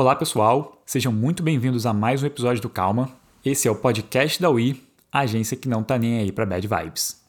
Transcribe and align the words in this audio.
Olá 0.00 0.14
pessoal, 0.14 0.80
sejam 0.86 1.12
muito 1.12 1.42
bem-vindos 1.42 1.84
a 1.84 1.92
mais 1.92 2.22
um 2.22 2.26
episódio 2.26 2.62
do 2.62 2.68
Calma. 2.68 3.10
Esse 3.44 3.66
é 3.66 3.70
o 3.72 3.74
podcast 3.74 4.40
da 4.40 4.48
UI, 4.48 4.80
a 5.10 5.22
agência 5.22 5.56
que 5.56 5.68
não 5.68 5.82
tá 5.82 5.98
nem 5.98 6.20
aí 6.20 6.30
para 6.30 6.46
bad 6.46 6.68
vibes. 6.68 7.20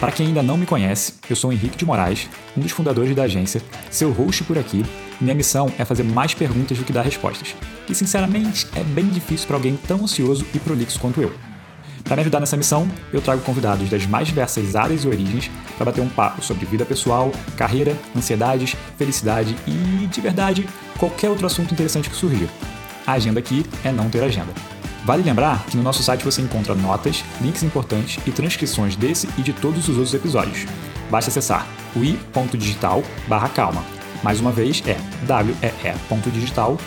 Para 0.00 0.12
quem 0.12 0.28
ainda 0.28 0.42
não 0.42 0.56
me 0.56 0.64
conhece, 0.64 1.16
eu 1.28 1.36
sou 1.36 1.52
Henrique 1.52 1.76
de 1.76 1.84
Moraes, 1.84 2.26
um 2.56 2.62
dos 2.62 2.72
fundadores 2.72 3.14
da 3.14 3.24
agência, 3.24 3.60
seu 3.90 4.10
host 4.12 4.44
por 4.44 4.56
aqui. 4.56 4.82
Minha 5.20 5.34
missão 5.34 5.70
é 5.78 5.84
fazer 5.84 6.04
mais 6.04 6.32
perguntas 6.32 6.78
do 6.78 6.84
que 6.84 6.92
dar 6.92 7.02
respostas. 7.02 7.54
E 7.86 7.94
sinceramente, 7.94 8.66
é 8.74 8.82
bem 8.82 9.10
difícil 9.10 9.46
para 9.46 9.56
alguém 9.56 9.76
tão 9.76 10.04
ansioso 10.04 10.46
e 10.54 10.58
prolixo 10.58 10.98
quanto 10.98 11.20
eu. 11.20 11.30
Para 12.04 12.16
me 12.16 12.20
ajudar 12.22 12.40
nessa 12.40 12.56
missão, 12.56 12.86
eu 13.12 13.22
trago 13.22 13.40
convidados 13.42 13.88
das 13.88 14.06
mais 14.06 14.28
diversas 14.28 14.76
áreas 14.76 15.04
e 15.04 15.08
origens 15.08 15.50
para 15.76 15.86
bater 15.86 16.02
um 16.02 16.08
papo 16.08 16.44
sobre 16.44 16.66
vida 16.66 16.84
pessoal, 16.84 17.32
carreira, 17.56 17.96
ansiedades, 18.14 18.76
felicidade 18.98 19.56
e, 19.66 20.06
de 20.06 20.20
verdade, 20.20 20.68
qualquer 20.98 21.30
outro 21.30 21.46
assunto 21.46 21.72
interessante 21.72 22.10
que 22.10 22.16
surgir. 22.16 22.48
A 23.06 23.12
agenda 23.12 23.40
aqui 23.40 23.64
é 23.82 23.90
não 23.90 24.10
ter 24.10 24.22
agenda. 24.22 24.52
Vale 25.04 25.22
lembrar 25.22 25.64
que 25.66 25.76
no 25.76 25.82
nosso 25.82 26.02
site 26.02 26.24
você 26.24 26.40
encontra 26.40 26.74
notas, 26.74 27.24
links 27.40 27.62
importantes 27.62 28.18
e 28.26 28.30
transcrições 28.30 28.96
desse 28.96 29.28
e 29.38 29.42
de 29.42 29.52
todos 29.52 29.88
os 29.88 29.96
outros 29.96 30.14
episódios. 30.14 30.66
Basta 31.10 31.30
acessar 31.30 31.66
ui.digital 31.96 33.02
calma. 33.54 33.84
Mais 34.22 34.40
uma 34.40 34.50
vez 34.50 34.82
é 34.86 34.96
wee.digital 35.30 36.78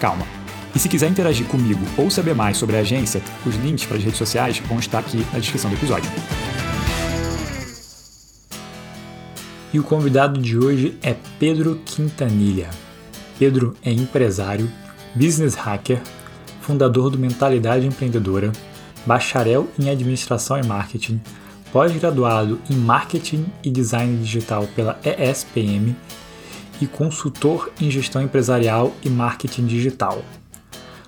calma. 0.00 0.41
E 0.74 0.78
se 0.78 0.88
quiser 0.88 1.10
interagir 1.10 1.46
comigo 1.46 1.80
ou 1.98 2.10
saber 2.10 2.34
mais 2.34 2.56
sobre 2.56 2.76
a 2.76 2.80
agência, 2.80 3.22
os 3.44 3.54
links 3.56 3.84
para 3.84 3.98
as 3.98 4.04
redes 4.04 4.18
sociais 4.18 4.58
vão 4.58 4.78
estar 4.78 5.00
aqui 5.00 5.24
na 5.32 5.38
descrição 5.38 5.70
do 5.70 5.76
episódio. 5.76 6.10
E 9.72 9.78
o 9.78 9.82
convidado 9.82 10.40
de 10.40 10.58
hoje 10.58 10.98
é 11.02 11.14
Pedro 11.38 11.80
Quintanilha. 11.84 12.68
Pedro 13.38 13.74
é 13.82 13.90
empresário, 13.90 14.70
business 15.14 15.54
hacker, 15.54 16.00
fundador 16.60 17.10
do 17.10 17.18
Mentalidade 17.18 17.86
Empreendedora, 17.86 18.52
bacharel 19.04 19.68
em 19.78 19.90
administração 19.90 20.58
e 20.58 20.66
marketing, 20.66 21.20
pós-graduado 21.72 22.60
em 22.70 22.76
marketing 22.76 23.46
e 23.64 23.70
design 23.70 24.18
digital 24.18 24.68
pela 24.76 24.98
ESPM 25.04 25.96
e 26.80 26.86
consultor 26.86 27.72
em 27.80 27.90
gestão 27.90 28.22
empresarial 28.22 28.94
e 29.02 29.08
marketing 29.08 29.66
digital. 29.66 30.22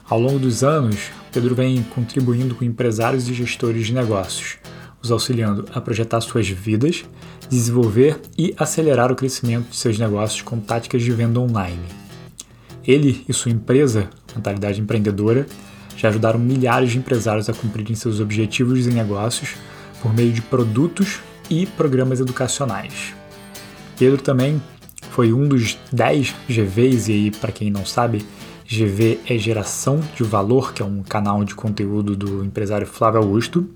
Ao 0.09 0.21
longo 0.21 0.39
dos 0.39 0.63
anos, 0.63 1.11
Pedro 1.33 1.55
vem 1.55 1.83
contribuindo 1.83 2.55
com 2.55 2.63
empresários 2.63 3.27
e 3.27 3.33
gestores 3.33 3.87
de 3.87 3.95
negócios, 3.95 4.59
os 5.03 5.11
auxiliando 5.11 5.67
a 5.73 5.81
projetar 5.81 6.21
suas 6.21 6.47
vidas, 6.47 7.05
desenvolver 7.49 8.21
e 8.37 8.55
acelerar 8.59 9.11
o 9.11 9.17
crescimento 9.17 9.71
de 9.71 9.77
seus 9.77 9.99
negócios 9.99 10.43
com 10.43 10.61
táticas 10.61 11.03
de 11.03 11.11
venda 11.11 11.41
online. 11.41 11.87
Ele 12.87 13.25
e 13.27 13.33
sua 13.33 13.51
empresa, 13.51 14.11
Mentalidade 14.37 14.79
Empreendedora, 14.79 15.47
já 15.97 16.11
ajudaram 16.11 16.39
milhares 16.39 16.93
de 16.93 16.99
empresários 16.99 17.49
a 17.49 17.55
cumprirem 17.55 17.95
seus 17.95 18.21
objetivos 18.21 18.87
em 18.87 18.91
negócios 18.91 19.55
por 20.03 20.13
meio 20.13 20.33
de 20.33 20.43
produtos 20.43 21.21
e 21.49 21.65
programas 21.65 22.21
educacionais. 22.21 23.15
Pedro 23.99 24.21
também 24.21 24.61
foi 25.11 25.33
um 25.33 25.49
dos 25.49 25.79
10 25.91 26.35
GVs, 26.47 27.09
e 27.09 27.13
aí, 27.13 27.31
para 27.31 27.53
quem 27.53 27.71
não 27.71 27.87
sabe, 27.87 28.27
GV 28.67 29.21
é 29.29 29.37
Geração 29.37 30.01
de 30.17 30.23
Valor, 30.23 30.73
que 30.73 30.83
é 30.83 30.85
um 30.85 31.03
canal 31.03 31.45
de 31.45 31.55
conteúdo 31.55 32.17
do 32.17 32.45
empresário 32.45 32.87
Flávio 32.87 33.21
Augusto, 33.21 33.69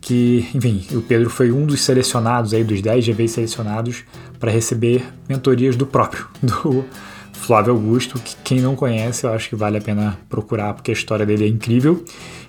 que, 0.00 0.48
enfim, 0.54 0.86
o 0.92 1.02
Pedro 1.02 1.28
foi 1.28 1.52
um 1.52 1.66
dos 1.66 1.82
selecionados 1.82 2.54
aí, 2.54 2.64
dos 2.64 2.80
10 2.80 3.06
GVs 3.06 3.32
selecionados 3.32 4.04
para 4.40 4.50
receber 4.50 5.04
mentorias 5.28 5.76
do 5.76 5.86
próprio, 5.86 6.26
do 6.42 6.84
Flávio 7.32 7.72
Augusto, 7.72 8.18
que 8.18 8.34
quem 8.42 8.60
não 8.60 8.74
conhece, 8.74 9.26
eu 9.26 9.32
acho 9.32 9.48
que 9.48 9.56
vale 9.56 9.76
a 9.76 9.80
pena 9.80 10.18
procurar, 10.28 10.74
porque 10.74 10.90
a 10.90 10.94
história 10.94 11.26
dele 11.26 11.44
é 11.44 11.48
incrível. 11.48 12.04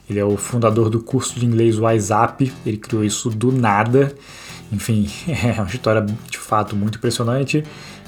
Ele 0.10 0.20
é 0.20 0.26
o 0.26 0.38
fundador 0.38 0.90
do 0.90 1.00
curso 1.00 1.40
de 1.40 1.46
inglês 1.46 1.78
WhatsApp, 1.78 2.52
ele 2.66 2.78
criou 2.78 3.04
isso 3.04 3.30
do 3.30 3.52
nada. 3.52 4.16
Enfim, 4.72 5.10
é 5.28 5.62
uma 5.62 5.68
história 5.68 6.06
de 6.30 6.38
fato 6.38 6.76
muito 6.76 6.98
impressionante 6.98 7.64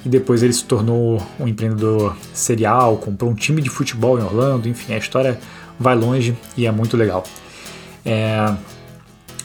e 0.05 0.09
depois 0.09 0.41
ele 0.41 0.53
se 0.53 0.63
tornou 0.63 1.21
um 1.39 1.47
empreendedor 1.47 2.15
serial, 2.33 2.97
comprou 2.97 3.31
um 3.31 3.35
time 3.35 3.61
de 3.61 3.69
futebol 3.69 4.19
em 4.19 4.23
Orlando, 4.23 4.67
enfim, 4.67 4.93
a 4.93 4.97
história 4.97 5.39
vai 5.79 5.95
longe 5.95 6.35
e 6.57 6.65
é 6.65 6.71
muito 6.71 6.97
legal. 6.97 7.23
É... 8.05 8.53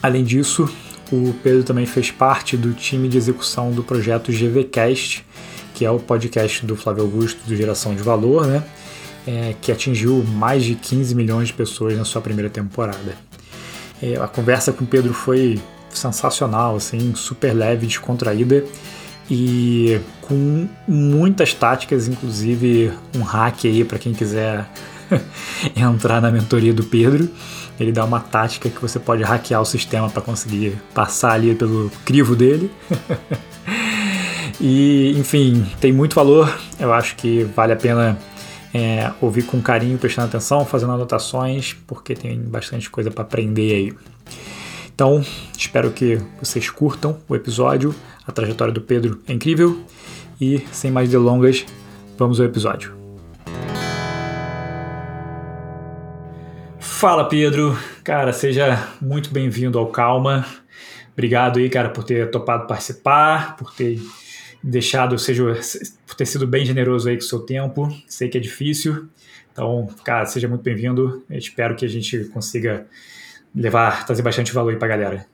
Além 0.02 0.24
disso, 0.24 0.68
o 1.12 1.34
Pedro 1.42 1.62
também 1.62 1.86
fez 1.86 2.10
parte 2.10 2.56
do 2.56 2.72
time 2.72 3.08
de 3.08 3.16
execução 3.16 3.70
do 3.70 3.82
projeto 3.82 4.32
GVCast, 4.32 5.26
que 5.74 5.84
é 5.84 5.90
o 5.90 5.98
podcast 5.98 6.64
do 6.64 6.76
Flávio 6.76 7.04
Augusto 7.04 7.40
do 7.46 7.54
Geração 7.54 7.94
de 7.94 8.02
Valor, 8.02 8.46
né? 8.46 8.64
É, 9.26 9.54
que 9.60 9.72
atingiu 9.72 10.22
mais 10.22 10.64
de 10.64 10.76
15 10.76 11.14
milhões 11.14 11.48
de 11.48 11.54
pessoas 11.54 11.96
na 11.96 12.04
sua 12.04 12.22
primeira 12.22 12.48
temporada. 12.48 13.16
É, 14.00 14.16
a 14.16 14.28
conversa 14.28 14.72
com 14.72 14.84
o 14.84 14.86
Pedro 14.86 15.12
foi 15.12 15.60
sensacional, 15.90 16.76
assim, 16.76 17.12
super 17.14 17.52
leve, 17.52 17.86
descontraída 17.86 18.64
e 19.30 20.00
com 20.22 20.68
muitas 20.86 21.52
táticas, 21.52 22.08
inclusive 22.08 22.92
um 23.14 23.22
hack 23.22 23.64
aí 23.64 23.84
para 23.84 23.98
quem 23.98 24.12
quiser 24.12 24.68
entrar 25.74 26.20
na 26.20 26.30
mentoria 26.30 26.72
do 26.72 26.84
Pedro. 26.84 27.28
Ele 27.78 27.92
dá 27.92 28.04
uma 28.04 28.20
tática 28.20 28.70
que 28.70 28.80
você 28.80 28.98
pode 28.98 29.22
hackear 29.22 29.60
o 29.60 29.66
sistema 29.66 30.08
para 30.08 30.22
conseguir 30.22 30.78
passar 30.94 31.32
ali 31.32 31.54
pelo 31.54 31.90
crivo 32.04 32.34
dele. 32.34 32.70
e, 34.60 35.14
enfim, 35.18 35.66
tem 35.78 35.92
muito 35.92 36.14
valor. 36.14 36.52
Eu 36.78 36.92
acho 36.92 37.16
que 37.16 37.44
vale 37.54 37.74
a 37.74 37.76
pena 37.76 38.18
é, 38.72 39.12
ouvir 39.20 39.42
com 39.42 39.60
carinho, 39.60 39.98
prestando 39.98 40.28
atenção, 40.28 40.64
fazendo 40.64 40.92
anotações, 40.92 41.74
porque 41.86 42.14
tem 42.14 42.38
bastante 42.40 42.88
coisa 42.88 43.10
para 43.10 43.22
aprender 43.22 43.74
aí. 43.74 43.94
Então, 44.94 45.22
espero 45.56 45.90
que 45.90 46.18
vocês 46.40 46.70
curtam 46.70 47.18
o 47.28 47.36
episódio. 47.36 47.94
A 48.26 48.32
trajetória 48.32 48.72
do 48.72 48.80
Pedro 48.80 49.22
é 49.28 49.32
incrível. 49.32 49.80
E, 50.40 50.58
sem 50.72 50.90
mais 50.90 51.10
delongas, 51.10 51.64
vamos 52.18 52.40
ao 52.40 52.46
episódio. 52.46 52.94
Fala, 56.78 57.28
Pedro. 57.28 57.76
Cara, 58.02 58.32
seja 58.32 58.88
muito 59.00 59.30
bem-vindo 59.30 59.78
ao 59.78 59.86
Calma. 59.86 60.44
Obrigado 61.12 61.58
aí, 61.58 61.70
cara, 61.70 61.88
por 61.88 62.04
ter 62.04 62.30
topado 62.30 62.66
participar, 62.66 63.56
por 63.56 63.74
ter 63.74 64.00
deixado, 64.62 65.18
seja, 65.18 65.44
por 66.06 66.14
ter 66.14 66.26
sido 66.26 66.46
bem 66.46 66.64
generoso 66.64 67.08
aí 67.08 67.16
com 67.16 67.22
o 67.22 67.26
seu 67.26 67.40
tempo. 67.40 67.88
Sei 68.08 68.28
que 68.28 68.36
é 68.36 68.40
difícil. 68.40 69.08
Então, 69.52 69.88
cara, 70.04 70.26
seja 70.26 70.48
muito 70.48 70.62
bem-vindo. 70.62 71.22
Espero 71.30 71.76
que 71.76 71.84
a 71.84 71.88
gente 71.88 72.24
consiga 72.26 72.86
levar, 73.54 74.04
trazer 74.04 74.22
bastante 74.22 74.52
valor 74.52 74.70
aí 74.70 74.78
pra 74.78 74.88
galera. 74.88 75.26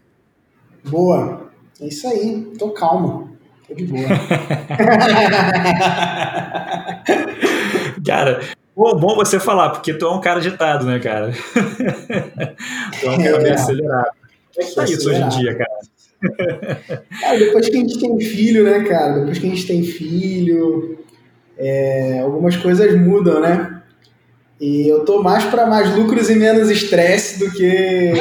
Boa. 0.85 1.52
É 1.83 1.87
isso 1.87 2.07
aí. 2.07 2.47
Tô 2.59 2.71
calmo. 2.71 3.37
Tô 3.67 3.75
de 3.75 3.85
boa. 3.87 4.07
cara, 8.07 8.41
bom, 8.77 8.95
bom 8.97 9.17
você 9.17 9.41
falar, 9.41 9.71
porque 9.71 9.95
tu 9.95 10.07
é 10.07 10.15
um 10.15 10.21
cara 10.21 10.39
agitado, 10.39 10.87
né, 10.87 11.01
cara? 11.01 11.33
tu 13.01 13.07
é 13.07 13.11
um 13.11 13.19
cara 13.19 13.37
é. 13.37 13.43
meio 13.43 13.55
acelerado. 13.55 14.11
Como 14.55 14.65
é 14.65 14.69
que 14.69 14.75
tá 14.77 14.85
isso 14.85 15.11
hoje 15.11 15.23
em 15.23 15.29
dia, 15.29 15.57
cara? 15.57 15.71
cara? 17.21 17.39
Depois 17.39 17.69
que 17.69 17.77
a 17.77 17.81
gente 17.81 17.99
tem 17.99 18.21
filho, 18.21 18.63
né, 18.65 18.85
cara? 18.85 19.19
Depois 19.19 19.39
que 19.39 19.47
a 19.47 19.51
gente 19.51 19.67
tem 19.67 19.83
filho, 19.83 20.99
é, 21.59 22.21
algumas 22.21 22.57
coisas 22.57 22.97
mudam, 22.97 23.41
né? 23.41 23.83
E 24.61 24.87
eu 24.87 25.05
tô 25.05 25.21
mais 25.21 25.45
para 25.47 25.67
mais 25.67 25.93
lucros 25.97 26.31
e 26.31 26.37
menos 26.37 26.71
estresse 26.71 27.41
do 27.41 27.51
que. 27.51 28.13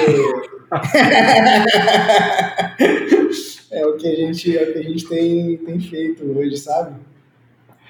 é 3.72 3.86
o 3.86 3.98
que 3.98 4.08
a 4.08 4.16
gente, 4.16 4.58
é 4.58 4.64
o 4.64 4.74
que 4.74 4.80
a 4.80 4.84
gente 4.84 5.08
tem, 5.08 5.58
tem 5.58 5.80
feito 5.80 6.24
hoje, 6.24 6.58
sabe? 6.58 6.96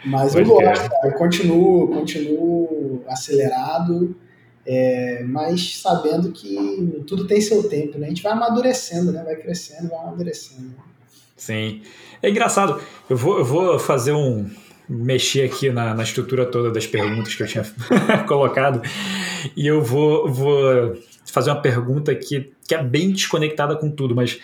Mas 0.03 0.33
Pode 0.33 0.49
eu 0.49 0.55
gosto, 0.55 0.89
cara. 0.89 1.07
eu 1.07 1.13
continuo, 1.13 1.87
continuo 1.89 3.03
acelerado, 3.07 4.15
é, 4.65 5.23
mas 5.23 5.77
sabendo 5.77 6.31
que 6.31 7.03
tudo 7.05 7.27
tem 7.27 7.39
seu 7.39 7.69
tempo, 7.69 7.99
né? 7.99 8.07
A 8.07 8.09
gente 8.09 8.23
vai 8.23 8.31
amadurecendo, 8.31 9.11
né? 9.11 9.21
Vai 9.23 9.35
crescendo, 9.35 9.89
vai 9.89 9.99
amadurecendo. 9.99 10.73
Sim. 11.37 11.83
É 12.21 12.29
engraçado. 12.29 12.79
Eu 13.09 13.17
vou, 13.17 13.39
eu 13.39 13.45
vou 13.45 13.77
fazer 13.77 14.13
um, 14.13 14.49
mexer 14.91 15.45
aqui 15.45 15.69
na, 15.69 15.93
na 15.93 16.03
estrutura 16.03 16.45
toda 16.45 16.71
das 16.71 16.85
perguntas 16.85 17.33
que 17.33 17.43
eu 17.43 17.47
tinha 17.47 17.65
colocado 18.27 18.81
e 19.55 19.65
eu 19.65 19.81
vou, 19.81 20.31
vou 20.31 20.97
fazer 21.25 21.49
uma 21.49 21.61
pergunta 21.61 22.13
que, 22.15 22.51
que 22.67 22.75
é 22.75 22.83
bem 22.83 23.11
desconectada 23.11 23.75
com 23.75 23.89
tudo, 23.89 24.15
mas 24.15 24.39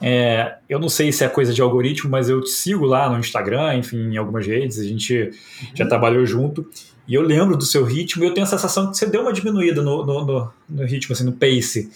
é, 0.00 0.56
eu 0.68 0.78
não 0.78 0.88
sei 0.88 1.10
se 1.10 1.24
é 1.24 1.28
coisa 1.28 1.52
de 1.52 1.62
algoritmo, 1.62 2.10
mas 2.10 2.28
eu 2.28 2.40
te 2.40 2.50
sigo 2.50 2.84
lá 2.84 3.08
no 3.08 3.18
Instagram, 3.18 3.76
enfim, 3.76 4.12
em 4.12 4.16
algumas 4.16 4.46
redes, 4.46 4.78
a 4.78 4.84
gente 4.84 5.30
já 5.74 5.84
uhum. 5.84 5.88
trabalhou 5.88 6.26
junto. 6.26 6.68
E 7.08 7.14
eu 7.14 7.22
lembro 7.22 7.56
do 7.56 7.64
seu 7.64 7.84
ritmo 7.84 8.24
e 8.24 8.26
eu 8.26 8.34
tenho 8.34 8.44
a 8.44 8.48
sensação 8.48 8.90
que 8.90 8.96
você 8.96 9.06
deu 9.06 9.22
uma 9.22 9.32
diminuída 9.32 9.80
no, 9.80 10.04
no, 10.04 10.24
no, 10.26 10.52
no 10.68 10.84
ritmo, 10.84 11.12
assim, 11.12 11.24
no 11.24 11.32
pace. 11.32 11.90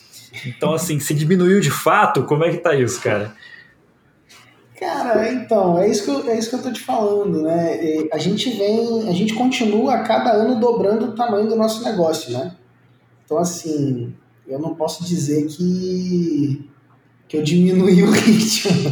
Então, 0.46 0.72
assim, 0.72 1.00
se 1.00 1.12
diminuiu 1.12 1.60
de 1.60 1.70
fato, 1.70 2.22
como 2.22 2.44
é 2.44 2.50
que 2.50 2.58
tá 2.58 2.74
isso, 2.74 3.00
cara? 3.00 3.34
Cara, 4.78 5.30
então, 5.32 5.78
é 5.78 5.90
isso 5.90 6.04
que 6.04 6.10
eu, 6.10 6.30
é 6.30 6.38
isso 6.38 6.48
que 6.48 6.56
eu 6.56 6.62
tô 6.62 6.72
te 6.72 6.80
falando, 6.80 7.42
né? 7.42 8.08
A 8.12 8.18
gente 8.18 8.48
vem, 8.50 9.08
a 9.08 9.12
gente 9.12 9.34
continua 9.34 9.96
a 9.96 10.02
cada 10.04 10.30
ano 10.30 10.58
dobrando 10.58 11.06
o 11.06 11.12
tamanho 11.12 11.48
do 11.48 11.56
nosso 11.56 11.84
negócio, 11.84 12.32
né? 12.32 12.52
Então, 13.30 13.38
assim, 13.38 14.12
eu 14.44 14.58
não 14.58 14.74
posso 14.74 15.04
dizer 15.04 15.46
que, 15.46 16.68
que 17.28 17.36
eu 17.36 17.44
diminui 17.44 18.02
o 18.02 18.10
ritmo, 18.10 18.90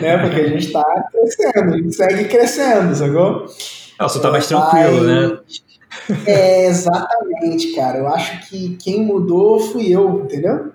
né? 0.00 0.16
Porque 0.16 0.40
a 0.40 0.48
gente 0.48 0.68
está 0.68 0.82
crescendo, 1.12 1.74
a 1.74 1.76
gente 1.76 1.94
segue 1.94 2.24
crescendo, 2.24 2.96
sacou? 2.96 3.46
Não, 4.00 4.08
você 4.08 4.18
tá 4.18 4.30
mais 4.30 4.46
tranquilo, 4.48 5.02
né? 5.04 5.38
É, 6.26 6.66
exatamente, 6.66 7.74
cara. 7.74 7.98
Eu 7.98 8.08
acho 8.08 8.48
que 8.48 8.76
quem 8.76 9.02
mudou 9.02 9.58
fui 9.58 9.88
eu, 9.88 10.24
entendeu? 10.24 10.72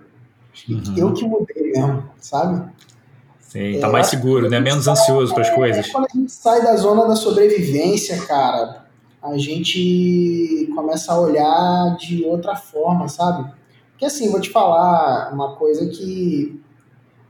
Uhum. 0.67 0.81
Eu 0.97 1.13
que 1.13 1.23
mudei 1.23 1.71
mesmo, 1.71 2.03
sabe? 2.19 2.69
Sim, 3.39 3.79
tá 3.79 3.87
é, 3.87 3.91
mais 3.91 4.07
seguro, 4.07 4.49
né? 4.49 4.59
Menos 4.59 4.87
ansioso 4.87 5.31
para 5.33 5.43
as 5.43 5.49
coisas. 5.51 5.87
Quando 5.91 6.05
a 6.05 6.17
gente 6.17 6.31
sai 6.31 6.63
da 6.63 6.75
zona 6.75 7.07
da 7.07 7.15
sobrevivência, 7.15 8.17
cara, 8.25 8.80
a 9.21 9.37
gente 9.37 10.71
começa 10.75 11.13
a 11.13 11.19
olhar 11.19 11.95
de 11.97 12.23
outra 12.25 12.55
forma, 12.55 13.07
sabe? 13.07 13.51
Porque 13.91 14.05
assim, 14.05 14.29
vou 14.29 14.41
te 14.41 14.49
falar 14.49 15.31
uma 15.33 15.55
coisa 15.55 15.87
que 15.87 16.59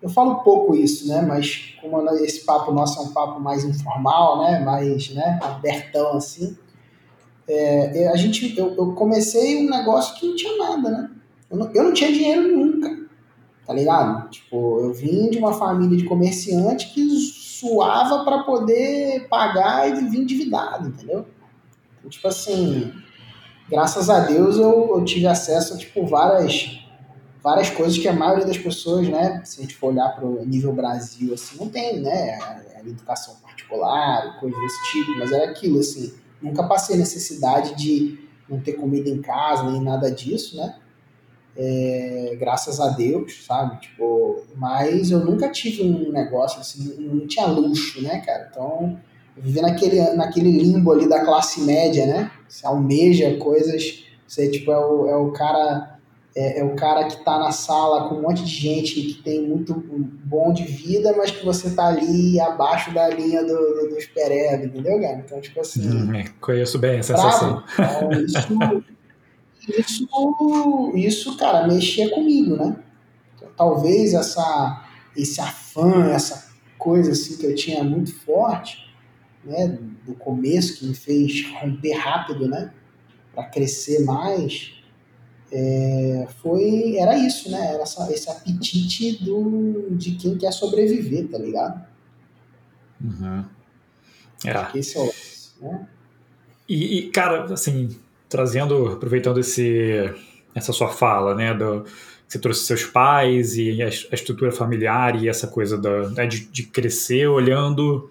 eu 0.01 0.09
falo 0.09 0.35
pouco 0.43 0.73
isso, 0.73 1.07
né? 1.07 1.21
Mas 1.21 1.75
como 1.81 2.01
esse 2.15 2.45
papo 2.45 2.71
nosso 2.71 2.99
é 2.99 3.03
um 3.03 3.13
papo 3.13 3.39
mais 3.39 3.63
informal, 3.63 4.39
né? 4.41 4.59
Mais, 4.59 5.13
né? 5.13 5.39
Abertão 5.43 6.17
assim. 6.17 6.57
É, 7.47 8.07
a 8.07 8.15
gente, 8.15 8.57
eu, 8.57 8.75
eu, 8.75 8.93
comecei 8.93 9.65
um 9.65 9.69
negócio 9.69 10.15
que 10.15 10.27
não 10.27 10.35
tinha 10.35 10.57
nada, 10.57 10.89
né? 10.89 11.11
Eu 11.49 11.57
não, 11.57 11.71
eu 11.73 11.83
não 11.83 11.93
tinha 11.93 12.11
dinheiro 12.11 12.55
nunca 12.55 13.01
tá 13.71 13.73
ligado? 13.73 14.29
Tipo, 14.29 14.81
eu 14.81 14.93
vim 14.93 15.29
de 15.29 15.37
uma 15.37 15.53
família 15.53 15.97
de 15.97 16.03
comerciante 16.03 16.93
que 16.93 17.09
suava 17.17 18.25
para 18.25 18.43
poder 18.43 19.29
pagar 19.29 19.89
e 19.89 20.09
vir 20.09 20.21
endividado, 20.21 20.89
entendeu? 20.89 21.25
Tipo 22.09 22.27
assim, 22.27 22.91
graças 23.69 24.09
a 24.09 24.21
Deus 24.21 24.57
eu, 24.57 24.97
eu 24.97 25.05
tive 25.05 25.27
acesso 25.27 25.73
a, 25.73 25.77
tipo, 25.77 26.05
várias 26.05 26.79
várias 27.43 27.71
coisas 27.71 27.97
que 27.97 28.07
a 28.07 28.13
maioria 28.13 28.45
das 28.45 28.57
pessoas, 28.57 29.07
né, 29.09 29.41
se 29.43 29.59
a 29.59 29.63
gente 29.63 29.75
for 29.75 29.87
olhar 29.87 30.09
para 30.09 30.25
o 30.25 30.45
nível 30.45 30.73
Brasil, 30.73 31.33
assim, 31.33 31.57
não 31.57 31.69
tem, 31.69 31.99
né, 31.99 32.37
a, 32.39 32.77
a 32.77 32.79
educação 32.81 33.35
particular, 33.41 34.39
coisas 34.39 34.59
desse 34.61 34.91
tipo, 34.91 35.17
mas 35.17 35.31
era 35.31 35.49
aquilo, 35.49 35.79
assim, 35.79 36.13
nunca 36.39 36.63
passei 36.67 36.95
necessidade 36.97 37.75
de 37.75 38.19
não 38.47 38.59
ter 38.59 38.73
comida 38.73 39.09
em 39.09 39.21
casa, 39.21 39.63
nem 39.63 39.81
nada 39.81 40.11
disso, 40.11 40.55
né, 40.55 40.75
é, 41.55 42.37
graças 42.39 42.79
a 42.79 42.89
Deus, 42.89 43.43
sabe? 43.45 43.81
Tipo, 43.81 44.43
mas 44.55 45.11
eu 45.11 45.19
nunca 45.19 45.49
tive 45.49 45.83
um 45.83 46.11
negócio 46.11 46.59
assim, 46.59 46.95
não 46.99 47.27
tinha 47.27 47.45
luxo, 47.45 48.01
né, 48.01 48.19
cara? 48.21 48.47
Então, 48.49 48.99
viver 49.37 49.61
naquele, 49.61 50.01
naquele 50.13 50.51
limbo 50.51 50.91
ali 50.91 51.07
da 51.07 51.23
classe 51.23 51.61
média, 51.61 52.05
né? 52.05 52.31
Você 52.47 52.65
almeja 52.65 53.37
coisas, 53.37 54.03
você 54.27 54.49
tipo, 54.49 54.71
é 54.71 54.77
o, 54.77 55.07
é 55.07 55.15
o 55.15 55.31
cara. 55.31 55.99
É, 56.33 56.61
é, 56.61 56.63
o 56.63 56.77
cara 56.77 57.07
que 57.07 57.25
tá 57.25 57.37
na 57.37 57.51
sala 57.51 58.07
com 58.07 58.15
um 58.15 58.21
monte 58.21 58.45
de 58.45 58.51
gente 58.51 59.01
que 59.01 59.21
tem 59.21 59.45
muito 59.45 59.73
bom 60.23 60.53
de 60.53 60.63
vida, 60.63 61.13
mas 61.17 61.29
que 61.29 61.43
você 61.43 61.71
tá 61.71 61.87
ali 61.87 62.39
abaixo 62.39 62.93
da 62.93 63.09
linha 63.09 63.43
do, 63.43 63.53
do, 63.53 63.89
do 63.89 63.97
entendeu, 63.99 65.01
cara? 65.01 65.17
Então, 65.25 65.41
tipo 65.41 65.59
assim. 65.59 65.89
Hum, 65.89 66.23
conheço 66.39 66.79
bem 66.79 66.99
essa 66.99 67.17
sensação. 67.17 67.61
Então, 67.73 68.11
isso, 68.21 70.07
isso, 70.07 70.91
isso, 70.95 71.37
cara, 71.37 71.67
mexia 71.67 72.09
comigo, 72.11 72.55
né? 72.55 72.77
Talvez 73.57 74.13
essa, 74.13 74.85
esse 75.15 75.41
afã, 75.41 76.11
essa 76.11 76.49
coisa 76.77 77.11
assim 77.11 77.37
que 77.37 77.45
eu 77.45 77.53
tinha 77.53 77.83
muito 77.83 78.15
forte, 78.21 78.80
né, 79.43 79.77
do 80.05 80.13
começo, 80.13 80.79
que 80.79 80.85
me 80.85 80.93
fez 80.93 81.45
romper 81.53 81.93
rápido, 81.93 82.47
né, 82.47 82.73
para 83.33 83.45
crescer 83.45 84.03
mais, 84.03 84.73
é, 85.51 86.27
foi, 86.41 86.95
era 86.97 87.17
isso, 87.17 87.49
né, 87.51 87.73
era 87.73 87.83
essa, 87.83 88.11
esse 88.11 88.29
apetite 88.29 89.23
do, 89.23 89.87
de 89.91 90.11
quem 90.11 90.37
quer 90.37 90.51
sobreviver, 90.51 91.27
tá 91.29 91.37
ligado? 91.37 91.85
Uhum. 93.03 93.45
É. 94.45 94.77
Esse 94.77 94.97
é 94.97 95.01
o, 95.01 95.13
né? 95.61 95.87
E, 96.67 96.99
e, 96.99 97.09
cara, 97.09 97.53
assim, 97.53 97.89
trazendo, 98.29 98.87
aproveitando 98.87 99.39
esse, 99.39 100.09
essa 100.55 100.71
sua 100.71 100.87
fala, 100.87 101.35
né, 101.35 101.53
do, 101.53 101.85
você 102.31 102.39
trouxe 102.39 102.65
seus 102.65 102.85
pais 102.85 103.57
e 103.57 103.81
a, 103.81 103.87
a 103.87 104.15
estrutura 104.15 104.53
familiar 104.53 105.21
e 105.21 105.27
essa 105.27 105.47
coisa 105.47 105.77
da, 105.77 106.09
né, 106.11 106.25
de, 106.25 106.45
de, 106.45 106.63
crescer 106.63 107.27
olhando, 107.27 108.09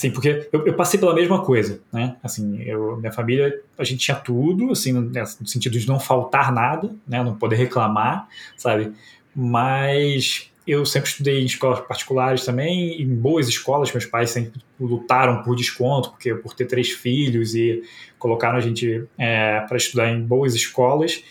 assim, 0.00 0.10
porque 0.10 0.48
eu, 0.50 0.66
eu, 0.66 0.74
passei 0.74 0.98
pela 0.98 1.14
mesma 1.14 1.44
coisa, 1.44 1.80
né, 1.92 2.16
assim, 2.22 2.62
eu, 2.62 2.96
minha 2.96 3.12
família, 3.12 3.60
a 3.76 3.84
gente 3.84 4.00
tinha 4.00 4.16
tudo, 4.16 4.72
assim, 4.72 4.92
no, 4.92 5.02
no 5.02 5.46
sentido 5.46 5.78
de 5.78 5.86
não 5.86 6.00
faltar 6.00 6.50
nada, 6.50 6.90
né, 7.06 7.22
não 7.22 7.36
poder 7.36 7.56
reclamar, 7.56 8.26
sabe, 8.56 8.92
mas 9.34 10.50
eu 10.66 10.86
sempre 10.86 11.10
estudei 11.10 11.42
em 11.42 11.44
escolas 11.44 11.80
particulares 11.80 12.44
também, 12.44 13.02
em 13.02 13.14
boas 13.14 13.46
escolas, 13.48 13.92
meus 13.92 14.06
pais 14.06 14.30
sempre 14.30 14.60
lutaram 14.80 15.42
por 15.42 15.54
desconto, 15.54 16.10
porque 16.10 16.34
por 16.34 16.54
ter 16.54 16.64
três 16.64 16.90
filhos 16.90 17.54
e 17.54 17.82
colocaram 18.18 18.56
a 18.56 18.60
gente 18.60 19.04
é, 19.18 19.60
para 19.60 19.76
estudar 19.76 20.10
em 20.10 20.22
boas 20.22 20.54
escolas, 20.54 21.22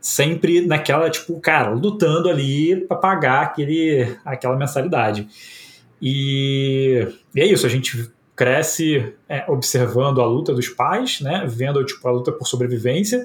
sempre 0.00 0.60
naquela, 0.66 1.08
tipo, 1.08 1.38
cara, 1.40 1.70
lutando 1.70 2.28
ali 2.28 2.76
para 2.76 2.96
pagar 2.96 3.42
aquele, 3.42 4.16
aquela 4.24 4.56
mensalidade. 4.56 5.28
E, 6.00 7.06
e, 7.34 7.40
é 7.40 7.46
isso, 7.46 7.66
a 7.66 7.68
gente 7.68 8.10
cresce 8.38 9.12
é, 9.28 9.44
observando 9.48 10.22
a 10.22 10.26
luta 10.26 10.54
dos 10.54 10.68
pais, 10.68 11.20
né, 11.20 11.44
vendo 11.48 11.84
tipo, 11.84 12.06
a 12.06 12.12
luta 12.12 12.30
por 12.30 12.46
sobrevivência 12.46 13.24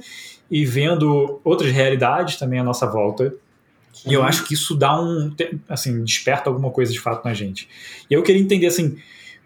e 0.50 0.66
vendo 0.66 1.40
outras 1.44 1.72
realidades 1.72 2.38
também 2.38 2.60
à 2.60 2.64
nossa 2.64 2.88
volta 2.88 3.32
Sim. 3.94 4.10
E 4.10 4.14
eu 4.14 4.24
acho 4.24 4.44
que 4.46 4.56
isso 4.56 4.76
dá 4.76 5.00
um. 5.00 5.32
Assim, 5.70 6.04
desperta 6.04 6.50
alguma 6.50 6.72
coisa 6.72 6.92
de 6.92 7.00
fato 7.00 7.24
na 7.24 7.34
gente. 7.34 7.70
E 8.10 8.14
eu 8.14 8.24
queria 8.24 8.42
entender, 8.42 8.66
assim, 8.66 8.98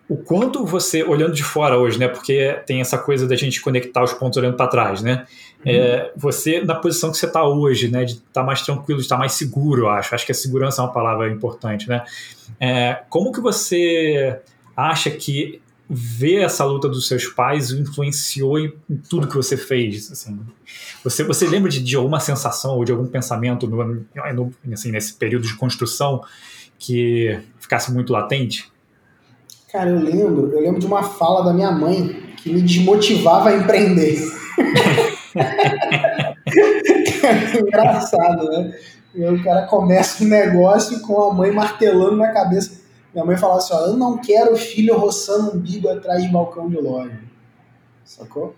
o 0.07 0.15
quanto 0.15 0.65
você, 0.65 1.03
olhando 1.03 1.33
de 1.33 1.43
fora 1.43 1.77
hoje, 1.77 1.99
né? 1.99 2.07
Porque 2.07 2.57
tem 2.65 2.79
essa 2.79 2.97
coisa 2.97 3.27
da 3.27 3.35
gente 3.35 3.59
conectar 3.59 4.01
os 4.01 4.13
pontos 4.13 4.37
olhando 4.37 4.55
para 4.55 4.67
trás, 4.67 5.01
né? 5.01 5.25
Uhum. 5.65 5.71
É, 5.71 6.11
você, 6.15 6.61
na 6.61 6.75
posição 6.75 7.11
que 7.11 7.17
você 7.17 7.25
está 7.25 7.45
hoje, 7.45 7.89
né? 7.89 8.05
De 8.05 8.13
estar 8.13 8.23
tá 8.31 8.43
mais 8.43 8.61
tranquilo, 8.61 8.99
de 8.99 9.05
estar 9.05 9.17
tá 9.17 9.19
mais 9.19 9.33
seguro, 9.33 9.83
eu 9.83 9.89
acho. 9.89 10.15
Acho 10.15 10.25
que 10.25 10.31
a 10.31 10.35
segurança 10.35 10.81
é 10.81 10.85
uma 10.85 10.93
palavra 10.93 11.29
importante, 11.29 11.89
né? 11.89 12.05
É, 12.59 13.01
como 13.09 13.33
que 13.33 13.41
você 13.41 14.39
acha 14.77 15.09
que 15.09 15.59
ver 15.89 16.41
essa 16.44 16.63
luta 16.65 16.88
dos 16.88 17.07
seus 17.07 17.25
pais 17.25 17.71
influenciou 17.71 18.59
em, 18.59 18.71
tudo 19.09 19.28
que 19.28 19.35
você 19.35 19.57
fez? 19.57 20.11
Assim, 20.11 20.40
você, 21.04 21.23
você 21.23 21.47
lembra 21.47 21.71
de, 21.71 21.81
de 21.81 21.95
alguma 21.95 22.19
sensação 22.19 22.75
ou 22.75 22.85
de 22.85 22.92
algum 22.92 23.07
pensamento 23.07 23.68
no, 23.68 24.06
no, 24.33 24.54
assim, 24.71 24.92
nesse 24.92 25.13
período 25.16 25.47
de 25.47 25.56
construção 25.56 26.21
que 26.78 27.40
ficasse 27.59 27.92
muito 27.92 28.13
latente? 28.13 28.71
Cara, 29.71 29.90
eu 29.90 29.99
lembro, 29.99 30.51
eu 30.54 30.61
lembro 30.61 30.80
de 30.80 30.85
uma 30.85 31.04
fala 31.04 31.44
da 31.44 31.54
minha 31.54 31.71
mãe 31.71 32.33
que 32.37 32.54
me 32.54 32.61
desmotivava 32.61 33.49
a 33.49 33.57
empreender. 33.57 34.21
engraçado, 37.59 38.49
né? 38.49 38.73
O 39.16 39.44
cara 39.44 39.66
começa 39.66 40.23
um 40.23 40.28
negócio 40.28 40.99
com 41.01 41.21
a 41.23 41.33
mãe 41.33 41.51
martelando 41.51 42.18
na 42.18 42.31
cabeça 42.31 42.86
minha 43.14 43.26
mãe 43.26 43.37
falava 43.37 43.59
assim: 43.59 43.73
ó, 43.73 43.87
eu 43.87 43.97
não 43.97 44.18
quero 44.18 44.56
filho 44.56 44.97
roçando 44.97 45.56
umbigo 45.56 45.90
atrás 45.90 46.23
de 46.23 46.30
balcão 46.30 46.69
de 46.69 46.78
loja. 46.78 47.19
Sacou? 48.04 48.56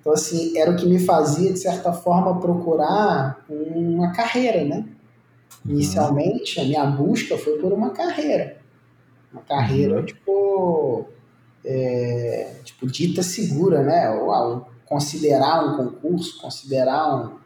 Então, 0.00 0.12
assim, 0.12 0.56
era 0.56 0.70
o 0.70 0.76
que 0.76 0.86
me 0.86 0.98
fazia, 0.98 1.52
de 1.52 1.58
certa 1.58 1.92
forma, 1.92 2.40
procurar 2.40 3.44
uma 3.48 4.12
carreira, 4.12 4.64
né? 4.64 4.84
Inicialmente, 5.64 6.60
a 6.60 6.64
minha 6.64 6.86
busca 6.86 7.36
foi 7.36 7.58
por 7.58 7.72
uma 7.72 7.90
carreira. 7.90 8.58
Uma 9.32 9.42
carreira, 9.42 9.96
uhum. 9.98 10.04
tipo, 10.04 11.08
é, 11.64 12.54
tipo, 12.64 12.86
dita 12.86 13.22
segura, 13.22 13.82
né? 13.82 14.10
Ou, 14.10 14.32
ah, 14.32 14.66
considerar 14.86 15.64
um 15.66 15.76
concurso, 15.76 16.40
considerar 16.40 17.14
um, 17.14 17.38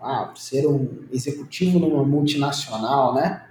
ah, 0.00 0.32
ser 0.34 0.66
um 0.66 1.04
executivo 1.10 1.78
numa 1.78 2.04
multinacional, 2.04 3.14
né? 3.14 3.45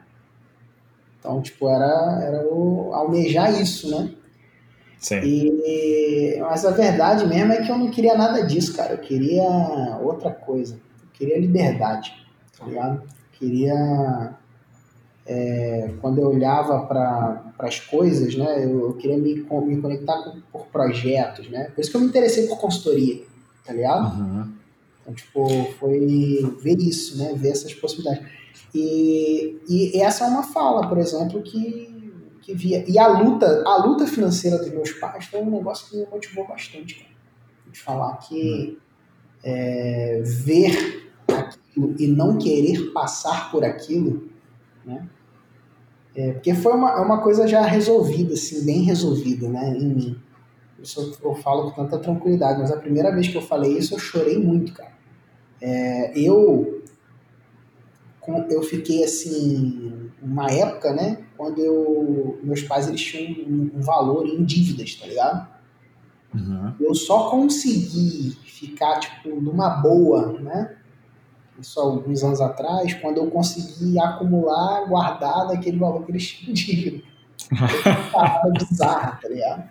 Então, 1.25 1.41
tipo, 1.41 1.67
era, 1.67 2.19
era 2.21 2.47
o 2.47 2.93
almejar 2.93 3.59
isso, 3.59 3.89
né? 3.89 4.11
Sim. 4.99 5.21
E, 5.23 6.37
mas 6.39 6.63
a 6.63 6.69
verdade 6.69 7.25
mesmo 7.25 7.51
é 7.51 7.63
que 7.63 7.71
eu 7.71 7.77
não 7.79 7.89
queria 7.89 8.15
nada 8.15 8.45
disso, 8.45 8.75
cara. 8.75 8.93
Eu 8.93 8.99
queria 8.99 9.43
outra 10.03 10.29
coisa. 10.29 10.75
Eu 10.75 11.09
queria 11.13 11.39
liberdade, 11.39 12.13
tá 12.57 12.65
ligado? 12.65 13.01
Eu 13.01 13.39
queria. 13.39 14.35
É, 15.27 15.91
quando 15.99 16.19
eu 16.19 16.29
olhava 16.29 16.85
para 16.85 17.51
as 17.57 17.79
coisas, 17.79 18.35
né? 18.35 18.63
Eu, 18.63 18.81
eu, 18.81 18.93
queria 18.93 19.17
me, 19.17 19.33
me 19.33 19.81
conectar 19.81 20.21
com, 20.21 20.39
por 20.51 20.67
projetos, 20.67 21.49
né? 21.49 21.71
Por 21.73 21.81
isso 21.81 21.89
que 21.89 21.97
eu 21.97 22.01
me 22.01 22.07
interessei 22.07 22.45
por 22.45 22.59
consultoria, 22.59 23.23
tá 23.65 23.73
ligado? 23.73 24.15
Uhum. 24.21 24.53
Então, 25.01 25.13
tipo, 25.15 25.73
foi 25.79 26.55
ver 26.61 26.77
isso, 26.77 27.17
né? 27.17 27.33
Ver 27.35 27.49
essas 27.49 27.73
possibilidades. 27.73 28.44
E, 28.73 29.59
e 29.67 30.01
essa 30.01 30.25
é 30.25 30.27
uma 30.27 30.43
fala, 30.43 30.87
por 30.87 30.97
exemplo, 30.97 31.41
que, 31.41 32.11
que 32.41 32.53
via. 32.53 32.83
E 32.87 32.97
a 32.99 33.07
luta, 33.07 33.63
a 33.65 33.85
luta 33.85 34.05
financeira 34.07 34.57
dos 34.57 34.69
meus 34.69 34.91
pais 34.91 35.25
foi 35.25 35.41
um 35.41 35.51
negócio 35.51 35.89
que 35.89 35.97
me 35.97 36.05
motivou 36.05 36.47
bastante, 36.47 36.95
cara. 36.95 37.15
De 37.71 37.79
falar 37.79 38.17
que 38.17 38.77
é, 39.43 40.21
ver 40.23 41.11
aquilo 41.27 41.95
e 41.99 42.07
não 42.07 42.37
querer 42.37 42.91
passar 42.91 43.51
por 43.51 43.63
aquilo, 43.63 44.29
né? 44.85 45.07
É, 46.15 46.31
porque 46.31 46.53
foi 46.55 46.73
uma, 46.73 46.91
é 46.91 47.01
uma 47.01 47.21
coisa 47.21 47.45
já 47.45 47.61
resolvida, 47.61 48.35
assim, 48.35 48.65
bem 48.65 48.83
resolvida, 48.83 49.49
né, 49.49 49.77
em 49.77 49.93
mim. 49.93 50.17
Isso 50.81 51.17
eu, 51.21 51.31
eu 51.31 51.35
falo 51.35 51.71
com 51.71 51.83
tanta 51.83 51.99
tranquilidade, 51.99 52.59
mas 52.59 52.71
a 52.71 52.77
primeira 52.77 53.11
vez 53.11 53.27
que 53.27 53.35
eu 53.35 53.41
falei 53.41 53.77
isso 53.77 53.93
eu 53.93 53.99
chorei 53.99 54.37
muito, 54.37 54.73
cara. 54.73 54.93
É, 55.61 56.17
eu 56.17 56.83
eu 58.49 58.63
fiquei 58.63 59.03
assim 59.03 60.09
uma 60.21 60.49
época, 60.51 60.93
né, 60.93 61.23
quando 61.37 61.59
eu 61.59 62.39
meus 62.43 62.63
pais 62.63 62.87
eles 62.87 63.01
tinham 63.01 63.47
um, 63.47 63.81
valor 63.81 64.25
em 64.25 64.43
dívidas, 64.43 64.95
tá 64.95 65.05
ligado? 65.05 65.47
Uhum. 66.33 66.73
Eu 66.79 66.95
só 66.95 67.29
consegui 67.29 68.35
ficar 68.43 68.99
tipo 68.99 69.39
numa 69.39 69.69
boa, 69.69 70.33
né? 70.41 70.75
Isso 71.59 71.79
alguns 71.79 72.23
anos 72.23 72.41
atrás, 72.41 72.93
quando 72.95 73.17
eu 73.17 73.31
consegui 73.31 73.97
acumular, 73.97 74.85
guardar 74.87 75.47
daquele 75.47 75.77
valor 75.77 76.03
que 76.05 76.11
eles 76.11 76.27
tinham 76.27 76.53
dívida. 76.53 77.03
Uma 78.13 78.51
bizarra, 78.51 79.19
tá 79.21 79.29
ligado? 79.29 79.69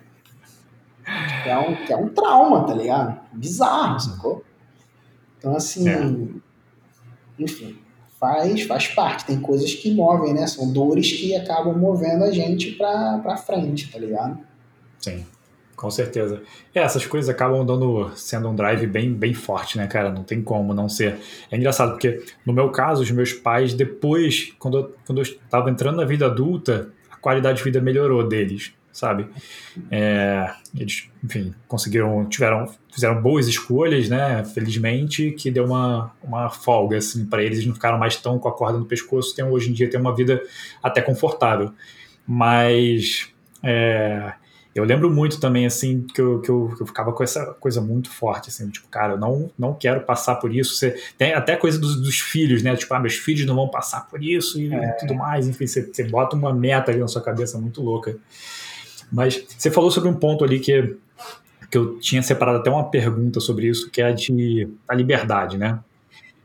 Que 1.43 1.49
é, 1.49 1.57
um, 1.59 1.85
que 1.85 1.93
é 1.93 1.97
um 1.97 2.09
trauma, 2.09 2.65
tá 2.65 2.73
ligado? 2.73 3.19
Bizarro, 3.33 3.99
sacou? 3.99 4.43
Então, 5.37 5.55
assim, 5.55 5.87
é. 5.87 6.01
enfim, 7.37 7.77
faz, 8.25 8.61
faz 8.63 8.87
parte. 8.87 9.25
Tem 9.25 9.39
coisas 9.39 9.73
que 9.73 9.93
movem, 9.93 10.33
né? 10.33 10.47
São 10.47 10.71
dores 10.71 11.11
que 11.11 11.35
acabam 11.35 11.77
movendo 11.77 12.23
a 12.23 12.31
gente 12.31 12.71
pra, 12.71 13.19
pra 13.19 13.37
frente, 13.37 13.91
tá 13.91 13.99
ligado? 13.99 14.39
Sim, 14.99 15.23
com 15.75 15.91
certeza. 15.91 16.41
É, 16.73 16.79
essas 16.79 17.05
coisas 17.05 17.29
acabam 17.29 17.63
dando, 17.63 18.11
sendo 18.15 18.49
um 18.49 18.55
drive 18.55 18.87
bem, 18.87 19.13
bem 19.13 19.33
forte, 19.33 19.77
né, 19.77 19.85
cara? 19.85 20.11
Não 20.11 20.23
tem 20.23 20.41
como 20.41 20.73
não 20.73 20.89
ser. 20.89 21.17
É 21.51 21.55
engraçado, 21.55 21.91
porque 21.91 22.23
no 22.45 22.53
meu 22.53 22.71
caso, 22.71 23.03
os 23.03 23.11
meus 23.11 23.31
pais, 23.31 23.73
depois, 23.73 24.53
quando 24.57 24.79
eu, 24.79 24.95
quando 25.05 25.19
eu 25.19 25.23
estava 25.23 25.69
entrando 25.69 25.97
na 25.97 26.05
vida 26.05 26.25
adulta, 26.25 26.89
a 27.11 27.15
qualidade 27.17 27.59
de 27.59 27.63
vida 27.63 27.79
melhorou 27.79 28.27
deles 28.27 28.73
sabe? 28.95 29.27
É, 29.91 30.49
eles, 30.73 31.09
enfim, 31.21 31.53
conseguiram, 31.67 32.25
tiveram, 32.29 32.73
fizeram 32.89 33.21
boas 33.21 33.45
escolhas, 33.45 34.07
né? 34.07 34.41
Felizmente, 34.45 35.31
que 35.31 35.51
deu 35.51 35.65
uma, 35.65 36.13
uma 36.23 36.49
folga, 36.49 36.97
assim, 36.97 37.25
para 37.25 37.43
eles, 37.43 37.57
eles 37.57 37.67
não 37.67 37.75
ficaram 37.75 37.99
mais 37.99 38.15
tão 38.15 38.39
com 38.39 38.47
a 38.47 38.53
corda 38.53 38.79
no 38.79 38.85
pescoço, 38.85 39.35
tem, 39.35 39.43
hoje 39.43 39.69
em 39.69 39.73
dia 39.73 39.89
tem 39.89 39.99
uma 39.99 40.15
vida 40.15 40.41
até 40.81 41.01
confortável. 41.01 41.73
Mas 42.25 43.29
é, 43.61 44.33
eu 44.73 44.83
lembro 44.83 45.09
muito 45.09 45.39
também, 45.41 45.65
assim, 45.65 46.01
que 46.01 46.21
eu, 46.21 46.41
que 46.41 46.49
eu, 46.49 46.73
que, 46.75 46.83
eu, 46.83 46.87
ficava 46.87 47.13
com 47.13 47.23
essa 47.23 47.53
coisa 47.53 47.79
muito 47.79 48.09
forte, 48.09 48.49
assim, 48.49 48.69
tipo, 48.69 48.89
cara, 48.89 49.13
eu 49.13 49.17
não, 49.17 49.49
não 49.57 49.73
quero 49.73 50.01
passar 50.01 50.35
por 50.35 50.53
isso. 50.53 50.75
Você, 50.75 50.91
tem 51.17 51.33
até 51.33 51.55
coisa 51.55 51.79
dos, 51.79 52.01
dos 52.01 52.19
filhos, 52.19 52.61
né? 52.61 52.75
Tipo, 52.75 52.93
ah, 52.93 52.99
meus 52.99 53.15
filhos 53.15 53.45
não 53.45 53.55
vão 53.55 53.69
passar 53.69 54.07
por 54.07 54.23
isso 54.23 54.59
e, 54.59 54.73
é. 54.73 54.91
tudo 54.93 55.15
mais. 55.15 55.47
Enfim, 55.47 55.67
você, 55.67 55.81
você 55.81 56.03
bota 56.03 56.35
uma 56.35 56.53
meta 56.53 56.91
ali 56.91 56.99
na 56.99 57.07
sua 57.07 57.21
cabeça 57.21 57.57
muito 57.57 57.81
louca. 57.81 58.17
Mas 59.11 59.43
você 59.57 59.71
falou 59.71 59.91
sobre 59.91 60.09
um 60.09 60.13
ponto 60.13 60.43
ali 60.43 60.59
que, 60.59 60.97
que 61.69 61.77
eu 61.77 61.99
tinha 61.99 62.21
separado 62.21 62.59
até 62.59 62.69
uma 62.69 62.89
pergunta 62.89 63.39
sobre 63.39 63.67
isso, 63.67 63.89
que 63.89 64.01
é 64.01 64.05
a 64.05 64.11
de 64.11 64.67
a 64.87 64.95
liberdade, 64.95 65.57
né? 65.57 65.79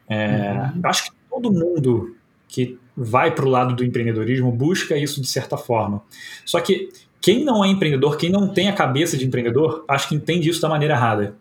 É, 0.09 0.71
uhum. 0.75 0.81
Acho 0.85 1.05
que 1.05 1.11
todo 1.31 1.53
mundo 1.53 2.17
que 2.49 2.79
vai 2.97 3.35
para 3.35 3.45
o 3.45 3.49
lado 3.49 3.75
do 3.75 3.85
empreendedorismo 3.85 4.51
busca 4.51 4.97
isso 4.97 5.21
de 5.21 5.29
certa 5.29 5.57
forma. 5.57 6.03
Só 6.45 6.61
que 6.61 6.91
quem 7.21 7.45
não 7.45 7.65
é 7.65 7.69
empreendedor, 7.69 8.17
quem 8.17 8.31
não 8.31 8.49
tem 8.49 8.69
a 8.69 8.73
cabeça 8.73 9.17
de 9.17 9.25
empreendedor, 9.25 9.85
acho 9.87 10.09
que 10.09 10.15
entende 10.15 10.49
isso 10.49 10.61
da 10.61 10.69
maneira 10.69 10.95
errada. 10.95 11.37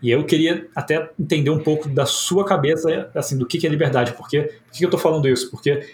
E 0.00 0.10
eu 0.10 0.24
queria 0.24 0.68
até 0.74 1.10
entender 1.18 1.50
um 1.50 1.58
pouco 1.58 1.88
da 1.88 2.06
sua 2.06 2.44
cabeça, 2.44 3.10
assim, 3.14 3.36
do 3.36 3.44
que 3.46 3.66
é 3.66 3.70
liberdade. 3.70 4.12
Porque, 4.12 4.42
por 4.42 4.72
que 4.72 4.84
eu 4.84 4.88
estou 4.88 5.00
falando 5.00 5.28
isso? 5.28 5.50
Porque, 5.50 5.88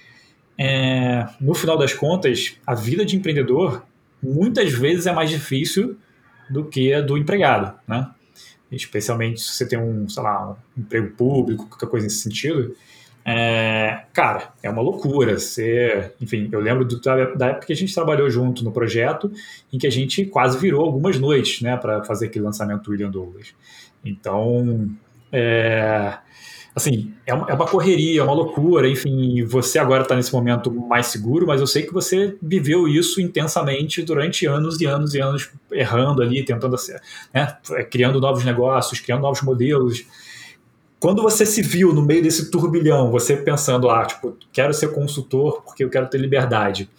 é, 0.59 1.26
no 1.40 1.54
final 1.54 1.78
das 1.78 1.94
contas, 1.94 2.56
a 2.66 2.75
vida 2.75 3.04
de 3.04 3.16
empreendedor 3.16 3.83
muitas 4.25 4.73
vezes 4.73 5.07
é 5.07 5.12
mais 5.12 5.31
difícil 5.31 5.97
do 6.49 6.64
que 6.64 6.93
a 6.93 7.00
do 7.00 7.16
empregado, 7.16 7.78
né? 7.87 8.11
Especialmente 8.71 9.40
se 9.40 9.52
você 9.52 9.66
tem 9.69 9.78
um, 9.78 10.09
sei 10.09 10.23
lá, 10.23 10.57
um 10.76 10.81
emprego 10.81 11.14
público, 11.14 11.66
qualquer 11.69 11.88
coisa 11.88 12.07
nesse 12.07 12.19
sentido. 12.19 12.75
É, 13.25 14.04
cara, 14.12 14.52
é 14.62 14.69
uma 14.69 14.83
loucura. 14.83 15.38
Você, 15.38 16.12
enfim, 16.21 16.49
eu 16.52 16.61
lembro 16.61 16.85
do, 16.85 17.00
da 17.00 17.49
época 17.49 17.66
que 17.66 17.73
a 17.73 17.76
gente 17.76 17.95
trabalhou 17.95 18.28
junto 18.28 18.62
no 18.62 18.73
projeto, 18.73 19.33
em 19.73 19.78
que 19.78 19.87
a 19.87 19.90
gente 19.90 20.26
quase 20.26 20.59
virou 20.59 20.85
algumas 20.85 21.19
noites, 21.19 21.62
né, 21.62 21.76
para 21.76 22.04
fazer 22.04 22.26
aquele 22.26 22.45
lançamento 22.45 22.83
do 22.83 22.90
William 22.90 23.11
Douglas. 23.11 23.54
Então, 24.04 24.90
é, 25.33 26.19
assim, 26.75 27.14
é 27.25 27.33
uma, 27.33 27.49
é 27.49 27.54
uma 27.54 27.66
correria, 27.66 28.21
é 28.21 28.25
uma 28.25 28.33
loucura, 28.33 28.88
enfim, 28.88 29.45
você 29.45 29.78
agora 29.78 30.02
está 30.02 30.16
nesse 30.16 30.33
momento 30.33 30.73
mais 30.73 31.07
seguro, 31.07 31.47
mas 31.47 31.61
eu 31.61 31.66
sei 31.66 31.83
que 31.83 31.93
você 31.93 32.37
viveu 32.43 32.88
isso 32.88 33.21
intensamente 33.21 34.02
durante 34.02 34.45
anos 34.45 34.81
e 34.81 34.87
anos 34.87 35.14
e 35.14 35.21
anos, 35.21 35.50
errando 35.71 36.21
ali, 36.21 36.45
tentando, 36.45 36.76
né, 37.33 37.57
criando 37.90 38.21
novos 38.21 38.45
negócios, 38.45 39.00
criando 39.00 39.23
novos 39.23 39.40
modelos. 39.43 40.04
Quando 40.99 41.23
você 41.23 41.47
se 41.47 41.62
viu 41.62 41.93
no 41.93 42.02
meio 42.02 42.23
desse 42.23 42.50
turbilhão, 42.50 43.11
você 43.11 43.37
pensando, 43.37 43.88
ah, 43.88 44.04
tipo, 44.04 44.37
quero 44.52 44.75
ser 44.75 44.88
consultor 44.88 45.62
porque 45.62 45.85
eu 45.85 45.90
quero 45.90 46.09
ter 46.09 46.19
liberdade. 46.19 46.90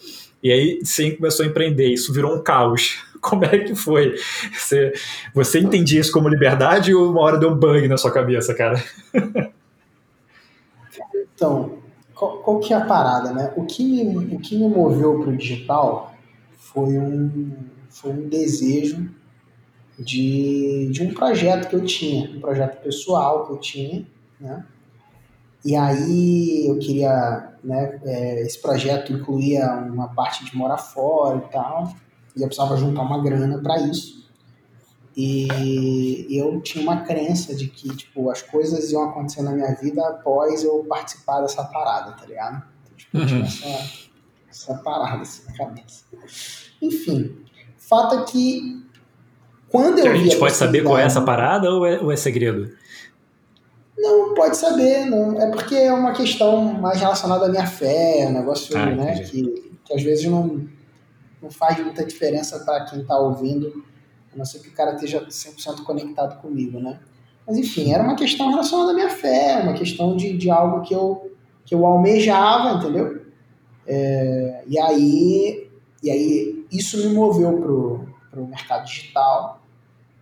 E 0.42 0.52
aí 0.52 0.80
você 0.84 1.12
começou 1.12 1.44
a 1.44 1.50
empreender, 1.50 1.88
isso 1.90 2.14
virou 2.14 2.36
um 2.36 2.42
caos. 2.42 3.04
Como 3.20 3.44
é 3.44 3.58
que 3.58 3.74
foi? 3.74 4.16
Você, 4.54 4.94
você 5.34 5.60
entendia 5.60 6.00
isso 6.00 6.12
como 6.12 6.30
liberdade 6.30 6.94
ou 6.94 7.10
uma 7.10 7.22
hora 7.22 7.40
deu 7.40 7.50
um 7.50 7.56
bug 7.56 7.88
na 7.88 7.98
sua 7.98 8.12
cabeça, 8.12 8.54
cara? 8.54 8.84
Então, 11.36 11.80
qual, 12.14 12.38
qual, 12.40 12.60
que 12.60 12.74
é 12.74 12.78
a 12.78 12.86
parada, 12.86 13.32
né? 13.32 13.54
O 13.56 13.66
que 13.66 13.84
me, 13.84 14.36
o 14.36 14.40
que 14.40 14.58
me 14.58 14.68
moveu 14.68 15.20
para 15.20 15.30
o 15.30 15.38
digital 15.38 16.14
foi 16.54 16.98
um, 16.98 17.52
foi 17.90 18.12
um 18.12 18.28
desejo 18.28 19.10
de, 20.00 20.90
de 20.92 21.04
um 21.04 21.14
projeto 21.14 21.70
que 21.70 21.76
eu 21.76 21.86
tinha, 21.86 22.30
um 22.36 22.40
projeto 22.40 22.82
pessoal 22.82 23.46
que 23.46 23.54
eu 23.54 23.58
tinha, 23.58 24.08
né? 24.40 24.66
E 25.64 25.76
aí 25.76 26.68
eu 26.68 26.78
queria, 26.78 27.54
né, 27.64 28.00
é, 28.04 28.42
esse 28.42 28.62
projeto 28.62 29.12
incluía 29.12 29.66
uma 29.92 30.10
parte 30.10 30.46
de 30.46 30.56
morar 30.56 30.78
fora 30.78 31.38
e 31.38 31.52
tal, 31.52 31.92
e 32.38 32.42
eu 32.42 32.48
precisava 32.48 32.78
juntar 32.78 33.02
uma 33.02 33.24
grana 33.24 33.58
para 33.64 33.80
isso. 33.80 34.25
E 35.18 36.28
eu 36.30 36.60
tinha 36.60 36.84
uma 36.84 37.02
crença 37.02 37.56
de 37.56 37.68
que, 37.68 37.96
tipo, 37.96 38.30
as 38.30 38.42
coisas 38.42 38.92
iam 38.92 39.10
acontecer 39.10 39.42
na 39.44 39.52
minha 39.52 39.74
vida 39.74 40.06
após 40.06 40.62
eu 40.64 40.84
participar 40.90 41.40
dessa 41.42 41.64
parada, 41.64 42.12
tá 42.12 42.26
ligado? 42.26 42.64
Então, 42.84 42.98
tipo, 42.98 43.18
eu 43.18 43.26
tinha 43.26 43.40
uhum. 43.40 43.46
essa, 43.46 43.90
essa 44.50 44.74
parada 44.84 45.22
assim 45.22 45.44
na 45.48 45.58
cabeça. 45.58 46.04
Enfim, 46.82 47.34
fato 47.78 48.16
é 48.16 48.24
que 48.24 48.84
quando 49.70 50.00
eu 50.00 50.12
A 50.12 50.16
gente 50.16 50.38
pode 50.38 50.54
saber 50.54 50.84
qual 50.84 50.98
é 50.98 51.04
essa 51.04 51.22
parada 51.22 51.72
ou 51.72 51.86
é, 51.86 52.00
ou 52.00 52.12
é 52.12 52.18
segredo? 52.18 52.76
Não, 53.98 54.34
pode 54.34 54.58
saber, 54.58 55.06
não. 55.06 55.42
É 55.42 55.50
porque 55.50 55.76
é 55.76 55.94
uma 55.94 56.12
questão 56.12 56.62
mais 56.74 57.00
relacionada 57.00 57.46
à 57.46 57.50
minha 57.50 57.66
fé, 57.66 58.26
um 58.28 58.34
negócio 58.34 58.78
ah, 58.78 58.86
né, 58.88 59.20
que, 59.20 59.72
que 59.86 59.94
às 59.94 60.04
vezes 60.04 60.26
não, 60.26 60.68
não 61.42 61.50
faz 61.50 61.80
muita 61.80 62.04
diferença 62.06 62.60
para 62.60 62.84
quem 62.84 63.00
está 63.00 63.18
ouvindo 63.18 63.84
a 64.36 64.38
não 64.38 64.46
ser 64.46 64.60
que 64.60 64.70
o 64.70 64.74
cara 64.74 64.94
esteja 64.94 65.26
100% 65.26 65.84
conectado 65.84 66.40
comigo, 66.42 66.80
né? 66.80 67.00
Mas 67.48 67.58
enfim, 67.58 67.94
era 67.94 68.04
uma 68.04 68.16
questão 68.16 68.50
relacionada 68.50 68.92
à 68.92 68.94
minha 68.94 69.10
fé, 69.10 69.62
uma 69.62 69.74
questão 69.74 70.16
de, 70.16 70.38
de 70.38 70.50
algo 70.50 70.82
que 70.82 70.94
eu, 70.94 71.32
que 71.64 71.74
eu 71.74 71.86
almejava, 71.86 72.78
entendeu? 72.78 73.26
É, 73.88 74.64
e, 74.68 74.80
aí, 74.80 75.70
e 76.04 76.10
aí 76.10 76.66
isso 76.72 76.98
me 76.98 77.14
moveu 77.14 78.06
para 78.30 78.42
o 78.42 78.48
mercado 78.48 78.86
digital. 78.86 79.62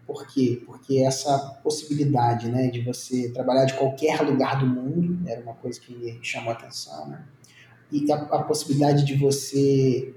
Por 0.05 0.27
quê? 0.27 0.61
Porque 0.65 0.99
essa 0.99 1.37
possibilidade 1.63 2.49
né, 2.49 2.67
de 2.67 2.81
você 2.81 3.29
trabalhar 3.29 3.65
de 3.65 3.73
qualquer 3.73 4.21
lugar 4.21 4.59
do 4.59 4.67
mundo 4.67 5.17
era 5.25 5.41
uma 5.41 5.53
coisa 5.53 5.79
que 5.79 5.95
me 5.95 6.19
chamou 6.21 6.51
a 6.51 6.53
atenção. 6.53 7.07
Né? 7.07 7.23
E 7.89 8.11
a, 8.11 8.15
a 8.15 8.43
possibilidade 8.43 9.05
de 9.05 9.15
você 9.15 10.13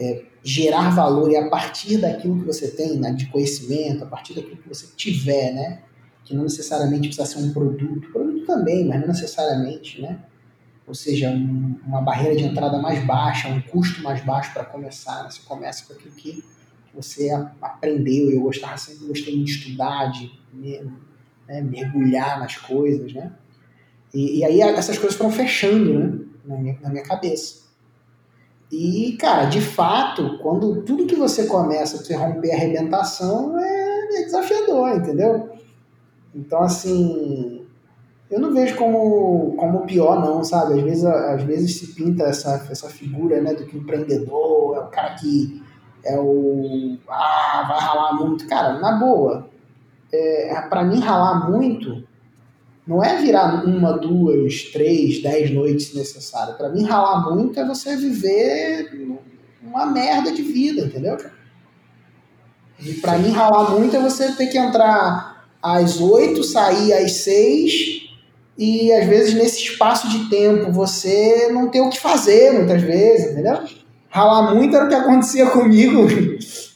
é, 0.00 0.24
gerar 0.42 0.90
valor 0.90 1.30
e 1.30 1.36
a 1.36 1.48
partir 1.48 1.98
daquilo 1.98 2.40
que 2.40 2.46
você 2.46 2.68
tem, 2.68 2.98
né, 2.98 3.12
de 3.12 3.26
conhecimento, 3.26 4.04
a 4.04 4.06
partir 4.06 4.34
daquilo 4.34 4.56
que 4.56 4.68
você 4.68 4.86
tiver, 4.96 5.52
né, 5.52 5.82
que 6.24 6.34
não 6.34 6.44
necessariamente 6.44 7.08
precisa 7.08 7.26
ser 7.26 7.44
um 7.44 7.52
produto, 7.52 8.10
produto 8.12 8.46
também, 8.46 8.86
mas 8.86 9.00
não 9.00 9.08
necessariamente, 9.08 10.00
né, 10.00 10.18
ou 10.86 10.94
seja, 10.94 11.30
um, 11.30 11.76
uma 11.86 12.00
barreira 12.00 12.36
de 12.36 12.44
entrada 12.44 12.78
mais 12.78 13.04
baixa, 13.04 13.48
um 13.48 13.60
custo 13.60 14.02
mais 14.02 14.24
baixo 14.24 14.52
para 14.52 14.64
começar, 14.64 15.22
né, 15.22 15.30
você 15.30 15.40
começa 15.44 15.86
com 15.86 15.92
aquilo 15.92 16.14
que 16.14 16.44
você 16.94 17.30
aprendeu, 17.60 18.30
eu 18.30 18.42
gostava, 18.42 18.76
sempre 18.76 19.06
gostei 19.06 19.42
de 19.42 19.50
estudar, 19.50 20.06
de 20.10 20.30
né, 20.52 21.60
mergulhar 21.62 22.40
nas 22.40 22.56
coisas, 22.56 23.12
né, 23.12 23.32
e, 24.12 24.40
e, 24.40 24.44
aí 24.44 24.60
essas 24.60 24.98
coisas 24.98 25.16
foram 25.16 25.30
fechando, 25.30 25.98
né, 25.98 26.18
na 26.44 26.56
minha, 26.58 26.78
na 26.82 26.90
minha 26.90 27.02
cabeça. 27.02 27.61
E, 28.72 29.18
cara, 29.20 29.44
de 29.44 29.60
fato, 29.60 30.38
quando 30.38 30.80
tudo 30.80 31.04
que 31.04 31.14
você 31.14 31.44
começa, 31.46 31.98
você 31.98 32.14
romper 32.14 32.52
a 32.52 32.54
arrebentação, 32.54 33.58
é, 33.60 34.20
é 34.20 34.24
desafiador, 34.24 34.96
entendeu? 34.96 35.50
Então, 36.34 36.62
assim, 36.62 37.66
eu 38.30 38.40
não 38.40 38.54
vejo 38.54 38.74
como, 38.76 39.54
como 39.58 39.86
pior, 39.86 40.18
não, 40.18 40.42
sabe? 40.42 40.72
Às 40.72 40.82
vezes, 40.82 41.04
às 41.04 41.42
vezes 41.42 41.78
se 41.78 41.94
pinta 41.94 42.24
essa, 42.24 42.66
essa 42.70 42.88
figura, 42.88 43.42
né, 43.42 43.52
do 43.52 43.66
que 43.66 43.76
empreendedor 43.76 44.76
é 44.76 44.80
o 44.80 44.88
cara 44.88 45.16
que 45.16 45.62
é 46.02 46.18
o. 46.18 46.96
Ah, 47.10 47.66
vai 47.68 47.78
ralar 47.78 48.14
muito. 48.14 48.46
Cara, 48.48 48.78
na 48.78 48.92
boa, 48.92 49.50
é, 50.10 50.62
para 50.62 50.82
mim, 50.82 50.98
ralar 50.98 51.50
muito 51.50 52.02
não 52.86 53.02
é 53.02 53.20
virar 53.22 53.64
uma, 53.64 53.92
duas, 53.96 54.64
três, 54.72 55.22
dez 55.22 55.50
noites 55.50 55.94
necessário. 55.94 56.54
Para 56.54 56.68
mim, 56.68 56.84
ralar 56.84 57.34
muito 57.34 57.58
é 57.58 57.66
você 57.66 57.96
viver 57.96 58.90
uma 59.62 59.86
merda 59.86 60.32
de 60.32 60.42
vida, 60.42 60.82
entendeu, 60.82 61.16
E 62.80 62.94
para 62.94 63.18
mim, 63.18 63.30
ralar 63.30 63.70
muito 63.70 63.96
é 63.96 64.00
você 64.00 64.32
ter 64.32 64.46
que 64.46 64.58
entrar 64.58 65.46
às 65.62 66.00
oito, 66.00 66.42
sair 66.42 66.92
às 66.92 67.12
seis 67.12 68.10
e 68.58 68.92
às 68.92 69.06
vezes 69.06 69.34
nesse 69.34 69.62
espaço 69.62 70.08
de 70.08 70.28
tempo 70.28 70.72
você 70.72 71.48
não 71.52 71.68
ter 71.68 71.80
o 71.80 71.88
que 71.88 72.00
fazer 72.00 72.52
muitas 72.52 72.82
vezes, 72.82 73.32
entendeu? 73.32 73.60
Ralar 74.10 74.54
muito 74.54 74.76
era 74.76 74.86
o 74.86 74.88
que 74.88 74.94
acontecia 74.94 75.46
comigo, 75.50 76.06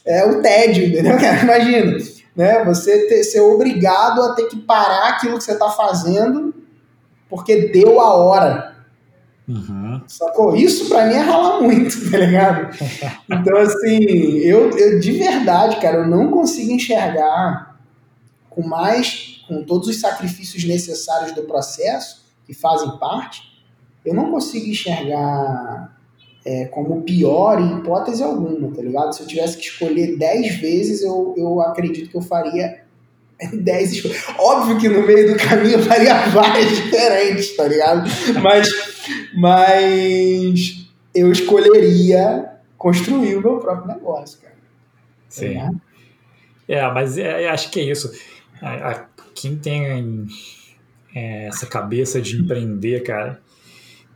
é 0.05 0.25
o 0.25 0.41
tédio, 0.41 0.87
entendeu? 0.87 1.17
Imagina 1.43 1.97
né? 2.37 2.63
Você 2.63 3.07
ter, 3.07 3.23
ser 3.23 3.41
obrigado 3.41 4.21
a 4.21 4.33
ter 4.35 4.45
que 4.45 4.57
parar 4.57 5.09
aquilo 5.09 5.39
que 5.39 5.43
você 5.43 5.53
está 5.53 5.71
fazendo 5.71 6.53
porque 7.27 7.69
deu 7.69 7.99
a 7.99 8.13
hora. 8.13 8.77
Uhum. 9.47 10.01
Sacou? 10.07 10.55
Isso 10.55 10.87
para 10.87 11.07
mim 11.07 11.15
é 11.15 11.19
ralar 11.19 11.61
muito, 11.61 11.95
tá 12.11 12.17
ligado? 12.17 12.77
Então, 13.29 13.57
assim, 13.57 13.97
eu, 13.97 14.69
eu 14.77 14.99
de 14.99 15.11
verdade, 15.13 15.79
cara, 15.81 15.97
eu 15.97 16.07
não 16.07 16.29
consigo 16.29 16.71
enxergar 16.71 17.75
com 18.49 18.61
mais, 18.67 19.43
com 19.47 19.63
todos 19.63 19.87
os 19.87 19.99
sacrifícios 19.99 20.63
necessários 20.63 21.33
do 21.33 21.43
processo, 21.43 22.25
que 22.45 22.53
fazem 22.53 22.97
parte, 22.97 23.41
eu 24.05 24.13
não 24.13 24.31
consigo 24.31 24.69
enxergar 24.69 25.96
é, 26.47 26.65
como 26.67 27.01
pior 27.01 27.59
em 27.59 27.79
hipótese 27.79 28.23
alguma, 28.23 28.73
tá 28.73 28.81
ligado? 28.81 29.13
Se 29.13 29.21
eu 29.21 29.27
tivesse 29.27 29.57
que 29.57 29.65
escolher 29.65 30.17
10 30.17 30.55
vezes, 30.61 31.03
eu, 31.03 31.33
eu 31.35 31.59
acredito 31.59 32.09
que 32.09 32.15
eu 32.15 32.21
faria 32.21 32.83
10 33.53 33.91
escolhas. 33.91 34.23
Óbvio 34.39 34.79
que 34.79 34.87
no 34.87 35.05
meio 35.05 35.33
do 35.33 35.37
caminho 35.37 35.73
eu 35.73 35.83
faria 35.83 36.15
várias 36.31 36.69
diferentes, 36.69 37.53
tá 37.57 37.67
ligado? 37.67 38.09
Mas, 38.41 38.69
mas 39.35 40.89
eu 41.13 41.29
escolheria 41.33 42.49
construir 42.77 43.35
o 43.35 43.41
meu 43.41 43.57
próprio 43.57 43.93
negócio, 43.93 44.39
cara. 44.39 44.55
Sim. 45.27 45.55
Tá 45.55 45.71
é, 46.69 46.93
mas 46.93 47.17
é, 47.17 47.49
acho 47.49 47.69
que 47.71 47.81
é 47.81 47.91
isso. 47.91 48.09
A, 48.61 48.91
a, 48.91 49.05
quem 49.35 49.57
tem 49.57 50.27
é, 51.13 51.47
essa 51.47 51.65
cabeça 51.65 52.21
de 52.21 52.37
empreender, 52.37 53.03
cara, 53.03 53.41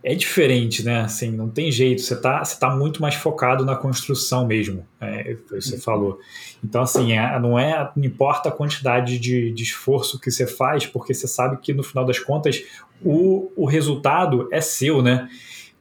é 0.03 0.15
diferente, 0.15 0.84
né? 0.84 1.01
Assim, 1.01 1.31
não 1.31 1.50
tem 1.50 1.72
jeito. 1.72 2.01
Você 2.01 2.13
está 2.13 2.43
você 2.43 2.60
tá 2.60 2.75
muito 2.75 3.01
mais 3.01 3.15
focado 3.15 3.63
na 3.63 3.75
construção 3.75 4.48
mesmo, 4.48 4.86
é, 5.00 5.36
você 5.50 5.75
uhum. 5.75 5.81
falou. 5.81 6.20
Então, 6.63 6.81
assim, 6.81 7.13
é, 7.13 7.39
não 7.39 7.58
é 7.58 7.91
não 7.96 8.03
importa 8.03 8.50
a 8.50 8.51
quantidade 8.51 9.20
de, 9.20 9.51
de, 9.51 9.63
esforço 9.63 10.20
que 10.20 10.31
você 10.31 10.48
faz, 10.48 10.86
porque 10.86 11.13
você 11.13 11.27
sabe 11.27 11.58
que 11.58 11.74
no 11.74 11.84
final 11.84 12.05
das 12.05 12.20
contas 12.20 12.63
o, 13.03 13.51
o 13.55 13.65
resultado 13.65 14.48
é 14.51 14.62
seu, 14.62 15.01
né? 15.01 15.29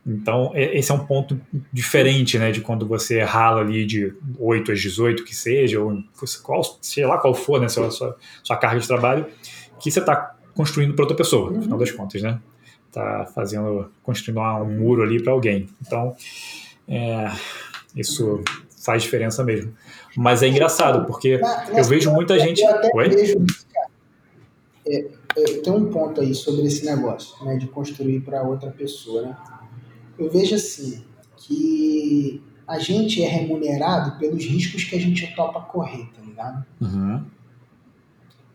Então, 0.06 0.50
esse 0.54 0.90
é 0.90 0.94
um 0.94 1.06
ponto 1.06 1.38
diferente, 1.70 2.38
né, 2.38 2.50
de 2.50 2.62
quando 2.62 2.86
você 2.86 3.22
rala 3.22 3.60
ali 3.60 3.84
de 3.84 4.14
8 4.38 4.72
às 4.72 4.80
18, 4.80 5.24
que 5.24 5.36
seja, 5.36 5.78
ou 5.78 6.02
qual, 6.42 6.62
sei 6.80 7.04
lá 7.04 7.18
qual 7.18 7.34
for, 7.34 7.60
né, 7.60 7.68
sua, 7.68 7.90
sua, 7.90 8.16
sua 8.42 8.56
carga 8.56 8.80
de 8.80 8.88
trabalho, 8.88 9.26
que 9.78 9.90
você 9.90 10.00
está 10.00 10.34
construindo 10.54 10.94
para 10.94 11.02
outra 11.02 11.16
pessoa, 11.16 11.50
no 11.50 11.62
final 11.62 11.78
das 11.78 11.90
contas, 11.90 12.22
né? 12.22 12.40
Tá 12.92 13.26
fazendo, 13.34 13.90
construindo 14.02 14.40
um 14.40 14.78
muro 14.78 15.02
ali 15.02 15.22
para 15.22 15.32
alguém. 15.32 15.68
Então, 15.80 16.14
é, 16.88 17.30
isso 17.94 18.42
faz 18.84 19.02
diferença 19.02 19.44
mesmo. 19.44 19.72
Mas 20.16 20.42
é 20.42 20.48
engraçado, 20.48 21.06
porque 21.06 21.40
eu 21.76 21.84
vejo 21.84 22.10
muita 22.12 22.38
gente. 22.38 22.62
Oi? 22.94 23.08
Vejo, 23.08 23.44
é, 24.86 25.06
é, 25.36 25.44
tem 25.62 25.72
um 25.72 25.90
ponto 25.90 26.20
aí 26.20 26.34
sobre 26.34 26.66
esse 26.66 26.84
negócio, 26.84 27.44
né, 27.44 27.56
de 27.56 27.68
construir 27.68 28.20
para 28.20 28.42
outra 28.42 28.70
pessoa, 28.70 29.22
né? 29.22 29.36
Eu 30.18 30.30
vejo 30.30 30.54
assim, 30.54 31.04
que 31.36 32.42
a 32.66 32.78
gente 32.78 33.22
é 33.22 33.28
remunerado 33.28 34.18
pelos 34.18 34.44
riscos 34.44 34.84
que 34.84 34.96
a 34.96 35.00
gente 35.00 35.34
topa 35.34 35.60
correr, 35.60 36.08
tá 36.14 36.22
ligado? 36.22 36.64
Uhum. 36.80 37.24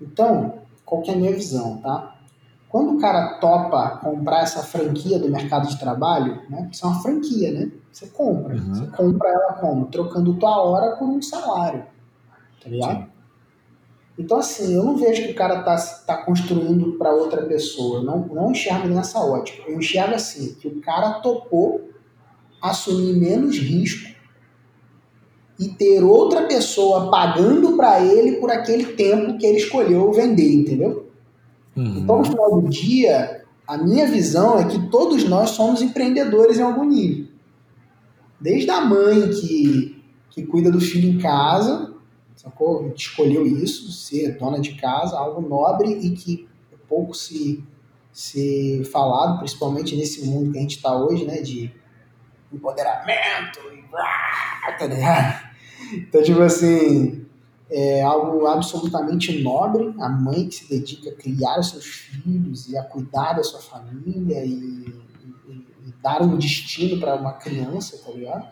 Então, 0.01 0.61
qual 0.85 1.01
que 1.01 1.09
é 1.09 1.13
a 1.13 1.17
minha 1.17 1.33
visão, 1.33 1.77
tá? 1.77 2.14
Quando 2.75 2.97
o 2.97 2.99
cara 2.99 3.35
topa 3.35 4.01
comprar 4.03 4.41
essa 4.41 4.61
franquia 4.61 5.17
do 5.17 5.29
mercado 5.29 5.65
de 5.65 5.79
trabalho, 5.79 6.41
né? 6.49 6.67
Isso 6.69 6.85
é 6.85 6.89
uma 6.89 7.01
franquia, 7.01 7.49
né? 7.53 7.71
Você 7.89 8.07
compra. 8.07 8.53
Uhum. 8.53 8.75
Você 8.75 8.87
compra 8.87 9.29
ela 9.29 9.53
como? 9.53 9.85
Trocando 9.85 10.33
tua 10.33 10.61
hora 10.61 10.97
por 10.97 11.07
um 11.07 11.21
salário. 11.21 11.85
Tá 12.61 12.69
ligado? 12.69 12.97
Sim. 12.97 13.07
Então, 14.19 14.37
assim, 14.39 14.75
eu 14.75 14.83
não 14.83 14.97
vejo 14.97 15.23
que 15.23 15.31
o 15.31 15.35
cara 15.35 15.63
tá, 15.63 15.77
tá 16.05 16.17
construindo 16.17 16.97
para 16.97 17.13
outra 17.13 17.43
pessoa. 17.43 17.99
Eu 17.99 18.03
não, 18.03 18.27
não 18.27 18.51
enxergo 18.51 18.89
nessa 18.89 19.21
ótica. 19.21 19.63
Eu 19.71 19.77
enxergo 19.77 20.13
assim, 20.13 20.55
que 20.55 20.67
o 20.67 20.81
cara 20.81 21.21
topou 21.21 21.89
assumir 22.61 23.13
menos 23.13 23.57
risco 23.57 24.13
e 25.57 25.69
ter 25.69 26.03
outra 26.03 26.41
pessoa 26.45 27.09
pagando 27.09 27.77
para 27.77 28.01
ele 28.01 28.33
por 28.33 28.51
aquele 28.51 28.97
tempo 28.97 29.37
que 29.37 29.45
ele 29.45 29.59
escolheu 29.59 30.11
vender, 30.11 30.53
entendeu? 30.53 31.04
Uhum. 31.75 31.99
Então, 31.99 32.19
no 32.19 32.25
final 32.25 32.61
do 32.61 32.69
dia, 32.69 33.43
a 33.67 33.77
minha 33.77 34.07
visão 34.07 34.59
é 34.59 34.65
que 34.65 34.89
todos 34.89 35.23
nós 35.25 35.51
somos 35.51 35.81
empreendedores 35.81 36.57
em 36.57 36.61
algum 36.61 36.85
nível. 36.85 37.27
Desde 38.39 38.69
a 38.69 38.81
mãe 38.81 39.29
que, 39.29 40.03
que 40.29 40.45
cuida 40.45 40.71
do 40.71 40.79
filho 40.79 41.09
em 41.09 41.17
casa, 41.17 41.93
sacou? 42.35 42.93
Escolheu 42.95 43.45
isso, 43.45 43.91
ser 43.91 44.37
dona 44.37 44.59
de 44.59 44.75
casa, 44.75 45.17
algo 45.17 45.41
nobre 45.41 45.89
e 45.89 46.11
que 46.11 46.47
é 46.71 46.75
pouco 46.87 47.13
se, 47.13 47.63
se 48.11 48.83
falado, 48.91 49.39
principalmente 49.39 49.95
nesse 49.95 50.25
mundo 50.25 50.51
que 50.51 50.57
a 50.57 50.61
gente 50.61 50.77
está 50.77 50.95
hoje, 50.95 51.25
né? 51.25 51.41
De 51.41 51.71
empoderamento 52.51 53.59
e... 53.73 53.85
Tá 53.91 54.77
então, 55.93 56.23
tipo 56.23 56.41
assim, 56.41 57.24
é 57.69 58.01
algo 58.03 58.45
absolutamente 58.45 59.41
nobre, 59.41 59.93
a 59.99 60.07
mãe 60.07 60.47
que 60.47 60.55
se 60.55 60.69
dedica 60.69 61.09
a 61.09 61.15
criar 61.15 61.59
os 61.59 61.69
seus 61.71 61.85
filhos 61.85 62.69
e 62.69 62.77
a 62.77 62.83
cuidar 62.83 63.33
da 63.33 63.43
sua 63.43 63.59
família 63.59 64.45
e, 64.45 64.51
e, 64.51 65.51
e 65.87 65.93
dar 66.01 66.21
um 66.21 66.37
destino 66.37 66.99
para 66.99 67.15
uma 67.15 67.33
criança, 67.33 67.99
tá 68.05 68.11
ligado? 68.11 68.47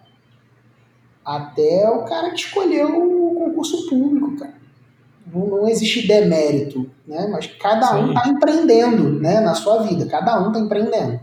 Até 1.24 1.90
o 1.90 2.04
cara 2.06 2.32
que 2.32 2.40
escolheu 2.40 2.90
o 2.90 3.36
concurso 3.36 3.88
público, 3.88 4.36
cara. 4.38 4.56
Não, 5.32 5.48
não 5.48 5.70
existe 5.70 6.06
demérito, 6.06 6.90
né? 7.08 7.28
Mas 7.32 7.48
cada 7.48 7.88
Sim. 7.88 8.04
um 8.04 8.14
tá 8.14 8.28
empreendendo, 8.28 9.20
né? 9.22 9.40
Na 9.40 9.54
sua 9.54 9.84
vida, 9.84 10.06
cada 10.08 10.42
um 10.42 10.52
tá 10.52 10.60
empreendendo. 10.60 11.20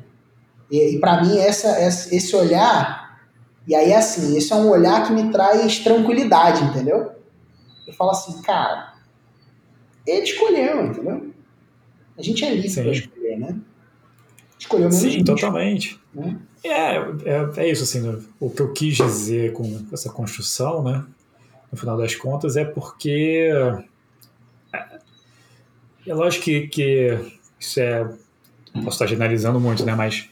E, 0.70 0.94
e 0.94 1.00
para 1.00 1.22
mim 1.22 1.37
essa, 1.38 1.81
esse 1.83 2.35
olhar, 2.35 3.20
e 3.66 3.74
aí 3.74 3.92
assim, 3.92 4.37
esse 4.37 4.53
é 4.53 4.57
um 4.57 4.70
olhar 4.70 5.07
que 5.07 5.12
me 5.12 5.31
traz 5.31 5.81
tranquilidade, 5.81 6.64
entendeu? 6.64 7.19
Eu 7.90 7.94
falo 7.94 8.12
assim, 8.12 8.40
cara, 8.42 8.94
ele 10.07 10.22
escolheu, 10.22 10.87
entendeu? 10.87 11.35
A 12.16 12.22
gente 12.22 12.44
é 12.44 12.55
livre 12.55 12.83
para 12.83 12.92
escolher, 12.92 13.38
né? 13.38 13.61
Escolheu 14.57 14.87
mesmo. 14.87 15.00
Sim, 15.00 15.11
gente, 15.11 15.24
totalmente. 15.24 16.00
Né? 16.14 16.38
É, 16.62 16.94
é, 16.94 17.50
é, 17.57 17.70
isso, 17.70 17.83
assim, 17.83 18.24
o 18.38 18.48
que 18.48 18.62
eu 18.62 18.72
quis 18.72 18.96
dizer 18.96 19.53
com 19.53 19.87
essa 19.92 20.11
construção, 20.11 20.85
né? 20.85 21.05
No 21.72 21.76
final 21.76 21.96
das 21.96 22.14
contas, 22.14 22.57
é 22.57 22.64
porque. 22.64 23.50
É, 24.72 24.98
é 26.07 26.14
lógico 26.14 26.44
que, 26.44 26.68
que 26.68 27.18
isso 27.59 27.81
é. 27.81 28.05
Posso 28.72 28.90
estar 28.90 29.07
generalizando 29.07 29.59
muito, 29.59 29.85
né? 29.85 29.96
Mas 29.96 30.29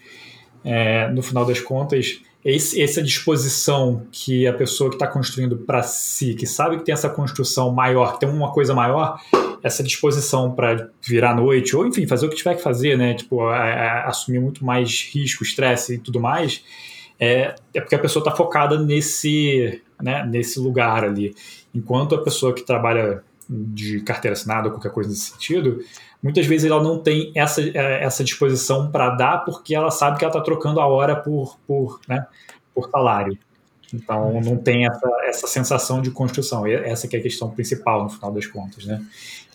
é, 0.64 1.08
no 1.08 1.22
final 1.22 1.44
das 1.44 1.60
contas, 1.60 2.20
esse, 2.50 2.80
essa 2.80 3.02
disposição 3.02 4.06
que 4.10 4.46
a 4.46 4.52
pessoa 4.54 4.88
que 4.88 4.96
está 4.96 5.06
construindo 5.06 5.58
para 5.58 5.82
si, 5.82 6.34
que 6.34 6.46
sabe 6.46 6.78
que 6.78 6.84
tem 6.84 6.94
essa 6.94 7.10
construção 7.10 7.70
maior, 7.72 8.14
que 8.14 8.20
tem 8.20 8.28
uma 8.28 8.50
coisa 8.52 8.74
maior, 8.74 9.20
essa 9.62 9.82
disposição 9.82 10.54
para 10.54 10.88
virar 11.02 11.34
noite, 11.34 11.76
ou 11.76 11.86
enfim, 11.86 12.06
fazer 12.06 12.26
o 12.26 12.30
que 12.30 12.36
tiver 12.36 12.54
que 12.54 12.62
fazer, 12.62 12.96
né? 12.96 13.12
Tipo, 13.12 13.42
a, 13.42 13.58
a, 13.58 14.08
assumir 14.08 14.40
muito 14.40 14.64
mais 14.64 15.10
risco, 15.12 15.42
estresse 15.42 15.96
e 15.96 15.98
tudo 15.98 16.20
mais, 16.20 16.64
é, 17.20 17.54
é 17.74 17.80
porque 17.82 17.94
a 17.94 17.98
pessoa 17.98 18.22
está 18.22 18.34
focada 18.34 18.78
nesse, 18.78 19.82
né, 20.00 20.24
nesse 20.24 20.58
lugar 20.58 21.04
ali. 21.04 21.34
Enquanto 21.74 22.14
a 22.14 22.22
pessoa 22.22 22.54
que 22.54 22.62
trabalha 22.62 23.22
de 23.48 24.00
carteira 24.00 24.32
assinada 24.32 24.68
ou 24.68 24.72
qualquer 24.72 24.92
coisa 24.92 25.10
nesse 25.10 25.32
sentido, 25.32 25.80
muitas 26.22 26.46
vezes 26.46 26.70
ela 26.70 26.82
não 26.82 26.98
tem 26.98 27.32
essa, 27.34 27.60
é, 27.62 28.04
essa 28.04 28.24
disposição 28.24 28.90
para 28.90 29.10
dar 29.10 29.38
porque 29.44 29.74
ela 29.74 29.90
sabe 29.90 30.18
que 30.18 30.24
ela 30.24 30.32
está 30.32 30.42
trocando 30.42 30.80
a 30.80 30.86
hora 30.86 31.16
por, 31.16 31.58
por, 31.66 32.00
né, 32.08 32.26
por 32.74 32.90
salário. 32.90 33.38
Então 33.92 34.40
não 34.42 34.56
tem 34.56 34.86
essa, 34.86 35.08
essa 35.24 35.46
sensação 35.46 36.02
de 36.02 36.10
construção. 36.10 36.66
E 36.66 36.74
essa 36.74 37.08
que 37.08 37.16
é 37.16 37.20
a 37.20 37.22
questão 37.22 37.50
principal 37.50 38.04
no 38.04 38.10
final 38.10 38.30
das 38.32 38.46
contas, 38.46 38.84
né? 38.84 39.02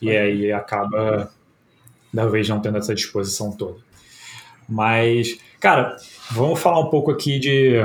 E 0.02 0.10
aí 0.10 0.52
acaba 0.52 1.32
da 2.12 2.26
vez 2.26 2.50
não 2.50 2.60
tendo 2.60 2.78
essa 2.78 2.96
disposição 2.96 3.52
toda. 3.52 3.78
Mas, 4.68 5.38
cara, 5.60 5.98
vamos 6.32 6.60
falar 6.60 6.80
um 6.80 6.90
pouco 6.90 7.12
aqui 7.12 7.38
de, 7.38 7.76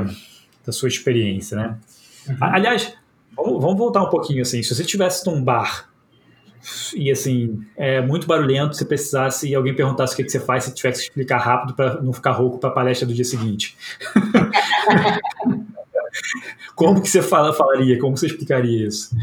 da 0.64 0.72
sua 0.72 0.88
experiência, 0.88 1.56
né? 1.56 1.78
Uhum. 2.26 2.36
Aliás, 2.40 2.94
vamos, 3.36 3.60
vamos 3.60 3.76
voltar 3.76 4.02
um 4.02 4.10
pouquinho 4.10 4.42
assim. 4.42 4.62
Se 4.62 4.74
você 4.74 4.82
estivesse 4.82 5.26
num 5.26 5.42
bar 5.42 5.90
e 6.94 7.11
assim, 7.11 7.61
é 7.77 8.01
muito 8.01 8.27
barulhento, 8.27 8.77
se 8.77 8.85
precisasse 8.85 9.49
e 9.49 9.55
alguém 9.55 9.75
perguntasse 9.75 10.14
o 10.14 10.16
que, 10.16 10.25
que 10.25 10.31
você 10.31 10.40
faz, 10.40 10.64
se 10.64 10.75
tivesse 10.75 11.01
que 11.01 11.09
explicar 11.09 11.38
rápido 11.38 11.75
para 11.75 12.01
não 12.01 12.12
ficar 12.12 12.33
rouco 12.33 12.59
para 12.59 12.71
a 12.71 12.73
palestra 12.73 13.07
do 13.07 13.14
dia 13.14 13.25
seguinte. 13.25 13.77
Como 16.75 17.01
que 17.01 17.09
você 17.09 17.23
fala, 17.23 17.53
falaria? 17.53 17.99
Como 17.99 18.16
você 18.16 18.27
explicaria 18.27 18.87
isso? 18.87 19.16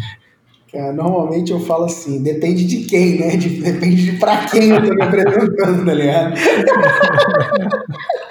É, 0.74 0.92
normalmente 0.92 1.52
eu 1.54 1.60
falo 1.62 1.86
assim, 1.86 2.22
depende 2.22 2.66
de 2.66 2.84
quem, 2.84 3.18
né? 3.18 3.38
De, 3.38 3.62
depende 3.62 4.12
de 4.12 4.18
pra 4.18 4.46
quem 4.46 4.72
eu 4.72 4.86
tô 4.86 4.94
me 4.94 5.02
apresentando, 5.02 5.86
tá 5.86 5.94
ligado? 5.94 6.36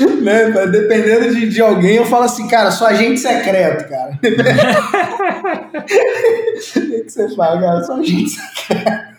né? 0.22 0.50
Dependendo 0.66 1.34
de, 1.34 1.48
de 1.48 1.60
alguém, 1.60 1.96
eu 1.96 2.06
falo 2.06 2.24
assim, 2.24 2.48
cara, 2.48 2.70
sou 2.70 2.86
agente 2.86 3.20
secreto, 3.20 3.88
cara. 3.88 4.12
o 4.18 4.20
que, 6.56 7.02
que 7.02 7.10
você 7.10 7.28
fala, 7.34 7.60
cara? 7.60 7.82
Sou 7.84 7.96
agente 7.96 8.30
secreto. 8.30 9.10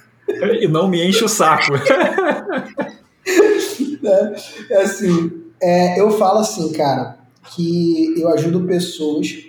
E 0.61 0.67
não 0.67 0.87
me 0.87 1.05
enche 1.05 1.23
o 1.23 1.29
saco. 1.29 1.73
é, 4.03 4.35
é 4.71 4.81
assim, 4.81 5.43
é, 5.61 5.99
eu 5.99 6.11
falo 6.11 6.39
assim, 6.39 6.71
cara, 6.71 7.17
que 7.53 8.13
eu 8.17 8.29
ajudo 8.29 8.65
pessoas 8.65 9.45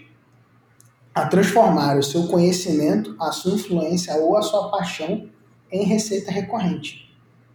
a 1.14 1.26
transformar 1.26 1.98
o 1.98 2.02
seu 2.02 2.26
conhecimento, 2.26 3.14
a 3.20 3.30
sua 3.32 3.54
influência 3.54 4.14
ou 4.16 4.36
a 4.36 4.42
sua 4.42 4.70
paixão 4.70 5.28
em 5.70 5.84
receita 5.84 6.30
recorrente, 6.30 7.11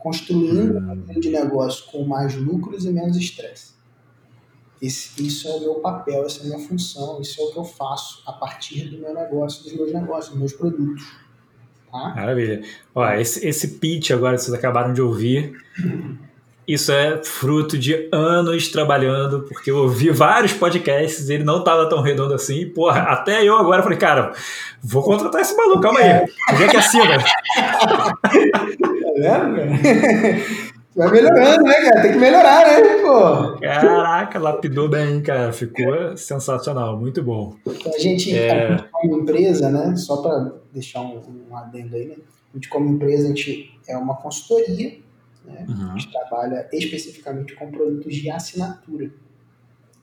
construindo 0.07 0.77
um 0.77 0.81
modelo 0.81 1.19
de 1.19 1.29
negócio 1.29 1.85
com 1.91 2.05
mais 2.05 2.33
lucros 2.33 2.85
e 2.85 2.91
menos 2.91 3.17
estresse. 3.17 3.75
Esse, 4.81 5.25
isso 5.25 5.49
é 5.49 5.51
o 5.51 5.59
meu 5.59 5.75
papel, 5.75 6.25
essa 6.25 6.39
é 6.39 6.43
a 6.43 6.45
minha 6.45 6.67
função, 6.67 7.19
isso 7.19 7.41
é 7.41 7.43
o 7.43 7.51
que 7.51 7.57
eu 7.57 7.65
faço 7.65 8.23
a 8.25 8.31
partir 8.31 8.89
do 8.89 8.99
meu 8.99 9.13
negócio, 9.13 9.63
dos 9.63 9.73
meus 9.73 9.91
negócios, 9.91 10.29
dos 10.29 10.39
meus 10.39 10.53
produtos. 10.53 11.03
Tá? 11.91 12.13
Maravilha. 12.15 12.61
Ó, 12.95 13.05
esse, 13.15 13.45
esse 13.45 13.79
pitch 13.79 14.11
agora 14.11 14.37
que 14.37 14.43
vocês 14.43 14.53
acabaram 14.53 14.93
de 14.93 15.01
ouvir 15.01 15.57
isso 16.67 16.91
é 16.91 17.23
fruto 17.23 17.77
de 17.77 18.09
anos 18.11 18.67
trabalhando, 18.67 19.43
porque 19.43 19.71
eu 19.71 19.77
ouvi 19.77 20.09
vários 20.09 20.51
podcasts 20.51 21.29
ele 21.29 21.45
não 21.45 21.59
estava 21.59 21.87
tão 21.87 22.01
redondo 22.01 22.33
assim. 22.33 22.67
Porra, 22.69 23.03
até 23.03 23.41
eu 23.41 23.57
agora 23.57 23.81
falei, 23.81 23.97
cara, 23.97 24.33
vou 24.83 25.01
contratar 25.01 25.39
esse 25.39 25.55
maluco, 25.55 25.79
calma 25.79 25.99
aí. 25.99 26.25
Onde 26.51 26.63
é 26.63 26.67
que 26.67 26.77
assina? 26.77 27.23
Cara? 29.21 29.53
Vai 30.95 31.11
melhorando, 31.11 31.63
né, 31.63 31.73
cara? 31.73 32.01
Tem 32.01 32.11
que 32.11 32.17
melhorar, 32.17 32.65
né, 32.65 32.81
pô? 33.03 33.59
Caraca, 33.59 34.39
lapidou 34.39 34.89
bem, 34.89 35.21
cara. 35.21 35.53
Ficou 35.53 36.17
sensacional, 36.17 36.97
muito 36.99 37.21
bom. 37.21 37.55
A 37.67 37.99
gente, 37.99 38.35
é... 38.35 38.77
como 38.91 39.21
empresa, 39.21 39.69
né, 39.69 39.95
só 39.95 40.17
para 40.17 40.53
deixar 40.73 41.01
um, 41.01 41.21
um 41.51 41.55
adendo 41.55 41.95
aí, 41.95 42.07
né? 42.07 42.15
A 42.51 42.57
gente, 42.57 42.67
como 42.67 42.89
empresa, 42.89 43.25
a 43.25 43.27
gente 43.27 43.79
é 43.87 43.95
uma 43.95 44.15
consultoria 44.15 44.97
né? 45.47 45.65
Uhum. 45.67 45.91
A 45.91 45.97
gente 45.97 46.11
trabalha 46.11 46.69
especificamente 46.73 47.55
com 47.55 47.71
produtos 47.71 48.13
de 48.15 48.29
assinatura. 48.29 49.11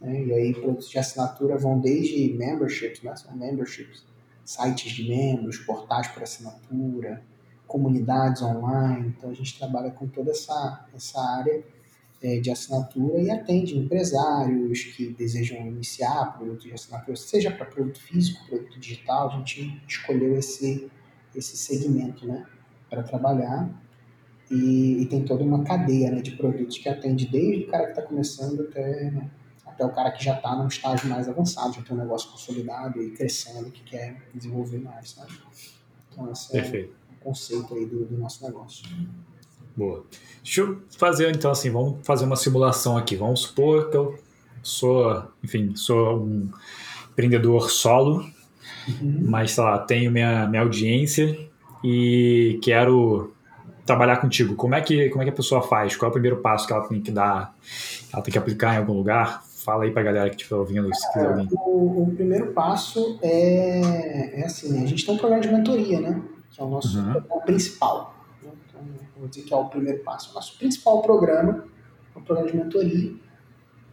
Né? 0.01 0.25
E 0.25 0.33
aí, 0.33 0.55
produtos 0.55 0.89
de 0.89 0.99
assinatura 0.99 1.59
vão 1.59 1.79
desde 1.79 2.33
memberships, 2.33 3.03
né? 3.03 3.15
são 3.15 3.37
memberships, 3.37 4.05
sites 4.45 4.91
de 4.91 5.09
membros, 5.09 5.59
portais 5.59 6.09
por 6.09 6.23
assinatura, 6.23 7.23
comunidades 7.75 8.41
online. 8.41 9.13
Então, 9.19 9.31
a 9.31 9.35
gente 9.35 9.59
trabalha 9.59 9.91
com 9.91 10.07
toda 10.07 10.31
essa, 10.31 10.87
essa 10.95 11.21
área 11.21 11.61
é, 12.23 12.39
de 12.39 12.49
assinatura 12.49 13.21
e 13.21 13.29
atende 13.33 13.77
empresários 13.77 14.85
que 14.85 15.09
desejam 15.09 15.59
iniciar 15.67 16.39
produtos 16.39 16.63
de 16.63 16.73
assinatura, 16.73 17.17
seja 17.17 17.51
para 17.51 17.67
produto 17.67 18.01
físico, 18.01 18.47
produto 18.47 18.79
digital. 18.79 19.29
A 19.29 19.39
gente 19.39 19.83
escolheu 19.89 20.39
esse, 20.39 20.89
esse 21.35 21.57
segmento 21.57 22.25
né? 22.29 22.47
para 22.89 23.03
trabalhar 23.03 23.69
e, 24.49 25.03
e, 25.03 25.07
tem 25.07 25.25
toda 25.25 25.43
uma 25.43 25.65
cadeia 25.65 26.13
né, 26.13 26.23
de 26.23 26.31
produtos 26.37 26.79
que 26.79 26.89
atende 26.89 27.27
desde 27.27 27.65
o 27.65 27.67
cara 27.67 27.87
que 27.87 27.91
está 27.91 28.03
começando 28.03 28.61
até, 28.61 29.11
né, 29.11 29.29
até 29.67 29.85
o 29.85 29.91
cara 29.91 30.13
que 30.13 30.23
já 30.23 30.37
está 30.37 30.55
num 30.55 30.69
estágio 30.69 31.11
mais 31.11 31.29
avançado, 31.29 31.75
já 31.75 31.83
tem 31.83 31.97
um 31.97 32.01
negócio 32.01 32.31
consolidado 32.31 33.03
e 33.03 33.11
crescendo, 33.11 33.69
que 33.73 33.83
quer 33.83 34.17
desenvolver 34.33 34.79
mais. 34.79 35.11
Sabe? 35.11 35.33
Então, 36.13 36.31
esse 36.31 36.53
Perfeito. 36.53 36.93
é 36.93 37.04
conceito 37.25 37.75
aí 37.75 37.87
do, 37.87 38.05
do 38.05 38.19
nosso 38.19 38.45
negócio. 38.45 38.85
Boa. 39.77 40.05
Deixa 40.43 40.61
eu 40.61 40.83
fazer, 40.97 41.35
então, 41.35 41.51
assim, 41.51 41.71
vamos 41.71 42.07
fazer 42.07 42.25
uma 42.25 42.37
simulação 42.37 42.97
aqui. 42.97 43.17
Vamos 43.17 43.41
supor 43.41 43.91
que 43.91 43.97
eu 43.97 44.19
sou, 44.63 45.25
enfim, 45.43 45.75
sou 45.75 46.23
um 46.23 46.49
empreendedor 47.11 47.71
solo, 47.71 48.25
uhum. 48.89 49.25
mas, 49.27 49.53
sei 49.53 49.65
lá, 49.65 49.79
tenho 49.79 50.13
minha, 50.13 50.47
minha 50.47 50.63
audiência 50.63 51.37
e 51.83 52.59
quero 52.63 53.33
trabalhar 53.85 54.17
contigo, 54.17 54.55
como 54.55 54.75
é 54.75 54.81
que 54.81 55.11
como 55.11 55.23
é 55.23 55.25
que 55.27 55.31
a 55.31 55.35
pessoa 55.35 55.61
faz? 55.61 55.95
Qual 55.95 56.09
é 56.09 56.11
o 56.11 56.13
primeiro 56.13 56.39
passo 56.39 56.67
que 56.67 56.73
ela 56.73 56.89
tem 56.89 57.01
que 57.01 57.11
dar? 57.11 57.55
Ela 58.13 58.23
tem 58.23 58.33
que 58.33 58.39
aplicar 58.39 58.75
em 58.75 58.79
algum 58.79 58.95
lugar? 58.95 59.45
Fala 59.45 59.85
aí 59.85 59.91
para 59.91 60.03
a 60.03 60.05
galera 60.05 60.31
que 60.31 60.37
estiver 60.37 60.57
ouvindo, 60.57 60.95
se 60.95 61.13
quiser 61.13 61.27
alguém. 61.27 61.49
O, 61.53 62.03
o, 62.03 62.13
primeiro 62.15 62.53
passo 62.53 63.19
é, 63.23 64.41
é 64.41 64.45
assim, 64.45 64.83
a 64.83 64.87
gente 64.87 65.05
tem 65.05 65.15
um 65.15 65.19
programa 65.19 65.43
de 65.43 65.53
mentoria, 65.53 66.01
né? 66.01 66.23
Que 66.55 66.61
é 66.61 66.65
o 66.65 66.69
nosso 66.69 66.97
uhum. 66.97 67.41
principal. 67.45 68.15
Né? 68.41 68.53
Então, 68.69 68.81
vou 69.19 69.29
dizer 69.29 69.43
que 69.43 69.53
é 69.53 69.57
o 69.57 69.65
primeiro 69.65 70.05
passo. 70.05 70.31
O 70.31 70.35
nosso 70.35 70.57
principal 70.57 71.03
programa 71.03 71.65
é 72.15 72.19
o 72.19 72.23
programa 72.23 72.51
de 72.51 72.57
mentoria, 72.57 73.13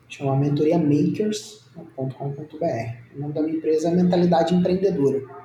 chama 0.07 0.35
Mentoria 0.35 0.77
Makers.com.br. 0.77 3.15
O 3.15 3.19
nome 3.19 3.33
da 3.33 3.41
minha 3.41 3.57
empresa 3.57 3.87
é 3.87 3.91
Mentalidade 3.91 4.53
Empreendedora. 4.53 5.41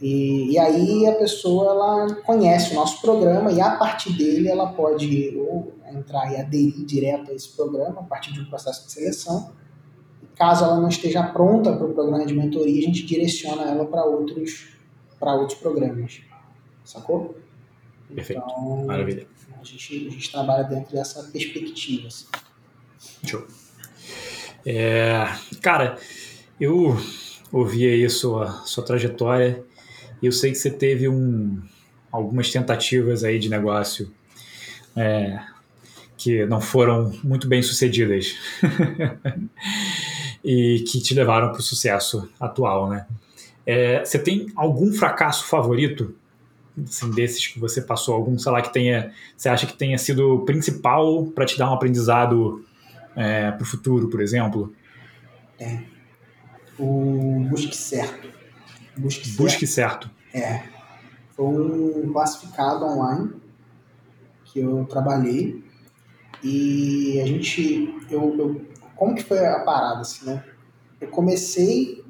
E, 0.00 0.52
e, 0.52 0.58
aí 0.58 1.06
a 1.06 1.14
pessoa 1.14 1.70
ela 1.70 2.14
conhece 2.22 2.72
o 2.72 2.74
nosso 2.74 3.00
programa 3.00 3.52
e 3.52 3.60
a 3.60 3.76
partir 3.76 4.12
dele 4.12 4.48
ela 4.48 4.72
pode 4.72 5.38
ou 5.38 5.72
entrar 5.88 6.32
e 6.32 6.36
aderir 6.36 6.84
direto 6.84 7.30
a 7.30 7.34
esse 7.34 7.54
programa 7.54 8.00
a 8.00 8.02
partir 8.02 8.32
de 8.32 8.40
um 8.40 8.46
processo 8.46 8.86
de 8.86 8.92
seleção. 8.92 9.52
Caso 10.34 10.64
ela 10.64 10.80
não 10.80 10.88
esteja 10.88 11.22
pronta 11.22 11.72
para 11.72 11.86
o 11.86 11.94
programa 11.94 12.26
de 12.26 12.34
mentoria, 12.34 12.80
a 12.80 12.84
gente 12.84 13.06
direciona 13.06 13.70
ela 13.70 13.86
para 13.86 14.04
outros 14.04 14.73
para 15.18 15.34
outros 15.34 15.58
programas. 15.58 16.20
Sacou? 16.84 17.36
Perfeito. 18.14 18.42
Então, 18.44 18.86
Maravilha. 18.86 19.26
A 19.60 19.64
gente, 19.64 20.08
a 20.08 20.10
gente 20.10 20.30
trabalha 20.30 20.64
dentro 20.64 20.92
dessa 20.92 21.22
perspectiva. 21.24 22.08
Assim. 22.08 22.26
Show. 23.26 23.46
É, 24.66 25.24
cara, 25.62 25.98
eu 26.60 26.96
ouvi 27.52 27.86
aí 27.86 28.04
a 28.04 28.10
sua, 28.10 28.50
sua 28.64 28.84
trajetória 28.84 29.64
eu 30.26 30.32
sei 30.32 30.52
que 30.52 30.58
você 30.58 30.70
teve 30.70 31.08
um, 31.08 31.62
algumas 32.10 32.50
tentativas 32.50 33.24
aí 33.24 33.38
de 33.38 33.48
negócio 33.48 34.10
é, 34.96 35.38
que 36.16 36.46
não 36.46 36.60
foram 36.60 37.12
muito 37.22 37.46
bem 37.46 37.62
sucedidas 37.62 38.34
e 40.42 40.84
que 40.88 41.00
te 41.00 41.14
levaram 41.14 41.50
para 41.50 41.60
o 41.60 41.62
sucesso 41.62 42.28
atual, 42.40 42.88
né? 42.88 43.06
É, 43.66 44.04
você 44.04 44.18
tem 44.18 44.46
algum 44.54 44.92
fracasso 44.92 45.46
favorito 45.46 46.14
assim, 46.82 47.10
desses 47.10 47.46
que 47.46 47.58
você 47.58 47.80
passou? 47.80 48.14
Algum, 48.14 48.38
sei 48.38 48.52
lá, 48.52 48.60
que 48.60 48.72
tenha, 48.72 49.12
você 49.36 49.48
acha 49.48 49.66
que 49.66 49.74
tenha 49.74 49.96
sido 49.98 50.40
principal 50.40 51.26
para 51.26 51.46
te 51.46 51.56
dar 51.58 51.70
um 51.70 51.74
aprendizado 51.74 52.64
é, 53.16 53.50
para 53.50 53.62
o 53.62 53.66
futuro, 53.66 54.08
por 54.08 54.20
exemplo? 54.20 54.74
É. 55.58 55.80
O 56.78 57.46
Busque 57.48 57.76
Certo. 57.76 58.28
Busque, 58.96 59.28
Busque 59.30 59.66
certo. 59.66 60.10
certo. 60.32 60.46
É. 60.46 60.62
Foi 61.34 61.46
um 61.46 62.12
classificado 62.12 62.84
online 62.84 63.30
que 64.44 64.60
eu 64.60 64.84
trabalhei 64.84 65.64
e 66.42 67.20
a 67.20 67.26
gente. 67.26 67.92
Eu, 68.08 68.36
eu, 68.38 68.66
como 68.94 69.14
que 69.14 69.24
foi 69.24 69.44
a 69.44 69.60
parada, 69.60 70.02
assim, 70.02 70.26
né? 70.26 70.44
Eu 71.00 71.08
comecei 71.08 72.03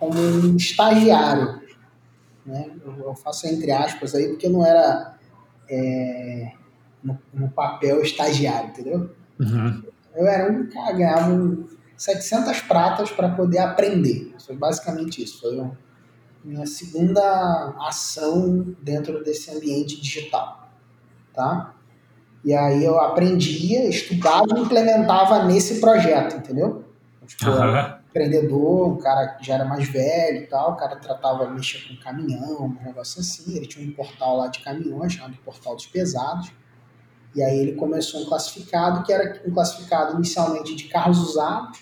como 0.00 0.18
um 0.18 0.56
estagiário, 0.56 1.60
né? 2.44 2.70
Eu, 2.82 3.04
eu 3.04 3.14
faço 3.14 3.46
entre 3.46 3.70
aspas 3.70 4.14
aí 4.14 4.28
porque 4.28 4.48
não 4.48 4.64
era 4.64 5.14
é, 5.68 6.52
no, 7.04 7.18
no, 7.32 7.50
papel 7.50 8.00
estagiário, 8.00 8.70
entendeu? 8.70 9.10
Uhum. 9.38 9.82
Eu 10.16 10.26
era 10.26 10.50
um 10.50 10.68
cara, 10.70 10.92
ganhava 10.92 11.30
um 11.30 11.68
700 11.96 12.62
pratas 12.62 13.10
para 13.12 13.28
poder 13.28 13.58
aprender. 13.58 14.34
Foi 14.44 14.56
basicamente 14.56 15.22
isso. 15.22 15.42
Foi 15.42 15.60
um, 15.60 15.72
minha 16.42 16.66
segunda 16.66 17.74
ação 17.86 18.74
dentro 18.82 19.22
desse 19.22 19.50
ambiente 19.54 20.00
digital, 20.00 20.70
tá? 21.34 21.74
E 22.42 22.54
aí 22.54 22.82
eu 22.82 22.98
aprendia, 22.98 23.86
estudava 23.86 24.46
e 24.56 24.60
implementava 24.60 25.44
nesse 25.44 25.78
projeto, 25.78 26.36
entendeu? 26.38 26.86
Eu 27.20 27.26
Tipo, 27.26 27.50
uhum. 27.50 27.99
Empreendedor, 28.10 28.88
um 28.88 28.98
cara 28.98 29.28
que 29.28 29.46
já 29.46 29.54
era 29.54 29.64
mais 29.64 29.88
velho 29.88 30.42
e 30.42 30.46
tal, 30.46 30.72
o 30.72 30.76
cara 30.76 30.96
tratava, 30.96 31.48
mexia 31.48 31.80
com 31.88 32.02
caminhão, 32.02 32.66
um 32.66 32.84
negócio 32.84 33.20
assim. 33.20 33.56
Ele 33.56 33.66
tinha 33.66 33.88
um 33.88 33.92
portal 33.92 34.36
lá 34.36 34.48
de 34.48 34.60
caminhões, 34.60 35.12
chamado 35.14 35.36
Portal 35.44 35.74
dos 35.76 35.86
Pesados. 35.86 36.52
E 37.34 37.42
aí 37.42 37.58
ele 37.58 37.72
começou 37.72 38.22
um 38.22 38.26
classificado, 38.26 39.04
que 39.04 39.12
era 39.12 39.40
um 39.46 39.52
classificado 39.52 40.16
inicialmente 40.16 40.74
de 40.74 40.84
carros 40.84 41.18
usados, 41.18 41.80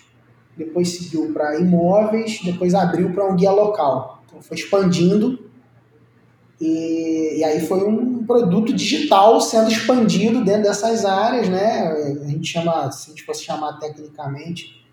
depois 0.55 0.89
seguiu 0.89 1.33
para 1.33 1.59
imóveis, 1.59 2.39
depois 2.43 2.75
abriu 2.75 3.11
para 3.11 3.25
um 3.27 3.35
guia 3.35 3.51
local. 3.51 4.23
Então 4.27 4.41
foi 4.41 4.57
expandindo 4.57 5.49
e, 6.61 7.37
e, 7.37 7.43
aí 7.43 7.65
foi 7.65 7.87
um 7.87 8.25
produto 8.25 8.73
digital 8.73 9.39
sendo 9.39 9.71
expandido 9.71 10.43
dentro 10.43 10.63
dessas 10.63 11.05
áreas, 11.05 11.47
né? 11.47 11.87
A 11.87 12.27
gente 12.27 12.51
chama, 12.51 12.91
se 12.91 13.07
a 13.07 13.09
gente 13.11 13.23
fosse 13.23 13.45
chamar 13.45 13.79
tecnicamente, 13.79 14.85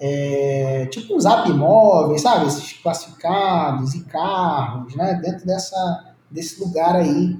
é, 0.00 0.86
tipo 0.86 1.14
um 1.14 1.20
zap 1.20 1.48
imóveis, 1.48 2.22
sabe? 2.22 2.46
Esses 2.46 2.72
classificados 2.72 3.94
e 3.94 4.04
carros, 4.04 4.96
né? 4.96 5.20
Dentro 5.22 5.46
dessa, 5.46 6.14
desse 6.30 6.58
lugar 6.58 6.96
aí. 6.96 7.38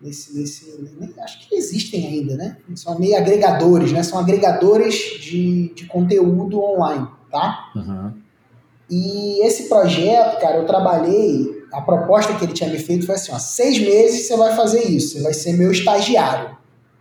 Desse, 0.00 0.34
desse, 0.34 0.78
acho 1.20 1.48
que 1.48 1.54
existem 1.56 2.06
ainda, 2.06 2.36
né? 2.36 2.58
São 2.74 2.98
meio 2.98 3.16
agregadores, 3.16 3.92
né? 3.92 4.02
São 4.02 4.18
agregadores 4.18 4.94
de, 5.20 5.72
de 5.74 5.86
conteúdo 5.86 6.62
online, 6.62 7.08
tá? 7.30 7.72
Uhum. 7.74 8.12
E 8.88 9.44
esse 9.44 9.68
projeto, 9.68 10.38
cara, 10.38 10.58
eu 10.58 10.66
trabalhei 10.66 11.56
a 11.72 11.82
proposta 11.82 12.34
que 12.34 12.44
ele 12.44 12.52
tinha 12.52 12.70
me 12.70 12.78
feito 12.78 13.06
foi 13.06 13.16
assim: 13.16 13.32
ó, 13.32 13.38
seis 13.38 13.78
meses 13.78 14.26
você 14.26 14.36
vai 14.36 14.54
fazer 14.54 14.82
isso, 14.84 15.14
você 15.14 15.22
vai 15.22 15.34
ser 15.34 15.54
meu 15.54 15.72
estagiário. 15.72 16.56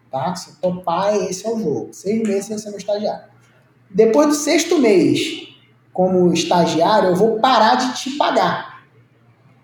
Tá? 0.09 0.33
Se 0.35 0.55
topar, 0.61 1.15
esse 1.15 1.45
é 1.45 1.49
o 1.49 1.59
jogo. 1.59 1.89
Seis 1.91 2.21
meses 2.23 2.45
você 2.45 2.53
vai 2.53 2.59
ser 2.59 2.69
meu 2.69 2.77
estagiário. 2.79 3.34
Depois 3.95 4.27
do 4.27 4.33
sexto 4.33 4.77
mês, 4.77 5.47
como 5.93 6.33
estagiário, 6.33 7.11
eu 7.11 7.15
vou 7.15 7.39
parar 7.39 7.75
de 7.75 7.95
te 7.95 8.17
pagar. 8.17 8.83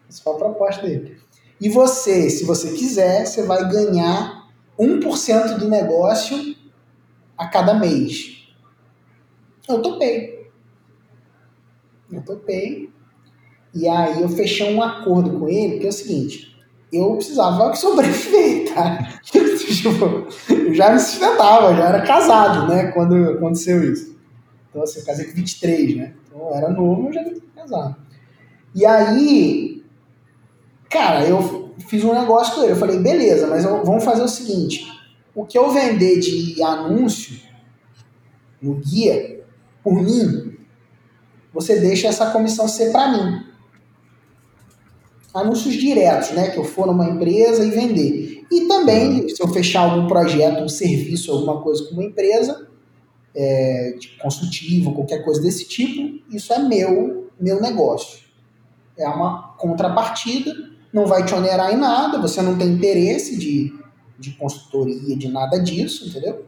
Essa 0.07 0.23
foi 0.23 0.35
a 0.35 0.37
proposta 0.37 0.87
dele. 0.87 1.17
E 1.59 1.67
você, 1.67 2.29
se 2.29 2.45
você 2.45 2.71
quiser, 2.71 3.25
você 3.25 3.43
vai 3.43 3.69
ganhar 3.69 4.47
1% 4.79 5.57
do 5.57 5.67
negócio 5.67 6.55
a 7.37 7.45
cada 7.45 7.73
mês. 7.73 8.47
Eu 9.67 9.81
topei. 9.81 10.49
Eu 12.09 12.23
topei. 12.23 12.89
E 13.75 13.85
aí 13.85 14.21
eu 14.21 14.29
fechei 14.29 14.73
um 14.73 14.81
acordo 14.81 15.39
com 15.39 15.49
ele, 15.49 15.79
que 15.79 15.87
é 15.87 15.89
o 15.89 15.93
seguinte, 15.93 16.57
eu 16.91 17.15
precisava 17.17 17.75
sobreviver, 17.75 18.73
tá? 18.73 19.09
tipo, 19.25 19.89
eu 20.49 20.73
já 20.73 20.93
me 20.93 20.99
sustentava, 20.99 21.75
já 21.75 21.89
era 21.89 22.01
casado, 22.01 22.69
né, 22.69 22.93
quando 22.93 23.31
aconteceu 23.31 23.83
isso. 23.83 24.20
Então, 24.71 24.81
assim, 24.81 24.99
eu 24.99 25.05
casei 25.05 25.25
com 25.25 25.33
23, 25.33 25.97
né? 25.97 26.13
Então, 26.25 26.39
eu 26.39 26.55
era 26.55 26.69
novo, 26.69 27.07
eu 27.07 27.13
já 27.13 27.21
estava 27.21 27.41
casado. 27.53 27.95
E 28.73 28.85
aí, 28.85 29.83
cara, 30.89 31.27
eu 31.27 31.75
fiz 31.87 32.03
um 32.03 32.13
negócio 32.13 32.55
com 32.55 32.63
ele. 32.63 32.71
Eu 32.71 32.77
falei, 32.77 32.97
beleza, 32.97 33.47
mas 33.47 33.63
vamos 33.63 34.03
fazer 34.03 34.23
o 34.23 34.27
seguinte: 34.27 34.87
o 35.35 35.45
que 35.45 35.57
eu 35.57 35.69
vender 35.71 36.19
de 36.19 36.63
anúncio 36.63 37.37
no 38.61 38.75
guia, 38.75 39.43
por 39.83 40.01
mim, 40.01 40.57
você 41.53 41.79
deixa 41.79 42.07
essa 42.07 42.31
comissão 42.31 42.67
ser 42.67 42.91
para 42.91 43.11
mim 43.11 43.51
anúncios 45.33 45.75
diretos, 45.75 46.31
né? 46.31 46.49
Que 46.49 46.57
eu 46.57 46.63
for 46.63 46.87
numa 46.87 47.09
empresa 47.09 47.63
e 47.63 47.71
vender. 47.71 48.45
E 48.51 48.67
também, 48.67 49.29
se 49.29 49.41
eu 49.41 49.47
fechar 49.47 49.81
algum 49.81 50.07
projeto, 50.07 50.61
um 50.61 50.67
serviço, 50.67 51.31
alguma 51.31 51.61
coisa 51.61 51.85
com 51.85 51.93
uma 51.93 52.03
empresa, 52.03 52.67
é, 53.35 53.95
tipo 53.99 54.21
consultivo, 54.21 54.93
qualquer 54.93 55.23
coisa 55.23 55.41
desse 55.41 55.67
tipo, 55.67 56.21
isso 56.29 56.53
é 56.53 56.59
meu, 56.59 57.29
meu 57.39 57.61
negócio. 57.61 58.19
É 58.97 59.07
uma 59.07 59.53
contrapartida, 59.57 60.53
não 60.91 61.05
vai 61.05 61.25
te 61.25 61.33
onerar 61.33 61.73
em 61.73 61.77
nada, 61.77 62.19
você 62.19 62.41
não 62.41 62.57
tem 62.57 62.69
interesse 62.69 63.37
de, 63.37 63.73
de 64.19 64.31
consultoria, 64.31 65.15
de 65.15 65.27
nada 65.27 65.57
disso, 65.57 66.07
entendeu? 66.07 66.45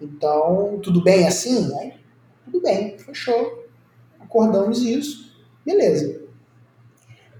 Então, 0.00 0.78
tudo 0.82 1.02
bem 1.02 1.26
assim? 1.26 1.70
Tudo 2.44 2.62
bem, 2.62 2.98
fechou. 2.98 3.66
Acordamos 4.18 4.82
isso, 4.82 5.34
beleza. 5.64 6.22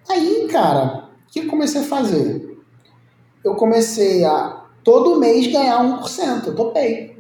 Aí, 0.09 0.48
cara, 0.50 1.09
o 1.26 1.33
que 1.33 1.40
eu 1.40 1.46
comecei 1.46 1.81
a 1.81 1.85
fazer? 1.85 2.59
Eu 3.44 3.55
comecei 3.55 4.24
a 4.24 4.66
todo 4.83 5.18
mês 5.18 5.46
ganhar 5.46 5.83
1%, 6.03 6.46
eu 6.46 6.55
topei. 6.55 7.19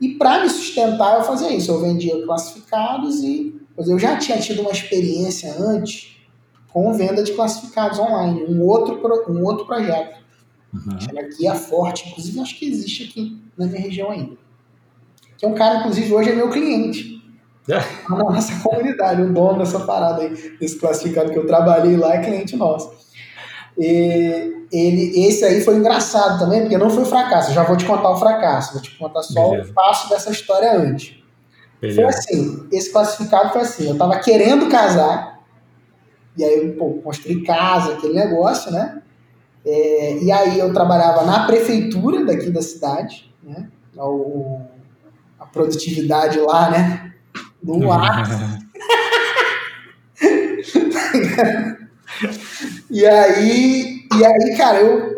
E 0.00 0.10
para 0.10 0.42
me 0.42 0.50
sustentar, 0.50 1.18
eu 1.18 1.24
fazia 1.24 1.54
isso. 1.54 1.70
Eu 1.70 1.80
vendia 1.80 2.24
classificados 2.24 3.20
e 3.22 3.60
eu 3.78 3.98
já 3.98 4.16
tinha 4.16 4.38
tido 4.38 4.62
uma 4.62 4.72
experiência 4.72 5.54
antes 5.58 6.16
com 6.72 6.92
venda 6.92 7.22
de 7.22 7.32
classificados 7.32 7.98
online, 7.98 8.44
um 8.44 8.62
outro, 8.62 9.00
um 9.30 9.44
outro 9.44 9.64
projeto. 9.64 10.18
Uhum. 10.74 11.00
Chama 11.00 11.22
Guia 11.22 11.54
Forte, 11.54 12.08
inclusive 12.08 12.40
acho 12.40 12.58
que 12.58 12.66
existe 12.66 13.04
aqui 13.04 13.42
na 13.56 13.66
minha 13.66 13.80
região 13.80 14.10
ainda. 14.10 14.36
Que 15.38 15.46
é 15.46 15.48
um 15.48 15.54
cara, 15.54 15.78
inclusive, 15.80 16.12
hoje 16.12 16.30
é 16.30 16.34
meu 16.34 16.50
cliente 16.50 17.16
na 18.08 18.16
nossa 18.16 18.62
comunidade, 18.62 19.22
o 19.22 19.32
dono 19.32 19.58
dessa 19.58 19.80
parada 19.80 20.22
aí, 20.22 20.56
desse 20.58 20.78
classificado 20.78 21.32
que 21.32 21.38
eu 21.38 21.46
trabalhei 21.46 21.96
lá 21.96 22.14
é 22.14 22.24
cliente 22.24 22.56
nosso. 22.56 22.92
E 23.78 24.66
ele, 24.72 25.26
esse 25.26 25.44
aí 25.44 25.62
foi 25.62 25.76
engraçado 25.76 26.38
também, 26.38 26.62
porque 26.62 26.78
não 26.78 26.90
foi 26.90 27.04
fracasso. 27.04 27.50
Eu 27.50 27.54
já 27.54 27.62
vou 27.62 27.76
te 27.76 27.84
contar 27.84 28.10
o 28.10 28.18
fracasso, 28.18 28.74
vou 28.74 28.82
te 28.82 28.96
contar 28.96 29.22
só 29.22 29.50
Beleza. 29.50 29.70
o 29.70 29.74
passo 29.74 30.08
dessa 30.08 30.30
história 30.30 30.72
antes. 30.72 31.16
Beleza. 31.80 32.00
Foi 32.00 32.10
assim, 32.10 32.68
esse 32.72 32.90
classificado 32.90 33.52
foi 33.52 33.62
assim, 33.62 33.88
eu 33.88 33.98
tava 33.98 34.18
querendo 34.18 34.68
casar, 34.68 35.40
e 36.36 36.44
aí, 36.44 36.72
pô, 36.72 36.94
construí 37.02 37.42
casa, 37.42 37.94
aquele 37.94 38.14
negócio, 38.14 38.70
né? 38.70 39.02
É, 39.64 40.18
e 40.18 40.30
aí 40.30 40.58
eu 40.58 40.72
trabalhava 40.72 41.24
na 41.24 41.46
prefeitura 41.46 42.24
daqui 42.24 42.50
da 42.50 42.62
cidade, 42.62 43.34
né? 43.42 43.68
O, 43.96 44.60
a 45.38 45.46
produtividade 45.46 46.38
lá, 46.38 46.70
né? 46.70 47.12
no 47.62 47.90
ar. 47.92 48.22
e 52.90 53.04
aí, 53.06 54.06
e 54.16 54.24
aí, 54.24 54.56
cara, 54.56 54.80
eu 54.80 55.16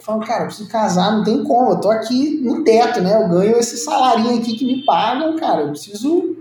falo, 0.00 0.20
cara, 0.26 0.42
eu 0.42 0.46
preciso 0.46 0.68
casar, 0.68 1.12
não 1.12 1.24
tem 1.24 1.44
como, 1.44 1.70
eu 1.70 1.80
tô 1.80 1.90
aqui 1.90 2.40
no 2.42 2.64
teto, 2.64 3.00
né? 3.00 3.14
Eu 3.14 3.28
ganho 3.28 3.56
esse 3.56 3.76
salarinho 3.76 4.38
aqui 4.38 4.56
que 4.56 4.66
me 4.66 4.84
pagam, 4.84 5.36
cara, 5.36 5.62
eu 5.62 5.70
preciso. 5.70 6.36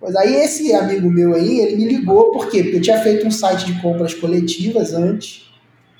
Mas 0.00 0.16
aí 0.16 0.34
esse 0.34 0.74
amigo 0.74 1.08
meu 1.08 1.34
aí, 1.34 1.60
ele 1.60 1.76
me 1.76 1.84
ligou, 1.84 2.32
por 2.32 2.48
quê? 2.48 2.62
Porque 2.62 2.78
eu 2.78 2.82
tinha 2.82 3.00
feito 3.00 3.26
um 3.26 3.30
site 3.30 3.66
de 3.66 3.80
compras 3.80 4.12
coletivas 4.12 4.92
antes, 4.92 5.52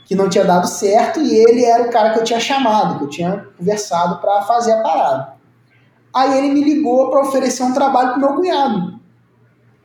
que 0.04 0.16
não 0.16 0.28
tinha 0.28 0.44
dado 0.44 0.66
certo, 0.66 1.20
e 1.20 1.32
ele 1.34 1.64
era 1.64 1.84
o 1.84 1.90
cara 1.90 2.10
que 2.12 2.18
eu 2.18 2.24
tinha 2.24 2.40
chamado, 2.40 2.98
que 2.98 3.04
eu 3.04 3.08
tinha 3.08 3.46
conversado 3.56 4.20
para 4.20 4.42
fazer 4.42 4.72
a 4.72 4.82
parada. 4.82 5.34
Aí 6.12 6.38
ele 6.38 6.52
me 6.52 6.62
ligou 6.62 7.10
para 7.10 7.20
oferecer 7.20 7.62
um 7.62 7.72
trabalho 7.72 8.10
pro 8.10 8.20
meu 8.20 8.34
cunhado. 8.34 9.00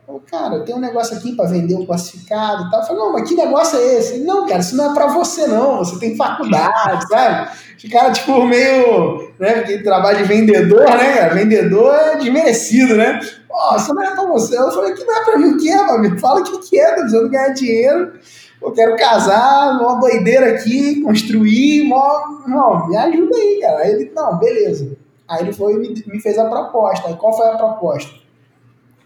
Falei, 0.07 0.21
cara, 0.25 0.59
tem 0.61 0.73
um 0.73 0.79
negócio 0.79 1.17
aqui 1.17 1.35
para 1.35 1.49
vender 1.49 1.75
um 1.75 1.85
classificado 1.85 2.63
e 2.63 2.71
tal. 2.71 2.79
Eu 2.79 2.87
falei, 2.87 3.03
não, 3.03 3.11
mas 3.11 3.27
que 3.27 3.35
negócio 3.35 3.77
é 3.77 3.97
esse? 3.97 4.19
Não, 4.19 4.47
cara, 4.47 4.61
isso 4.61 4.77
não 4.77 4.89
é 4.89 4.93
para 4.93 5.07
você, 5.07 5.45
não. 5.47 5.79
Você 5.79 5.99
tem 5.99 6.15
faculdade, 6.15 7.05
sabe? 7.11 7.49
O 7.83 7.91
cara, 7.91 8.13
tipo, 8.13 8.45
meio. 8.45 9.33
Né, 9.37 9.53
porque 9.55 9.83
trabalho 9.83 10.19
de 10.19 10.23
vendedor, 10.23 10.89
né? 10.91 11.27
Vendedor 11.29 11.93
é 11.93 12.15
desmerecido, 12.15 12.95
né? 12.95 13.19
Ó, 13.49 13.75
isso 13.75 13.93
não 13.93 14.01
é 14.01 14.15
para 14.15 14.25
você. 14.27 14.57
Eu 14.57 14.71
falei, 14.71 14.93
que 14.93 15.03
não 15.03 15.13
é 15.13 15.25
para 15.25 15.37
mim 15.39 15.49
o 15.49 15.57
que 15.57 15.69
é, 15.69 15.75
amigo? 15.75 16.17
Fala 16.19 16.39
o 16.39 16.43
que, 16.43 16.57
que 16.69 16.79
é, 16.79 16.87
tô 16.87 17.01
precisando 17.01 17.29
ganhar 17.29 17.49
dinheiro. 17.49 18.13
Eu 18.61 18.71
quero 18.71 18.95
casar, 18.95 19.77
uma 19.77 19.99
doideira 19.99 20.51
aqui, 20.51 21.01
construir, 21.01 21.83
mó... 21.83 22.41
não, 22.47 22.87
me 22.87 22.95
ajuda 22.95 23.35
aí, 23.35 23.59
cara. 23.61 23.79
Aí 23.79 23.91
ele, 23.91 24.11
não, 24.15 24.37
beleza. 24.37 24.97
Aí 25.27 25.41
ele 25.43 25.51
foi 25.51 25.73
e 25.73 25.77
me, 25.77 26.03
me 26.07 26.21
fez 26.21 26.37
a 26.37 26.45
proposta. 26.45 27.09
Aí 27.09 27.15
qual 27.15 27.35
foi 27.35 27.47
a 27.47 27.57
proposta? 27.57 28.26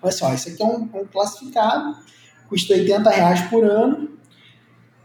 Assim, 0.03 0.25
ó, 0.25 0.33
esse 0.33 0.49
aqui 0.49 0.63
é 0.63 0.65
um, 0.65 0.89
um 0.93 1.05
classificado, 1.05 1.95
custa 2.49 2.73
80 2.73 3.09
reais 3.09 3.41
por 3.49 3.63
ano. 3.63 4.09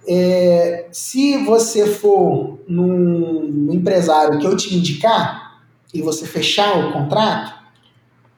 É, 0.08 0.88
se 0.92 1.36
você 1.44 1.86
for 1.86 2.60
num 2.68 3.72
empresário 3.72 4.38
que 4.38 4.46
eu 4.46 4.56
te 4.56 4.74
indicar 4.74 5.62
e 5.92 6.00
você 6.00 6.26
fechar 6.26 6.78
o 6.78 6.92
contrato, 6.92 7.54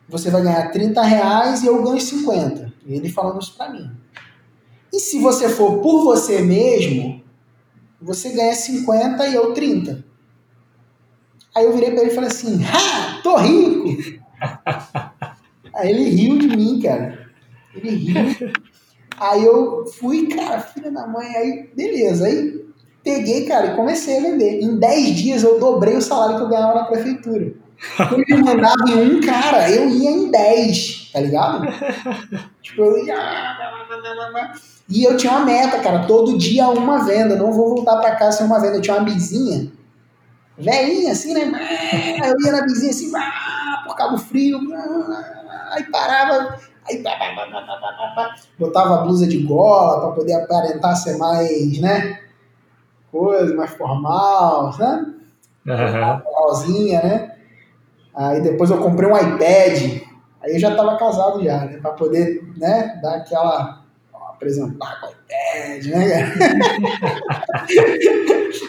você 0.09 0.31
vai 0.31 0.43
ganhar 0.43 0.71
30 0.71 1.03
reais 1.03 1.63
e 1.63 1.67
eu 1.67 1.83
ganho 1.83 2.01
50. 2.01 2.73
Ele 2.87 3.11
falando 3.11 3.43
isso 3.43 3.55
para 3.55 3.71
mim. 3.71 3.91
E 4.93 4.99
se 4.99 5.21
você 5.21 5.49
for 5.51 5.81
por 5.81 6.03
você 6.03 6.41
mesmo, 6.41 7.23
você 8.01 8.31
ganha 8.31 8.55
50 8.55 9.27
e 9.27 9.35
eu 9.35 9.53
30. 9.53 10.05
Aí 11.55 11.65
eu 11.65 11.75
virei 11.75 11.91
pra 11.91 12.01
ele 12.01 12.11
e 12.11 12.15
falei 12.15 12.31
assim: 12.31 12.65
Ha! 12.65 13.21
Tô 13.23 13.37
rico! 13.37 14.19
Aí 15.79 15.91
ele 15.91 16.11
riu 16.11 16.39
de 16.39 16.49
mim, 16.49 16.81
cara. 16.83 17.31
Ele 17.75 17.91
riu. 17.91 18.53
Aí 19.21 19.45
eu 19.45 19.85
fui, 19.99 20.27
cara, 20.27 20.61
filha 20.61 20.91
da 20.91 21.07
mãe, 21.07 21.27
aí 21.37 21.71
beleza. 21.75 22.27
Aí 22.27 22.65
peguei, 23.03 23.47
cara, 23.47 23.69
e 23.69 23.77
comecei 23.77 24.19
a 24.19 24.23
vender. 24.23 24.61
Em 24.61 24.77
10 24.79 25.17
dias 25.17 25.43
eu 25.43 25.59
dobrei 25.59 25.97
o 25.97 26.03
salário 26.03 26.37
que 26.37 26.43
eu 26.43 26.49
ganhava 26.49 26.75
na 26.75 26.85
prefeitura. 26.85 27.53
Quando 27.97 28.25
ele 28.29 28.43
mandava 28.43 28.91
em 28.91 29.17
um, 29.17 29.21
cara, 29.21 29.71
eu 29.71 29.89
ia 29.89 30.11
em 30.11 30.31
dez, 30.31 31.11
tá 31.13 31.21
ligado? 31.21 31.67
tipo, 32.61 32.83
eu 32.83 33.07
ia. 33.07 33.17
E 34.89 35.05
eu 35.05 35.17
tinha 35.17 35.33
uma 35.33 35.45
meta, 35.45 35.79
cara, 35.81 36.07
todo 36.07 36.37
dia 36.37 36.69
uma 36.69 37.05
venda. 37.05 37.37
Não 37.37 37.53
vou 37.53 37.77
voltar 37.77 37.97
pra 37.99 38.17
casa 38.17 38.39
sem 38.39 38.47
uma 38.47 38.61
venda. 38.61 38.77
Eu 38.77 38.81
tinha 38.81 38.97
uma 38.97 39.05
vizinha, 39.05 39.71
velhinha, 40.59 41.13
assim, 41.13 41.35
né? 41.35 41.53
Eu 42.25 42.47
ia 42.47 42.53
na 42.53 42.63
vizinha 42.63 42.91
assim, 42.91 43.13
por 43.85 43.95
Cabo 43.97 44.19
Frio, 44.19 44.61
aí 45.79 45.85
parava, 45.91 46.59
aí 46.89 47.03
botava 48.59 48.95
a 48.95 49.03
blusa 49.03 49.27
de 49.27 49.39
gola 49.39 50.01
para 50.01 50.13
poder 50.13 50.35
aparentar 50.35 50.97
ser 50.97 51.17
mais, 51.17 51.81
né? 51.81 52.21
Coisa 53.11 53.55
mais 53.55 53.71
formal, 53.71 54.77
né? 54.79 55.07
Uhum. 55.67 56.23
né? 56.93 57.35
Aí 58.15 58.41
depois 58.41 58.71
eu 58.71 58.79
comprei 58.79 59.09
um 59.09 59.17
iPad, 59.17 60.03
aí 60.43 60.55
eu 60.55 60.59
já 60.59 60.71
estava 60.71 60.99
casado 60.99 61.43
já, 61.43 61.65
né? 61.65 61.79
Para 61.79 61.93
poder, 61.93 62.43
né, 62.57 62.99
dar 63.03 63.17
aquela 63.17 63.83
apresentar 64.31 65.01
com 65.01 65.07
o 65.07 65.11
iPad, 65.11 65.87
né? 65.87 66.35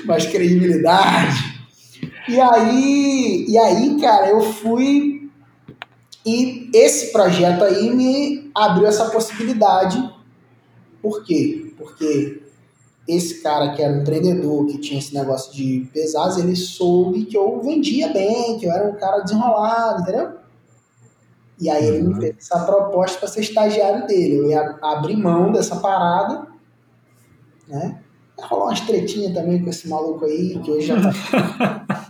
mais 0.06 0.26
credibilidade. 0.26 1.60
E 2.28 2.40
aí, 2.40 3.46
e 3.48 3.58
aí, 3.58 4.00
cara, 4.00 4.30
eu 4.30 4.42
fui 4.42 5.19
e 6.26 6.70
esse 6.74 7.12
projeto 7.12 7.64
aí 7.64 7.90
me 7.90 8.52
abriu 8.54 8.88
essa 8.88 9.10
possibilidade. 9.10 9.98
Por 11.02 11.24
quê? 11.24 11.74
Porque 11.78 12.42
esse 13.08 13.42
cara 13.42 13.74
que 13.74 13.82
era 13.82 13.94
um 13.94 14.02
empreendedor, 14.02 14.68
que 14.68 14.78
tinha 14.78 15.00
esse 15.00 15.14
negócio 15.14 15.54
de 15.54 15.90
pesados, 15.94 16.38
ele 16.38 16.56
soube 16.56 17.26
que 17.26 17.38
eu 17.38 17.62
vendia 17.62 18.10
bem, 18.10 18.60
que 18.60 18.66
eu 18.66 18.72
era 18.72 18.90
um 18.90 18.96
cara 18.96 19.22
desenrolado, 19.22 20.02
entendeu? 20.02 20.34
E 21.60 21.70
aí 21.70 21.88
ele 21.88 22.04
me 22.04 22.14
uhum. 22.14 22.22
fez 22.22 22.36
essa 22.38 22.60
proposta 22.66 23.18
para 23.18 23.28
ser 23.28 23.42
estagiário 23.42 24.06
dele. 24.08 24.36
Eu 24.36 24.50
ia 24.50 24.78
abrir 24.82 25.18
mão 25.18 25.52
dessa 25.52 25.78
parada, 25.78 26.48
né? 27.68 28.00
Rolou 28.38 28.68
umas 28.68 28.82
tretinhas 28.82 29.34
também 29.34 29.62
com 29.62 29.70
esse 29.70 29.88
maluco 29.90 30.26
aí, 30.26 30.58
que 30.60 30.72
hoje 30.72 30.88
já 30.88 30.96
tá. 31.02 32.10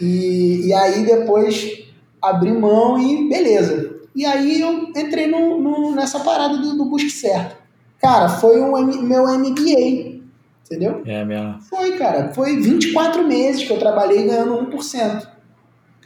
E, 0.00 0.66
e 0.66 0.72
aí 0.72 1.06
depois 1.06 1.83
abri 2.30 2.52
mão 2.52 2.98
e 2.98 3.28
beleza. 3.28 3.94
E 4.14 4.24
aí 4.24 4.60
eu 4.60 4.90
entrei 4.96 5.26
no, 5.26 5.60
no 5.60 5.92
nessa 5.94 6.20
parada 6.20 6.56
do, 6.56 6.76
do 6.76 6.84
Busque 6.84 7.10
Certo. 7.10 7.56
Cara, 8.00 8.28
foi 8.28 8.60
o 8.60 8.76
meu 9.02 9.26
MBA, 9.26 10.20
entendeu? 10.64 11.02
É 11.06 11.24
mesmo. 11.24 11.60
Foi, 11.62 11.92
cara. 11.96 12.32
Foi 12.34 12.56
24 12.56 13.26
meses 13.26 13.64
que 13.64 13.72
eu 13.72 13.78
trabalhei 13.78 14.26
ganhando 14.26 14.70
1%. 14.70 15.26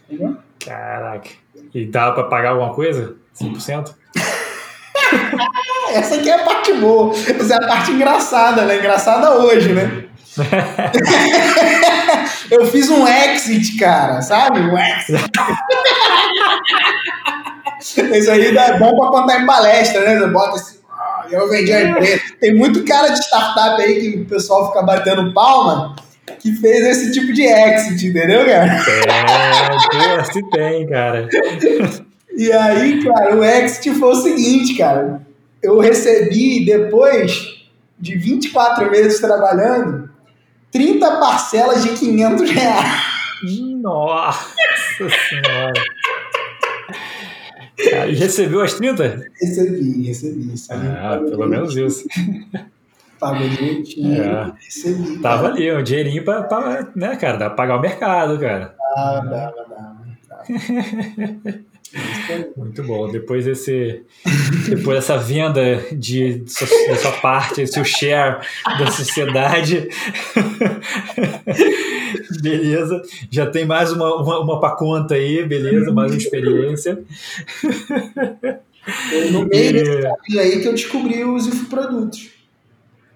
Entendeu? 0.09 0.37
Caraca. 0.64 1.28
E 1.74 1.87
dava 1.87 2.14
pra 2.14 2.24
pagar 2.24 2.50
alguma 2.50 2.72
coisa? 2.72 3.16
5%? 3.40 3.94
Essa 5.92 6.16
aqui 6.16 6.31
é 6.31 6.35
a 6.35 6.44
parte 6.44 6.72
boa. 6.74 7.12
Essa 7.14 7.54
é 7.54 7.64
a 7.64 7.66
parte 7.66 7.90
engraçada, 7.90 8.64
né? 8.64 8.78
Engraçada 8.78 9.38
hoje, 9.38 9.72
né? 9.72 10.04
eu 12.51 12.66
fiz 12.66 12.88
um 12.90 13.07
exit, 13.07 13.77
cara, 13.77 14.22
sabe? 14.22 14.61
Um 14.61 14.77
exit. 14.79 15.31
Isso 18.12 18.31
aí 18.31 18.57
é 18.57 18.79
bom 18.79 18.96
pra 18.96 19.09
contar 19.09 19.40
em 19.40 19.46
palestra, 19.46 20.05
né? 20.05 20.18
Você 20.18 20.27
bota 20.29 20.57
assim, 20.57 20.79
ah, 20.90 21.24
eu 21.31 21.48
vendi 21.48 21.72
a 21.72 21.83
empresa. 21.83 22.22
Tem 22.40 22.55
muito 22.55 22.85
cara 22.85 23.09
de 23.09 23.18
startup 23.18 23.81
aí 23.81 24.01
que 24.01 24.18
o 24.20 24.27
pessoal 24.27 24.68
fica 24.68 24.83
batendo 24.83 25.33
palma 25.33 25.96
que 26.38 26.53
fez 26.57 26.87
esse 26.87 27.12
tipo 27.12 27.33
de 27.33 27.42
exit, 27.42 28.07
entendeu, 28.07 28.44
cara? 28.44 28.81
É, 30.18 30.24
se 30.24 30.42
tem, 30.51 30.87
cara. 30.87 31.29
E 32.37 32.53
aí, 32.53 33.03
cara, 33.03 33.37
o 33.37 33.44
exit 33.44 33.94
foi 33.94 34.11
o 34.11 34.22
seguinte, 34.22 34.77
cara. 34.77 35.22
Eu 35.62 35.79
recebi, 35.81 36.64
depois 36.64 37.64
de 37.98 38.16
24 38.16 38.90
meses 38.90 39.20
trabalhando, 39.20 40.07
30 40.70 41.16
parcelas 41.18 41.83
de 41.83 41.90
500 41.96 42.50
reais. 42.50 43.02
Nossa 43.81 44.59
Senhora! 44.98 45.72
E 48.09 48.14
recebeu 48.14 48.61
as 48.61 48.74
30? 48.74 49.22
Recebi, 49.40 50.09
recebi. 50.09 50.54
Ah, 50.70 51.20
pelo 51.24 51.46
menos 51.46 51.76
isso. 51.76 52.04
Pagou 53.20 53.48
direitinho, 53.48 54.22
é. 54.22 54.52
recebi. 54.64 55.18
Tava 55.18 55.42
cara. 55.42 55.54
ali, 55.54 55.72
um 55.72 55.83
dinheirinho 55.83 56.24
pra, 56.24 56.42
pra, 56.44 56.88
né, 56.94 57.16
cara, 57.16 57.37
dá 57.37 57.46
pra 57.46 57.57
pagar 57.57 57.76
o 57.76 57.81
mercado, 57.81 58.38
cara. 58.38 58.76
Ah, 58.96 59.20
dava, 59.24 59.54
dava. 59.68 60.07
dava. 60.28 60.44
Muito 62.57 62.83
bom. 62.83 63.11
Depois 63.11 63.44
desse, 63.44 64.03
depois 64.68 64.98
dessa 64.98 65.16
venda 65.16 65.77
de, 65.92 66.40
de, 66.40 66.53
sua, 66.53 66.66
de 66.66 66.96
sua 66.96 67.12
parte, 67.12 67.66
seu 67.66 67.85
share 67.85 68.44
da 68.79 68.90
sociedade, 68.90 69.88
beleza. 72.42 73.01
Já 73.31 73.46
tem 73.46 73.64
mais 73.64 73.92
uma, 73.92 74.14
uma, 74.16 74.40
uma 74.40 74.61
pra 74.61 74.77
conta 74.77 75.14
aí, 75.14 75.44
beleza, 75.46 75.92
mais 75.92 76.12
uma 76.12 76.18
experiência. 76.18 77.03
no 79.33 79.46
meio 79.46 79.72
desse 79.72 80.03
caminho 80.03 80.40
aí 80.40 80.61
que 80.61 80.68
eu 80.68 80.72
descobri 80.72 81.24
os 81.24 81.46
infoprodutos. 81.46 82.29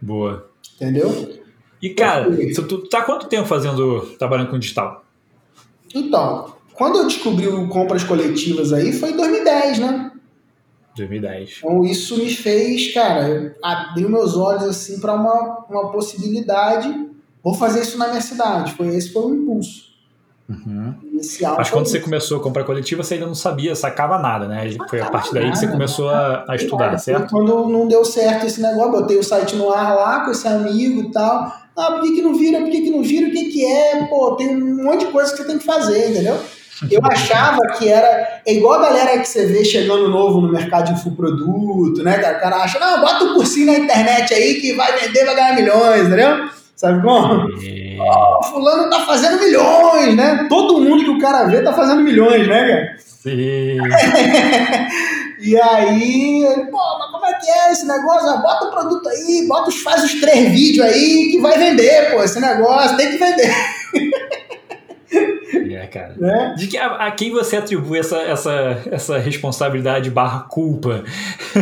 Boa. 0.01 0.51
Entendeu? 0.77 1.41
E 1.81 1.91
cara, 1.91 2.31
tu 2.55 2.79
tá 2.89 2.99
há 2.99 3.03
quanto 3.03 3.29
tempo 3.29 3.47
fazendo, 3.47 4.01
trabalhando 4.19 4.51
com 4.51 4.59
digital? 4.59 5.05
Então, 5.95 6.55
quando 6.75 6.99
eu 6.99 7.07
descobri 7.07 7.49
o 7.49 7.69
compras 7.69 8.05
coletivas 8.05 8.73
aí, 8.73 8.93
foi 8.93 9.11
em 9.11 9.17
2010, 9.17 9.79
né? 9.79 10.13
2010. 10.97 11.59
Então 11.59 11.85
isso 11.85 12.19
me 12.19 12.31
fez, 12.31 12.93
cara, 12.93 13.57
abrir 13.63 14.09
meus 14.09 14.37
olhos 14.37 14.65
assim 14.65 15.01
para 15.01 15.15
uma, 15.15 15.65
uma 15.69 15.91
possibilidade. 15.91 17.11
Vou 17.43 17.55
fazer 17.55 17.81
isso 17.81 17.99
na 17.99 18.09
minha 18.09 18.21
cidade. 18.21 18.73
Foi 18.75 18.89
esse 18.89 19.13
foi 19.13 19.23
o 19.23 19.35
impulso. 19.35 19.93
Uhum. 20.49 20.95
Inicial. 21.03 21.57
Mas 21.57 21.71
quando 21.71 21.87
isso. 21.87 21.95
você 21.95 22.01
começou 22.01 22.39
a 22.39 22.43
comprar 22.43 22.65
coletiva, 22.65 23.03
você 23.03 23.15
ainda 23.15 23.27
não 23.27 23.35
sabia, 23.35 23.75
sacava 23.75 24.19
nada, 24.19 24.47
né? 24.47 24.71
Foi 24.89 25.01
a 25.01 25.11
partir 25.11 25.33
daí 25.33 25.51
que 25.51 25.59
você 25.59 25.67
começou 25.67 26.11
a, 26.11 26.45
a 26.49 26.57
estudar, 26.57 26.97
certo? 26.99 27.31
Quando 27.31 27.69
não 27.69 27.89
deu 27.89 28.05
certo 28.05 28.47
esse 28.47 28.61
negócio, 28.61 28.93
botei 28.93 29.17
o 29.17 29.25
site 29.25 29.57
no 29.57 29.71
ar 29.73 29.95
lá 29.95 30.25
com 30.25 30.31
esse 30.31 30.47
amigo 30.47 31.01
e 31.03 31.11
tal. 31.11 31.53
Ah, 31.77 31.93
por 31.93 32.03
que, 32.03 32.17
que 32.17 32.23
não 32.23 32.35
vira? 32.35 32.61
Por 32.61 32.71
que, 32.71 32.83
que 32.83 32.91
não 32.91 33.03
vira? 33.03 33.29
O 33.29 33.31
que, 33.31 33.47
que 33.47 33.65
é? 33.65 34.05
Pô, 34.07 34.37
tem 34.37 34.55
um 34.55 34.85
monte 34.85 35.07
de 35.07 35.13
coisa 35.13 35.31
que 35.31 35.39
você 35.39 35.45
tem 35.45 35.59
que 35.59 35.65
fazer, 35.65 36.11
entendeu? 36.11 36.39
Eu 36.90 37.01
achava 37.05 37.61
que 37.79 37.88
era 37.88 38.40
é 38.47 38.55
igual 38.55 38.75
a 38.75 38.83
galera 38.83 39.18
que 39.18 39.29
você 39.29 39.47
vê 39.47 39.64
chegando 39.64 40.09
novo 40.09 40.40
no 40.40 40.53
mercado 40.53 40.87
de 40.87 40.92
infoproduto, 40.92 42.03
né? 42.03 42.16
O 42.18 42.40
cara 42.40 42.57
acha, 42.57 42.79
não, 42.79 43.01
bota 43.01 43.25
um 43.25 43.35
cursinho 43.35 43.66
na 43.66 43.79
internet 43.79 44.35
aí 44.35 44.61
que 44.61 44.75
vai 44.75 44.99
vender, 44.99 45.25
vai 45.25 45.35
ganhar 45.35 45.55
milhões, 45.55 46.07
entendeu? 46.07 46.49
Sabe 46.75 47.01
como? 47.01 47.47
Oh, 48.01 48.42
fulano 48.42 48.90
tá 48.90 49.01
fazendo 49.07 49.38
milhões, 49.38 50.16
né? 50.16 50.47
Todo 50.49 50.81
mundo 50.81 51.05
que 51.05 51.11
o 51.11 51.18
cara 51.21 51.45
vê 51.45 51.62
tá 51.62 51.73
fazendo 51.73 52.03
milhões, 52.03 52.49
né, 52.49 52.61
cara? 52.61 52.97
Sim. 52.99 53.79
e 55.38 55.61
aí, 55.61 56.45
pô, 56.73 56.99
mas 56.99 57.11
como 57.12 57.27
é 57.27 57.35
que 57.35 57.49
é 57.49 57.71
esse 57.71 57.87
negócio? 57.87 58.29
Ah, 58.29 58.38
bota 58.38 58.64
o 58.64 58.71
produto 58.73 59.09
aí, 59.09 59.47
bota 59.47 59.68
os, 59.68 59.81
faz 59.81 60.03
os 60.03 60.21
três 60.21 60.51
vídeos 60.51 60.85
aí 60.85 61.29
que 61.31 61.40
vai 61.40 61.57
vender, 61.57 62.11
pô, 62.11 62.21
esse 62.25 62.40
negócio, 62.40 62.97
tem 62.97 63.12
que 63.12 63.18
vender. 63.18 63.55
É, 65.12 65.87
cara. 65.87 66.14
Né? 66.16 66.55
De 66.57 66.66
que, 66.66 66.77
a, 66.79 67.07
a, 67.07 67.11
quem 67.11 67.31
você 67.33 67.57
atribui 67.57 67.98
essa, 67.98 68.16
essa, 68.18 68.83
essa 68.90 69.18
responsabilidade 69.18 70.11
barra 70.11 70.40
culpa 70.48 71.05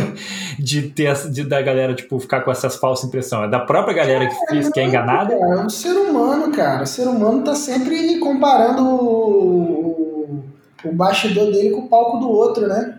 de 0.59 0.83
ter 0.83 1.13
de, 1.29 1.43
da 1.43 1.61
galera 1.61 1.93
tipo, 1.93 2.19
ficar 2.19 2.41
com 2.41 2.51
essas 2.51 2.75
falsas 2.75 3.07
impressões? 3.07 3.47
É 3.47 3.49
da 3.49 3.59
própria 3.59 3.93
galera 3.93 4.27
que, 4.27 4.35
fez, 4.47 4.69
que 4.69 4.79
é 4.79 4.85
enganada? 4.85 5.33
É 5.33 5.57
um 5.57 5.69
ser 5.69 5.93
humano, 5.93 6.51
cara. 6.51 6.83
O 6.83 6.87
ser 6.87 7.07
humano 7.07 7.43
tá 7.43 7.55
sempre 7.55 8.19
comparando 8.19 8.83
o, 8.83 10.43
o 10.85 10.91
bastidor 10.93 11.51
dele 11.51 11.71
com 11.71 11.81
o 11.81 11.89
palco 11.89 12.17
do 12.17 12.29
outro, 12.29 12.67
né? 12.67 12.97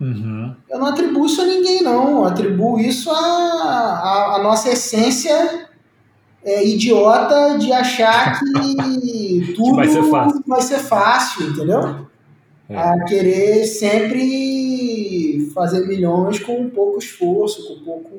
Uhum. 0.00 0.54
Eu 0.70 0.78
não 0.78 0.86
atribuo 0.86 1.26
isso 1.26 1.42
a 1.42 1.44
ninguém, 1.44 1.82
não. 1.82 2.18
Eu 2.18 2.24
atribuo 2.24 2.78
isso 2.78 3.10
à 3.10 3.14
a, 3.14 4.00
a, 4.02 4.36
a, 4.36 4.42
nossa 4.42 4.70
essência 4.70 5.67
é, 6.44 6.66
idiota 6.66 7.58
de 7.58 7.72
achar 7.72 8.38
que 8.40 9.52
tudo 9.54 9.76
vai, 9.76 9.88
ser 9.88 10.02
fácil. 10.04 10.44
vai 10.46 10.62
ser 10.62 10.78
fácil, 10.78 11.50
entendeu? 11.50 12.06
É. 12.68 12.76
A 12.76 13.04
querer 13.04 13.64
sempre 13.64 15.50
fazer 15.54 15.86
milhões 15.86 16.38
com 16.38 16.68
pouco 16.68 16.98
esforço, 16.98 17.66
com 17.66 17.84
pouco, 17.84 18.10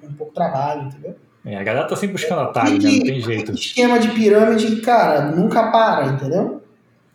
com 0.00 0.12
pouco 0.12 0.32
trabalho, 0.32 0.82
entendeu? 0.82 1.16
É, 1.44 1.56
a 1.56 1.64
galera 1.64 1.88
tá 1.88 1.96
sempre 1.96 2.12
buscando 2.12 2.42
atalho, 2.42 2.80
né? 2.80 2.90
não 2.90 3.00
tem 3.00 3.20
jeito. 3.20 3.52
Esquema 3.52 3.98
de 3.98 4.08
pirâmide, 4.10 4.80
cara, 4.80 5.32
nunca 5.32 5.70
para, 5.72 6.06
entendeu? 6.06 6.62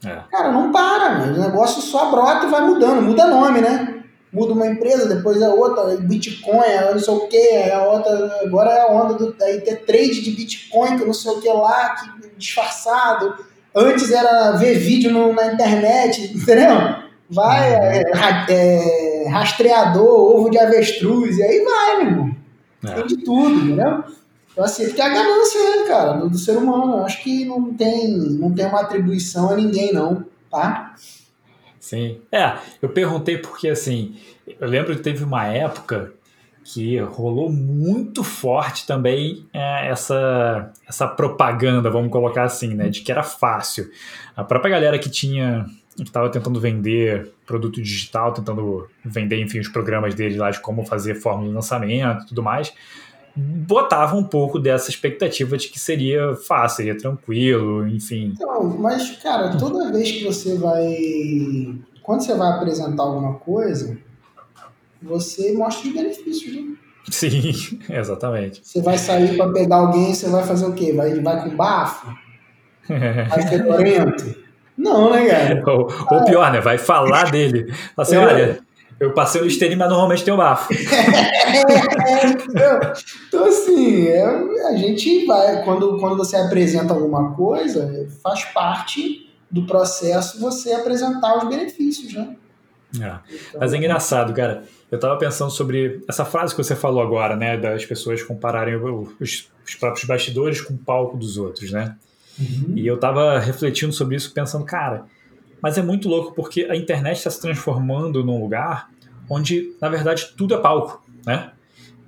É. 0.05 0.19
Cara, 0.29 0.51
não 0.51 0.71
para, 0.71 1.23
o 1.23 1.39
negócio 1.39 1.81
só 1.81 2.11
brota 2.11 2.45
e 2.45 2.49
vai 2.49 2.61
mudando, 2.61 3.01
muda 3.01 3.27
nome, 3.27 3.61
né? 3.61 3.96
Muda 4.31 4.53
uma 4.53 4.67
empresa, 4.67 5.07
depois 5.07 5.41
é 5.41 5.49
outra, 5.49 5.95
Bitcoin, 5.97 6.65
é 6.65 6.93
não 6.93 6.99
sei 6.99 7.13
o 7.13 7.27
que, 7.27 7.37
é 7.37 7.73
a 7.73 7.83
outra, 7.83 8.39
agora 8.43 8.71
é 8.71 8.81
a 8.81 8.91
onda 8.91 9.13
do, 9.13 9.33
daí 9.33 9.61
ter 9.61 9.85
trade 9.85 10.21
de 10.21 10.31
Bitcoin, 10.31 10.97
que 10.97 11.05
não 11.05 11.13
sei 11.13 11.31
o 11.31 11.41
que 11.41 11.49
lá, 11.49 11.95
que 11.95 12.29
disfarçado, 12.37 13.35
antes 13.73 14.11
era 14.11 14.51
ver 14.51 14.77
vídeo 14.77 15.11
no, 15.11 15.33
na 15.33 15.53
internet, 15.53 16.35
entendeu? 16.35 17.07
Vai, 17.29 17.73
uhum. 17.73 17.81
é, 17.81 18.03
é, 18.49 19.27
rastreador, 19.29 20.37
ovo 20.37 20.49
de 20.49 20.57
avestruz, 20.57 21.37
e 21.37 21.43
aí 21.43 21.63
vai, 21.63 21.97
meu 21.97 22.07
irmão. 22.07 22.35
É. 22.85 22.93
Tem 22.93 23.07
de 23.07 23.17
tudo, 23.17 23.55
entendeu? 23.55 24.03
Então, 24.51 24.65
assim, 24.65 24.85
porque 24.85 25.01
a 25.01 25.09
ganância, 25.09 25.59
né, 25.59 25.87
cara, 25.87 26.13
do, 26.13 26.29
do, 26.29 26.37
ser 26.37 26.57
humano, 26.57 26.97
eu 26.97 27.05
acho 27.05 27.21
que 27.21 27.45
não 27.45 27.73
tem, 27.73 28.17
não 28.17 28.51
tem 28.53 28.65
uma 28.65 28.81
atribuição 28.81 29.51
a 29.51 29.55
ninguém, 29.55 29.93
não, 29.93 30.25
tá? 30.49 30.95
Sim. 31.87 32.19
É, 32.29 32.57
eu 32.81 32.89
perguntei 32.89 33.37
porque, 33.37 33.69
assim, 33.69 34.17
eu 34.59 34.67
lembro 34.67 34.93
que 34.93 35.01
teve 35.01 35.23
uma 35.23 35.45
época 35.45 36.11
que 36.61 36.99
rolou 36.99 37.49
muito 37.49 38.25
forte 38.25 38.85
também 38.85 39.47
é, 39.53 39.87
essa, 39.87 40.69
essa 40.85 41.07
propaganda, 41.07 41.89
vamos 41.89 42.11
colocar 42.11 42.43
assim, 42.43 42.73
né, 42.73 42.89
de 42.89 42.99
que 42.99 43.09
era 43.09 43.23
fácil. 43.23 43.89
A 44.35 44.43
própria 44.43 44.71
galera 44.71 44.99
que 44.99 45.09
tinha 45.09 45.65
que 45.95 46.03
estava 46.03 46.29
tentando 46.29 46.59
vender 46.59 47.31
produto 47.45 47.81
digital, 47.81 48.33
tentando 48.33 48.87
vender, 49.03 49.41
enfim, 49.41 49.59
os 49.59 49.69
programas 49.69 50.13
dele 50.13 50.37
lá 50.37 50.51
de 50.51 50.59
como 50.59 50.85
fazer 50.85 51.15
fórmula 51.15 51.47
de 51.47 51.55
lançamento 51.55 52.25
e 52.25 52.27
tudo 52.27 52.43
mais, 52.43 52.71
botava 53.37 54.15
um 54.15 54.23
pouco 54.23 54.57
dessa 54.57 54.89
expectativa 54.89 55.57
de 55.57 55.69
que 55.69 55.79
seria 55.79 56.35
fácil, 56.35 56.77
seria 56.77 56.97
tranquilo, 56.97 57.87
enfim. 57.87 58.33
Então, 58.35 58.63
mas, 58.79 59.11
cara, 59.17 59.55
toda 59.57 59.91
vez 59.91 60.11
que 60.11 60.23
você 60.23 60.57
vai. 60.57 61.77
Quando 62.01 62.23
você 62.23 62.35
vai 62.35 62.51
apresentar 62.53 63.03
alguma 63.03 63.35
coisa, 63.35 63.97
você 65.01 65.51
mostra 65.53 65.87
os 65.87 65.93
benefícios, 65.93 66.55
né? 66.55 66.75
Sim, 67.11 67.79
exatamente. 67.89 68.61
Você 68.63 68.81
vai 68.81 68.97
sair 68.97 69.37
para 69.37 69.51
pegar 69.51 69.77
alguém, 69.77 70.13
você 70.13 70.29
vai 70.29 70.43
fazer 70.43 70.65
o 70.65 70.73
quê? 70.73 70.93
Vai, 70.93 71.19
vai 71.21 71.43
com 71.43 71.55
bafo? 71.55 72.07
Vai 72.89 73.47
fedorento? 73.47 74.47
Não, 74.77 75.11
né, 75.11 75.25
cara? 75.25 75.63
Ou, 75.65 75.91
ou 76.11 76.25
pior, 76.25 76.51
né? 76.51 76.61
Vai 76.61 76.77
falar 76.77 77.31
dele. 77.31 77.73
Assim, 77.97 78.15
é. 78.15 78.19
olha, 78.19 78.59
eu 78.99 79.13
passei 79.13 79.41
no 79.41 79.47
esteirinho, 79.47 79.79
mas 79.79 79.89
normalmente 79.89 80.23
tem 80.23 80.33
o 80.33 80.37
bafo. 80.37 80.73
então, 83.27 83.45
assim, 83.45 84.07
é, 84.07 84.25
a 84.67 84.75
gente 84.75 85.25
vai. 85.25 85.63
Quando, 85.63 85.97
quando 85.99 86.17
você 86.17 86.35
apresenta 86.35 86.93
alguma 86.93 87.35
coisa, 87.35 88.07
faz 88.23 88.43
parte 88.45 89.29
do 89.49 89.65
processo 89.65 90.39
você 90.39 90.73
apresentar 90.73 91.37
os 91.37 91.47
benefícios, 91.47 92.13
né? 92.13 92.35
É. 92.95 93.19
Então, 93.29 93.59
mas 93.59 93.73
é 93.73 93.77
engraçado, 93.77 94.33
cara. 94.33 94.63
Eu 94.89 94.99
tava 94.99 95.17
pensando 95.17 95.51
sobre 95.51 96.01
essa 96.07 96.25
frase 96.25 96.55
que 96.55 96.63
você 96.63 96.75
falou 96.75 97.01
agora, 97.01 97.35
né? 97.35 97.57
Das 97.57 97.85
pessoas 97.85 98.23
compararem 98.23 98.75
os, 98.75 99.49
os 99.65 99.75
próprios 99.75 100.05
bastidores 100.05 100.61
com 100.61 100.73
o 100.73 100.77
palco 100.77 101.17
dos 101.17 101.37
outros, 101.37 101.71
né? 101.71 101.95
Uhum. 102.39 102.73
E 102.75 102.87
eu 102.87 102.97
tava 102.97 103.39
refletindo 103.39 103.91
sobre 103.91 104.15
isso, 104.15 104.31
pensando, 104.33 104.65
cara, 104.65 105.05
mas 105.61 105.77
é 105.77 105.81
muito 105.81 106.07
louco 106.07 106.33
porque 106.33 106.67
a 106.69 106.75
internet 106.75 107.17
está 107.17 107.29
se 107.29 107.41
transformando 107.41 108.23
num 108.23 108.39
lugar 108.39 108.89
onde, 109.29 109.73
na 109.81 109.89
verdade, 109.89 110.33
tudo 110.37 110.53
é 110.53 110.57
palco, 110.57 111.03
né? 111.25 111.51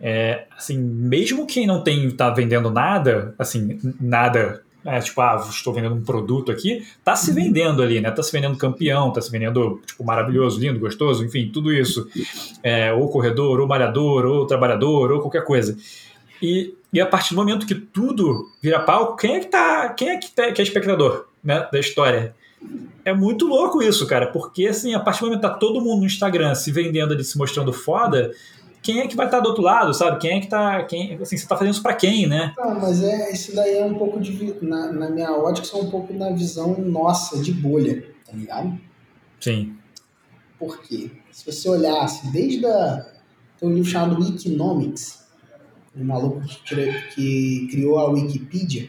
É, 0.01 0.45
assim, 0.57 0.77
mesmo 0.77 1.45
quem 1.45 1.67
não 1.67 1.83
tem 1.83 2.09
tá 2.11 2.29
vendendo 2.29 2.71
nada, 2.71 3.35
assim, 3.37 3.77
nada, 3.99 4.63
é, 4.85 4.99
tipo, 5.01 5.19
ah, 5.19 5.45
estou 5.49 5.73
vendendo 5.73 5.95
um 5.95 6.03
produto 6.03 6.51
aqui, 6.51 6.85
tá 7.03 7.15
se 7.15 7.31
uhum. 7.31 7.35
vendendo 7.35 7.83
ali, 7.83 7.99
né? 7.99 8.09
Tá 8.09 8.23
se 8.23 8.31
vendendo 8.31 8.57
campeão, 8.57 9.11
tá 9.11 9.21
se 9.21 9.29
vendendo, 9.29 9.81
tipo, 9.85 10.03
maravilhoso, 10.05 10.59
lindo, 10.59 10.79
gostoso, 10.79 11.25
enfim, 11.25 11.49
tudo 11.53 11.73
isso. 11.73 12.07
É, 12.63 12.93
ou 12.93 13.09
corredor, 13.09 13.59
ou 13.59 13.67
malhador, 13.67 14.25
ou 14.25 14.47
trabalhador, 14.47 15.11
ou 15.11 15.19
qualquer 15.19 15.43
coisa. 15.43 15.77
E, 16.41 16.73
e 16.93 17.01
a 17.01 17.05
partir 17.05 17.31
do 17.31 17.35
momento 17.35 17.67
que 17.67 17.75
tudo 17.75 18.49
vira 18.61 18.79
palco, 18.79 19.17
quem 19.17 19.35
é 19.35 19.39
que 19.41 19.47
tá, 19.47 19.89
quem 19.89 20.09
é 20.11 20.17
que, 20.17 20.31
tá, 20.31 20.51
que 20.53 20.61
é 20.61 20.63
espectador, 20.63 21.25
né, 21.43 21.67
da 21.69 21.77
história? 21.77 22.33
É 23.09 23.13
muito 23.13 23.47
louco 23.47 23.81
isso, 23.81 24.05
cara, 24.05 24.27
porque 24.27 24.67
assim, 24.67 24.93
a 24.93 24.99
partir 24.99 25.21
do 25.21 25.25
momento 25.25 25.41
que 25.41 25.47
tá 25.47 25.53
todo 25.55 25.81
mundo 25.81 26.01
no 26.01 26.05
Instagram 26.05 26.53
se 26.53 26.71
vendendo 26.71 27.11
ali, 27.11 27.23
se 27.23 27.39
mostrando 27.39 27.73
foda, 27.73 28.31
quem 28.83 28.99
é 28.99 29.07
que 29.07 29.15
vai 29.15 29.25
estar 29.25 29.37
tá 29.37 29.43
do 29.43 29.49
outro 29.49 29.63
lado, 29.63 29.95
sabe? 29.95 30.19
Quem 30.19 30.37
é 30.37 30.39
que 30.39 30.47
tá. 30.47 30.83
Quem, 30.83 31.15
assim, 31.15 31.35
você 31.35 31.47
tá 31.47 31.57
fazendo 31.57 31.73
isso 31.73 31.81
pra 31.81 31.95
quem, 31.95 32.27
né? 32.27 32.53
Não, 32.55 32.79
mas 32.79 33.01
é, 33.01 33.31
isso 33.33 33.55
daí 33.55 33.77
é 33.77 33.83
um 33.83 33.95
pouco 33.95 34.19
de. 34.19 34.63
Na, 34.63 34.91
na 34.91 35.09
minha 35.09 35.31
ótica, 35.31 35.65
isso 35.65 35.75
é 35.75 35.81
um 35.81 35.89
pouco 35.89 36.13
na 36.13 36.29
visão 36.29 36.77
nossa, 36.77 37.41
de 37.41 37.51
bolha, 37.51 38.05
tá 38.23 38.31
ligado? 38.31 38.79
Sim. 39.39 39.75
Por 40.59 40.79
quê? 40.83 41.09
Se 41.31 41.51
você 41.51 41.67
olhasse 41.67 42.31
desde 42.31 42.63
a. 42.67 43.07
Tem 43.59 43.67
um 43.67 43.73
livro 43.73 43.89
chamado 43.89 44.23
Economics, 44.23 45.25
um 45.97 46.05
maluco 46.05 46.41
que, 46.63 46.93
que 47.15 47.67
criou 47.71 47.97
a 47.97 48.09
Wikipedia, 48.11 48.87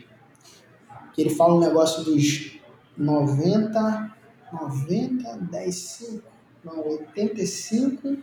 que 1.14 1.23
ele 1.23 1.31
fala 1.31 1.55
um 1.55 1.61
negócio 1.61 2.05
dos 2.05 2.60
90, 3.01 4.11
90, 4.53 5.39
10, 5.51 5.75
5, 5.75 6.23
não, 6.63 6.87
85. 6.87 8.19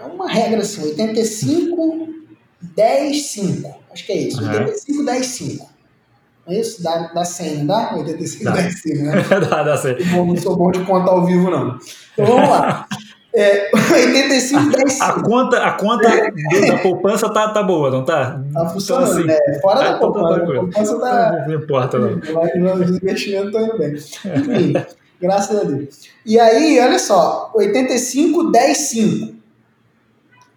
É 0.00 0.04
uma 0.04 0.28
regra 0.28 0.62
assim, 0.62 0.82
85, 0.82 2.08
10, 2.60 3.26
5. 3.26 3.74
Acho 3.92 4.04
que 4.04 4.12
é 4.12 4.16
isso. 4.16 4.42
Uhum. 4.42 4.50
85, 4.50 5.04
10, 5.04 5.26
5. 5.26 5.70
Não 6.44 6.52
é 6.52 6.58
isso? 6.58 6.82
Dá, 6.82 7.12
dá 7.14 7.24
100, 7.24 7.58
não 7.58 7.66
dá? 7.66 7.94
85, 7.94 8.44
dá. 8.44 8.50
10, 8.50 8.82
5, 8.82 9.02
né? 9.04 9.12
dá, 9.48 9.62
dá 9.62 9.76
100. 9.76 10.06
não 10.26 10.36
sou 10.36 10.56
bom 10.56 10.72
de 10.72 10.84
contar 10.84 11.12
ao 11.12 11.24
vivo, 11.24 11.48
não. 11.48 11.78
Então 12.14 12.26
vamos 12.26 12.48
lá. 12.48 12.88
É, 13.34 13.70
85, 13.74 14.70
10, 14.70 14.92
5. 14.92 15.04
A 15.04 15.22
conta, 15.22 15.56
a 15.58 15.72
conta 15.72 16.08
do, 16.30 16.66
da 16.66 16.78
poupança 16.78 17.30
tá, 17.30 17.48
tá 17.48 17.62
boa, 17.62 17.90
não 17.90 18.04
tá? 18.04 18.42
Tá 18.52 18.68
funcionando, 18.68 19.20
então, 19.22 19.34
assim, 19.36 19.50
é, 19.50 19.60
Fora 19.60 19.80
da 19.80 19.92
tá 19.94 19.98
poupança. 19.98 20.34
a 20.34 20.46
poupança 20.46 20.98
tá. 21.00 21.44
Não 21.48 21.54
importa, 21.54 21.98
não. 21.98 22.18
Os 22.80 22.90
investimentos 22.90 23.46
estão 23.46 23.64
indo 23.64 23.78
bem. 23.78 23.94
Enfim, 23.94 24.74
graças 25.18 25.58
a 25.58 25.64
Deus. 25.64 26.10
E 26.26 26.38
aí, 26.38 26.78
olha 26.78 26.98
só, 26.98 27.50
85, 27.54 28.50
10, 28.50 28.76
5. 28.76 29.34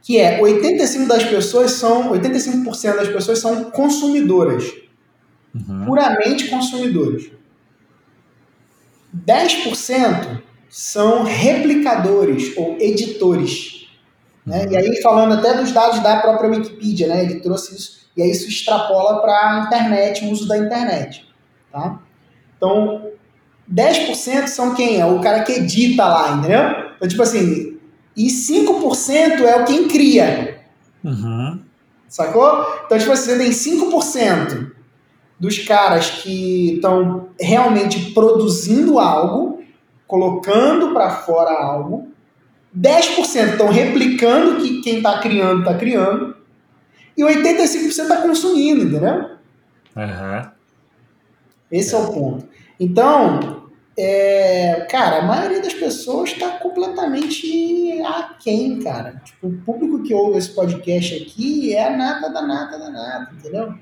Que 0.02 0.20
é 0.20 0.42
85 0.42 1.08
das 1.08 1.24
pessoas 1.24 1.72
são. 1.72 2.12
85% 2.12 2.96
das 2.98 3.08
pessoas 3.08 3.40
são 3.40 3.64
consumidoras. 3.72 4.72
Uhum. 5.56 5.86
Puramente 5.86 6.50
consumidoras. 6.50 7.30
10% 9.26 10.42
são 10.76 11.24
replicadores 11.24 12.52
ou 12.58 12.76
editores. 12.82 13.88
Né? 14.46 14.66
E 14.70 14.76
aí, 14.76 15.02
falando 15.02 15.36
até 15.36 15.54
dos 15.54 15.72
dados 15.72 16.02
da 16.02 16.18
própria 16.20 16.50
Wikipedia, 16.50 17.08
né? 17.08 17.24
ele 17.24 17.40
trouxe 17.40 17.74
isso, 17.74 18.10
e 18.16 18.22
aí 18.22 18.30
isso 18.30 18.50
extrapola 18.50 19.22
para 19.22 19.32
a 19.32 19.60
internet, 19.66 20.26
o 20.26 20.32
uso 20.32 20.46
da 20.46 20.58
internet. 20.58 21.26
Tá? 21.72 22.02
Então, 22.58 23.10
10% 23.74 24.48
são 24.48 24.76
quem? 24.76 25.00
É 25.00 25.06
o 25.06 25.22
cara 25.22 25.44
que 25.44 25.54
edita 25.54 26.06
lá, 26.06 26.34
entendeu? 26.34 26.64
Então, 26.98 27.08
tipo 27.08 27.24
assim, 27.24 27.78
e 28.14 28.28
5% 28.28 29.46
é 29.46 29.62
o 29.62 29.64
quem 29.64 29.88
cria. 29.88 30.60
Uhum. 31.02 31.62
Sacou? 32.10 32.82
Então, 32.86 32.98
tipo 32.98 33.14
assim, 33.14 33.32
você 33.32 33.38
tem 33.38 33.50
5% 33.50 34.72
dos 35.40 35.58
caras 35.60 36.10
que 36.10 36.74
estão 36.76 37.30
realmente 37.40 38.12
produzindo 38.12 39.00
algo, 39.00 39.64
colocando 40.08 40.94
para 40.94 41.10
fora 41.10 41.52
algo, 41.52 42.12
10% 42.78 43.52
estão 43.52 43.70
replicando 43.70 44.62
que 44.62 44.82
quem 44.82 44.98
está 44.98 45.20
criando 45.20 45.60
está 45.60 45.74
criando, 45.76 46.36
e 47.18 47.24
85% 47.24 47.88
está 47.88 48.22
consumindo, 48.22 48.84
entendeu? 48.84 49.30
Uhum. 49.96 50.50
Esse 51.72 51.96
é. 51.96 51.98
é 51.98 52.02
o 52.02 52.14
ponto. 52.14 52.48
Então, 52.80 53.66
é, 53.98 54.86
cara, 54.90 55.20
a 55.20 55.26
maioria 55.26 55.62
das 55.62 55.74
pessoas 55.74 56.32
está 56.32 56.60
completamente 56.60 58.02
aquém, 58.02 58.80
cara. 58.80 59.22
Tipo, 59.24 59.48
o 59.48 59.58
público 59.62 60.04
que 60.04 60.14
ouve 60.14 60.38
esse 60.38 60.50
podcast 60.50 61.16
aqui 61.24 61.74
é 61.74 61.88
a 61.88 61.96
nada 61.96 62.30
da 62.30 62.42
nada 62.42 62.78
da 62.78 62.90
nada, 62.90 63.32
entendeu? 63.34 63.74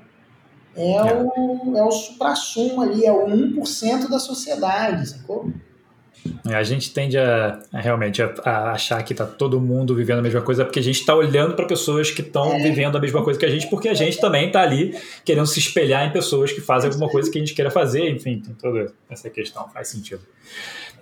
É, 0.76 0.92
é. 0.92 1.14
o, 1.14 1.76
é 1.76 1.82
o 1.82 1.90
supra-sumo 1.90 2.82
ali, 2.82 3.04
é 3.04 3.12
o 3.12 3.26
1% 3.26 4.08
da 4.08 4.20
sociedade, 4.20 5.08
sacou? 5.08 5.50
A 6.44 6.62
gente 6.62 6.92
tende 6.92 7.18
a, 7.18 7.60
a 7.72 7.80
realmente 7.80 8.22
a, 8.22 8.34
a, 8.44 8.72
achar 8.72 9.02
que 9.02 9.12
está 9.12 9.26
todo 9.26 9.60
mundo 9.60 9.94
vivendo 9.94 10.18
a 10.18 10.22
mesma 10.22 10.40
coisa, 10.40 10.64
porque 10.64 10.78
a 10.78 10.82
gente 10.82 11.00
está 11.00 11.14
olhando 11.14 11.54
para 11.54 11.66
pessoas 11.66 12.10
que 12.10 12.22
estão 12.22 12.54
é. 12.54 12.62
vivendo 12.62 12.96
a 12.96 13.00
mesma 13.00 13.22
coisa 13.22 13.38
que 13.38 13.44
a 13.44 13.50
gente, 13.50 13.68
porque 13.68 13.88
a 13.88 13.94
gente 13.94 14.18
também 14.20 14.46
está 14.46 14.62
ali 14.62 14.96
querendo 15.24 15.46
se 15.46 15.58
espelhar 15.58 16.06
em 16.06 16.12
pessoas 16.12 16.52
que 16.52 16.60
fazem 16.60 16.90
alguma 16.90 17.10
coisa 17.10 17.30
que 17.30 17.38
a 17.38 17.40
gente 17.40 17.54
queira 17.54 17.70
fazer, 17.70 18.08
enfim, 18.10 18.40
tem 18.40 18.54
toda 18.54 18.92
essa 19.08 19.28
questão, 19.28 19.68
faz 19.68 19.88
sentido. 19.88 20.22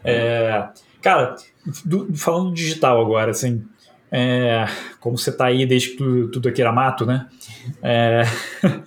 É, 0.04 0.68
cara, 1.00 1.36
do, 1.84 2.14
falando 2.16 2.54
digital 2.54 3.00
agora, 3.00 3.30
assim, 3.30 3.64
é, 4.10 4.66
como 5.00 5.16
você 5.16 5.30
está 5.30 5.46
aí 5.46 5.64
desde 5.64 5.90
que 5.90 5.96
tudo, 5.96 6.30
tudo 6.30 6.48
aqui 6.48 6.60
era 6.60 6.70
mato, 6.72 7.06
né? 7.06 7.28
É, 7.82 8.22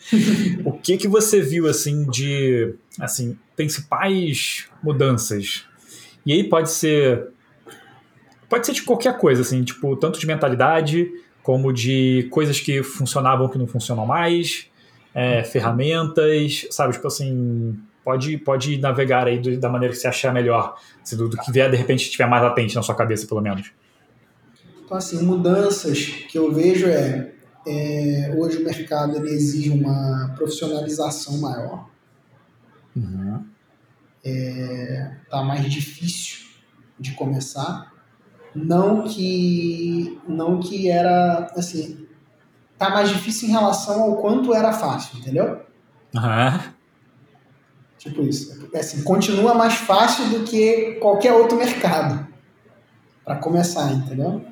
o 0.64 0.74
que 0.74 0.98
que 0.98 1.08
você 1.08 1.42
viu 1.42 1.68
assim 1.68 2.06
de 2.10 2.76
assim 3.00 3.38
principais 3.56 4.68
mudanças 4.84 5.66
e 6.26 6.34
aí 6.34 6.44
pode 6.44 6.72
ser. 6.72 7.28
Pode 8.50 8.66
ser 8.66 8.74
de 8.74 8.84
qualquer 8.84 9.18
coisa, 9.18 9.42
assim, 9.42 9.64
tipo, 9.64 9.96
tanto 9.96 10.20
de 10.20 10.28
mentalidade, 10.28 11.12
como 11.44 11.74
de 11.74 12.28
coisas 12.32 12.60
que 12.60 12.82
funcionavam 12.84 13.50
que 13.50 13.58
não 13.58 13.68
funcionam 13.68 14.06
mais, 14.06 14.68
é, 15.14 15.44
ferramentas, 15.44 16.68
sabe? 16.72 16.94
Tipo 16.94 17.08
assim. 17.08 17.78
pode, 18.04 18.38
pode 18.38 18.78
navegar 18.78 19.28
aí 19.28 19.40
do, 19.40 19.58
da 19.58 19.70
maneira 19.70 19.94
que 19.94 20.00
você 20.00 20.08
achar 20.08 20.34
melhor, 20.34 20.76
se 21.04 21.16
do, 21.16 21.28
do 21.28 21.38
que 21.38 21.52
vier 21.52 21.70
de 21.70 21.78
repente 21.78 22.04
estiver 22.04 22.28
mais 22.28 22.44
latente 22.44 22.76
na 22.76 22.84
sua 22.84 22.96
cabeça, 22.96 23.28
pelo 23.28 23.42
menos. 23.42 23.72
Então, 24.84 24.98
assim, 24.98 25.24
mudanças 25.24 26.06
que 26.30 26.38
eu 26.38 26.54
vejo 26.54 26.86
é, 26.86 27.32
é 27.68 28.34
hoje 28.38 28.58
o 28.58 28.64
mercado 28.64 29.26
exige 29.28 29.72
uma 29.72 30.34
profissionalização 30.38 31.40
maior. 31.40 31.90
Uhum. 32.96 33.44
É, 34.26 35.12
tá 35.30 35.44
mais 35.44 35.72
difícil 35.72 36.48
de 37.00 37.12
começar. 37.12 37.94
Não 38.56 39.04
que 39.04 40.20
não 40.28 40.60
que 40.60 40.90
era 40.90 41.52
assim, 41.56 42.08
tá 42.78 42.90
mais 42.90 43.10
difícil 43.10 43.50
em 43.50 43.52
relação 43.52 44.02
ao 44.02 44.18
quanto 44.18 44.54
era 44.54 44.74
fácil, 44.74 45.20
entendeu? 45.20 45.62
Uhum. 46.16 46.60
Tipo 48.00 48.22
isso. 48.24 48.68
É 48.74 48.80
assim, 48.80 49.04
continua 49.04 49.54
mais 49.54 49.74
fácil 49.74 50.30
do 50.30 50.44
que 50.44 50.94
qualquer 51.02 51.34
outro 51.34 51.58
mercado 51.58 52.28
para 53.24 53.36
começar, 53.38 53.92
entendeu? 53.92 54.46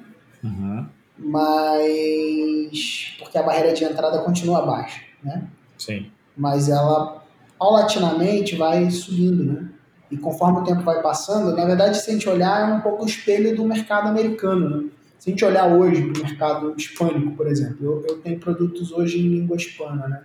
Uhum. 0.43 0.87
Mas 1.17 3.15
porque 3.19 3.37
a 3.37 3.43
barreira 3.43 3.73
de 3.73 3.83
entrada 3.83 4.19
continua 4.19 4.65
baixa, 4.65 5.01
né? 5.23 5.47
Sim. 5.77 6.11
Mas 6.35 6.67
ela 6.67 7.22
paulatinamente 7.63 8.57
vai 8.57 8.91
subindo, 8.91 9.45
né? 9.45 9.69
E 10.11 10.17
conforme 10.17 10.59
o 10.59 10.63
tempo 10.63 10.81
vai 10.81 11.01
passando, 11.01 11.55
na 11.55 11.63
verdade, 11.63 11.97
se 11.97 12.09
a 12.09 12.13
gente 12.13 12.27
olhar, 12.27 12.69
é 12.69 12.73
um 12.73 12.81
pouco 12.81 13.03
o 13.03 13.07
espelho 13.07 13.55
do 13.55 13.63
mercado 13.63 14.09
americano, 14.09 14.69
né? 14.69 14.89
Se 15.17 15.29
a 15.29 15.31
gente 15.31 15.45
olhar 15.45 15.73
hoje 15.73 16.01
para 16.01 16.19
o 16.19 16.25
mercado 16.25 16.73
hispânico, 16.75 17.31
por 17.37 17.47
exemplo, 17.47 17.77
eu, 17.81 18.05
eu 18.05 18.17
tenho 18.17 18.37
produtos 18.37 18.91
hoje 18.91 19.17
em 19.17 19.29
língua 19.29 19.55
hispana, 19.55 20.09
né? 20.09 20.23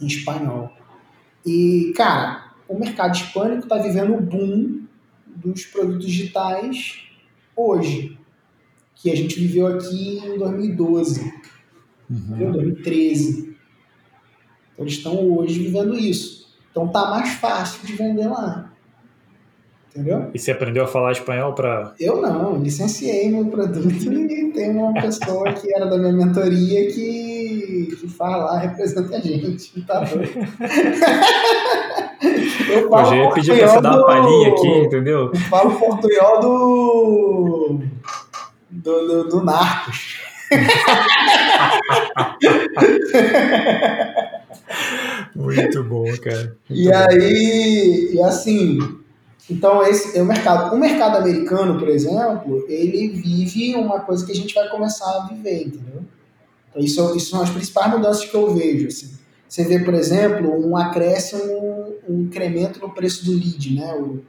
Em 0.00 0.06
espanhol. 0.06 0.72
E, 1.44 1.92
cara, 1.96 2.52
o 2.68 2.78
mercado 2.78 3.16
hispânico 3.16 3.64
está 3.64 3.78
vivendo 3.78 4.14
o 4.14 4.20
boom 4.20 4.84
dos 5.26 5.64
produtos 5.64 6.06
digitais 6.06 7.08
hoje, 7.56 8.16
que 8.94 9.10
a 9.10 9.16
gente 9.16 9.34
viveu 9.40 9.66
aqui 9.66 10.18
em 10.18 10.38
2012, 10.38 11.34
uhum. 12.08 12.52
2013. 12.52 13.49
Então, 14.80 14.86
eles 14.86 14.94
estão 14.94 15.36
hoje 15.36 15.58
vivendo 15.58 15.94
isso. 15.94 16.48
Então, 16.70 16.88
tá 16.88 17.10
mais 17.10 17.34
fácil 17.34 17.86
de 17.86 17.92
vender 17.92 18.28
lá. 18.28 18.70
Entendeu? 19.90 20.30
E 20.32 20.38
você 20.38 20.52
aprendeu 20.52 20.84
a 20.84 20.86
falar 20.86 21.12
espanhol 21.12 21.52
para. 21.52 21.92
Eu 22.00 22.22
não, 22.22 22.56
licenciei 22.56 23.28
meu 23.28 23.44
produto 23.46 23.90
e 24.12 24.52
tem 24.52 24.70
uma 24.70 24.94
pessoa 24.94 25.52
que 25.52 25.74
era 25.74 25.84
da 25.86 25.98
minha 25.98 26.12
mentoria 26.12 26.90
que, 26.92 27.96
que 27.98 28.08
fala 28.08 28.44
lá, 28.44 28.58
representa 28.58 29.16
a 29.16 29.20
gente. 29.20 29.82
Tá 29.82 30.04
eu 32.70 32.88
falo 32.88 33.08
Hoje 33.08 33.16
eu 33.16 33.24
ia 33.24 33.30
pedir 33.30 33.58
pra 33.58 33.68
você 33.68 33.80
dar 33.82 33.96
uma 33.96 34.06
palhinha 34.06 34.48
aqui, 34.48 34.68
entendeu? 34.68 35.30
Eu 35.34 35.40
falo 35.40 35.78
portunhol 35.78 36.40
do. 36.40 37.80
do, 38.70 39.06
do, 39.06 39.28
do 39.28 39.44
Narcos. 39.44 40.20
Muito 45.40 45.84
bom, 45.84 46.04
cara. 46.18 46.56
Muito 46.68 46.82
e 46.82 46.84
bom. 46.84 46.96
aí, 46.96 48.10
e 48.14 48.22
assim, 48.22 48.78
então, 49.50 49.84
esse 49.84 50.16
é 50.16 50.22
o 50.22 50.26
mercado. 50.26 50.74
O 50.74 50.78
mercado 50.78 51.16
americano, 51.18 51.78
por 51.78 51.88
exemplo, 51.88 52.64
ele 52.68 53.08
vive 53.08 53.74
uma 53.74 54.00
coisa 54.00 54.24
que 54.24 54.30
a 54.30 54.34
gente 54.34 54.54
vai 54.54 54.68
começar 54.68 55.04
a 55.06 55.26
viver, 55.26 55.66
entendeu? 55.66 56.04
Então, 56.70 56.80
isso, 56.80 57.16
isso 57.16 57.30
são 57.30 57.42
as 57.42 57.50
principais 57.50 57.90
mudanças 57.90 58.24
que 58.24 58.34
eu 58.34 58.54
vejo. 58.54 58.86
Assim. 58.86 59.10
Você 59.48 59.64
vê, 59.64 59.80
por 59.80 59.94
exemplo, 59.94 60.64
um 60.64 60.76
acréscimo, 60.76 61.96
um 62.08 62.20
incremento 62.20 62.78
no 62.80 62.90
preço 62.94 63.24
do 63.24 63.32
lead, 63.32 63.74
né? 63.74 63.92
O 63.94 64.20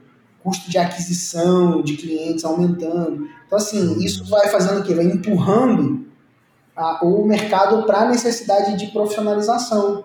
custo 0.42 0.68
de 0.68 0.76
aquisição 0.76 1.80
de 1.82 1.96
clientes 1.96 2.44
aumentando. 2.44 3.28
Então, 3.46 3.56
assim, 3.56 4.02
isso 4.02 4.24
vai 4.28 4.48
fazendo 4.48 4.80
o 4.80 4.82
quê? 4.82 4.92
Vai 4.92 5.04
empurrando 5.04 6.04
a, 6.74 7.04
o 7.04 7.24
mercado 7.24 7.86
para 7.86 8.00
a 8.00 8.08
necessidade 8.08 8.76
de 8.76 8.88
profissionalização. 8.88 10.04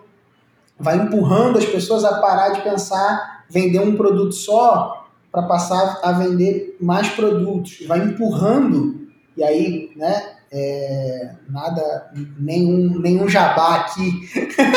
Vai 0.78 0.96
empurrando 0.96 1.58
as 1.58 1.64
pessoas 1.64 2.04
a 2.04 2.18
parar 2.20 2.50
de 2.50 2.62
pensar 2.62 3.44
vender 3.50 3.80
um 3.80 3.96
produto 3.96 4.32
só 4.32 5.06
para 5.32 5.42
passar 5.42 6.00
a 6.02 6.12
vender 6.12 6.76
mais 6.80 7.08
produtos. 7.08 7.84
Vai 7.86 8.00
empurrando, 8.00 9.08
e 9.36 9.42
aí, 9.44 9.92
né, 9.96 10.34
é, 10.50 11.30
nada, 11.48 12.10
nenhum, 12.38 12.98
nenhum 12.98 13.28
jabá 13.28 13.76
aqui, 13.76 14.28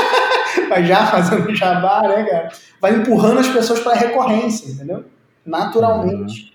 mas 0.69 0.87
já 0.87 1.07
fazendo 1.07 1.55
jabá, 1.55 2.01
né, 2.03 2.23
cara? 2.23 2.49
Vai 2.79 2.95
empurrando 2.95 3.39
as 3.39 3.47
pessoas 3.47 3.79
para 3.79 3.95
recorrência, 3.95 4.71
entendeu? 4.71 5.05
Naturalmente. 5.45 6.45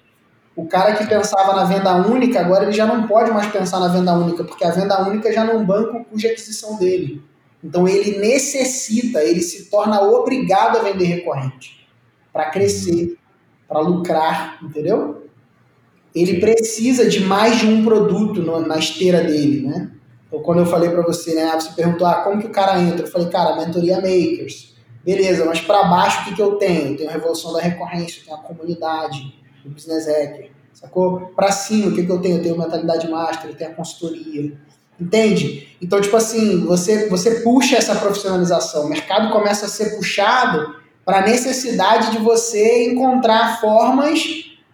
Uhum. 0.56 0.64
O 0.64 0.66
cara 0.66 0.94
que 0.94 1.06
pensava 1.06 1.54
na 1.54 1.64
venda 1.64 1.94
única, 1.96 2.40
agora 2.40 2.64
ele 2.64 2.72
já 2.72 2.86
não 2.86 3.06
pode 3.06 3.30
mais 3.30 3.46
pensar 3.48 3.78
na 3.78 3.88
venda 3.88 4.14
única, 4.14 4.42
porque 4.42 4.64
a 4.64 4.70
venda 4.70 5.02
única 5.02 5.32
já 5.32 5.44
não 5.44 5.64
banca 5.64 6.04
o 6.10 6.16
de 6.16 6.26
aquisição 6.26 6.78
dele. 6.78 7.22
Então 7.66 7.88
ele 7.88 8.18
necessita, 8.18 9.22
ele 9.22 9.40
se 9.40 9.68
torna 9.68 10.00
obrigado 10.00 10.78
a 10.78 10.82
vender 10.82 11.06
recorrente 11.06 11.86
para 12.32 12.50
crescer 12.50 13.18
para 13.68 13.80
lucrar, 13.80 14.58
entendeu? 14.62 15.26
Ele 16.14 16.40
precisa 16.40 17.08
de 17.08 17.20
mais 17.20 17.58
de 17.58 17.66
um 17.66 17.84
produto 17.84 18.40
no, 18.40 18.60
na 18.60 18.78
esteira 18.78 19.22
dele, 19.22 19.66
né? 19.66 19.90
Então, 20.26 20.40
quando 20.40 20.60
eu 20.60 20.66
falei 20.66 20.90
para 20.90 21.02
você, 21.02 21.34
né, 21.34 21.52
você 21.52 21.70
perguntou, 21.72 22.06
ah, 22.06 22.22
como 22.22 22.40
que 22.40 22.46
o 22.46 22.52
cara 22.52 22.80
entra? 22.80 23.06
Eu 23.06 23.10
falei, 23.10 23.28
cara, 23.28 23.56
mentoria 23.56 23.96
makers. 23.96 24.74
Beleza, 25.04 25.44
mas 25.44 25.60
para 25.60 25.84
baixo 25.84 26.22
o 26.22 26.24
que, 26.24 26.34
que 26.34 26.42
eu 26.42 26.56
tenho? 26.56 26.92
Eu 26.92 26.96
tenho 26.96 27.10
a 27.10 27.12
revolução 27.12 27.52
da 27.52 27.60
recorrência, 27.60 28.20
eu 28.20 28.24
tenho 28.24 28.36
a 28.36 28.40
comunidade, 28.40 29.34
o 29.64 29.70
business 29.70 30.06
hacker, 30.06 30.50
sacou? 30.72 31.32
Para 31.36 31.52
cima, 31.52 31.88
o 31.88 31.94
que, 31.94 32.04
que 32.04 32.10
eu 32.10 32.20
tenho? 32.20 32.38
Eu 32.38 32.42
tenho 32.42 32.58
mentalidade 32.58 33.08
master, 33.08 33.50
eu 33.50 33.56
tenho 33.56 33.70
a 33.70 33.74
consultoria. 33.74 34.58
Entende? 35.00 35.76
Então, 35.80 36.00
tipo 36.00 36.16
assim, 36.16 36.64
você, 36.64 37.08
você 37.08 37.40
puxa 37.40 37.76
essa 37.76 37.94
profissionalização, 37.96 38.86
o 38.86 38.88
mercado 38.88 39.30
começa 39.30 39.66
a 39.66 39.68
ser 39.68 39.96
puxado 39.96 40.74
para 41.04 41.18
a 41.18 41.26
necessidade 41.26 42.10
de 42.12 42.18
você 42.18 42.90
encontrar 42.90 43.60
formas 43.60 44.20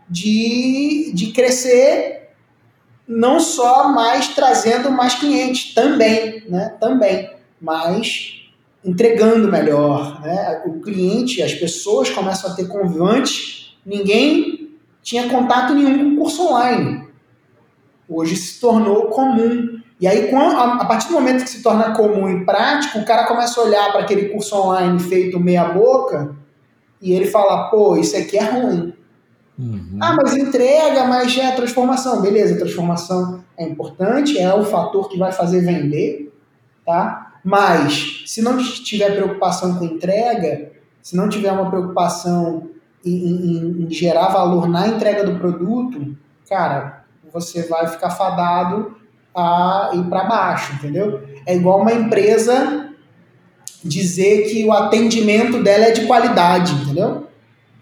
de, 0.08 1.10
de 1.12 1.32
crescer, 1.32 2.30
não 3.06 3.40
só 3.40 3.88
mais 3.88 4.28
trazendo 4.28 4.90
mais 4.90 5.14
clientes, 5.14 5.74
também, 5.74 6.44
né? 6.48 6.76
Também, 6.80 7.30
mas 7.60 8.42
entregando 8.84 9.50
melhor, 9.50 10.20
né? 10.22 10.62
O 10.66 10.80
cliente, 10.80 11.42
as 11.42 11.52
pessoas 11.52 12.10
começam 12.10 12.50
a 12.50 12.54
ter 12.54 12.66
convivantes, 12.68 13.76
ninguém 13.84 14.70
tinha 15.02 15.28
contato 15.28 15.74
nenhum 15.74 15.98
com 15.98 16.14
o 16.14 16.16
curso 16.22 16.42
online. 16.46 17.08
Hoje 18.08 18.36
se 18.36 18.60
tornou 18.60 19.06
comum. 19.06 19.81
E 20.02 20.06
aí, 20.08 20.34
a 20.34 20.84
partir 20.84 21.06
do 21.06 21.14
momento 21.14 21.44
que 21.44 21.50
se 21.50 21.62
torna 21.62 21.92
comum 21.94 22.28
e 22.28 22.44
prático, 22.44 22.98
o 22.98 23.04
cara 23.04 23.24
começa 23.24 23.60
a 23.60 23.62
olhar 23.62 23.92
para 23.92 24.00
aquele 24.00 24.30
curso 24.30 24.56
online 24.56 24.98
feito 24.98 25.38
meia 25.38 25.66
boca 25.66 26.34
e 27.00 27.12
ele 27.12 27.26
fala, 27.26 27.70
pô, 27.70 27.96
isso 27.96 28.16
aqui 28.16 28.36
é 28.36 28.42
ruim. 28.42 28.92
Uhum. 29.56 29.98
Ah, 30.00 30.12
mas 30.16 30.36
entrega, 30.36 31.04
mas 31.04 31.38
é 31.38 31.52
transformação. 31.52 32.20
Beleza, 32.20 32.58
transformação 32.58 33.44
é 33.56 33.62
importante, 33.62 34.36
é 34.36 34.52
o 34.52 34.64
fator 34.64 35.08
que 35.08 35.16
vai 35.16 35.30
fazer 35.30 35.60
vender, 35.60 36.34
tá? 36.84 37.34
Mas 37.44 38.24
se 38.26 38.42
não 38.42 38.58
tiver 38.58 39.14
preocupação 39.14 39.78
com 39.78 39.84
entrega, 39.84 40.72
se 41.00 41.14
não 41.14 41.28
tiver 41.28 41.52
uma 41.52 41.70
preocupação 41.70 42.70
em, 43.04 43.12
em, 43.12 43.84
em 43.84 43.90
gerar 43.92 44.30
valor 44.30 44.68
na 44.68 44.88
entrega 44.88 45.22
do 45.22 45.38
produto, 45.38 46.16
cara, 46.48 47.04
você 47.32 47.68
vai 47.68 47.86
ficar 47.86 48.10
fadado 48.10 49.00
a 49.34 49.90
ir 49.94 50.04
para 50.04 50.24
baixo, 50.24 50.74
entendeu? 50.74 51.22
É 51.46 51.54
igual 51.56 51.80
uma 51.80 51.92
empresa 51.92 52.90
dizer 53.82 54.48
que 54.48 54.64
o 54.64 54.72
atendimento 54.72 55.62
dela 55.62 55.86
é 55.86 55.90
de 55.90 56.06
qualidade, 56.06 56.72
entendeu? 56.74 57.26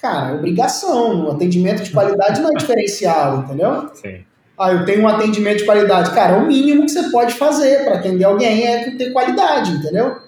Cara, 0.01 0.31
é 0.31 0.35
obrigação. 0.35 1.27
O 1.27 1.31
atendimento 1.33 1.83
de 1.83 1.91
qualidade 1.91 2.41
não 2.41 2.51
é 2.51 2.55
diferencial, 2.55 3.41
entendeu? 3.41 3.91
Sim. 3.95 4.25
Ah, 4.59 4.73
eu 4.73 4.85
tenho 4.85 5.03
um 5.03 5.09
atendimento 5.09 5.59
de 5.59 5.65
qualidade. 5.65 6.11
Cara, 6.13 6.39
o 6.39 6.47
mínimo 6.47 6.83
que 6.83 6.91
você 6.91 7.11
pode 7.11 7.35
fazer 7.35 7.85
para 7.85 7.97
atender 7.97 8.25
alguém 8.25 8.67
é 8.67 8.91
ter 8.97 9.13
qualidade, 9.13 9.73
entendeu? 9.73 10.19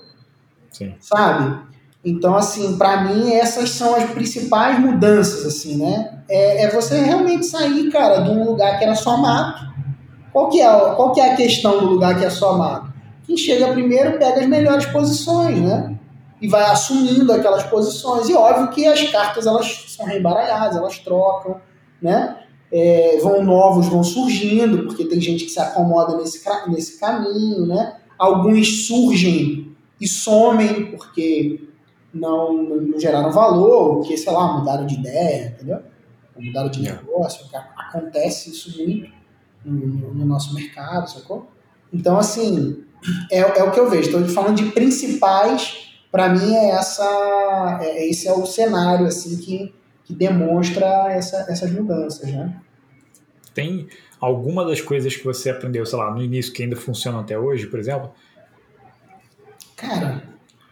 Sim. 0.71 0.95
Sabe? 1.01 1.59
Então, 2.05 2.35
assim, 2.37 2.77
para 2.77 3.03
mim, 3.05 3.33
essas 3.33 3.71
são 3.71 3.95
as 3.95 4.11
principais 4.11 4.79
mudanças, 4.79 5.47
assim, 5.47 5.77
né? 5.77 6.19
É, 6.29 6.65
é, 6.65 6.71
você 6.71 6.99
realmente 7.01 7.47
sair, 7.47 7.91
cara, 7.91 8.21
de 8.21 8.31
um 8.31 8.45
lugar 8.45 8.79
que 8.79 8.85
era 8.85 8.95
só 8.95 9.17
mato 9.17 9.72
qual 10.33 10.49
que, 10.49 10.61
é, 10.61 10.67
qual 10.95 11.13
que 11.13 11.21
é 11.21 11.33
a 11.33 11.37
questão 11.37 11.79
do 11.79 11.87
lugar 11.87 12.19
que 12.19 12.25
é 12.25 12.31
só 12.31 12.57
mato? 12.57 12.93
Quem 13.27 13.37
chega 13.37 13.73
primeiro 13.73 14.19
pega 14.19 14.41
as 14.41 14.47
melhores 14.47 14.87
posições, 14.87 15.61
né? 15.61 15.97
E 16.41 16.49
vai 16.49 16.65
assumindo 16.65 17.33
aquelas 17.33 17.63
posições. 17.65 18.29
E 18.29 18.35
óbvio 18.35 18.71
que 18.71 18.87
as 18.87 19.03
cartas 19.11 19.47
elas 19.47 19.85
são 19.89 20.07
reembaralhadas, 20.07 20.77
elas 20.77 20.99
trocam, 20.99 21.61
né? 22.01 22.39
É, 22.73 23.19
vão 23.23 23.45
novos 23.45 23.87
vão 23.89 24.03
surgindo, 24.03 24.85
porque 24.85 25.05
tem 25.05 25.21
gente 25.21 25.45
que 25.45 25.51
se 25.51 25.61
acomoda 25.61 26.17
nesse, 26.17 26.43
nesse 26.69 26.99
caminho, 26.99 27.67
né? 27.67 27.97
Alguns 28.19 28.87
surgem 28.87 29.77
e 30.01 30.09
somem, 30.09 30.87
porque 30.87 31.69
não, 32.13 32.53
não 32.55 32.99
geraram 32.99 33.31
valor, 33.31 33.99
ou 33.99 34.01
que, 34.01 34.17
sei 34.17 34.33
lá, 34.33 34.59
mudaram 34.59 34.87
de 34.87 34.95
ideia, 34.95 35.55
entendeu? 35.55 35.79
Ou 36.35 36.43
mudaram 36.43 36.71
de 36.71 36.89
é. 36.89 36.93
negócio. 36.93 37.45
Acontece 37.77 38.51
isso 38.51 38.83
muito 38.85 39.22
no, 39.65 40.15
no 40.15 40.25
nosso 40.25 40.55
mercado, 40.55 41.11
sacou? 41.11 41.51
Então, 41.93 42.19
assim, 42.19 42.85
é, 43.31 43.41
é 43.41 43.63
o 43.63 43.71
que 43.71 43.81
eu 43.81 43.91
vejo. 43.91 44.09
Estou 44.09 44.25
falando 44.29 44.57
de 44.57 44.71
principais, 44.71 45.95
para 46.11 46.29
mim 46.29 46.55
é 46.55 46.71
essa, 46.71 47.79
é, 47.83 48.09
esse 48.09 48.29
é 48.29 48.33
o 48.33 48.47
cenário 48.47 49.07
assim 49.07 49.37
que, 49.39 49.75
que 50.05 50.15
demonstra 50.15 50.87
essa, 51.11 51.47
essas 51.49 51.71
mudanças, 51.71 52.31
né? 52.31 52.61
Tem 53.55 53.89
alguma 54.21 54.65
das 54.65 54.81
coisas 54.81 55.15
que 55.15 55.25
você 55.25 55.51
aprendeu, 55.51 55.85
sei 55.85 55.99
lá, 55.99 56.11
no 56.11 56.23
início 56.23 56.53
que 56.53 56.63
ainda 56.63 56.77
funcionam 56.77 57.21
até 57.21 57.39
hoje, 57.39 57.67
por 57.67 57.79
exemplo? 57.79 58.11
Cara, 59.77 60.23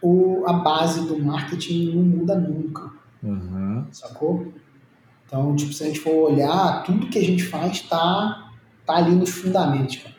o, 0.01 0.43
a 0.47 0.53
base 0.53 1.05
do 1.05 1.21
marketing 1.21 1.95
não 1.95 2.03
muda 2.03 2.35
nunca. 2.35 2.89
Uhum. 3.21 3.85
Sacou? 3.91 4.51
Então, 5.25 5.55
tipo, 5.55 5.73
se 5.73 5.83
a 5.83 5.87
gente 5.87 5.99
for 5.99 6.31
olhar, 6.31 6.83
tudo 6.83 7.07
que 7.07 7.19
a 7.19 7.23
gente 7.23 7.43
faz 7.43 7.81
tá, 7.81 8.40
tá 8.91 8.97
ali 8.97 9.15
nos 9.15 9.29
fundamentos. 9.29 9.97
Cara. 9.97 10.15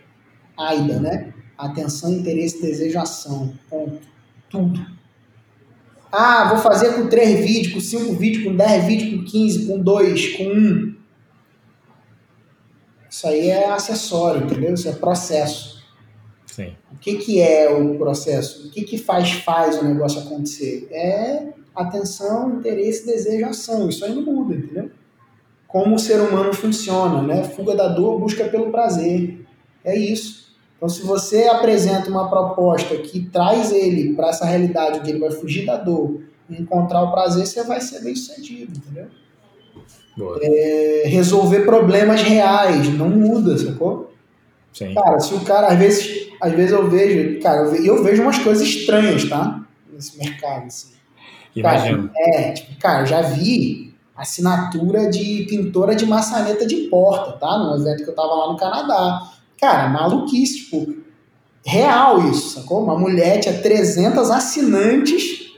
AIDA, 0.56 1.00
né? 1.00 1.34
Atenção, 1.56 2.12
interesse, 2.12 2.60
desejo, 2.60 2.98
ação. 2.98 3.52
Ponto. 3.68 4.00
Tudo. 4.48 4.84
Ah, 6.10 6.48
vou 6.50 6.58
fazer 6.58 6.94
com 6.94 7.08
3 7.08 7.40
vídeos, 7.40 7.72
com 7.72 7.80
5 7.80 8.14
vídeos, 8.14 8.44
com 8.44 8.56
10 8.56 8.84
vídeos, 8.84 9.20
com 9.20 9.24
15, 9.24 9.66
com 9.66 9.78
2, 9.78 10.36
com 10.36 10.44
1. 10.44 10.94
Isso 13.08 13.26
aí 13.26 13.48
é 13.48 13.70
acessório, 13.70 14.44
entendeu? 14.44 14.74
Isso 14.74 14.88
é 14.88 14.92
processo. 14.92 15.82
Sim. 16.46 16.74
O 16.90 16.96
que, 16.96 17.16
que 17.16 17.40
é 17.40 17.70
o 17.70 17.96
processo? 17.96 18.68
O 18.68 18.70
que, 18.70 18.82
que 18.82 18.98
faz, 18.98 19.32
faz 19.32 19.80
o 19.80 19.84
negócio 19.84 20.20
acontecer? 20.20 20.88
É 20.90 21.52
atenção, 21.74 22.58
interesse, 22.58 23.06
desejo, 23.06 23.46
ação. 23.46 23.88
Isso 23.88 24.04
aí 24.04 24.14
não 24.14 24.22
muda, 24.22 24.54
entendeu? 24.54 24.90
Como 25.72 25.96
o 25.96 25.98
ser 25.98 26.20
humano 26.20 26.52
funciona, 26.52 27.22
né? 27.22 27.44
Fuga 27.44 27.74
da 27.74 27.88
dor, 27.88 28.20
busca 28.20 28.44
pelo 28.44 28.70
prazer. 28.70 29.42
É 29.82 29.96
isso. 29.96 30.52
Então, 30.76 30.86
se 30.86 31.02
você 31.02 31.44
apresenta 31.44 32.10
uma 32.10 32.28
proposta 32.28 32.94
que 32.98 33.24
traz 33.30 33.72
ele 33.72 34.12
para 34.12 34.28
essa 34.28 34.44
realidade, 34.44 34.98
onde 34.98 35.10
ele 35.10 35.18
vai 35.18 35.30
fugir 35.30 35.64
da 35.64 35.78
dor 35.78 36.20
e 36.50 36.60
encontrar 36.60 37.02
o 37.02 37.10
prazer, 37.10 37.46
você 37.46 37.64
vai 37.64 37.80
ser 37.80 38.02
bem 38.02 38.14
sucedido, 38.14 38.76
entendeu? 38.76 39.06
É, 40.42 41.04
resolver 41.06 41.60
problemas 41.60 42.20
reais, 42.20 42.92
não 42.92 43.08
muda, 43.08 43.56
sacou? 43.56 44.12
Sim. 44.74 44.92
Cara, 44.92 45.20
se 45.20 45.32
o 45.34 45.40
cara, 45.40 45.68
às 45.68 45.78
vezes, 45.78 46.28
às 46.38 46.52
vezes 46.52 46.72
eu 46.72 46.90
vejo, 46.90 47.40
cara, 47.40 47.62
eu 47.76 48.02
vejo, 48.02 48.22
umas 48.22 48.38
coisas 48.38 48.66
estranhas, 48.66 49.24
tá? 49.26 49.64
Nesse 49.90 50.18
mercado, 50.18 50.66
assim. 50.66 50.92
Imagino. 51.56 52.10
Cara, 52.10 52.36
é, 52.36 52.52
tipo, 52.52 52.78
cara, 52.78 53.02
eu 53.02 53.06
já 53.06 53.22
vi 53.22 53.91
assinatura 54.22 55.10
de 55.10 55.46
pintora 55.48 55.94
de 55.94 56.06
maçaneta 56.06 56.66
de 56.66 56.88
porta, 56.88 57.32
tá? 57.32 57.58
No 57.58 57.76
evento 57.76 58.04
que 58.04 58.10
eu 58.10 58.14
tava 58.14 58.34
lá 58.34 58.52
no 58.52 58.56
Canadá. 58.56 59.30
Cara, 59.60 59.88
maluquice, 59.88 60.64
tipo, 60.64 60.94
real 61.64 62.28
isso, 62.30 62.60
sacou? 62.60 62.82
Uma 62.82 62.98
mulher 62.98 63.40
tinha 63.40 63.60
300 63.60 64.30
assinantes, 64.30 65.52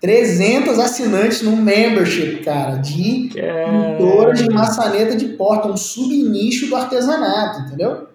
300 0.00 0.78
assinantes 0.78 1.42
no 1.42 1.56
membership, 1.56 2.44
cara, 2.44 2.76
de 2.76 3.30
pintora 3.30 4.34
de 4.34 4.48
maçaneta 4.50 5.16
de 5.16 5.28
porta, 5.28 5.68
um 5.68 5.76
subnicho 5.76 6.68
do 6.68 6.76
artesanato, 6.76 7.60
entendeu? 7.60 8.08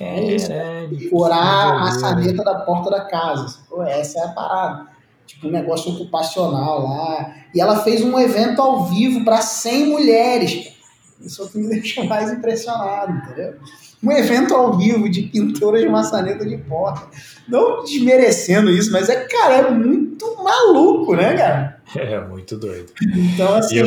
É 0.00 0.34
isso. 0.34 0.48
Decorar 0.90 1.74
a 1.74 1.78
maçaneta 1.78 2.42
da 2.42 2.54
porta 2.60 2.90
da 2.90 3.04
casa. 3.04 3.48
Sacou? 3.48 3.82
Essa 3.82 4.18
é 4.18 4.24
a 4.24 4.28
parada. 4.28 4.91
Tipo, 5.32 5.48
um 5.48 5.50
negócio 5.50 5.92
ocupacional 5.92 6.82
lá. 6.82 7.34
E 7.54 7.60
ela 7.60 7.82
fez 7.82 8.02
um 8.02 8.18
evento 8.18 8.60
ao 8.60 8.84
vivo 8.84 9.24
para 9.24 9.40
100 9.40 9.86
mulheres. 9.86 10.72
Isso 11.20 11.42
é 11.42 11.44
o 11.44 11.48
que 11.48 11.58
me 11.58 11.68
deixa 11.80 12.04
mais 12.04 12.30
impressionado, 12.30 13.12
entendeu? 13.12 13.54
Um 14.02 14.12
evento 14.12 14.52
ao 14.54 14.76
vivo 14.76 15.08
de 15.08 15.22
pintura 15.22 15.80
de 15.80 15.88
maçaneta 15.88 16.44
de 16.44 16.58
porta. 16.58 17.08
Não 17.48 17.82
desmerecendo 17.82 18.68
isso, 18.70 18.92
mas 18.92 19.08
é, 19.08 19.24
cara, 19.24 19.54
é 19.54 19.70
muito 19.70 20.36
maluco, 20.42 21.14
né, 21.14 21.36
cara? 21.36 21.82
É, 21.94 22.18
muito 22.26 22.56
doido. 22.56 22.90
Então, 23.02 23.54
assim. 23.54 23.76
Eu, 23.76 23.86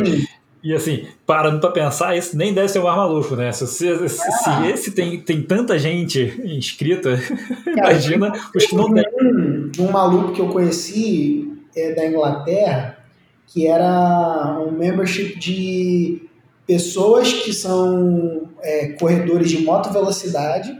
e 0.65 0.73
assim, 0.73 1.05
parando 1.27 1.59
pra 1.59 1.69
pensar, 1.69 2.17
isso 2.17 2.35
nem 2.35 2.51
deve 2.51 2.67
ser 2.69 2.79
o 2.79 2.85
mais 2.85 2.97
maluco, 2.97 3.35
né? 3.35 3.51
Se, 3.51 3.67
se, 3.67 3.87
ah. 3.87 4.09
se 4.09 4.67
esse 4.67 4.91
tem, 4.93 5.21
tem 5.21 5.43
tanta 5.43 5.77
gente 5.77 6.41
inscrita, 6.43 7.19
cara, 7.63 7.91
imagina 7.91 8.33
os 8.55 8.65
que 8.65 8.75
não 8.75 8.91
tem. 8.91 9.03
Um, 9.21 9.71
um 9.77 9.91
maluco 9.91 10.33
que 10.33 10.41
eu 10.41 10.49
conheci 10.49 11.55
é, 11.75 11.93
da 11.93 12.07
Inglaterra, 12.07 12.97
que 13.45 13.67
era 13.67 14.57
um 14.59 14.71
membership 14.71 15.37
de 15.37 16.23
pessoas 16.65 17.31
que 17.31 17.53
são 17.53 18.49
é, 18.63 18.87
corredores 18.99 19.51
de 19.51 19.59
moto 19.59 19.93
velocidade. 19.93 20.71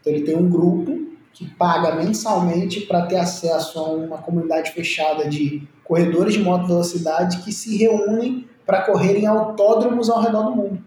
Então 0.00 0.12
ele 0.12 0.24
tem 0.24 0.36
um 0.36 0.50
grupo 0.50 1.06
que 1.32 1.48
paga 1.50 1.94
mensalmente 1.94 2.80
para 2.80 3.06
ter 3.06 3.18
acesso 3.18 3.78
a 3.78 3.92
uma 3.92 4.18
comunidade 4.18 4.72
fechada 4.72 5.28
de 5.28 5.62
corredores 5.84 6.34
de 6.34 6.40
moto 6.40 6.66
velocidade 6.66 7.44
que 7.44 7.52
se 7.52 7.76
reúnem 7.76 8.50
para 8.72 8.86
correrem 8.86 9.26
autódromos 9.26 10.08
ao 10.08 10.22
redor 10.22 10.44
do 10.44 10.56
mundo. 10.56 10.82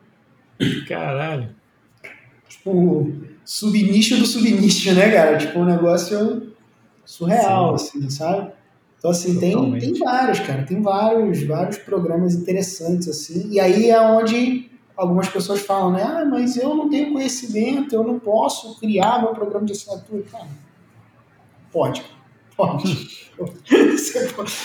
Caralho. 0.88 1.50
Tipo, 2.50 3.14
subnicho 3.44 4.18
do 4.18 4.26
subnicho, 4.26 4.92
né, 4.96 5.12
cara? 5.12 5.38
Tipo, 5.38 5.60
um 5.60 5.66
negócio 5.66 6.52
surreal, 7.06 7.78
Sim. 7.78 8.00
assim, 8.00 8.10
sabe? 8.10 8.52
Então, 8.98 9.12
assim, 9.12 9.40
tem, 9.40 9.80
tem 9.80 9.94
vários, 9.94 10.40
cara, 10.40 10.64
tem 10.64 10.82
vários, 10.82 11.44
vários 11.44 11.78
programas 11.78 12.34
interessantes, 12.34 13.08
assim, 13.08 13.52
e 13.52 13.60
aí 13.60 13.92
é 13.92 14.02
onde 14.02 14.72
algumas 14.98 15.30
pessoas 15.30 15.60
falam, 15.62 15.92
né, 15.92 16.02
ah, 16.02 16.26
mas 16.26 16.58
eu 16.58 16.74
não 16.74 16.90
tenho 16.90 17.14
conhecimento, 17.14 17.94
eu 17.94 18.04
não 18.04 18.18
posso 18.18 18.80
criar 18.80 19.22
meu 19.22 19.36
programa 19.36 19.64
de 19.64 19.74
assinatura. 19.74 20.24
Cara, 20.32 20.48
pode, 21.72 22.04
pode. 22.56 23.30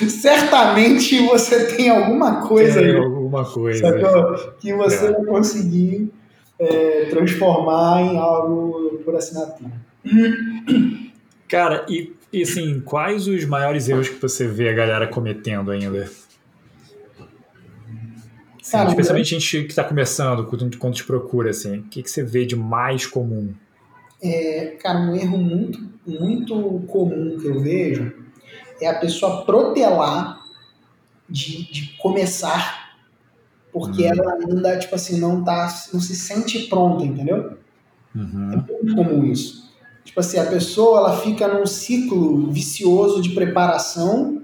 Certamente 0.09 1.27
você 1.27 1.77
tem 1.77 1.91
alguma 1.91 2.47
coisa, 2.47 2.81
tem 2.81 2.97
alguma 2.97 3.45
coisa 3.45 4.53
que 4.61 4.73
você 4.73 5.07
é. 5.07 5.13
vai 5.13 5.25
conseguir 5.25 6.13
é, 6.59 7.07
transformar 7.07 8.03
em 8.03 8.17
algo 8.17 9.01
por 9.05 9.17
assinatura. 9.17 9.73
Cara, 11.49 11.85
e 11.89 12.15
e 12.33 12.43
assim, 12.43 12.81
quais 12.81 13.27
os 13.27 13.45
maiores 13.45 13.89
erros 13.89 14.09
que 14.09 14.21
você 14.23 14.47
vê 14.47 14.69
a 14.69 14.73
galera 14.73 15.09
cometendo 15.09 15.71
ainda? 15.73 16.09
Sim, 18.63 18.87
especialmente 18.87 19.35
a 19.35 19.39
gente 19.39 19.65
que 19.65 19.71
está 19.71 19.83
começando, 19.83 20.47
quando 20.47 20.95
te 20.95 21.05
procura, 21.05 21.51
assim, 21.51 21.79
o 21.79 21.83
que, 21.85 22.05
que 22.05 22.11
você 22.11 22.23
vê 22.23 22.47
de 22.47 22.55
mais 22.55 23.05
comum? 23.05 23.53
É, 24.23 24.77
cara, 24.83 24.99
um 24.99 25.15
erro 25.17 25.39
muito, 25.39 25.79
muito 26.07 26.85
comum 26.87 27.39
que 27.39 27.47
eu 27.47 27.61
vejo 27.61 28.13
é 28.81 28.87
a 28.87 28.99
pessoa 28.99 29.45
protelar 29.45 30.41
de, 31.29 31.71
de 31.71 31.97
começar 31.99 32.81
porque 33.73 34.03
hum. 34.03 34.07
ela 34.07 34.35
ainda, 34.35 34.79
tipo 34.79 34.95
assim, 34.95 35.19
não, 35.19 35.43
tá, 35.43 35.73
não 35.93 36.01
se 36.01 36.15
sente 36.15 36.67
pronta, 36.67 37.05
entendeu? 37.05 37.59
Uhum. 38.15 38.53
É 38.53 38.57
muito 38.57 38.95
comum 38.95 39.25
isso. 39.25 39.71
Tipo 40.05 40.21
assim, 40.21 40.39
a 40.39 40.47
pessoa 40.47 40.99
ela 40.99 41.17
fica 41.19 41.47
num 41.47 41.67
ciclo 41.67 42.51
vicioso 42.51 43.23
de 43.23 43.31
preparação, 43.31 44.43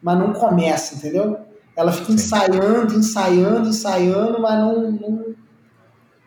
mas 0.00 0.18
não 0.18 0.32
começa, 0.32 0.94
entendeu? 0.94 1.38
Ela 1.76 1.90
fica 1.90 2.12
ensaiando, 2.12 2.94
ensaiando, 2.94 3.68
ensaiando, 3.68 4.40
mas 4.40 4.58
não, 4.58 4.92
não, 4.92 5.34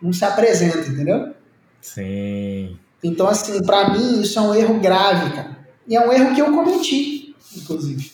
não 0.01 0.13
se 0.13 0.25
apresenta, 0.25 0.89
entendeu? 0.89 1.34
Sim. 1.82 2.78
Então, 3.03 3.28
assim, 3.28 3.63
para 3.63 3.91
mim, 3.91 4.21
isso 4.21 4.39
é 4.39 4.41
um 4.41 4.55
erro 4.55 4.80
grave, 4.80 5.36
cara. 5.36 5.57
E 5.88 5.95
é 5.95 6.05
um 6.05 6.11
erro 6.11 6.36
que 6.36 6.41
eu 6.41 6.53
cometi, 6.53 7.36
inclusive. 7.55 8.11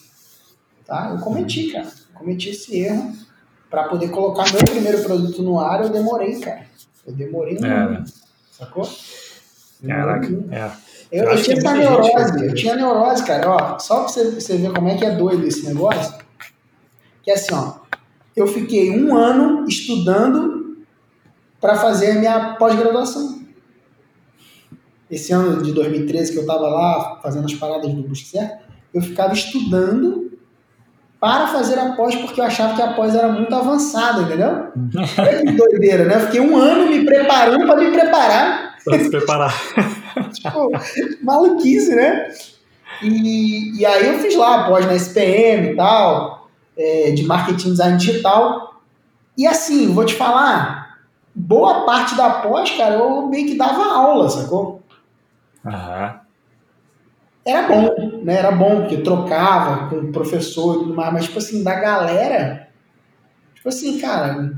Tá? 0.86 1.12
Eu 1.12 1.20
cometi, 1.20 1.72
cara. 1.72 1.88
cometi 2.14 2.50
esse 2.50 2.78
erro. 2.78 3.14
para 3.70 3.86
poder 3.86 4.10
colocar 4.10 4.52
meu 4.52 4.64
primeiro 4.64 5.02
produto 5.02 5.42
no 5.42 5.60
ar, 5.60 5.84
eu 5.84 5.90
demorei, 5.90 6.40
cara. 6.40 6.66
Eu 7.06 7.14
demorei 7.14 7.58
é, 7.58 7.68
ano. 7.68 7.92
Né? 7.92 8.06
Sacou? 8.52 8.88
Caraca, 9.86 10.28
é. 10.52 10.72
Eu, 11.12 11.26
eu 11.26 11.44
tinha 11.44 11.58
essa 11.58 11.74
neurose, 11.74 12.46
eu 12.46 12.56
tinha 12.56 12.76
neurose, 12.76 13.24
cara, 13.24 13.50
ó, 13.50 13.80
só 13.80 14.00
pra 14.00 14.08
você, 14.08 14.32
você 14.32 14.58
ver 14.58 14.74
como 14.74 14.88
é 14.88 14.98
que 14.98 15.06
é 15.06 15.12
doido 15.12 15.46
esse 15.46 15.64
negócio, 15.66 16.16
que 17.22 17.30
é 17.30 17.36
assim, 17.36 17.54
ó, 17.54 17.76
eu 18.36 18.48
fiquei 18.48 18.90
um 19.00 19.16
ano 19.16 19.68
estudando 19.68 20.78
para 21.62 21.76
fazer 21.76 22.12
a 22.12 22.16
minha 22.16 22.56
pós-graduação. 22.56 23.43
Esse 25.14 25.34
ano 25.34 25.62
de 25.62 25.72
2013 25.72 26.34
que 26.34 26.40
eu 26.40 26.46
tava 26.46 26.68
lá 26.68 27.20
fazendo 27.22 27.46
as 27.46 27.54
paradas 27.54 27.92
do 27.92 28.04
Busque 28.04 28.30
Certo, 28.30 28.64
eu 28.94 29.02
ficava 29.02 29.34
estudando 29.34 30.32
para 31.20 31.48
fazer 31.48 31.80
a 31.80 31.94
pós 31.94 32.16
porque 32.16 32.42
eu 32.42 32.46
achava 32.46 32.76
que 32.76 32.82
a 32.82 32.94
pós 32.94 33.16
era 33.16 33.30
muito 33.30 33.54
avançada, 33.54 34.24
entendeu? 34.24 34.68
Olha 35.18 35.46
que 35.46 35.52
doideira, 35.52 36.06
né? 36.06 36.16
Eu 36.16 36.22
fiquei 36.22 36.42
um 36.42 36.58
ano 36.58 36.90
me 36.90 37.06
preparando 37.06 37.66
para 37.66 37.78
me 37.78 37.92
preparar 37.92 38.74
Pra 38.84 39.00
se 39.00 39.10
preparar. 39.10 39.54
tipo, 40.34 40.72
maluquice, 41.22 41.96
né? 41.96 42.30
E, 43.02 43.80
e 43.80 43.86
aí 43.86 44.08
eu 44.08 44.20
fiz 44.20 44.36
lá, 44.36 44.68
pós 44.68 44.86
na 44.86 44.96
SPM 44.96 45.72
e 45.72 45.76
tal, 45.76 46.50
é, 46.78 47.12
de 47.12 47.24
marketing 47.24 47.72
design 47.72 47.98
digital. 47.98 48.82
E 49.38 49.48
assim, 49.48 49.94
vou 49.94 50.06
te 50.06 50.16
falar, 50.16 51.00
boa 51.34 51.86
parte 51.86 52.16
da 52.16 52.30
pós, 52.30 52.72
cara, 52.72 52.96
eu 52.96 53.28
meio 53.28 53.48
que 53.48 53.56
dava 53.56 53.84
aula, 53.84 54.30
sacou? 54.30 54.83
Aham. 55.66 56.20
Era 57.46 57.68
bom, 57.68 58.22
né? 58.24 58.36
Era 58.36 58.52
bom, 58.52 58.82
porque 58.82 58.98
trocava 58.98 59.90
com 59.90 59.98
o 59.98 60.12
professor 60.12 60.76
e 60.76 60.80
tudo 60.80 60.94
mais, 60.94 61.14
mas, 61.14 61.26
tipo 61.26 61.40
assim, 61.40 61.62
da 61.62 61.76
galera, 61.76 62.70
tipo 63.54 63.68
assim, 63.68 64.00
cara, 64.00 64.54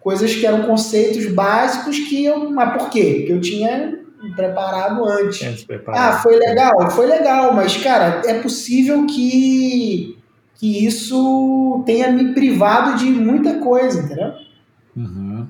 coisas 0.00 0.34
que 0.34 0.46
eram 0.46 0.62
conceitos 0.62 1.26
básicos 1.32 1.98
que 1.98 2.24
eu. 2.24 2.50
Mas 2.50 2.80
por 2.80 2.90
quê? 2.90 3.16
Porque 3.18 3.32
eu 3.32 3.40
tinha 3.40 3.98
preparado 4.34 5.04
antes. 5.04 5.64
preparado. 5.64 6.00
Ah, 6.00 6.18
foi 6.18 6.36
legal? 6.36 6.90
Foi 6.90 7.06
legal, 7.06 7.54
mas, 7.54 7.76
cara, 7.78 8.22
é 8.26 8.40
possível 8.40 9.06
que, 9.06 10.18
que 10.54 10.84
isso 10.86 11.82
tenha 11.86 12.10
me 12.10 12.34
privado 12.34 12.98
de 12.98 13.06
muita 13.06 13.58
coisa, 13.60 14.02
entendeu? 14.02 14.32
Uhum. 14.96 15.46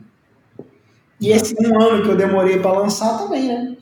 E 1.20 1.30
esse 1.30 1.54
um 1.60 1.80
ano 1.80 2.02
que 2.02 2.10
eu 2.10 2.16
demorei 2.16 2.58
para 2.58 2.78
lançar 2.78 3.18
também, 3.18 3.48
né? 3.48 3.76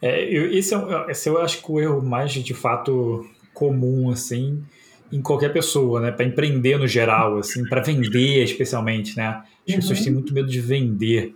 É, 0.00 0.24
eu, 0.24 0.50
esse, 0.52 0.74
é, 0.74 1.06
esse 1.10 1.28
eu 1.28 1.40
acho 1.40 1.62
que 1.62 1.70
o 1.70 1.80
erro 1.80 2.02
mais 2.02 2.32
de 2.32 2.54
fato 2.54 3.26
comum, 3.54 4.10
assim, 4.10 4.62
em 5.10 5.22
qualquer 5.22 5.52
pessoa, 5.52 6.00
né? 6.00 6.10
Para 6.10 6.24
empreender 6.24 6.78
no 6.78 6.86
geral, 6.86 7.38
assim, 7.38 7.66
para 7.68 7.80
vender 7.80 8.42
especialmente, 8.42 9.16
né? 9.16 9.42
As 9.66 9.74
uhum. 9.74 9.76
pessoas 9.76 10.00
têm 10.02 10.12
muito 10.12 10.34
medo 10.34 10.48
de 10.48 10.60
vender. 10.60 11.34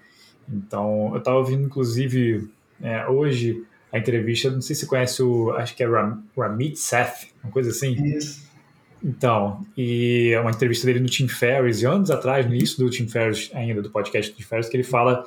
Então, 0.48 1.10
eu 1.12 1.18
estava 1.18 1.38
ouvindo, 1.38 1.64
inclusive, 1.64 2.48
é, 2.82 3.06
hoje 3.06 3.64
a 3.92 3.98
entrevista, 3.98 4.50
não 4.50 4.60
sei 4.60 4.74
se 4.74 4.82
você 4.82 4.86
conhece 4.86 5.22
o, 5.22 5.50
acho 5.52 5.74
que 5.74 5.82
é 5.82 5.86
Ram, 5.86 6.22
Ramit 6.36 6.78
Seth, 6.78 7.28
uma 7.42 7.52
coisa 7.52 7.70
assim. 7.70 7.92
Isso. 8.04 8.48
Então, 9.02 9.64
e 9.76 10.30
é 10.32 10.40
uma 10.40 10.50
entrevista 10.50 10.86
dele 10.86 11.00
no 11.00 11.06
Tim 11.06 11.26
Ferriss, 11.26 11.82
anos 11.84 12.10
atrás, 12.10 12.46
no 12.46 12.54
início 12.54 12.84
do 12.84 12.90
Tim 12.90 13.08
Ferriss 13.08 13.50
ainda, 13.54 13.80
do 13.80 13.90
podcast 13.90 14.30
do 14.30 14.36
Tim 14.36 14.42
Ferriss, 14.42 14.68
que 14.68 14.76
ele 14.76 14.84
fala 14.84 15.24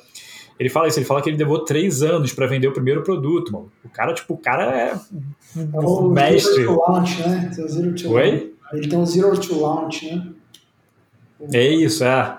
ele 0.60 0.70
fala 0.70 0.88
isso, 0.88 1.00
ele 1.00 1.06
fala 1.06 1.22
que 1.22 1.30
ele 1.30 1.38
levou 1.38 1.60
três 1.60 2.02
anos 2.02 2.34
para 2.34 2.48
vender 2.48 2.68
o 2.68 2.74
primeiro 2.74 3.02
produto, 3.02 3.52
mano. 3.52 3.72
O 3.84 3.90
cara, 3.90 4.14
tipo, 4.14 4.34
o 4.34 4.38
cara 4.38 4.64
é 4.64 4.96
um 5.56 6.12
é 6.12 6.14
mestre. 6.14 6.54
Zero 6.54 6.76
to 6.76 6.82
launch, 6.88 7.20
né? 7.22 7.52
Tem 7.56 7.68
zero 7.68 7.96
to 7.96 8.12
Oi? 8.12 8.54
Ele 8.74 8.88
tem 8.88 9.00
um 9.00 9.06
zero 9.06 9.40
to 9.40 9.60
launch, 9.60 10.06
né? 10.06 10.28
É 11.52 11.68
isso, 11.68 12.04
é. 12.04 12.38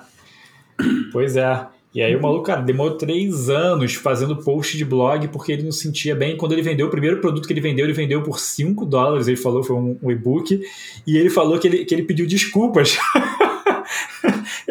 Pois 1.12 1.36
é. 1.36 1.66
E 1.94 2.02
aí 2.02 2.16
o 2.16 2.20
maluco, 2.20 2.42
cara, 2.42 2.60
demorou 2.60 2.96
três 2.96 3.48
anos 3.48 3.94
fazendo 3.94 4.36
post 4.36 4.76
de 4.76 4.84
blog 4.84 5.28
porque 5.28 5.52
ele 5.52 5.62
não 5.62 5.70
se 5.70 5.82
sentia 5.82 6.14
bem. 6.16 6.36
Quando 6.36 6.50
ele 6.50 6.62
vendeu 6.62 6.88
o 6.88 6.90
primeiro 6.90 7.20
produto 7.20 7.46
que 7.46 7.52
ele 7.52 7.60
vendeu, 7.60 7.86
ele 7.86 7.92
vendeu 7.92 8.20
por 8.20 8.40
5 8.40 8.84
dólares, 8.84 9.28
ele 9.28 9.36
falou, 9.36 9.62
foi 9.62 9.76
um, 9.76 9.96
um 10.02 10.10
e-book, 10.10 10.60
e 11.06 11.16
ele 11.16 11.30
falou 11.30 11.56
que 11.56 11.68
ele, 11.68 11.84
que 11.84 11.94
ele 11.94 12.02
pediu 12.02 12.26
desculpas. 12.26 12.98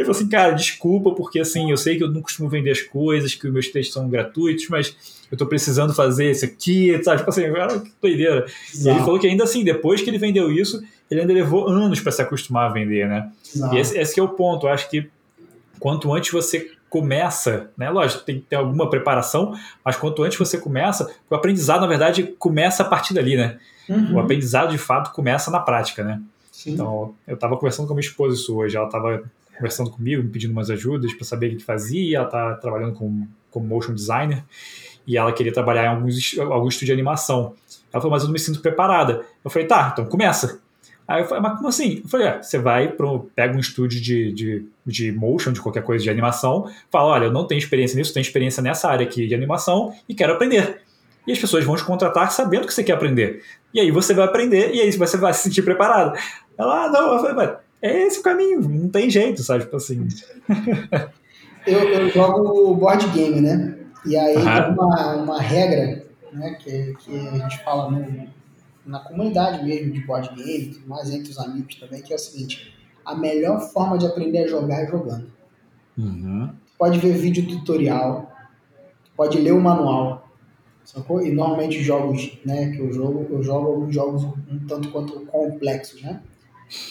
ele 0.03 0.13
falou 0.13 0.19
assim, 0.19 0.29
cara, 0.29 0.51
desculpa, 0.51 1.11
porque 1.11 1.39
assim, 1.39 1.71
eu 1.71 1.77
sei 1.77 1.97
que 1.97 2.03
eu 2.03 2.11
não 2.11 2.21
costumo 2.21 2.49
vender 2.49 2.71
as 2.71 2.81
coisas, 2.81 3.33
que 3.33 3.47
os 3.47 3.53
meus 3.53 3.67
textos 3.67 3.93
são 3.93 4.09
gratuitos, 4.09 4.67
mas 4.69 4.95
eu 5.31 5.37
tô 5.37 5.45
precisando 5.45 5.93
fazer 5.93 6.31
isso 6.31 6.45
aqui, 6.45 7.01
sabe? 7.03 7.17
Tipo 7.17 7.29
assim, 7.29 7.51
cara, 7.51 7.79
que 7.79 7.91
doideira. 8.01 8.45
Exato. 8.73 8.87
E 8.87 8.89
ele 8.89 8.99
falou 8.99 9.19
que 9.19 9.27
ainda 9.27 9.43
assim, 9.43 9.63
depois 9.63 10.01
que 10.01 10.09
ele 10.09 10.17
vendeu 10.17 10.51
isso, 10.51 10.83
ele 11.09 11.21
ainda 11.21 11.33
levou 11.33 11.67
anos 11.67 11.99
para 11.99 12.11
se 12.11 12.21
acostumar 12.21 12.69
a 12.69 12.73
vender, 12.73 13.07
né? 13.07 13.31
Exato. 13.53 13.75
E 13.75 13.79
esse, 13.79 13.97
esse 13.97 14.19
é 14.19 14.23
o 14.23 14.29
ponto. 14.29 14.67
Eu 14.67 14.71
acho 14.71 14.89
que 14.89 15.09
quanto 15.79 16.13
antes 16.13 16.31
você 16.31 16.71
começa, 16.89 17.71
né? 17.75 17.89
Lógico, 17.89 18.23
tem 18.23 18.35
que 18.39 18.45
ter 18.45 18.55
alguma 18.55 18.89
preparação, 18.89 19.57
mas 19.83 19.95
quanto 19.95 20.21
antes 20.21 20.37
você 20.37 20.59
começa, 20.59 21.11
o 21.27 21.33
aprendizado, 21.33 21.81
na 21.81 21.87
verdade, 21.87 22.35
começa 22.37 22.83
a 22.83 22.85
partir 22.85 23.15
dali, 23.15 23.35
né? 23.35 23.57
Uhum. 23.89 24.15
O 24.15 24.19
aprendizado, 24.19 24.71
de 24.71 24.77
fato, 24.77 25.11
começa 25.11 25.49
na 25.49 25.59
prática, 25.59 26.03
né? 26.03 26.21
Sim. 26.51 26.73
Então, 26.73 27.15
eu 27.27 27.33
estava 27.33 27.57
conversando 27.57 27.87
com 27.87 27.93
a 27.93 27.95
minha 27.95 28.07
esposa 28.07 28.35
isso 28.35 28.55
hoje, 28.55 28.77
ela 28.77 28.85
estava 28.85 29.23
conversando 29.55 29.89
comigo, 29.89 30.23
me 30.23 30.29
pedindo 30.29 30.51
umas 30.51 30.69
ajudas 30.69 31.13
para 31.13 31.25
saber 31.25 31.53
o 31.53 31.57
que 31.57 31.63
fazia, 31.63 32.17
ela 32.17 32.25
está 32.25 32.55
trabalhando 32.55 32.93
como, 32.93 33.27
como 33.51 33.65
motion 33.65 33.93
designer, 33.93 34.43
e 35.05 35.17
ela 35.17 35.31
queria 35.31 35.53
trabalhar 35.53 35.85
em 35.85 35.87
alguns, 35.87 36.37
algum 36.39 36.67
estúdio 36.67 36.87
de 36.87 36.93
animação. 36.93 37.53
Ela 37.91 38.01
falou, 38.01 38.11
mas 38.11 38.23
eu 38.23 38.27
não 38.27 38.33
me 38.33 38.39
sinto 38.39 38.61
preparada. 38.61 39.25
Eu 39.43 39.51
falei, 39.51 39.67
tá, 39.67 39.91
então 39.93 40.05
começa. 40.05 40.59
Aí 41.07 41.21
eu 41.21 41.27
falei, 41.27 41.43
mas 41.43 41.57
como 41.57 41.67
assim? 41.67 41.99
Eu 42.03 42.09
falei, 42.09 42.27
é, 42.27 42.41
você 42.41 42.57
vai, 42.57 42.87
pro, 42.87 43.29
pega 43.35 43.55
um 43.55 43.59
estúdio 43.59 44.01
de, 44.01 44.31
de, 44.31 44.65
de 44.85 45.11
motion, 45.11 45.51
de 45.51 45.61
qualquer 45.61 45.83
coisa 45.83 46.03
de 46.03 46.09
animação, 46.09 46.71
fala, 46.89 47.09
olha, 47.09 47.25
eu 47.25 47.31
não 47.31 47.45
tenho 47.45 47.59
experiência 47.59 47.97
nisso, 47.97 48.13
tenho 48.13 48.21
experiência 48.21 48.63
nessa 48.63 48.89
área 48.89 49.05
aqui 49.05 49.27
de 49.27 49.35
animação 49.35 49.93
e 50.07 50.15
quero 50.15 50.33
aprender. 50.33 50.81
E 51.27 51.31
as 51.31 51.39
pessoas 51.39 51.63
vão 51.63 51.75
te 51.75 51.83
contratar 51.83 52.31
sabendo 52.31 52.65
que 52.65 52.73
você 52.73 52.83
quer 52.83 52.93
aprender. 52.93 53.43
E 53.73 53.79
aí 53.79 53.91
você 53.91 54.13
vai 54.13 54.25
aprender 54.25 54.73
e 54.73 54.81
aí 54.81 54.91
você 54.91 55.17
vai 55.17 55.33
se 55.33 55.43
sentir 55.43 55.61
preparado. 55.61 56.17
Ela, 56.57 56.85
ah, 56.85 56.89
não, 56.89 57.13
eu 57.13 57.19
falei, 57.19 57.35
mas 57.35 57.62
é 57.83 58.07
esse 58.07 58.19
o 58.19 58.23
caminho, 58.23 58.61
não 58.61 58.87
tem 58.87 59.09
jeito, 59.09 59.43
sabe? 59.43 59.65
Tipo 59.65 59.75
assim. 59.75 60.07
eu, 61.67 61.79
eu 61.79 62.09
jogo 62.09 62.73
board 62.75 63.09
game, 63.09 63.41
né? 63.41 63.77
E 64.05 64.15
aí 64.15 64.35
tem 64.35 64.73
uma, 64.73 65.15
uma 65.17 65.41
regra, 65.41 66.05
né, 66.31 66.55
que, 66.59 66.93
que 66.99 67.27
a 67.27 67.37
gente 67.37 67.61
fala 67.61 67.91
no, 67.91 68.27
na 68.85 68.99
comunidade 68.99 69.65
mesmo 69.65 69.91
de 69.91 69.99
board 70.05 70.33
game, 70.33 70.81
mais 70.87 71.11
entre 71.11 71.29
os 71.29 71.37
amigos 71.37 71.75
também, 71.75 72.01
que 72.01 72.13
é 72.13 72.15
o 72.15 72.19
seguinte: 72.19 72.73
a 73.05 73.15
melhor 73.15 73.59
forma 73.59 73.97
de 73.97 74.05
aprender 74.05 74.45
a 74.45 74.47
jogar 74.47 74.83
é 74.83 74.87
jogando. 74.87 75.27
Uhum. 75.97 76.49
Pode 76.77 76.99
ver 76.99 77.13
vídeo 77.17 77.45
tutorial, 77.47 78.31
pode 79.15 79.37
ler 79.39 79.51
o 79.51 79.61
manual, 79.61 80.29
sacou? 80.85 81.21
E 81.21 81.31
normalmente 81.31 81.83
jogos, 81.83 82.39
né, 82.45 82.71
que 82.71 82.79
eu 82.79 82.93
jogo, 82.93 83.27
eu 83.29 83.43
jogo 83.43 83.67
alguns 83.67 83.93
jogos 83.93 84.23
um 84.23 84.59
tanto 84.67 84.89
quanto 84.89 85.19
complexos, 85.25 86.01
né? 86.01 86.21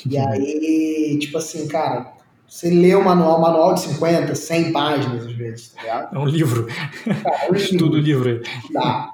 E 0.09 0.18
aí, 0.18 1.18
tipo 1.20 1.39
assim, 1.39 1.66
cara, 1.68 2.12
você 2.47 2.70
lê 2.70 2.95
o 2.95 3.05
manual, 3.05 3.41
manual 3.41 3.75
de 3.75 3.81
50, 3.81 4.35
100 4.35 4.73
páginas 4.73 5.27
às 5.27 5.33
vezes, 5.33 5.68
tá 5.70 5.83
ligado? 5.83 6.16
É 6.16 6.18
um 6.18 6.27
livro. 6.27 6.66
Cara, 6.66 7.47
é 7.47 7.51
um 7.51 7.55
Estudo 7.57 7.99
livro. 7.99 8.43
Dá. 8.73 9.12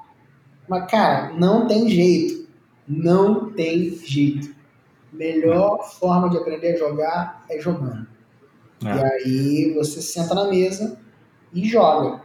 Mas, 0.67 0.91
cara, 0.91 1.33
não 1.33 1.67
tem 1.67 1.89
jeito 1.89 2.39
não 2.89 3.51
tem 3.51 3.95
jeito. 4.03 4.55
Melhor 5.13 5.83
forma 5.99 6.29
de 6.29 6.37
aprender 6.37 6.73
a 6.73 6.77
jogar 6.77 7.45
é 7.47 7.59
jogando. 7.59 8.07
É. 8.83 9.27
E 9.27 9.29
aí 9.29 9.73
você 9.75 10.01
senta 10.01 10.33
na 10.33 10.45
mesa 10.45 10.97
e 11.53 11.67
joga. 11.67 12.21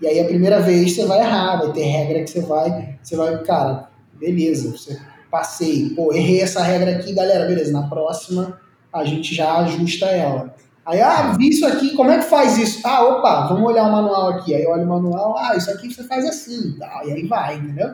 E 0.00 0.06
aí 0.06 0.20
a 0.20 0.26
primeira 0.26 0.60
vez 0.60 0.94
você 0.94 1.04
vai 1.06 1.20
errar, 1.20 1.56
vai 1.56 1.72
ter 1.72 1.82
regra 1.82 2.22
que 2.22 2.30
você 2.30 2.42
vai, 2.42 2.98
você 3.02 3.16
vai, 3.16 3.42
cara, 3.42 3.90
beleza, 4.14 4.70
você 4.70 5.00
passei, 5.36 5.90
pô, 5.90 6.14
errei 6.14 6.40
essa 6.40 6.62
regra 6.62 6.92
aqui, 6.92 7.12
galera, 7.12 7.46
beleza, 7.46 7.70
na 7.70 7.86
próxima 7.86 8.58
a 8.90 9.04
gente 9.04 9.34
já 9.34 9.58
ajusta 9.58 10.06
ela. 10.06 10.54
Aí, 10.86 11.00
ah, 11.00 11.34
vi 11.36 11.50
isso 11.50 11.66
aqui, 11.66 11.94
como 11.94 12.10
é 12.10 12.18
que 12.18 12.24
faz 12.24 12.56
isso? 12.56 12.80
Ah, 12.86 13.04
opa, 13.04 13.48
vamos 13.48 13.70
olhar 13.70 13.86
o 13.86 13.92
manual 13.92 14.28
aqui. 14.30 14.54
Aí 14.54 14.64
olha 14.66 14.84
o 14.84 14.88
manual, 14.88 15.36
ah, 15.36 15.54
isso 15.54 15.70
aqui 15.70 15.92
você 15.92 16.04
faz 16.04 16.24
assim, 16.24 16.76
tal, 16.78 17.06
e 17.06 17.12
aí 17.12 17.26
vai, 17.26 17.56
entendeu? 17.56 17.88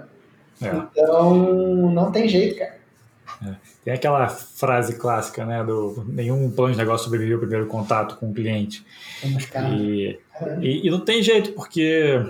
É. 0.60 0.68
Então, 0.92 1.90
não 1.90 2.12
tem 2.12 2.28
jeito, 2.28 2.58
cara. 2.58 2.76
É. 3.44 3.54
Tem 3.84 3.94
aquela 3.94 4.28
frase 4.28 4.96
clássica, 4.96 5.44
né, 5.44 5.64
do 5.64 6.04
nenhum 6.06 6.48
plano 6.50 6.72
de 6.72 6.78
negócio 6.78 7.04
sobreviveu 7.04 7.36
ao 7.36 7.40
primeiro 7.40 7.66
contato 7.66 8.16
com 8.18 8.30
o 8.30 8.34
cliente. 8.34 8.86
E, 9.72 10.18
e, 10.60 10.86
e, 10.86 10.90
não 10.90 11.00
tem 11.00 11.20
jeito, 11.22 11.52
porque 11.52 12.22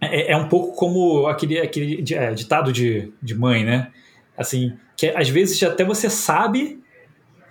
é, 0.00 0.32
é, 0.32 0.36
um 0.36 0.48
pouco 0.48 0.76
como 0.76 1.26
aquele, 1.26 1.58
aquele 1.60 2.04
é, 2.12 2.34
ditado 2.34 2.70
de, 2.72 3.10
de 3.22 3.34
mãe, 3.34 3.64
né? 3.64 3.90
Assim, 4.38 4.72
que 4.96 5.08
às 5.08 5.28
vezes 5.28 5.62
até 5.62 5.84
você 5.84 6.08
sabe 6.08 6.80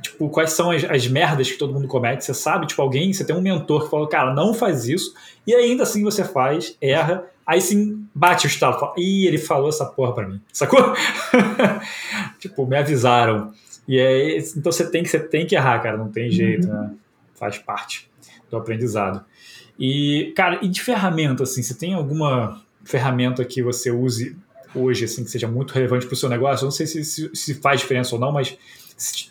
tipo, 0.01 0.29
quais 0.29 0.53
são 0.53 0.71
as, 0.71 0.83
as 0.85 1.07
merdas 1.07 1.51
que 1.51 1.57
todo 1.57 1.73
mundo 1.73 1.87
comete, 1.87 2.23
você 2.23 2.33
sabe, 2.33 2.67
tipo, 2.67 2.81
alguém, 2.81 3.11
você 3.11 3.25
tem 3.25 3.35
um 3.35 3.41
mentor 3.41 3.83
que 3.83 3.89
falou, 3.89 4.07
cara, 4.07 4.33
não 4.33 4.53
faz 4.53 4.87
isso, 4.87 5.13
e 5.45 5.53
ainda 5.53 5.83
assim 5.83 6.03
você 6.03 6.23
faz, 6.23 6.77
erra, 6.79 7.25
Aí 7.47 7.61
sim, 7.61 8.05
bate 8.13 8.45
o 8.45 8.49
estalo. 8.49 8.77
Fala, 8.77 8.93
Ih, 8.97 9.25
ele 9.25 9.37
falou 9.37 9.69
essa 9.69 9.85
porra 9.85 10.13
pra 10.13 10.27
mim. 10.27 10.41
Sacou? 10.51 10.93
tipo, 12.39 12.67
me 12.67 12.77
avisaram. 12.77 13.53
E 13.87 13.97
é, 13.97 14.37
então 14.37 14.69
você 14.69 14.91
tem, 14.91 15.01
que, 15.01 15.07
você 15.07 15.17
tem 15.17 15.47
que 15.47 15.55
errar, 15.55 15.79
cara. 15.79 15.95
Não 15.95 16.11
tem 16.11 16.29
jeito, 16.29 16.67
uhum. 16.67 16.73
né? 16.73 16.93
Faz 17.35 17.57
parte 17.57 18.11
do 18.51 18.57
aprendizado. 18.57 19.23
E, 19.79 20.33
cara, 20.35 20.59
e 20.61 20.67
de 20.67 20.81
ferramenta, 20.81 21.43
assim, 21.43 21.63
você 21.63 21.73
tem 21.73 21.93
alguma 21.93 22.61
ferramenta 22.83 23.45
que 23.45 23.63
você 23.63 23.91
use 23.91 24.35
hoje, 24.75 25.05
assim, 25.05 25.23
que 25.23 25.31
seja 25.31 25.47
muito 25.47 25.71
relevante 25.71 26.05
para 26.05 26.13
o 26.13 26.17
seu 26.17 26.29
negócio? 26.29 26.63
Eu 26.63 26.67
não 26.67 26.71
sei 26.71 26.85
se, 26.87 27.03
se, 27.03 27.29
se, 27.33 27.53
faz 27.55 27.81
diferença 27.81 28.15
ou 28.15 28.21
não, 28.21 28.31
mas 28.31 28.57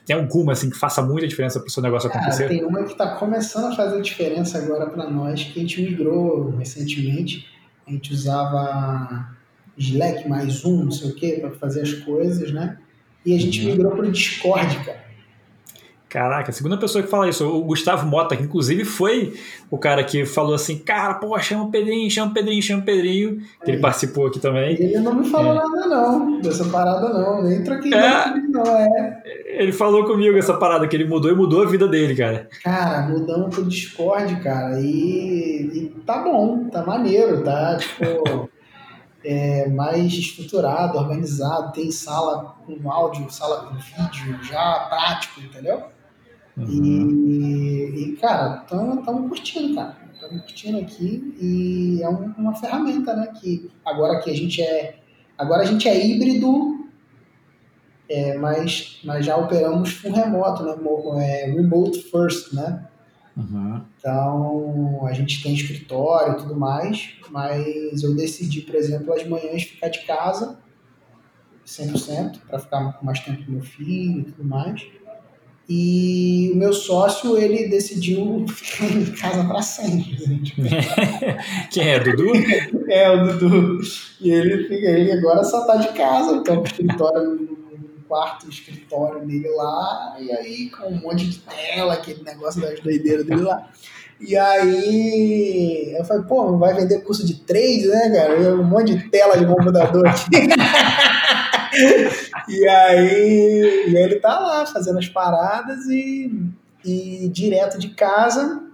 tem 0.04 0.16
alguma, 0.16 0.52
assim, 0.52 0.70
que 0.70 0.76
faça 0.76 1.02
muita 1.02 1.26
diferença 1.26 1.58
para 1.58 1.68
o 1.68 1.70
seu 1.70 1.82
negócio 1.82 2.08
Cara, 2.08 2.20
acontecer? 2.20 2.48
Tem 2.48 2.64
uma 2.64 2.82
que 2.84 2.92
está 2.92 3.16
começando 3.16 3.72
a 3.72 3.76
fazer 3.76 4.00
diferença 4.00 4.58
agora 4.58 4.86
para 4.86 5.08
nós, 5.10 5.42
que 5.44 5.58
a 5.58 5.62
gente 5.62 5.82
migrou 5.82 6.50
recentemente, 6.56 7.46
a 7.86 7.90
gente 7.90 8.12
usava 8.12 9.36
Slack 9.78 10.28
mais 10.28 10.64
um, 10.64 10.84
não 10.84 10.90
sei 10.90 11.10
o 11.10 11.14
quê, 11.14 11.38
para 11.40 11.50
fazer 11.52 11.82
as 11.82 11.92
coisas, 11.92 12.52
né? 12.52 12.78
E 13.24 13.34
a 13.34 13.40
gente 13.40 13.60
uhum. 13.60 13.72
migrou 13.72 13.92
para 13.92 14.06
o 14.06 14.12
Discord, 14.12 14.84
cara. 14.84 15.05
Caraca, 16.16 16.50
a 16.50 16.54
segunda 16.54 16.78
pessoa 16.78 17.04
que 17.04 17.10
fala 17.10 17.28
isso, 17.28 17.46
o 17.46 17.62
Gustavo 17.62 18.06
Mota, 18.06 18.34
que 18.34 18.42
inclusive 18.42 18.86
foi 18.86 19.34
o 19.70 19.76
cara 19.76 20.02
que 20.02 20.24
falou 20.24 20.54
assim, 20.54 20.78
cara, 20.78 21.12
pô, 21.12 21.38
chama 21.38 21.64
o 21.64 21.70
Pedrinho, 21.70 22.10
chama 22.10 22.30
o 22.30 22.34
Pedrinho, 22.34 22.62
chama 22.62 22.80
o 22.80 22.84
Pedrinho, 22.86 23.42
que 23.62 23.70
ele 23.70 23.76
é. 23.76 23.80
participou 23.82 24.26
aqui 24.26 24.40
também. 24.40 24.80
Ele 24.80 24.98
não 25.00 25.14
me 25.14 25.28
falou 25.28 25.52
é. 25.52 25.56
nada 25.56 25.86
não, 25.86 26.40
dessa 26.40 26.64
parada 26.70 27.10
não, 27.10 27.42
nem 27.42 27.62
troquei 27.62 27.92
é. 27.92 28.34
não, 28.48 28.62
é. 28.62 29.22
Ele 29.44 29.72
falou 29.72 30.06
comigo 30.06 30.38
essa 30.38 30.54
parada, 30.54 30.88
que 30.88 30.96
ele 30.96 31.04
mudou 31.04 31.30
e 31.30 31.34
mudou 31.34 31.62
a 31.62 31.66
vida 31.66 31.86
dele, 31.86 32.16
cara. 32.16 32.48
Cara, 32.64 33.06
mudamos 33.08 33.54
pro 33.54 33.66
Discord, 33.66 34.36
cara, 34.36 34.80
e, 34.80 35.70
e 35.70 35.94
tá 36.06 36.22
bom, 36.22 36.64
tá 36.70 36.82
maneiro, 36.82 37.44
tá, 37.44 37.76
tipo... 37.76 38.48
é, 39.22 39.68
mais 39.68 40.14
estruturado, 40.14 40.96
organizado, 40.96 41.72
tem 41.72 41.90
sala 41.90 42.56
com 42.64 42.90
áudio, 42.90 43.30
sala 43.30 43.66
com 43.66 43.74
vídeo, 43.74 44.42
já 44.42 44.86
prático, 44.88 45.42
entendeu? 45.42 45.94
Uhum. 46.56 46.66
E, 46.66 48.12
e, 48.12 48.16
cara, 48.16 48.62
estamos 48.62 49.28
curtindo, 49.28 49.74
cara. 49.74 49.96
Estamos 50.12 50.42
curtindo 50.42 50.78
aqui 50.78 51.36
e 51.40 52.02
é 52.02 52.08
um, 52.08 52.32
uma 52.38 52.54
ferramenta, 52.54 53.14
né? 53.14 53.26
Que 53.38 53.70
agora 53.84 54.20
que 54.20 54.30
a 54.30 54.34
gente 54.34 54.62
é. 54.62 54.98
Agora 55.36 55.62
a 55.62 55.66
gente 55.66 55.86
é 55.86 56.06
híbrido, 56.06 56.88
é, 58.08 58.38
mas, 58.38 59.00
mas 59.04 59.26
já 59.26 59.36
operamos 59.36 59.92
com 60.00 60.10
remoto, 60.10 60.62
né? 60.62 60.74
É, 61.22 61.50
remote 61.50 62.02
first, 62.10 62.54
né? 62.54 62.88
Uhum. 63.36 63.82
Então, 63.98 65.06
a 65.06 65.12
gente 65.12 65.42
tem 65.42 65.52
escritório 65.52 66.34
e 66.34 66.36
tudo 66.38 66.56
mais, 66.56 67.16
mas 67.30 68.02
eu 68.02 68.16
decidi, 68.16 68.62
por 68.62 68.74
exemplo, 68.74 69.12
as 69.12 69.26
manhãs 69.28 69.64
ficar 69.64 69.88
de 69.88 70.06
casa 70.06 70.58
100% 71.66 72.38
para 72.48 72.58
ficar 72.58 72.98
mais 73.02 73.20
tempo 73.20 73.44
com 73.44 73.52
meu 73.52 73.62
filho 73.62 74.20
e 74.20 74.24
tudo 74.24 74.44
mais. 74.44 74.86
E 75.68 76.50
o 76.54 76.56
meu 76.56 76.72
sócio, 76.72 77.36
ele 77.36 77.68
decidiu 77.68 78.46
ficar 78.48 78.86
em 78.86 79.04
casa 79.06 79.44
para 79.44 79.62
sempre. 79.62 80.16
Quem 81.72 81.88
é, 81.88 81.98
Dudu? 81.98 82.32
é, 82.88 83.10
o 83.10 83.26
Dudu. 83.26 83.80
E 84.20 84.30
ele, 84.30 84.72
ele 84.72 85.12
agora 85.12 85.42
só 85.42 85.66
tá 85.66 85.76
de 85.76 85.88
casa, 85.88 86.36
então 86.36 86.60
o 86.60 86.64
escritório 86.64 87.56
quarto 88.08 88.48
escritório 88.48 89.26
dele 89.26 89.48
lá, 89.48 90.16
e 90.20 90.30
aí 90.32 90.70
com 90.70 90.86
um 90.86 91.00
monte 91.00 91.26
de 91.26 91.38
tela, 91.38 91.94
aquele 91.94 92.22
negócio 92.22 92.60
das 92.60 92.78
doideiras 92.80 93.26
dele 93.26 93.42
lá. 93.42 93.68
E 94.20 94.36
aí 94.36 95.94
eu 95.98 96.04
falei, 96.04 96.22
pô, 96.24 96.56
vai 96.56 96.74
vender 96.74 97.02
curso 97.02 97.26
de 97.26 97.34
trade, 97.34 97.86
né, 97.86 98.10
cara? 98.10 98.54
Um 98.54 98.64
monte 98.64 98.94
de 98.94 99.10
tela 99.10 99.36
de 99.36 99.44
computador 99.44 100.06
aqui. 100.06 100.30
e 102.48 102.68
aí 102.68 103.86
e 103.88 103.96
ele 103.96 104.16
tá 104.16 104.38
lá 104.38 104.66
fazendo 104.66 104.98
as 104.98 105.08
paradas 105.08 105.86
e, 105.86 106.30
e 106.84 107.28
direto 107.28 107.78
de 107.78 107.90
casa 107.90 108.66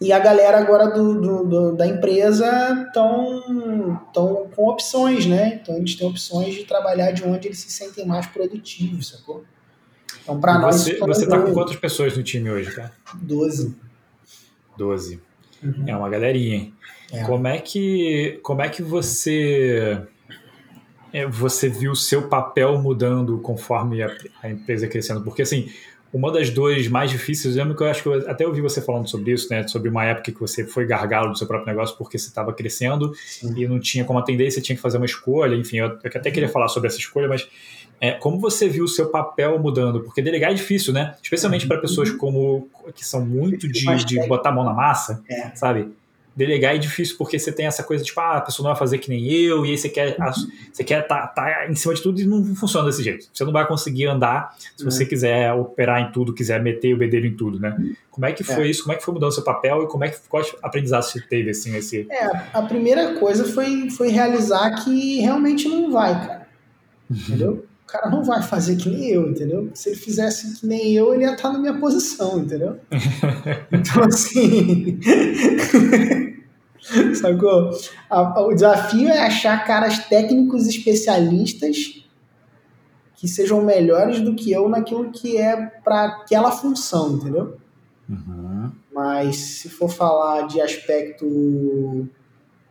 e 0.00 0.12
a 0.12 0.18
galera 0.18 0.58
agora 0.58 0.88
do, 0.88 1.20
do, 1.20 1.44
do 1.44 1.76
da 1.76 1.86
empresa 1.86 2.84
estão 2.86 4.00
tão 4.12 4.50
com 4.54 4.68
opções, 4.68 5.24
né? 5.24 5.60
Então 5.62 5.76
eles 5.76 5.94
têm 5.94 6.06
opções 6.06 6.54
de 6.54 6.64
trabalhar 6.64 7.12
de 7.12 7.24
onde 7.24 7.48
eles 7.48 7.58
se 7.58 7.70
sentem 7.70 8.06
mais 8.06 8.26
produtivos, 8.26 9.08
sacou? 9.08 9.44
Então, 10.22 10.40
para 10.40 10.58
nós. 10.58 10.76
Você, 10.76 10.98
você 10.98 11.26
tá 11.26 11.38
com 11.38 11.52
quantas 11.52 11.76
pessoas 11.76 12.16
no 12.16 12.22
time 12.22 12.50
hoje, 12.50 12.70
cara? 12.72 12.92
Doze. 13.14 13.74
Doze. 14.76 15.20
Uhum. 15.62 15.84
É 15.86 15.96
uma 15.96 16.10
galerinha, 16.10 16.56
hein? 16.56 16.74
É. 17.12 17.22
Como 17.24 17.46
é 17.46 17.58
que 17.58 18.40
como 18.42 18.62
é 18.62 18.68
que 18.68 18.82
você 18.82 20.02
você 21.30 21.68
viu 21.68 21.92
o 21.92 21.96
seu 21.96 22.28
papel 22.28 22.78
mudando 22.78 23.38
conforme 23.38 24.02
a, 24.02 24.10
a 24.42 24.50
empresa 24.50 24.88
crescendo? 24.88 25.22
Porque 25.22 25.42
assim, 25.42 25.70
uma 26.12 26.30
das 26.30 26.48
dores 26.48 26.86
mais 26.86 27.10
difíceis, 27.10 27.56
eu 27.56 27.62
lembro 27.62 27.76
que 27.76 27.82
eu 27.82 27.88
acho 27.88 28.02
que 28.02 28.08
eu 28.08 28.30
até 28.30 28.46
ouvi 28.46 28.60
você 28.60 28.80
falando 28.80 29.08
sobre 29.08 29.32
isso, 29.32 29.48
né? 29.50 29.66
Sobre 29.66 29.88
uma 29.88 30.04
época 30.04 30.30
que 30.30 30.38
você 30.40 30.64
foi 30.64 30.86
gargalo 30.86 31.32
do 31.32 31.36
seu 31.36 31.46
próprio 31.46 31.66
negócio 31.66 31.96
porque 31.98 32.16
você 32.16 32.28
estava 32.28 32.52
crescendo 32.52 33.12
Sim. 33.16 33.52
e 33.56 33.66
não 33.66 33.80
tinha 33.80 34.04
como 34.04 34.18
atender, 34.18 34.48
você 34.50 34.60
tinha 34.60 34.76
que 34.76 34.82
fazer 34.82 34.96
uma 34.96 35.06
escolha. 35.06 35.56
Enfim, 35.56 35.78
eu, 35.78 35.86
eu 35.86 36.00
até 36.04 36.30
queria 36.30 36.48
falar 36.48 36.68
sobre 36.68 36.88
essa 36.88 36.98
escolha, 36.98 37.26
mas 37.26 37.48
é, 38.00 38.12
como 38.12 38.38
você 38.38 38.68
viu 38.68 38.84
o 38.84 38.88
seu 38.88 39.08
papel 39.08 39.58
mudando? 39.58 40.02
Porque 40.02 40.22
delegar 40.22 40.52
é 40.52 40.54
difícil, 40.54 40.92
né? 40.92 41.16
Especialmente 41.22 41.66
para 41.66 41.80
pessoas 41.80 42.10
uhum. 42.10 42.18
como 42.18 42.68
que 42.94 43.04
são 43.04 43.24
muito 43.24 43.66
de, 43.66 44.04
de 44.04 44.26
botar 44.28 44.50
a 44.50 44.52
mão 44.52 44.64
na 44.64 44.72
massa, 44.72 45.22
é. 45.28 45.50
sabe? 45.54 45.92
Delegar 46.36 46.74
é 46.74 46.78
difícil 46.78 47.16
porque 47.16 47.38
você 47.38 47.52
tem 47.52 47.66
essa 47.66 47.82
coisa 47.82 48.02
tipo, 48.02 48.18
ah, 48.20 48.38
a 48.38 48.40
pessoa 48.40 48.64
não 48.64 48.74
vai 48.74 48.78
fazer 48.78 48.98
que 48.98 49.08
nem 49.08 49.30
eu, 49.30 49.64
e 49.64 49.70
aí 49.70 49.78
você 49.78 49.88
quer 49.88 50.16
uhum. 50.18 50.32
você 50.72 50.84
quer 50.84 51.06
tá, 51.06 51.26
tá 51.26 51.66
em 51.68 51.74
cima 51.74 51.94
de 51.94 52.02
tudo 52.02 52.20
e 52.20 52.24
não 52.24 52.54
funciona 52.54 52.86
desse 52.86 53.02
jeito. 53.02 53.28
Você 53.32 53.44
não 53.44 53.52
vai 53.52 53.66
conseguir 53.66 54.06
andar 54.06 54.54
se 54.76 54.84
você 54.84 55.06
quiser 55.06 55.52
operar 55.52 56.00
em 56.00 56.12
tudo, 56.12 56.34
quiser 56.34 56.62
meter 56.62 56.94
o 56.94 56.98
bedelho 56.98 57.26
em 57.26 57.36
tudo, 57.36 57.60
né? 57.60 57.76
Como 58.10 58.26
é 58.26 58.32
que 58.32 58.44
foi 58.44 58.66
é. 58.66 58.70
isso? 58.70 58.82
Como 58.82 58.92
é 58.92 58.96
que 58.96 59.04
foi 59.04 59.14
mudando 59.14 59.32
seu 59.32 59.44
papel 59.44 59.84
e 59.84 59.88
como 59.88 60.04
é 60.04 60.08
que 60.08 60.18
qual 60.28 60.44
aprendizado 60.62 61.02
você 61.02 61.20
teve 61.20 61.50
assim 61.50 61.70
nesse 61.70 62.06
É, 62.10 62.26
a 62.52 62.62
primeira 62.62 63.14
coisa 63.14 63.44
foi 63.44 63.90
foi 63.90 64.08
realizar 64.08 64.84
que 64.84 65.20
realmente 65.20 65.68
não 65.68 65.90
vai, 65.90 66.14
cara. 66.14 66.48
Uhum. 67.10 67.16
Entendeu? 67.16 67.66
O 67.84 67.86
cara 67.86 68.10
não 68.10 68.24
vai 68.24 68.42
fazer 68.42 68.76
que 68.76 68.88
nem 68.88 69.10
eu, 69.10 69.28
entendeu? 69.28 69.70
Se 69.74 69.90
ele 69.90 69.96
fizesse 69.96 70.58
que 70.58 70.66
nem 70.66 70.94
eu, 70.94 71.14
ele 71.14 71.24
ia 71.24 71.34
estar 71.34 71.52
na 71.52 71.58
minha 71.58 71.74
posição, 71.74 72.40
entendeu? 72.40 72.78
Então, 73.70 74.04
assim. 74.04 74.98
Sacou? 77.14 77.70
o 78.10 78.54
desafio 78.54 79.08
é 79.08 79.26
achar 79.26 79.64
caras 79.64 79.98
técnicos 80.06 80.66
especialistas 80.66 82.04
que 83.16 83.26
sejam 83.26 83.64
melhores 83.64 84.20
do 84.20 84.34
que 84.34 84.52
eu 84.52 84.68
naquilo 84.68 85.10
que 85.10 85.38
é 85.38 85.56
para 85.82 86.04
aquela 86.04 86.50
função, 86.50 87.16
entendeu? 87.16 87.56
Uhum. 88.08 88.70
Mas 88.92 89.36
se 89.36 89.68
for 89.68 89.88
falar 89.88 90.46
de 90.46 90.60
aspecto 90.60 92.06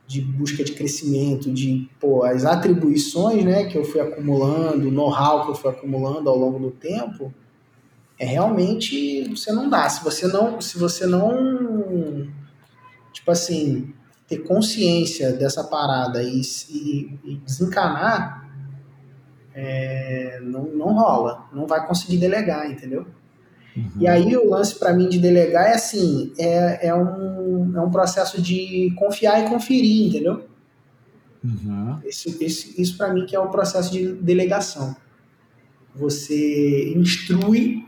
de 0.05 0.21
busca 0.21 0.63
de 0.63 0.73
crescimento, 0.73 1.51
de 1.51 1.89
pô, 1.99 2.23
as 2.23 2.45
atribuições 2.45 3.43
né, 3.43 3.65
que 3.65 3.77
eu 3.77 3.83
fui 3.83 3.99
acumulando, 3.99 4.89
o 4.89 4.91
know-how 4.91 5.45
que 5.45 5.51
eu 5.51 5.55
fui 5.55 5.71
acumulando 5.71 6.29
ao 6.29 6.37
longo 6.37 6.59
do 6.59 6.71
tempo, 6.71 7.33
é 8.19 8.25
realmente 8.25 9.27
você 9.29 9.51
não 9.51 9.69
dá. 9.69 9.89
Se 9.89 10.03
você 10.03 10.27
não, 10.27 10.61
se 10.61 10.77
você 10.77 11.07
não 11.07 12.27
tipo 13.11 13.31
assim, 13.31 13.93
ter 14.27 14.39
consciência 14.39 15.33
dessa 15.33 15.63
parada 15.63 16.23
e, 16.23 16.41
e, 16.69 17.19
e 17.23 17.35
desencanar, 17.37 18.49
é, 19.53 20.39
não, 20.41 20.63
não 20.63 20.93
rola, 20.93 21.47
não 21.53 21.67
vai 21.67 21.85
conseguir 21.85 22.17
delegar, 22.17 22.69
entendeu? 22.69 23.05
Uhum. 23.75 23.91
E 23.99 24.07
aí 24.07 24.35
o 24.35 24.49
lance 24.49 24.77
para 24.77 24.93
mim 24.93 25.09
de 25.09 25.19
delegar 25.19 25.67
é 25.67 25.73
assim, 25.73 26.31
é, 26.37 26.87
é, 26.87 26.95
um, 26.95 27.75
é 27.75 27.81
um 27.81 27.91
processo 27.91 28.41
de 28.41 28.93
confiar 28.97 29.43
e 29.43 29.49
conferir, 29.49 30.07
entendeu? 30.07 30.47
Uhum. 31.43 31.99
Esse, 32.05 32.43
esse, 32.43 32.81
isso 32.81 32.97
para 32.97 33.13
mim 33.13 33.25
que 33.25 33.35
é 33.35 33.39
o 33.39 33.49
processo 33.49 33.91
de 33.91 34.13
delegação. 34.13 34.95
Você 35.95 36.93
instrui, 36.95 37.83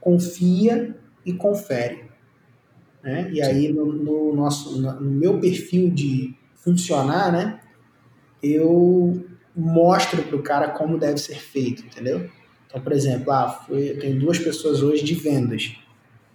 confia 0.00 0.96
e 1.24 1.32
confere. 1.32 2.09
Né? 3.02 3.30
E 3.32 3.42
aí 3.42 3.72
no, 3.72 3.92
no 3.92 4.34
nosso, 4.34 4.80
no 4.80 5.10
meu 5.10 5.40
perfil 5.40 5.90
de 5.90 6.34
funcionar, 6.54 7.32
né, 7.32 7.60
eu 8.42 9.24
mostro 9.56 10.22
para 10.22 10.36
o 10.36 10.42
cara 10.42 10.68
como 10.68 10.98
deve 10.98 11.18
ser 11.18 11.36
feito, 11.36 11.84
entendeu? 11.84 12.28
Então, 12.66 12.80
por 12.80 12.92
exemplo, 12.92 13.32
ah, 13.32 13.48
foi, 13.48 13.90
eu 13.90 13.98
tenho 13.98 14.18
duas 14.20 14.38
pessoas 14.38 14.82
hoje 14.82 15.02
de 15.02 15.14
vendas. 15.14 15.76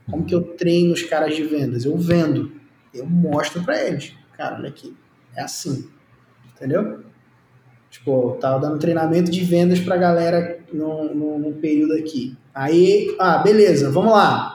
Como 0.10 0.26
que 0.26 0.36
eu 0.36 0.42
treino 0.42 0.94
os 0.94 1.02
caras 1.02 1.36
de 1.36 1.44
vendas? 1.44 1.86
Eu 1.86 1.98
vendo. 1.98 2.52
Eu 2.94 3.06
mostro 3.06 3.64
para 3.64 3.84
eles. 3.84 4.14
Cara, 4.38 4.58
olha 4.58 4.70
aqui. 4.70 4.96
É 5.36 5.42
assim. 5.42 5.90
Entendeu? 6.54 7.04
Tipo, 7.90 8.12
eu 8.12 8.38
tava 8.40 8.60
dando 8.60 8.78
treinamento 8.78 9.32
de 9.32 9.44
vendas 9.44 9.80
pra 9.80 9.96
galera 9.96 10.60
num, 10.72 11.16
num, 11.40 11.54
período 11.54 11.94
aqui. 11.94 12.38
Aí, 12.54 13.16
ah, 13.18 13.38
beleza, 13.38 13.90
vamos 13.90 14.12
lá. 14.12 14.55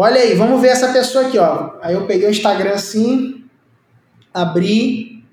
Olha 0.00 0.20
aí, 0.20 0.32
vamos 0.36 0.62
ver 0.62 0.68
essa 0.68 0.92
pessoa 0.92 1.26
aqui, 1.26 1.36
ó. 1.38 1.72
Aí 1.82 1.92
eu 1.92 2.06
peguei 2.06 2.28
o 2.28 2.30
Instagram 2.30 2.70
assim, 2.70 3.44
abri, 4.32 5.24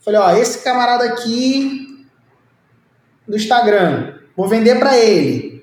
falei, 0.00 0.18
ó, 0.18 0.34
esse 0.34 0.64
camarada 0.64 1.04
aqui 1.04 2.06
do 3.28 3.36
Instagram, 3.36 4.14
Vou 4.34 4.48
vender 4.48 4.78
para 4.78 4.96
ele. 4.96 5.62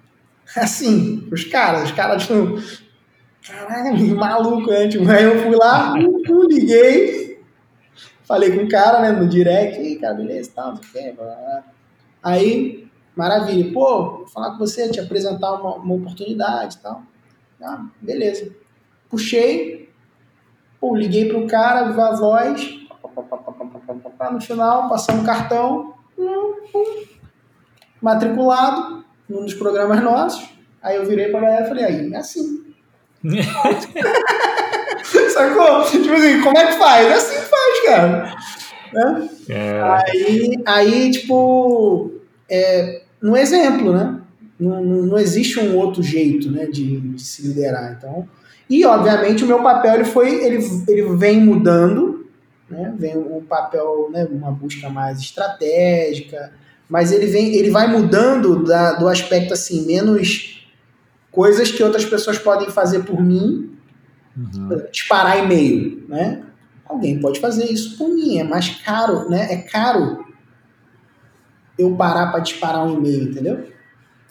Assim, 0.54 1.26
os 1.32 1.44
caras, 1.44 1.84
os 1.84 1.92
caras 1.92 2.24
tipo, 2.24 2.60
caralho, 3.46 4.16
maluco, 4.16 4.70
né? 4.70 4.86
Tipo, 4.86 5.08
aí 5.10 5.24
eu 5.24 5.42
fui 5.42 5.56
lá, 5.56 5.94
liguei, 6.46 7.42
falei 8.24 8.54
com 8.54 8.64
o 8.64 8.68
cara, 8.68 9.00
né, 9.00 9.12
no 9.12 9.26
direct, 9.26 9.80
e 9.80 9.96
cara, 9.98 10.12
beleza, 10.12 10.50
tal, 10.54 10.74
tá, 10.76 11.64
Aí, 12.22 12.86
maravilha, 13.16 13.72
pô, 13.72 14.18
vou 14.18 14.26
falar 14.26 14.50
com 14.50 14.58
você, 14.58 14.90
te 14.90 15.00
apresentar 15.00 15.54
uma, 15.54 15.76
uma 15.76 15.94
oportunidade 15.94 16.76
e 16.76 16.78
tal. 16.80 17.02
Ah, 17.62 17.86
beleza. 18.00 18.52
Puxei, 19.08 19.88
pô, 20.80 20.94
liguei 20.94 21.28
pro 21.28 21.46
cara, 21.46 21.88
viva 21.88 22.08
a 22.08 22.16
voz, 22.16 22.78
no 24.32 24.40
final, 24.40 24.88
passando 24.88 25.22
um 25.22 25.24
cartão, 25.24 25.94
matriculado 28.00 29.04
num 29.28 29.44
dos 29.44 29.54
programas 29.54 30.02
nossos. 30.02 30.48
Aí 30.82 30.96
eu 30.96 31.06
virei 31.06 31.30
pra 31.30 31.40
galera 31.40 31.64
e 31.64 31.68
falei, 31.68 31.84
aí, 31.84 32.12
é 32.12 32.16
assim. 32.16 32.64
Sacou? 35.32 35.84
Tipo 35.84 36.14
assim, 36.14 36.40
como 36.40 36.56
é 36.58 36.66
que 36.66 36.78
faz? 36.78 37.06
É 37.06 37.14
assim 37.14 37.34
que 37.34 37.46
faz, 37.46 37.84
cara. 37.84 38.36
Né? 38.92 39.28
É. 39.48 39.80
Aí, 39.82 40.62
aí, 40.66 41.10
tipo, 41.10 42.12
é, 42.48 43.02
um 43.22 43.36
exemplo, 43.36 43.92
né? 43.92 44.20
Não, 44.58 44.82
não, 44.82 45.18
existe 45.18 45.60
um 45.60 45.76
outro 45.76 46.02
jeito 46.02 46.50
né, 46.50 46.66
de, 46.66 47.00
de, 47.00 47.22
se 47.22 47.46
liderar. 47.46 47.94
Então, 47.96 48.28
e, 48.68 48.84
obviamente, 48.84 49.44
o 49.44 49.46
meu 49.46 49.62
papel 49.62 49.94
ele 49.94 50.04
foi, 50.04 50.44
ele, 50.44 50.58
ele 50.88 51.16
vem 51.16 51.40
mudando, 51.40 52.26
né? 52.68 52.92
vem 52.98 53.16
um 53.16 53.42
papel, 53.42 54.10
né, 54.12 54.26
uma 54.30 54.50
busca 54.50 54.90
mais 54.90 55.20
estratégica, 55.20 56.52
mas 56.88 57.12
ele, 57.12 57.26
vem, 57.26 57.54
ele 57.54 57.70
vai 57.70 57.86
mudando 57.86 58.64
da, 58.64 58.94
do 58.94 59.06
aspecto 59.06 59.54
assim, 59.54 59.86
menos 59.86 60.66
coisas 61.30 61.70
que 61.70 61.82
outras 61.82 62.04
pessoas 62.04 62.38
podem 62.38 62.70
fazer 62.70 63.04
por 63.04 63.22
mim, 63.22 63.70
uhum. 64.36 64.82
disparar 64.90 65.38
e-mail, 65.44 66.04
né? 66.08 66.42
Alguém 66.84 67.20
pode 67.20 67.38
fazer 67.38 67.66
isso 67.66 67.98
por 67.98 68.08
mim, 68.08 68.38
é 68.38 68.44
mais 68.44 68.70
caro, 68.82 69.28
né? 69.28 69.46
É 69.50 69.56
caro 69.58 70.24
eu 71.78 71.94
parar 71.94 72.32
para 72.32 72.40
disparar 72.40 72.84
um 72.84 72.96
e-mail, 72.96 73.30
entendeu? 73.30 73.66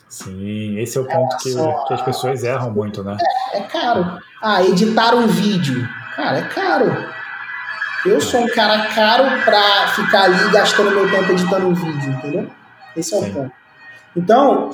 Sim, 0.09 0.79
esse 0.79 0.97
é 0.97 1.01
o 1.01 1.05
ponto 1.05 1.35
é, 1.35 1.39
que, 1.39 1.51
só... 1.51 1.85
que, 1.85 1.93
as 1.93 2.01
pessoas 2.01 2.43
erram 2.43 2.71
muito, 2.71 3.03
né? 3.03 3.17
É, 3.53 3.57
é 3.57 3.61
caro. 3.63 4.19
Ah, 4.41 4.63
editar 4.63 5.13
um 5.15 5.27
vídeo. 5.27 5.87
Cara, 6.15 6.39
é 6.39 6.47
caro. 6.47 7.17
Eu 8.05 8.21
sou 8.21 8.41
um 8.41 8.47
cara 8.47 8.87
caro 8.93 9.43
para 9.43 9.87
ficar 9.89 10.23
ali 10.23 10.51
gastando 10.51 10.91
meu 10.91 11.09
tempo 11.11 11.31
editando 11.31 11.67
um 11.67 11.73
vídeo, 11.73 12.11
entendeu? 12.11 12.49
Esse 12.95 13.15
é 13.15 13.19
Sim. 13.19 13.29
o 13.29 13.33
ponto. 13.33 13.51
Então, 14.15 14.71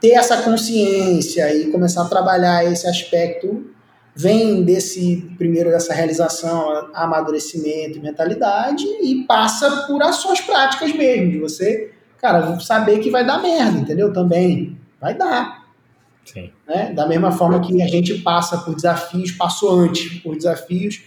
ter 0.00 0.10
essa 0.10 0.42
consciência 0.42 1.52
e 1.54 1.70
começar 1.70 2.02
a 2.02 2.08
trabalhar 2.08 2.64
esse 2.64 2.86
aspecto 2.86 3.72
vem 4.14 4.64
desse 4.64 5.32
primeiro 5.38 5.70
dessa 5.70 5.94
realização, 5.94 6.90
amadurecimento 6.92 8.00
mentalidade 8.00 8.84
e 8.84 9.24
passa 9.26 9.86
por 9.86 10.02
ações 10.02 10.40
práticas 10.40 10.92
mesmo, 10.92 11.30
de 11.30 11.38
você, 11.38 11.92
cara, 12.20 12.58
saber 12.60 12.98
que 12.98 13.10
vai 13.10 13.24
dar 13.24 13.42
merda, 13.42 13.78
entendeu? 13.78 14.12
Também 14.12 14.78
vai 15.00 15.14
dar. 15.14 15.66
Sim. 16.24 16.50
Né? 16.66 16.92
Da 16.92 17.06
mesma 17.06 17.32
forma 17.32 17.60
que 17.60 17.82
a 17.82 17.86
gente 17.86 18.14
passa 18.18 18.58
por 18.58 18.74
desafios, 18.74 19.32
passou 19.32 19.80
antes 19.80 20.20
por 20.20 20.36
desafios, 20.36 21.02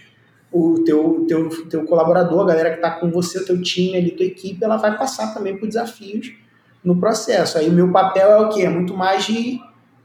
o 0.50 0.82
teu, 0.84 1.24
teu, 1.28 1.68
teu 1.68 1.84
colaborador, 1.84 2.42
a 2.42 2.46
galera 2.46 2.70
que 2.70 2.76
está 2.76 2.90
com 2.90 3.10
você, 3.10 3.38
o 3.38 3.44
teu 3.44 3.60
time, 3.62 3.96
ali, 3.96 4.10
tua 4.10 4.26
equipe, 4.26 4.62
ela 4.62 4.76
vai 4.76 4.96
passar 4.98 5.32
também 5.32 5.56
por 5.56 5.66
desafios 5.66 6.32
no 6.84 6.96
processo. 6.96 7.56
Aí 7.56 7.68
o 7.68 7.72
meu 7.72 7.90
papel 7.90 8.30
é 8.30 8.38
o 8.38 8.48
quê? 8.48 8.62
É 8.62 8.68
muito 8.68 8.94
mais 8.96 9.24
de 9.24 9.60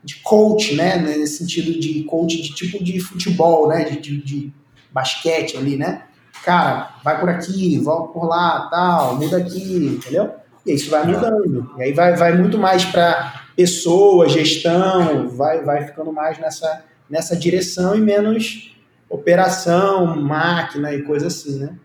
de 0.08 0.16
coach, 0.22 0.74
né? 0.76 0.98
Nesse 0.98 1.40
sentido 1.40 1.78
de 1.78 2.04
coach 2.04 2.42
de 2.42 2.56
tipo 2.56 2.82
de 2.82 2.98
futebol, 2.98 3.68
né? 3.68 3.84
De, 3.84 4.00
de, 4.00 4.24
de 4.24 4.54
basquete 4.90 5.58
ali, 5.58 5.76
né? 5.76 6.04
Cara, 6.46 6.96
vai 7.04 7.20
por 7.20 7.28
aqui, 7.28 7.78
volta 7.80 8.14
por 8.14 8.26
lá, 8.26 8.70
tal, 8.72 9.18
muda 9.18 9.38
aqui, 9.38 10.00
entendeu? 10.00 10.32
E 10.68 10.74
isso 10.74 10.92
vai 10.92 11.06
mudando. 11.06 11.72
E 11.78 11.84
aí 11.84 11.94
vai, 11.94 12.16
vai 12.16 12.38
muito 12.38 12.58
mais 12.58 12.86
para 12.86 13.46
pessoa, 13.56 14.30
gestão, 14.30 15.30
vai, 15.30 15.64
vai 15.64 15.86
ficando 15.86 16.12
mais 16.12 16.38
nessa, 16.38 16.84
nessa 17.10 17.36
direção 17.36 17.96
e 17.96 18.02
menos 18.02 18.76
operação, 19.10 20.16
máquina 20.16 20.94
e 20.94 21.02
coisa 21.02 21.28
assim, 21.28 21.60
né? 21.60 21.76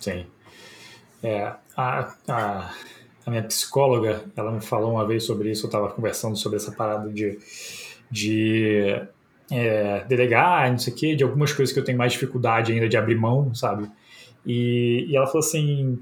Sim. 0.00 0.26
É, 1.22 1.52
a, 1.76 2.14
a 2.26 2.70
a 3.26 3.30
minha 3.30 3.42
psicóloga, 3.44 4.24
ela 4.36 4.50
me 4.50 4.60
falou 4.60 4.92
uma 4.92 5.06
vez 5.06 5.24
sobre 5.24 5.50
isso, 5.50 5.66
eu 5.66 5.68
estava 5.68 5.88
conversando 5.90 6.36
sobre 6.36 6.56
essa 6.56 6.72
parada 6.72 7.08
de, 7.10 7.38
de 8.10 9.00
é, 9.50 10.04
delegar, 10.08 10.70
não 10.70 10.78
sei 10.78 10.92
o 10.92 10.96
quê, 10.96 11.14
de 11.14 11.22
algumas 11.22 11.52
coisas 11.52 11.72
que 11.72 11.78
eu 11.78 11.84
tenho 11.84 11.98
mais 11.98 12.12
dificuldade 12.12 12.72
ainda 12.72 12.88
de 12.88 12.96
abrir 12.96 13.14
mão, 13.14 13.54
sabe? 13.54 13.88
E, 14.44 15.06
e 15.08 15.16
ela 15.16 15.26
falou 15.26 15.46
assim, 15.46 15.98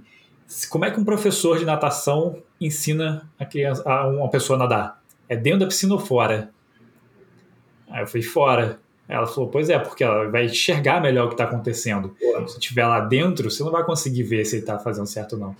como 0.68 0.84
é 0.84 0.90
que 0.90 0.98
um 0.98 1.04
professor 1.04 1.58
de 1.58 1.64
natação 1.64 2.42
ensina 2.60 3.28
a, 3.38 3.44
criança, 3.44 3.82
a 3.88 4.06
uma 4.08 4.28
pessoa 4.30 4.56
a 4.56 4.60
nadar? 4.60 5.02
É 5.28 5.36
dentro 5.36 5.60
da 5.60 5.66
piscina 5.66 5.94
ou 5.94 6.00
fora? 6.00 6.50
Aí 7.90 8.02
eu 8.02 8.06
falei, 8.06 8.22
fora. 8.22 8.80
Ela 9.08 9.26
falou, 9.26 9.48
pois 9.48 9.70
é, 9.70 9.78
porque 9.78 10.04
ela 10.04 10.30
vai 10.30 10.44
enxergar 10.46 11.00
melhor 11.00 11.24
o 11.24 11.28
que 11.28 11.34
está 11.34 11.44
acontecendo. 11.44 12.14
Se 12.46 12.58
estiver 12.58 12.86
lá 12.86 13.00
dentro, 13.00 13.50
você 13.50 13.62
não 13.62 13.70
vai 13.70 13.82
conseguir 13.82 14.22
ver 14.22 14.44
se 14.44 14.56
ele 14.56 14.62
está 14.62 14.78
fazendo 14.78 15.06
certo 15.06 15.32
ou 15.34 15.38
não. 15.38 15.56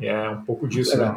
É 0.00 0.28
um 0.30 0.42
pouco 0.42 0.68
disso, 0.68 0.96
né? 0.96 1.16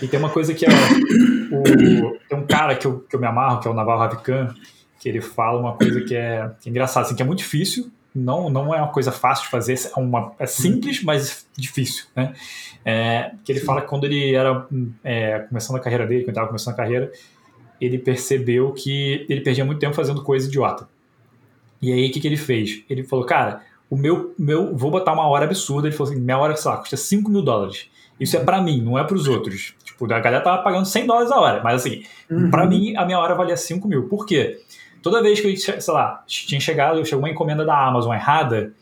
E 0.00 0.08
tem 0.08 0.18
uma 0.18 0.30
coisa 0.30 0.54
que 0.54 0.64
é. 0.64 0.68
O, 0.68 2.18
tem 2.28 2.38
um 2.38 2.46
cara 2.46 2.74
que 2.74 2.86
eu, 2.86 3.00
que 3.00 3.14
eu 3.14 3.20
me 3.20 3.26
amarro, 3.26 3.60
que 3.60 3.68
é 3.68 3.70
o 3.70 3.74
Naval 3.74 3.98
Ravikant, 3.98 4.54
que 4.98 5.08
ele 5.08 5.20
fala 5.20 5.60
uma 5.60 5.76
coisa 5.76 6.00
que 6.00 6.14
é, 6.14 6.50
que 6.60 6.68
é 6.68 6.70
engraçada, 6.70 7.06
assim, 7.06 7.16
que 7.16 7.22
é 7.22 7.24
muito 7.24 7.38
difícil, 7.38 7.90
não, 8.14 8.50
não 8.50 8.74
é 8.74 8.78
uma 8.78 8.92
coisa 8.92 9.10
fácil 9.10 9.44
de 9.44 9.50
fazer, 9.50 9.74
é, 9.74 10.00
uma, 10.00 10.32
é 10.38 10.46
simples, 10.46 11.02
mas 11.02 11.46
difícil, 11.56 12.06
né? 12.14 12.34
É, 12.84 13.32
que 13.44 13.52
ele 13.52 13.60
fala 13.60 13.80
que 13.80 13.88
quando 13.88 14.04
ele 14.04 14.34
era 14.34 14.66
é, 15.02 15.40
começando 15.40 15.76
a 15.76 15.80
carreira 15.80 16.06
dele, 16.06 16.22
quando 16.22 16.30
estava 16.30 16.48
começando 16.48 16.74
a 16.74 16.76
carreira, 16.76 17.12
ele 17.80 17.98
percebeu 17.98 18.72
que 18.72 19.26
ele 19.28 19.40
perdia 19.40 19.64
muito 19.64 19.78
tempo 19.78 19.94
fazendo 19.94 20.22
coisa 20.22 20.46
idiota. 20.46 20.88
E 21.80 21.92
aí, 21.92 22.08
o 22.08 22.12
que, 22.12 22.20
que 22.20 22.28
ele 22.28 22.36
fez? 22.36 22.84
Ele 22.88 23.02
falou, 23.02 23.24
cara, 23.24 23.62
o 23.90 23.96
meu, 23.96 24.32
meu, 24.38 24.76
vou 24.76 24.90
botar 24.90 25.12
uma 25.12 25.26
hora 25.26 25.44
absurda. 25.44 25.88
Ele 25.88 25.96
falou 25.96 26.12
assim, 26.12 26.22
minha 26.22 26.38
hora, 26.38 26.56
sei 26.56 26.70
lá, 26.70 26.76
custa 26.76 26.96
5 26.96 27.28
mil 27.28 27.42
dólares. 27.42 27.90
Isso 28.20 28.36
é 28.36 28.40
para 28.40 28.62
mim, 28.62 28.80
não 28.80 28.96
é 28.96 29.02
para 29.02 29.16
os 29.16 29.26
outros. 29.26 29.74
Tipo, 29.82 30.04
a 30.04 30.20
galera 30.20 30.42
tava 30.42 30.62
pagando 30.62 30.86
100 30.86 31.06
dólares 31.06 31.32
a 31.32 31.40
hora, 31.40 31.62
mas 31.62 31.80
assim, 31.80 32.04
uhum. 32.30 32.50
para 32.50 32.66
mim 32.66 32.96
a 32.96 33.04
minha 33.04 33.18
hora 33.18 33.34
valia 33.34 33.56
5 33.56 33.88
mil. 33.88 34.08
Por 34.08 34.24
quê? 34.26 34.60
Toda 35.02 35.22
vez 35.22 35.40
que 35.40 35.48
eu, 35.48 35.56
sei 35.56 35.94
lá, 35.94 36.22
tinha 36.26 36.60
chegado, 36.60 37.04
chegou 37.04 37.24
uma 37.24 37.30
encomenda 37.30 37.64
da 37.64 37.86
Amazon 37.86 38.14
errada, 38.14 38.72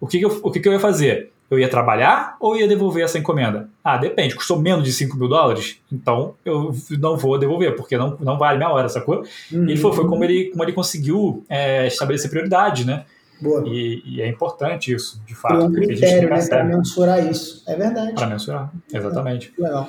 o 0.00 0.06
que, 0.06 0.18
que 0.18 0.24
eu, 0.24 0.40
o 0.42 0.50
que, 0.50 0.60
que 0.60 0.68
eu 0.68 0.72
ia 0.72 0.80
fazer? 0.80 1.30
Eu 1.50 1.58
ia 1.58 1.68
trabalhar 1.68 2.36
ou 2.38 2.56
ia 2.56 2.68
devolver 2.68 3.04
essa 3.04 3.18
encomenda? 3.18 3.68
Ah, 3.82 3.96
depende. 3.96 4.36
Custou 4.36 4.60
menos 4.60 4.84
de 4.84 4.92
5 4.92 5.16
mil 5.16 5.28
dólares? 5.28 5.80
Então 5.92 6.34
eu 6.44 6.72
não 6.98 7.16
vou 7.16 7.38
devolver, 7.38 7.74
porque 7.74 7.96
não, 7.96 8.16
não 8.20 8.38
vale 8.38 8.56
minha 8.56 8.70
hora, 8.70 8.88
sacou? 8.88 9.24
Uhum. 9.50 9.66
E 9.66 9.72
ele 9.72 9.76
falou, 9.76 9.96
foi 9.96 10.06
como 10.06 10.22
ele, 10.22 10.50
como 10.50 10.62
ele 10.62 10.72
conseguiu 10.72 11.44
é, 11.48 11.88
estabelecer 11.88 12.30
prioridade, 12.30 12.86
né? 12.86 13.04
Boa. 13.40 13.64
E, 13.66 14.02
e, 14.04 14.22
é 14.22 14.28
importante 14.28 14.92
isso, 14.92 15.20
de 15.26 15.34
fato. 15.34 15.64
Um 15.64 15.72
critério 15.72 16.28
né, 16.28 16.46
para 16.46 16.62
mensurar 16.62 17.26
isso. 17.26 17.64
É 17.66 17.74
verdade. 17.74 18.12
Para 18.12 18.26
mensurar, 18.26 18.70
exatamente. 18.92 19.52
É. 19.58 19.62
Legal. 19.62 19.88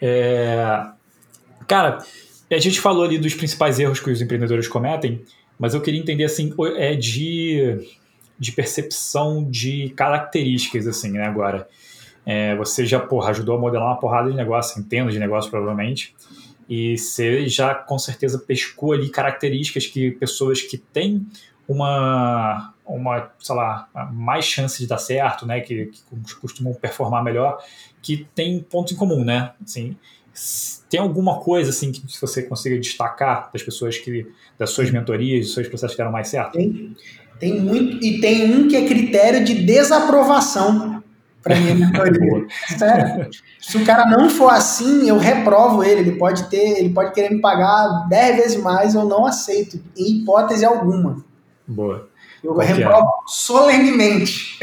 É... 0.00 0.86
Cara, 1.68 1.98
a 2.54 2.58
gente 2.58 2.80
falou 2.80 3.04
ali 3.04 3.18
dos 3.18 3.34
principais 3.34 3.78
erros 3.78 4.00
que 4.00 4.10
os 4.10 4.20
empreendedores 4.20 4.68
cometem, 4.68 5.22
mas 5.58 5.74
eu 5.74 5.80
queria 5.80 6.00
entender 6.00 6.24
assim, 6.24 6.52
é 6.76 6.94
de, 6.94 7.78
de 8.38 8.52
percepção 8.52 9.48
de 9.48 9.90
características, 9.90 10.86
assim, 10.86 11.12
né, 11.12 11.24
agora. 11.24 11.68
É, 12.24 12.54
você 12.56 12.86
já, 12.86 13.00
porra, 13.00 13.30
ajudou 13.30 13.56
a 13.56 13.60
modelar 13.60 13.88
uma 13.88 13.98
porrada 13.98 14.30
de 14.30 14.36
negócio, 14.36 14.74
centenas 14.74 15.12
de 15.12 15.18
negócios, 15.18 15.50
provavelmente, 15.50 16.14
e 16.68 16.96
você 16.96 17.48
já, 17.48 17.74
com 17.74 17.98
certeza, 17.98 18.38
pescou 18.38 18.92
ali 18.92 19.08
características 19.10 19.86
que 19.86 20.12
pessoas 20.12 20.62
que 20.62 20.78
têm 20.78 21.26
uma, 21.66 22.74
uma, 22.84 23.30
sei 23.38 23.54
lá, 23.54 23.88
mais 24.12 24.44
chance 24.44 24.78
de 24.78 24.86
dar 24.86 24.98
certo, 24.98 25.46
né, 25.46 25.60
que, 25.60 25.86
que 25.86 26.34
costumam 26.40 26.74
performar 26.74 27.22
melhor, 27.22 27.62
que 28.00 28.26
tem 28.34 28.60
pontos 28.60 28.92
em 28.92 28.96
comum, 28.96 29.24
né? 29.24 29.52
Assim, 29.64 29.96
tem 30.88 31.00
alguma 31.00 31.40
coisa 31.40 31.70
assim 31.70 31.90
que 31.90 32.02
você 32.20 32.42
consiga 32.42 32.78
destacar 32.78 33.50
das 33.52 33.62
pessoas 33.62 33.98
que 33.98 34.26
das 34.58 34.70
suas 34.70 34.90
mentorias, 34.90 35.46
dos 35.46 35.54
seus 35.54 35.68
processos 35.68 35.94
que 35.94 35.98
deram 35.98 36.12
mais 36.12 36.28
certo? 36.28 36.52
Tem, 36.52 36.96
tem 37.38 37.60
muito 37.60 38.04
e 38.04 38.20
tem 38.20 38.54
um 38.54 38.68
que 38.68 38.76
é 38.76 38.86
critério 38.86 39.44
de 39.44 39.54
desaprovação 39.64 41.02
para 41.42 41.58
minha 41.58 41.74
mentoria. 41.74 42.46
Sério. 42.78 43.30
Se 43.58 43.76
o 43.76 43.84
cara 43.84 44.06
não 44.06 44.30
for 44.30 44.50
assim, 44.50 45.08
eu 45.08 45.18
reprovo 45.18 45.82
ele. 45.82 46.00
Ele 46.00 46.12
pode 46.12 46.44
ter, 46.48 46.78
ele 46.78 46.90
pode 46.90 47.12
querer 47.12 47.30
me 47.30 47.40
pagar 47.40 48.06
10 48.08 48.36
vezes 48.36 48.62
mais, 48.62 48.94
eu 48.94 49.04
não 49.04 49.26
aceito, 49.26 49.80
em 49.96 50.18
hipótese 50.18 50.64
alguma. 50.64 51.24
Boa. 51.66 52.08
Eu 52.42 52.54
Qual 52.54 52.66
reprovo 52.66 53.06
é? 53.06 53.10
solenemente. 53.26 54.58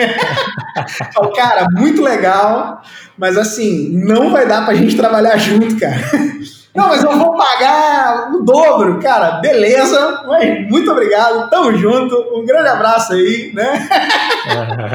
Falo, 1.13 1.33
cara, 1.33 1.67
muito 1.71 2.01
legal, 2.01 2.81
mas 3.17 3.37
assim, 3.37 3.89
não 4.03 4.31
vai 4.31 4.47
dar 4.47 4.65
pra 4.65 4.75
gente 4.75 4.97
trabalhar 4.97 5.37
junto, 5.37 5.79
cara. 5.79 5.95
Não, 6.75 6.87
mas 6.87 7.03
eu 7.03 7.17
vou 7.17 7.35
pagar 7.35 8.31
o 8.31 8.43
dobro, 8.43 8.99
cara. 8.99 9.39
Beleza, 9.41 10.23
mas 10.27 10.69
muito 10.69 10.89
obrigado, 10.91 11.49
tamo 11.49 11.75
junto. 11.75 12.15
Um 12.31 12.45
grande 12.45 12.69
abraço 12.69 13.13
aí, 13.13 13.51
né? 13.53 13.89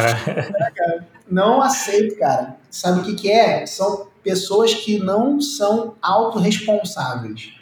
não 1.29 1.61
aceito, 1.61 2.17
cara. 2.17 2.57
Sabe 2.71 3.01
o 3.01 3.03
que, 3.03 3.15
que 3.15 3.31
é? 3.31 3.67
São 3.67 4.07
pessoas 4.23 4.73
que 4.73 4.99
não 5.01 5.41
são 5.41 5.97
autorresponsáveis. 6.01 7.53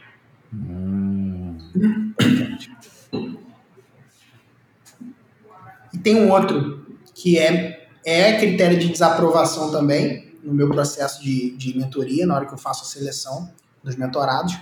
Hum. 0.55 1.57
Tem 6.03 6.17
um 6.17 6.31
outro 6.31 6.87
que 7.15 7.39
é, 7.39 7.87
é 8.05 8.37
critério 8.39 8.79
de 8.79 8.89
desaprovação 8.89 9.71
também, 9.71 10.33
no 10.43 10.53
meu 10.53 10.69
processo 10.69 11.23
de, 11.23 11.57
de 11.57 11.77
mentoria, 11.77 12.27
na 12.27 12.35
hora 12.35 12.47
que 12.47 12.53
eu 12.53 12.59
faço 12.59 12.83
a 12.83 12.87
seleção 12.87 13.51
dos 13.83 13.97
mentorados, 13.97 14.59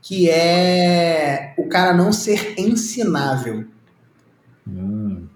que 0.00 0.30
é 0.30 1.54
o 1.58 1.68
cara 1.68 1.92
não 1.92 2.12
ser 2.12 2.54
ensinável. 2.58 3.66
Hum. 4.66 5.26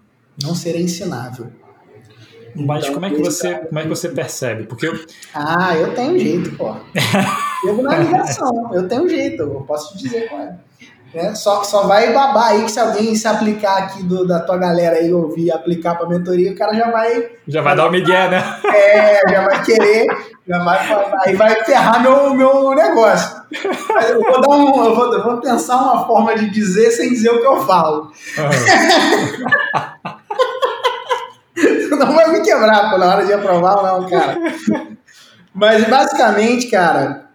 Não 0.41 0.55
ser 0.55 0.79
ensinável. 0.79 1.51
Mas 2.55 2.83
então, 2.83 2.93
como 2.93 3.05
é 3.05 3.09
que 3.09 3.21
você, 3.21 3.51
cara... 3.51 3.65
como 3.65 3.79
é 3.79 3.83
que 3.83 3.89
você 3.89 4.09
percebe? 4.09 4.63
Porque 4.63 4.87
eu... 4.87 5.05
Ah, 5.33 5.75
eu 5.75 5.93
tenho 5.93 6.17
jeito, 6.17 6.55
pô. 6.55 6.73
eu 7.67 7.83
na 7.83 7.97
ligação, 7.97 8.73
eu 8.73 8.87
tenho 8.87 9.09
jeito, 9.09 9.43
eu 9.43 9.61
posso 9.61 9.97
te 9.97 10.03
dizer 10.03 10.29
qual 10.29 10.41
é. 10.41 10.57
Né? 11.15 11.33
Só, 11.33 11.63
só 11.63 11.87
vai 11.87 12.11
babar 12.11 12.49
aí 12.49 12.65
que 12.65 12.71
se 12.71 12.77
alguém 12.77 13.15
se 13.15 13.25
aplicar 13.25 13.77
aqui 13.77 14.03
do, 14.03 14.27
da 14.27 14.41
tua 14.41 14.57
galera 14.57 14.97
aí 14.97 15.13
ouvir 15.13 15.49
aplicar 15.49 15.95
para 15.95 16.09
mentoria, 16.09 16.51
o 16.51 16.57
cara 16.57 16.75
já 16.75 16.91
vai. 16.91 17.29
Já 17.47 17.61
vai 17.61 17.73
dar 17.73 17.87
o 17.87 17.91
migué, 17.91 18.29
né? 18.29 18.43
É, 18.75 19.21
já 19.31 19.45
vai 19.45 19.63
querer, 19.63 20.05
já 20.45 20.61
vai, 20.63 20.77
aí 21.25 21.35
vai 21.35 21.63
ferrar 21.63 22.01
meu, 22.01 22.33
meu 22.33 22.75
negócio. 22.75 23.43
Eu 24.09 24.21
vou, 24.21 24.41
dar 24.41 24.49
um, 24.49 24.85
eu, 24.85 24.95
vou, 24.95 25.13
eu 25.13 25.23
vou 25.23 25.37
pensar 25.37 25.77
uma 25.77 26.05
forma 26.05 26.35
de 26.35 26.49
dizer 26.49 26.91
sem 26.91 27.09
dizer 27.09 27.29
o 27.29 27.39
que 27.39 27.47
eu 27.47 27.65
falo. 27.65 28.11
Uhum. 28.37 29.45
não 31.97 32.13
vai 32.13 32.29
me 32.31 32.41
quebrar 32.41 32.91
pô, 32.91 32.97
na 32.97 33.07
hora 33.07 33.25
de 33.25 33.31
aprovar, 33.31 33.81
não, 33.81 34.09
cara. 34.09 34.37
Mas 35.53 35.87
basicamente, 35.87 36.67
cara, 36.67 37.29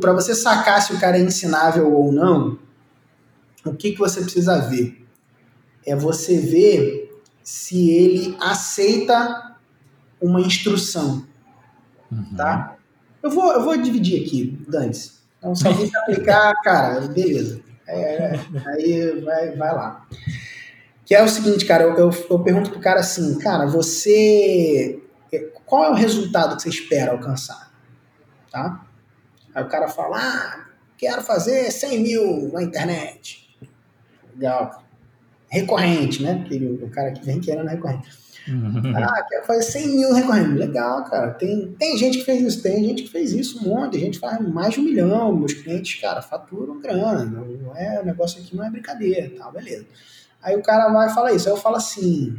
para 0.00 0.12
você 0.12 0.32
sacar 0.34 0.80
se 0.80 0.92
o 0.92 1.00
cara 1.00 1.18
é 1.18 1.20
ensinável 1.20 1.92
ou 1.92 2.12
não, 2.12 2.56
o 3.64 3.74
que, 3.74 3.92
que 3.92 3.98
você 3.98 4.20
precisa 4.20 4.58
ver? 4.60 5.06
É 5.86 5.94
você 5.94 6.38
ver 6.38 7.20
se 7.42 7.90
ele 7.90 8.36
aceita 8.40 9.56
uma 10.20 10.40
instrução, 10.40 11.26
uhum. 12.10 12.34
tá? 12.36 12.76
Eu 13.22 13.30
vou, 13.30 13.52
eu 13.52 13.62
vou 13.62 13.76
dividir 13.76 14.24
aqui, 14.24 14.58
Dante. 14.68 15.12
Então, 15.38 15.54
se 15.54 15.66
alguém 15.66 15.90
aplicar, 15.96 16.54
cara, 16.62 17.00
beleza. 17.08 17.60
É, 17.86 18.38
aí 18.66 19.20
vai, 19.20 19.56
vai 19.56 19.74
lá. 19.74 20.06
Que 21.04 21.14
é 21.14 21.22
o 21.22 21.28
seguinte, 21.28 21.66
cara, 21.66 21.84
eu, 21.84 21.94
eu, 21.98 22.26
eu 22.30 22.38
pergunto 22.40 22.70
pro 22.70 22.80
cara 22.80 23.00
assim, 23.00 23.38
cara, 23.38 23.66
você. 23.66 25.00
Qual 25.66 25.84
é 25.84 25.90
o 25.90 25.94
resultado 25.94 26.56
que 26.56 26.62
você 26.62 26.68
espera 26.70 27.12
alcançar? 27.12 27.72
Tá? 28.50 28.86
Aí 29.54 29.62
o 29.62 29.68
cara 29.68 29.88
fala, 29.88 30.18
ah, 30.18 30.66
quero 30.96 31.22
fazer 31.22 31.70
100 31.70 32.00
mil 32.00 32.50
na 32.52 32.62
internet. 32.62 33.43
Legal. 34.34 34.82
Recorrente, 35.48 36.22
né? 36.22 36.40
Porque 36.40 36.56
o 36.64 36.90
cara 36.90 37.12
que 37.12 37.24
vem 37.24 37.40
querendo 37.40 37.68
recorrente. 37.68 38.08
Uhum. 38.46 38.94
Ah, 38.94 39.24
quer 39.28 39.46
fazer 39.46 39.62
100 39.62 39.88
mil 39.88 40.12
recorrentes. 40.12 40.54
Legal, 40.54 41.04
cara. 41.04 41.30
Tem, 41.32 41.72
tem 41.78 41.96
gente 41.96 42.18
que 42.18 42.24
fez 42.24 42.42
isso, 42.42 42.62
tem 42.62 42.84
gente 42.84 43.04
que 43.04 43.10
fez 43.10 43.32
isso, 43.32 43.58
um 43.58 43.68
monte. 43.68 43.96
A 43.96 44.00
gente 44.00 44.18
faz 44.18 44.40
mais 44.40 44.74
de 44.74 44.80
um 44.80 44.84
milhão. 44.84 45.34
Meus 45.34 45.54
clientes, 45.54 46.00
cara, 46.00 46.20
faturam 46.20 46.80
grana. 46.80 47.24
Não 47.24 47.76
é, 47.76 48.00
o 48.00 48.04
negócio 48.04 48.40
aqui 48.40 48.54
não 48.54 48.64
é 48.64 48.70
brincadeira, 48.70 49.30
tá? 49.36 49.50
Beleza. 49.50 49.86
Aí 50.42 50.56
o 50.56 50.62
cara 50.62 50.92
vai 50.92 51.08
e 51.08 51.14
fala 51.14 51.32
isso. 51.32 51.48
Aí 51.48 51.54
eu 51.54 51.60
falo 51.60 51.76
assim: 51.76 52.38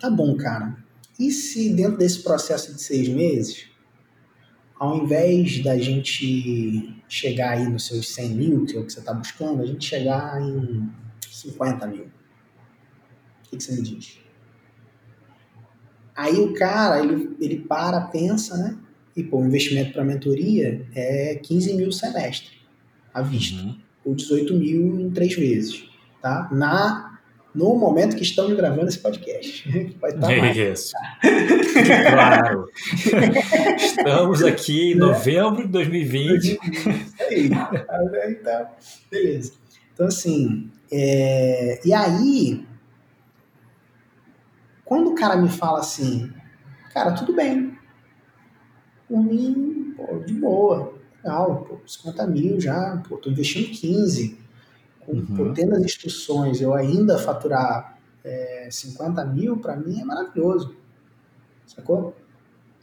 tá 0.00 0.08
bom, 0.08 0.36
cara. 0.36 0.74
E 1.18 1.30
se 1.30 1.74
dentro 1.74 1.98
desse 1.98 2.22
processo 2.22 2.72
de 2.72 2.80
seis 2.80 3.08
meses, 3.08 3.69
ao 4.80 4.96
invés 4.96 5.62
da 5.62 5.76
gente 5.76 6.96
chegar 7.06 7.50
aí 7.50 7.68
nos 7.68 7.86
seus 7.86 8.14
100 8.14 8.30
mil, 8.30 8.64
que 8.64 8.74
é 8.74 8.80
o 8.80 8.86
que 8.86 8.94
você 8.94 9.00
está 9.00 9.12
buscando, 9.12 9.60
a 9.60 9.66
gente 9.66 9.84
chegar 9.84 10.40
em 10.40 10.88
50 11.30 11.86
mil. 11.86 12.04
O 12.04 12.08
que, 13.50 13.58
que 13.58 13.62
você 13.62 13.74
me 13.74 13.82
diz? 13.82 14.18
Aí 16.16 16.34
o 16.34 16.54
cara, 16.54 17.04
ele, 17.04 17.36
ele 17.38 17.58
para, 17.58 18.00
pensa, 18.00 18.56
né? 18.56 18.78
E, 19.14 19.22
pô, 19.22 19.40
o 19.40 19.46
investimento 19.46 19.92
para 19.92 20.02
mentoria 20.02 20.86
é 20.94 21.34
15 21.34 21.74
mil 21.74 21.92
semestre, 21.92 22.56
à 23.12 23.20
vista. 23.20 23.60
Uhum. 23.60 23.78
Ou 24.02 24.14
18 24.14 24.54
mil 24.54 24.98
em 24.98 25.10
três 25.10 25.34
vezes, 25.34 25.90
tá? 26.22 26.48
Na 26.50 27.09
no 27.54 27.76
momento 27.76 28.16
que 28.16 28.22
estamos 28.22 28.56
gravando 28.56 28.88
esse 28.88 28.98
podcast. 28.98 29.68
Vai 30.00 30.10
estar 30.10 30.36
mais. 30.36 30.56
Isso. 30.56 30.92
claro. 32.10 32.68
Estamos 33.76 34.42
aqui 34.42 34.92
em 34.92 34.94
novembro 34.94 35.62
de 35.62 35.68
2020. 35.68 36.58
Isso 36.62 37.22
aí. 37.22 37.50
Então, 38.30 38.68
beleza. 39.10 39.52
Então, 39.92 40.06
assim, 40.06 40.70
é... 40.90 41.80
e 41.84 41.92
aí, 41.92 42.64
quando 44.84 45.10
o 45.10 45.14
cara 45.14 45.36
me 45.36 45.48
fala 45.48 45.80
assim, 45.80 46.32
cara, 46.92 47.12
tudo 47.12 47.34
bem. 47.34 47.76
Por 49.08 49.22
mim, 49.24 49.94
pô, 49.96 50.18
de 50.18 50.34
boa. 50.34 50.94
Legal, 51.22 51.66
pô, 51.68 51.80
50 51.86 52.26
mil 52.28 52.60
já, 52.60 53.02
pô, 53.08 53.16
tô 53.16 53.28
investindo 53.28 53.68
15 53.70 54.49
uhum. 55.10 55.52
tendo 55.54 55.74
as 55.74 55.82
instruções, 55.82 56.60
eu 56.60 56.74
ainda 56.74 57.18
faturar 57.18 57.98
é, 58.24 58.68
50 58.70 59.24
mil, 59.26 59.58
para 59.58 59.76
mim 59.76 60.00
é 60.00 60.04
maravilhoso. 60.04 60.74
Sacou? 61.66 62.16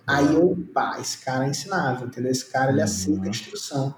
Aí 0.06 0.34
eu, 0.34 0.58
pá, 0.74 0.98
esse 1.02 1.18
cara 1.18 1.46
é 1.46 1.50
ensinável, 1.50 2.08
entendeu? 2.08 2.32
Esse 2.32 2.50
cara, 2.50 2.72
ele 2.72 2.82
aceita 2.82 3.20
a 3.20 3.24
uhum. 3.24 3.30
instrução. 3.30 3.96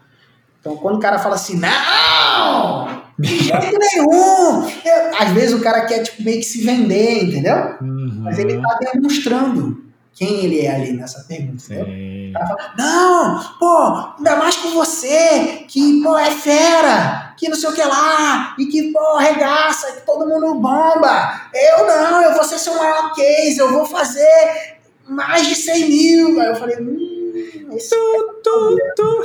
Então, 0.59 0.75
quando 0.75 0.95
o 0.95 0.99
cara 0.99 1.19
fala 1.19 1.35
assim, 1.35 1.57
não, 1.57 3.03
de 3.17 3.37
jeito 3.37 3.77
nenhum, 3.79 4.67
eu, 4.67 5.17
às 5.19 5.31
vezes 5.31 5.53
o 5.57 5.61
cara 5.61 5.85
quer, 5.85 6.03
tipo, 6.03 6.23
meio 6.23 6.39
que 6.39 6.45
se 6.45 6.61
vender, 6.63 7.25
entendeu? 7.25 7.77
Uhum. 7.81 8.21
Mas 8.23 8.39
ele 8.39 8.59
tá 8.59 8.77
demonstrando 8.91 9.85
quem 10.13 10.43
ele 10.43 10.59
é 10.59 10.75
ali 10.75 10.91
nessa 10.91 11.23
pergunta, 11.23 11.59
Sim. 11.59 11.75
entendeu? 11.75 12.29
O 12.29 12.33
cara 12.33 12.47
fala, 12.47 12.73
não, 12.77 13.57
pô, 13.57 14.15
ainda 14.17 14.35
mais 14.35 14.57
com 14.57 14.71
você, 14.71 15.63
que, 15.67 16.01
pô, 16.03 16.17
é 16.17 16.31
fera, 16.31 17.28
que 17.39 17.47
não 17.47 17.55
sei 17.55 17.69
o 17.69 17.73
que 17.73 17.81
lá, 17.81 18.53
e 18.59 18.65
que, 18.65 18.91
pô, 18.91 19.17
regaça, 19.17 19.93
que 19.93 20.05
todo 20.05 20.27
mundo 20.27 20.55
bomba. 20.55 21.49
Eu 21.53 21.87
não, 21.87 22.21
eu 22.21 22.33
vou 22.33 22.43
ser 22.43 22.59
seu 22.59 22.75
maior 22.75 23.13
case, 23.13 23.57
eu 23.57 23.71
vou 23.71 23.85
fazer 23.85 24.77
mais 25.07 25.47
de 25.47 25.55
100 25.55 25.89
mil. 25.89 26.41
Aí 26.41 26.49
eu 26.49 26.55
falei, 26.57 26.77
hum, 26.81 27.69
esse 27.71 27.95
tu, 27.95 28.41
tu, 28.43 28.77
tu. 28.93 29.23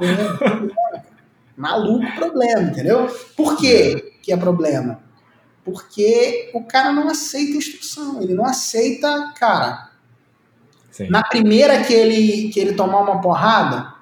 Maluco 1.54 2.10
problema, 2.14 2.62
entendeu? 2.62 3.06
Por 3.36 3.58
quê 3.58 4.14
que 4.22 4.32
é 4.32 4.36
problema? 4.36 5.02
Porque 5.62 6.50
o 6.54 6.64
cara 6.64 6.90
não 6.90 7.08
aceita 7.10 7.58
instrução, 7.58 8.22
ele 8.22 8.32
não 8.32 8.46
aceita, 8.46 9.30
cara. 9.38 9.90
Sim. 10.90 11.08
Na 11.10 11.22
primeira 11.22 11.84
que 11.84 11.92
ele, 11.92 12.48
que 12.48 12.58
ele 12.58 12.72
tomar 12.72 13.00
uma 13.00 13.20
porrada, 13.20 13.92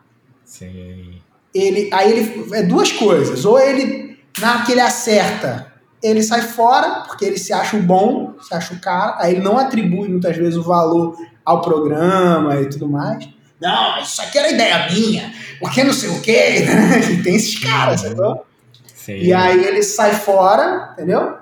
Sim 0.44 1.09
ele, 1.54 1.90
aí 1.92 2.12
ele 2.12 2.54
é 2.54 2.62
duas 2.62 2.92
coisas. 2.92 3.44
Ou 3.44 3.58
ele, 3.58 4.18
na 4.38 4.64
que 4.64 4.72
ele 4.72 4.80
acerta, 4.80 5.72
ele 6.02 6.22
sai 6.22 6.42
fora, 6.42 7.04
porque 7.06 7.24
ele 7.24 7.38
se 7.38 7.52
acha 7.52 7.76
o 7.76 7.82
bom, 7.82 8.34
se 8.40 8.54
acha 8.54 8.74
o 8.74 8.80
cara, 8.80 9.16
aí 9.18 9.34
ele 9.34 9.42
não 9.42 9.58
atribui 9.58 10.08
muitas 10.08 10.36
vezes 10.36 10.56
o 10.56 10.62
valor 10.62 11.16
ao 11.44 11.60
programa 11.60 12.60
e 12.60 12.68
tudo 12.68 12.88
mais. 12.88 13.28
Não, 13.60 14.00
isso 14.00 14.22
aqui 14.22 14.38
era 14.38 14.50
ideia 14.50 14.88
minha, 14.90 15.32
porque 15.58 15.84
não 15.84 15.92
sei 15.92 16.08
o 16.08 16.20
quê. 16.20 16.64
tem 17.22 17.34
esses 17.34 17.58
caras, 17.58 18.02
entendeu? 18.04 18.40
E 19.08 19.32
aí 19.32 19.64
ele 19.64 19.82
sai 19.82 20.14
fora, 20.14 20.90
entendeu? 20.92 21.36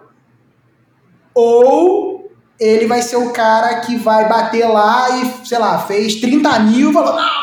Ou 1.35 2.33
ele 2.59 2.87
vai 2.87 3.03
ser 3.03 3.17
o 3.17 3.31
cara 3.31 3.81
que 3.81 3.97
vai 3.97 4.29
bater 4.29 4.67
lá 4.67 5.09
e, 5.11 5.47
sei 5.47 5.59
lá, 5.59 5.79
fez 5.79 6.17
30 6.17 6.59
mil 6.61 6.91
e 6.91 6.93
falou, 6.93 7.15
não, 7.15 7.38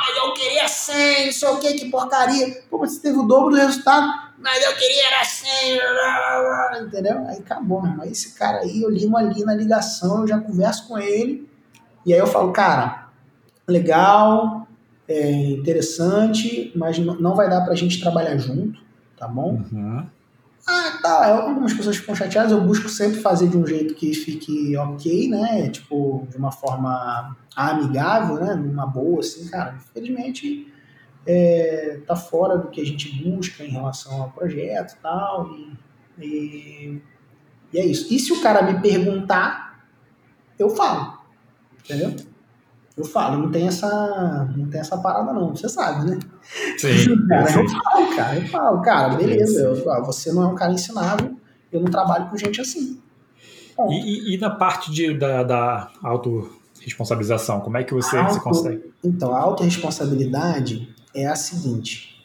queria 0.65 0.67
100, 0.67 1.25
não 1.25 1.31
sei 1.31 1.49
o 1.49 1.59
que, 1.59 1.73
que 1.73 1.89
porcaria. 1.89 2.63
Pô, 2.69 2.77
mas 2.79 2.93
você 2.93 3.01
teve 3.01 3.17
o 3.17 3.23
dobro 3.23 3.51
do 3.51 3.57
resultado, 3.57 4.07
mas 4.37 4.63
eu 4.63 4.75
queria 4.75 5.07
era 5.07 5.23
100, 5.23 6.87
entendeu? 6.87 7.25
Aí 7.27 7.37
acabou, 7.37 7.81
meu 7.81 7.91
irmão. 7.91 8.05
Esse 8.05 8.35
cara 8.35 8.59
aí, 8.59 8.81
eu 8.81 8.89
limo 8.89 9.17
ali 9.17 9.43
na 9.43 9.53
ligação, 9.53 10.21
eu 10.21 10.27
já 10.27 10.39
converso 10.39 10.87
com 10.87 10.97
ele, 10.97 11.49
e 12.05 12.13
aí 12.13 12.19
eu 12.19 12.27
falo, 12.27 12.51
cara, 12.51 13.09
legal, 13.67 14.67
é 15.07 15.31
interessante, 15.31 16.71
mas 16.75 16.97
não 16.97 17.35
vai 17.35 17.49
dar 17.49 17.61
pra 17.61 17.75
gente 17.75 17.99
trabalhar 17.99 18.37
junto, 18.37 18.79
tá 19.17 19.27
bom? 19.27 19.61
Uhum. 19.71 20.05
Ah, 20.67 20.97
tá. 21.01 21.27
Algumas 21.27 21.73
pessoas 21.73 21.97
ficam 21.97 22.15
chateadas, 22.15 22.51
eu 22.51 22.61
busco 22.61 22.89
sempre 22.89 23.21
fazer 23.21 23.47
de 23.47 23.57
um 23.57 23.65
jeito 23.65 23.93
que 23.93 24.13
fique 24.13 24.75
ok, 24.75 25.29
né? 25.29 25.69
Tipo, 25.69 26.27
de 26.29 26.37
uma 26.37 26.51
forma 26.51 27.35
amigável, 27.55 28.35
né? 28.35 28.55
Numa 28.55 28.87
boa, 28.87 29.19
assim, 29.19 29.47
cara. 29.47 29.75
Infelizmente, 29.75 30.71
é, 31.25 31.99
tá 32.07 32.15
fora 32.15 32.57
do 32.57 32.69
que 32.69 32.81
a 32.81 32.85
gente 32.85 33.11
busca 33.23 33.63
em 33.63 33.69
relação 33.69 34.23
ao 34.23 34.31
projeto 34.31 34.93
e 34.93 34.97
tal. 34.97 35.51
E, 36.19 37.01
e 37.71 37.79
é 37.79 37.85
isso. 37.85 38.11
E 38.11 38.19
se 38.19 38.33
o 38.33 38.41
cara 38.41 38.63
me 38.63 38.81
perguntar, 38.81 39.87
eu 40.57 40.69
falo. 40.69 41.19
Entendeu? 41.83 42.15
Eu 42.97 43.03
falo, 43.03 43.39
não 43.39 43.51
tem 43.51 43.67
essa, 43.67 44.49
não 44.55 44.69
tem 44.69 44.79
essa 44.79 44.97
parada 44.97 45.33
não, 45.33 45.53
você 45.53 45.67
sabe, 45.67 46.09
né? 46.09 46.19
Sim. 46.77 47.27
cara, 47.27 47.49
eu 47.51 47.69
falo, 47.69 48.15
cara, 48.15 48.35
eu 48.39 48.47
falo, 48.47 48.81
cara, 48.81 49.15
beleza, 49.15 49.59
eu, 49.61 49.91
ah, 49.91 50.01
você 50.01 50.31
não 50.31 50.43
é 50.43 50.47
um 50.47 50.55
cara 50.55 50.71
ensinável, 50.71 51.35
eu 51.71 51.81
não 51.81 51.91
trabalho 51.91 52.29
com 52.29 52.37
gente 52.37 52.61
assim. 52.61 53.01
E, 53.89 54.31
e, 54.31 54.35
e, 54.35 54.37
na 54.37 54.49
parte 54.49 54.89
de, 54.89 55.13
da, 55.13 55.43
da 55.43 55.91
autorresponsabilização, 56.01 57.59
como 57.59 57.75
é 57.75 57.83
que 57.83 57.93
você, 57.93 58.15
auto, 58.15 58.33
você 58.35 58.39
consegue? 58.39 58.93
Então, 59.03 59.35
a 59.35 59.39
autorresponsabilidade 59.39 60.87
é 61.13 61.27
a 61.27 61.35
seguinte, 61.35 62.23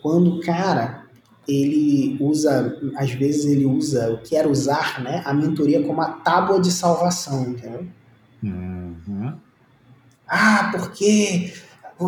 quando 0.00 0.36
o 0.36 0.40
cara 0.40 1.08
ele 1.48 2.16
usa, 2.20 2.78
às 2.96 3.10
vezes 3.10 3.46
ele 3.46 3.64
usa, 3.64 4.20
quer 4.28 4.46
usar, 4.46 5.02
né, 5.02 5.22
a 5.24 5.32
mentoria 5.32 5.82
como 5.82 6.00
a 6.02 6.10
tábua 6.10 6.60
de 6.60 6.70
salvação, 6.70 7.48
entendeu? 7.48 7.86
Uhum. 8.44 9.34
Ah, 10.28 10.68
porque 10.70 11.52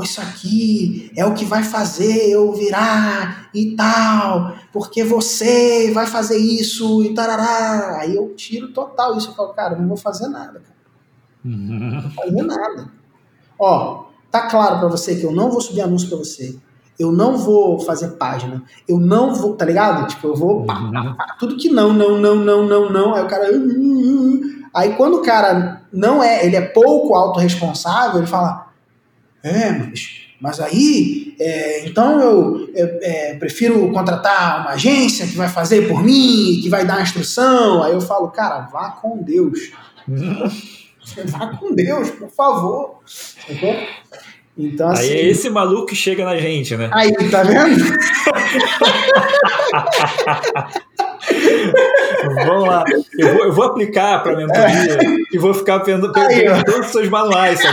isso 0.03 0.21
aqui 0.21 1.11
é 1.17 1.25
o 1.25 1.35
que 1.35 1.45
vai 1.45 1.65
fazer 1.65 2.31
eu 2.31 2.53
virar 2.53 3.49
e 3.53 3.75
tal, 3.75 4.55
porque 4.73 5.03
você 5.03 5.91
vai 5.93 6.07
fazer 6.07 6.39
isso 6.39 7.03
e 7.03 7.13
tarará. 7.13 7.99
Aí 8.01 8.15
eu 8.15 8.33
tiro 8.37 8.69
total 8.69 9.17
isso. 9.17 9.31
Eu 9.31 9.35
falo, 9.35 9.53
cara, 9.53 9.77
não 9.77 9.89
vou 9.89 9.97
fazer 9.97 10.29
nada, 10.29 10.61
cara. 10.61 10.81
Uhum. 11.45 11.91
Não 11.93 12.01
vou 12.03 12.11
fazer 12.11 12.43
nada. 12.43 12.93
Ó, 13.59 14.05
tá 14.31 14.43
claro 14.43 14.79
para 14.79 14.89
você 14.89 15.17
que 15.17 15.25
eu 15.25 15.33
não 15.33 15.51
vou 15.51 15.61
subir 15.61 15.81
anúncio 15.81 16.09
para 16.09 16.19
você. 16.19 16.57
Eu 16.99 17.11
não 17.11 17.39
vou 17.39 17.81
fazer 17.81 18.09
página. 18.09 18.63
Eu 18.87 19.01
não 19.01 19.35
vou, 19.35 19.57
tá 19.57 19.65
ligado? 19.65 20.07
Tipo, 20.07 20.29
eu 20.29 20.37
vou. 20.37 20.67
Pá, 20.67 20.75
pá, 20.93 21.15
pá, 21.17 21.37
tudo 21.39 21.57
que 21.57 21.71
não, 21.71 21.95
não, 21.95 22.19
não, 22.19 22.37
não, 22.37 22.67
não, 22.67 22.91
não. 22.91 23.15
Aí 23.15 23.25
o 23.25 23.27
cara. 23.27 23.51
Uh, 23.51 23.59
uh, 23.59 24.17
uh. 24.17 24.20
Aí 24.73 24.95
quando 24.95 25.15
o 25.19 25.23
cara 25.23 25.83
não 25.93 26.23
é, 26.23 26.45
ele 26.47 26.57
é 26.57 26.61
pouco 26.61 27.15
autorresponsável, 27.15 28.19
ele 28.19 28.27
fala: 28.27 28.69
É, 29.43 29.73
mas, 29.73 30.27
mas 30.41 30.61
aí, 30.61 31.35
é, 31.41 31.87
então 31.87 32.21
eu, 32.21 32.71
eu 32.75 32.99
é, 33.03 33.35
prefiro 33.35 33.91
contratar 33.93 34.61
uma 34.61 34.71
agência 34.71 35.27
que 35.27 35.37
vai 35.37 35.49
fazer 35.49 35.89
por 35.89 36.03
mim, 36.03 36.61
que 36.63 36.69
vai 36.69 36.85
dar 36.85 36.99
a 36.99 37.03
instrução. 37.03 37.83
Aí 37.83 37.93
eu 37.93 38.01
falo: 38.01 38.29
Cara, 38.29 38.61
vá 38.61 38.91
com 38.91 39.23
Deus. 39.23 39.73
vá 41.27 41.49
com 41.57 41.75
Deus, 41.75 42.11
por 42.11 42.31
favor. 42.31 43.01
Entendeu? 43.49 43.77
Então, 44.57 44.91
assim, 44.91 45.05
Aí 45.05 45.13
é 45.13 45.27
esse 45.27 45.49
maluco 45.49 45.87
que 45.87 45.97
chega 45.97 46.25
na 46.25 46.37
gente, 46.37 46.77
né? 46.77 46.91
Aí, 46.93 47.13
tá 47.31 47.43
vendo? 47.43 47.83
Vamos 52.47 52.69
lá. 52.69 52.85
Eu 53.19 53.35
vou, 53.35 53.45
eu 53.45 53.53
vou 53.53 53.65
aplicar 53.65 54.23
para 54.23 54.33
a 54.33 54.37
mentoria 54.37 54.95
é. 54.95 54.99
e 55.33 55.39
vou 55.39 55.55
ficar 55.55 55.81
pegando, 55.81 56.13
todos 56.13 56.87
os 56.87 56.93
seus 56.93 57.09
manuais. 57.09 57.61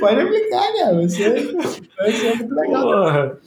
Pode 0.00 0.20
aplicar, 0.20 0.72
cara. 0.78 0.94
Vai 0.94 1.08
ser, 1.08 1.54
vai 1.96 2.12
ser 2.12 2.36
muito 2.36 2.54
legal. 2.54 2.82
Porra. 2.82 3.38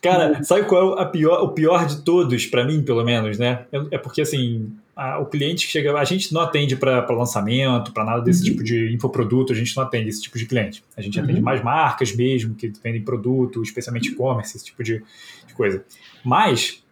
Cara, 0.00 0.42
sabe 0.42 0.64
qual 0.64 0.98
é 0.98 1.04
pior, 1.04 1.42
o 1.42 1.48
pior 1.48 1.86
de 1.86 2.02
todos, 2.02 2.46
para 2.46 2.64
mim, 2.64 2.82
pelo 2.82 3.04
menos, 3.04 3.38
né? 3.38 3.64
É, 3.72 3.96
é 3.96 3.98
porque, 3.98 4.22
assim, 4.22 4.72
a, 5.00 5.18
o 5.18 5.26
cliente 5.26 5.66
que 5.66 5.72
chega. 5.72 5.94
A 5.94 6.04
gente 6.04 6.32
não 6.32 6.42
atende 6.42 6.76
para 6.76 7.06
lançamento, 7.10 7.92
para 7.92 8.04
nada 8.04 8.22
desse 8.22 8.40
uhum. 8.40 8.44
tipo 8.44 8.62
de 8.62 8.92
infoproduto, 8.92 9.52
a 9.52 9.56
gente 9.56 9.74
não 9.74 9.82
atende 9.82 10.10
esse 10.10 10.20
tipo 10.20 10.38
de 10.38 10.44
cliente. 10.46 10.84
A 10.96 11.00
gente 11.00 11.18
uhum. 11.18 11.24
atende 11.24 11.40
mais 11.40 11.62
marcas 11.62 12.14
mesmo, 12.14 12.54
que 12.54 12.70
vendem 12.82 13.02
produto, 13.02 13.62
especialmente 13.62 14.10
e-commerce, 14.10 14.56
esse 14.56 14.66
tipo 14.66 14.84
de, 14.84 15.02
de 15.46 15.54
coisa. 15.54 15.82
Mas, 16.22 16.82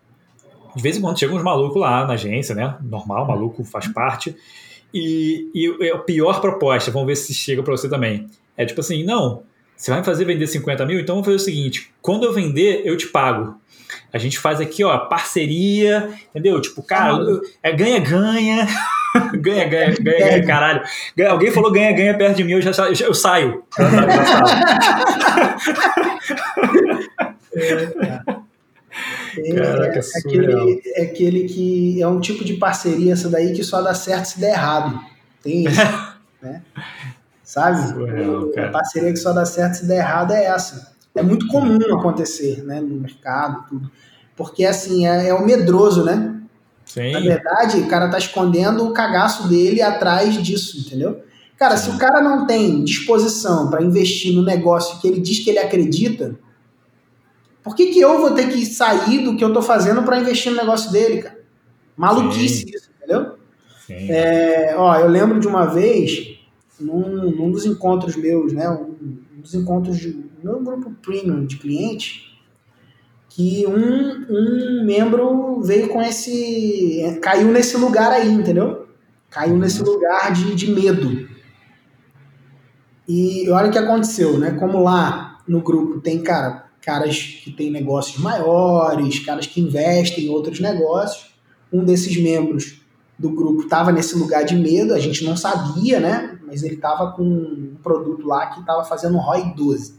de 0.79 0.83
vez 0.83 0.97
em 0.97 1.01
quando 1.01 1.19
chegam 1.19 1.37
uns 1.37 1.43
malucos 1.43 1.81
lá 1.81 2.07
na 2.07 2.13
agência, 2.13 2.55
né? 2.55 2.77
Normal, 2.81 3.27
maluco 3.27 3.65
faz 3.65 3.89
parte. 3.89 4.37
E, 4.95 5.51
e 5.53 5.91
a 5.91 5.99
pior 5.99 6.41
proposta, 6.41 6.93
vamos 6.93 7.09
ver 7.09 7.17
se 7.17 7.35
chega 7.35 7.63
para 7.65 7.73
você 7.77 7.89
também. 7.89 8.27
É 8.57 8.65
tipo 8.65 8.81
assim, 8.81 9.03
não, 9.05 9.43
você 9.77 9.91
vai 9.91 10.05
fazer 10.05 10.25
vender 10.25 10.47
50 10.47 10.87
mil? 10.87 11.01
Então 11.01 11.17
vamos 11.17 11.27
fazer 11.27 11.37
o 11.37 11.41
seguinte: 11.41 11.91
quando 12.01 12.25
eu 12.25 12.33
vender, 12.33 12.83
eu 12.85 12.97
te 12.97 13.09
pago. 13.09 13.61
A 14.13 14.19
gente 14.19 14.39
faz 14.39 14.61
aqui, 14.61 14.85
ó, 14.85 14.97
parceria, 14.99 16.11
entendeu? 16.31 16.61
Tipo, 16.61 16.81
cara, 16.81 17.19
é 17.61 17.73
ganha-ganha. 17.73 18.69
ganha-ganha, 19.35 19.97
ganha-ganha, 20.01 20.47
caralho. 20.47 20.83
Ganha, 21.17 21.31
alguém 21.33 21.51
falou 21.51 21.73
ganha-ganha 21.73 22.17
perto 22.17 22.37
de 22.37 22.45
mim, 22.45 22.53
eu 22.53 22.63
já 22.63 22.71
eu 23.05 23.15
saio. 23.15 23.65
é, 27.55 28.38
Caraca, 29.55 29.99
é, 29.99 30.19
aquele, 30.19 30.83
é 30.95 31.03
aquele 31.03 31.45
que 31.45 32.03
é 32.03 32.09
um 32.09 32.21
tipo 32.21 32.45
de 32.45 32.55
parceria 32.55 33.13
essa 33.13 33.29
daí 33.29 33.53
que 33.53 33.63
só 33.63 33.81
dá 33.83 33.95
certo 33.95 34.27
se 34.27 34.41
der 34.41 34.53
errado. 34.53 35.01
Tem 35.43 35.65
isso, 35.65 35.81
né? 36.43 36.63
Sabe? 37.43 37.89
Surreal, 37.89 38.51
a 38.57 38.69
parceria 38.69 39.13
que 39.13 39.19
só 39.19 39.33
dá 39.33 39.45
certo 39.45 39.75
se 39.75 39.87
der 39.87 39.99
errado 39.99 40.33
é 40.33 40.45
essa. 40.45 40.93
É 41.15 41.23
muito 41.23 41.49
comum 41.49 41.79
acontecer, 41.99 42.63
né, 42.65 42.81
no 42.81 43.01
mercado, 43.01 43.65
tudo. 43.69 43.91
Porque, 44.37 44.65
assim, 44.65 45.07
é, 45.07 45.29
é 45.29 45.35
o 45.35 45.45
medroso, 45.45 46.05
né? 46.05 46.37
Sim. 46.85 47.13
Na 47.13 47.21
verdade, 47.21 47.79
o 47.79 47.89
cara 47.89 48.09
tá 48.09 48.19
escondendo 48.19 48.87
o 48.87 48.93
cagaço 48.93 49.49
dele 49.49 49.83
atrás 49.83 50.41
disso, 50.43 50.79
entendeu? 50.79 51.23
Cara, 51.59 51.77
se 51.77 51.91
o 51.91 51.99
cara 51.99 52.23
não 52.23 52.47
tem 52.47 52.85
disposição 52.85 53.69
para 53.69 53.83
investir 53.83 54.33
no 54.33 54.45
negócio 54.45 55.01
que 55.01 55.09
ele 55.09 55.21
diz 55.21 55.41
que 55.41 55.51
ele 55.51 55.59
acredita, 55.59 56.39
por 57.69 57.77
que, 57.77 57.89
que 57.89 58.01
eu 58.01 58.19
vou 58.19 58.31
ter 58.31 58.49
que 58.49 58.65
sair 58.65 59.23
do 59.23 59.37
que 59.37 59.45
eu 59.45 59.53
tô 59.53 59.61
fazendo 59.61 60.03
para 60.03 60.19
investir 60.19 60.51
no 60.51 60.57
negócio 60.57 60.91
dele, 60.91 61.21
cara? 61.21 61.39
Maluquice 61.95 62.63
Sim. 62.63 62.71
isso, 62.75 62.91
entendeu? 62.97 63.35
É, 63.91 64.75
ó, 64.75 64.99
eu 64.99 65.07
lembro 65.07 65.39
de 65.39 65.47
uma 65.47 65.67
vez, 65.67 66.39
num, 66.81 67.31
num 67.31 67.51
dos 67.51 67.67
encontros 67.67 68.17
meus, 68.17 68.55
né? 68.55 68.71
Um, 68.71 69.19
um 69.37 69.41
dos 69.43 69.55
encontros 69.55 69.99
de 69.99 70.19
meu 70.43 70.61
grupo 70.61 70.91
premium 71.03 71.45
de 71.45 71.59
clientes, 71.59 72.33
que 73.29 73.67
um, 73.67 74.27
um 74.31 74.85
membro 74.87 75.61
veio 75.61 75.89
com 75.89 76.01
esse. 76.01 77.19
caiu 77.21 77.49
nesse 77.49 77.77
lugar 77.77 78.13
aí, 78.13 78.33
entendeu? 78.33 78.87
Caiu 79.29 79.59
nesse 79.59 79.83
lugar 79.83 80.33
de, 80.33 80.55
de 80.55 80.71
medo. 80.73 81.29
E 83.07 83.51
olha 83.51 83.69
o 83.69 83.71
que 83.71 83.79
aconteceu, 83.79 84.39
né? 84.39 84.53
Como 84.53 84.83
lá 84.83 85.43
no 85.47 85.61
grupo 85.61 86.01
tem, 86.01 86.23
cara, 86.23 86.68
caras 86.81 87.21
que 87.21 87.51
têm 87.51 87.71
negócios 87.71 88.19
maiores, 88.19 89.19
caras 89.21 89.47
que 89.47 89.61
investem 89.61 90.25
em 90.25 90.29
outros 90.29 90.61
negócios. 90.61 91.35
Um 91.73 91.85
desses 91.85 92.17
membros 92.17 92.81
do 93.19 93.31
grupo 93.31 93.63
estava 93.63 93.91
nesse 93.91 94.17
lugar 94.17 94.45
de 94.45 94.55
medo, 94.55 94.95
a 94.95 94.99
gente 94.99 95.25
não 95.25 95.37
sabia, 95.37 95.99
né? 95.99 96.39
Mas 96.47 96.63
ele 96.63 96.77
estava 96.77 97.13
com 97.13 97.23
um 97.25 97.77
produto 97.83 98.27
lá 98.27 98.47
que 98.47 98.61
estava 98.61 98.85
fazendo 98.85 99.19
ROI 99.19 99.55
12. 99.55 99.99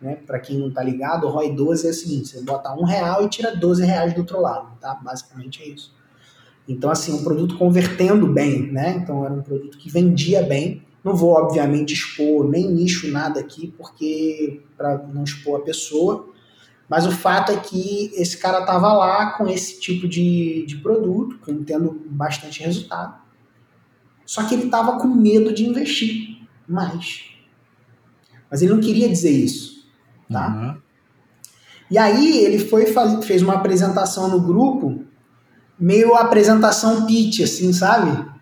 Né? 0.00 0.16
Para 0.26 0.38
quem 0.38 0.58
não 0.58 0.68
está 0.68 0.82
ligado, 0.82 1.26
o 1.26 1.30
ROI 1.30 1.52
12 1.52 1.86
é 1.86 1.90
o 1.90 1.94
seguinte: 1.94 2.28
você 2.28 2.42
bota 2.42 2.72
um 2.74 2.84
real 2.84 3.24
e 3.24 3.28
tira 3.28 3.54
12 3.56 3.84
reais 3.84 4.14
do 4.14 4.20
outro 4.20 4.40
lado, 4.40 4.68
tá? 4.80 4.94
Basicamente 4.94 5.62
é 5.62 5.68
isso. 5.68 5.92
Então, 6.68 6.90
assim, 6.90 7.12
um 7.12 7.24
produto 7.24 7.58
convertendo 7.58 8.26
bem, 8.26 8.70
né? 8.72 8.96
Então, 8.96 9.24
era 9.24 9.34
um 9.34 9.42
produto 9.42 9.76
que 9.76 9.90
vendia 9.90 10.42
bem. 10.42 10.82
Não 11.04 11.14
vou, 11.14 11.32
obviamente, 11.32 11.92
expor 11.92 12.48
nem 12.48 12.66
nicho, 12.70 13.12
nada 13.12 13.38
aqui, 13.38 13.74
porque 13.76 14.62
para 14.74 14.96
não 15.06 15.22
expor 15.22 15.60
a 15.60 15.62
pessoa. 15.62 16.32
Mas 16.88 17.06
o 17.06 17.10
fato 17.10 17.52
é 17.52 17.56
que 17.56 18.10
esse 18.14 18.38
cara 18.38 18.60
estava 18.60 18.90
lá 18.94 19.32
com 19.32 19.46
esse 19.46 19.78
tipo 19.78 20.08
de, 20.08 20.64
de 20.66 20.76
produto, 20.76 21.38
tendo 21.66 22.02
bastante 22.06 22.62
resultado. 22.62 23.22
Só 24.24 24.44
que 24.44 24.54
ele 24.54 24.64
estava 24.64 24.98
com 24.98 25.08
medo 25.08 25.52
de 25.52 25.66
investir 25.66 26.38
mais. 26.66 27.24
Mas 28.50 28.62
ele 28.62 28.72
não 28.72 28.80
queria 28.80 29.08
dizer 29.08 29.30
isso. 29.30 29.86
Tá? 30.30 30.48
Uhum. 30.48 30.82
E 31.90 31.98
aí 31.98 32.38
ele 32.38 32.58
foi 32.58 32.86
fez 33.22 33.42
uma 33.42 33.54
apresentação 33.54 34.28
no 34.28 34.40
grupo, 34.40 35.04
meio 35.78 36.14
apresentação 36.14 37.04
pitch, 37.06 37.40
assim, 37.40 37.72
sabe? 37.72 38.33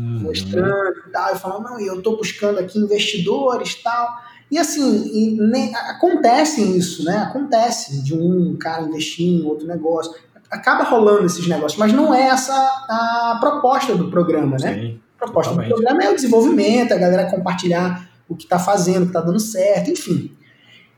Uhum. 0.00 0.20
Mostrando 0.20 0.98
e 1.06 1.10
tal. 1.10 1.28
Eu 1.28 1.36
falo, 1.36 1.62
não, 1.62 1.78
eu 1.78 2.00
tô 2.00 2.16
buscando 2.16 2.58
aqui 2.58 2.78
investidores 2.78 3.72
e 3.72 3.82
tal. 3.82 4.18
E 4.50 4.58
assim, 4.58 5.10
e 5.12 5.36
nem, 5.38 5.74
acontece 5.76 6.62
isso, 6.62 7.04
né? 7.04 7.18
Acontece 7.18 8.02
de 8.02 8.14
um 8.14 8.56
cara 8.58 8.82
investir 8.82 9.26
em 9.26 9.44
outro 9.44 9.66
negócio. 9.66 10.12
Acaba 10.50 10.82
rolando 10.84 11.26
esses 11.26 11.46
negócios, 11.46 11.78
mas 11.78 11.92
não 11.92 12.12
é 12.14 12.28
essa 12.28 12.52
a 12.54 13.38
proposta 13.40 13.94
do 13.94 14.10
programa, 14.10 14.56
né? 14.58 14.74
Sim, 14.74 15.00
a 15.16 15.18
proposta 15.18 15.50
totalmente. 15.50 15.68
do 15.68 15.74
programa 15.76 16.02
é 16.02 16.10
o 16.10 16.14
desenvolvimento, 16.16 16.92
a 16.92 16.98
galera 16.98 17.30
compartilhar 17.30 18.10
o 18.28 18.34
que 18.34 18.44
está 18.44 18.58
fazendo, 18.58 19.02
o 19.02 19.04
que 19.04 19.10
está 19.10 19.20
dando 19.20 19.38
certo, 19.38 19.90
enfim. 19.90 20.32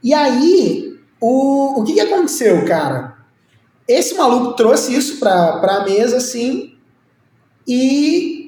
E 0.02 0.14
aí, 0.14 0.98
o, 1.20 1.80
o 1.80 1.84
que, 1.84 1.94
que 1.94 2.00
aconteceu, 2.00 2.64
cara? 2.64 3.18
Esse 3.86 4.14
maluco 4.14 4.54
trouxe 4.54 4.94
isso 4.94 5.18
pra, 5.18 5.58
pra 5.58 5.84
mesa, 5.84 6.16
assim, 6.16 6.74
e 7.66 8.41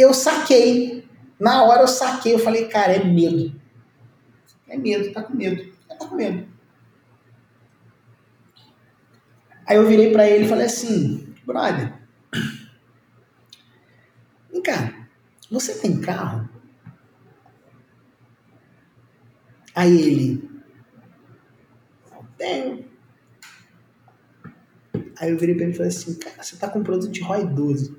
eu 0.00 0.14
saquei. 0.14 1.08
Na 1.38 1.64
hora 1.64 1.82
eu 1.82 1.88
saquei, 1.88 2.34
eu 2.34 2.38
falei, 2.38 2.68
cara, 2.68 2.92
é 2.92 3.04
medo. 3.04 3.58
É 4.68 4.76
medo, 4.76 5.12
tá 5.12 5.22
com 5.22 5.34
medo. 5.34 5.72
Tá 5.88 5.96
com 5.96 6.14
medo. 6.14 6.48
Aí 9.66 9.76
eu 9.76 9.86
virei 9.86 10.12
para 10.12 10.28
ele 10.28 10.46
e 10.46 10.48
falei 10.48 10.66
assim, 10.66 11.32
brother, 11.46 11.94
vem 14.50 14.60
cá, 14.62 15.06
você 15.48 15.78
tem 15.78 16.00
carro? 16.00 16.48
Aí 19.72 19.96
ele, 20.00 20.50
tenho. 22.40 22.84
Aí 25.18 25.30
eu 25.30 25.38
virei 25.38 25.54
pra 25.54 25.64
ele 25.64 25.74
e 25.74 25.76
falei 25.76 25.92
assim, 25.92 26.14
cara, 26.18 26.42
você 26.42 26.56
tá 26.56 26.68
com 26.68 26.78
um 26.78 26.82
produto 26.82 27.12
de 27.12 27.20
ROI 27.20 27.46
12. 27.46 27.94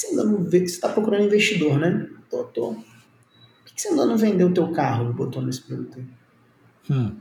Que, 0.00 0.06
você 0.06 0.06
ainda 0.06 0.24
não 0.24 0.42
vê? 0.42 0.66
Você 0.66 0.80
tá 0.80 0.88
procurando 0.88 1.24
investidor, 1.24 1.78
né? 1.78 2.08
Tô, 2.30 2.44
tô. 2.44 2.72
Por 2.74 2.84
que, 3.74 3.80
você 3.80 3.88
ainda 3.88 4.06
não 4.06 4.16
vendeu 4.16 4.48
o 4.48 4.54
teu 4.54 4.72
carro 4.72 5.10
e 5.10 5.12
botou 5.12 5.42
nesse 5.42 5.62
produto 5.62 5.98
aí? 5.98 6.06
Hum. 6.90 7.16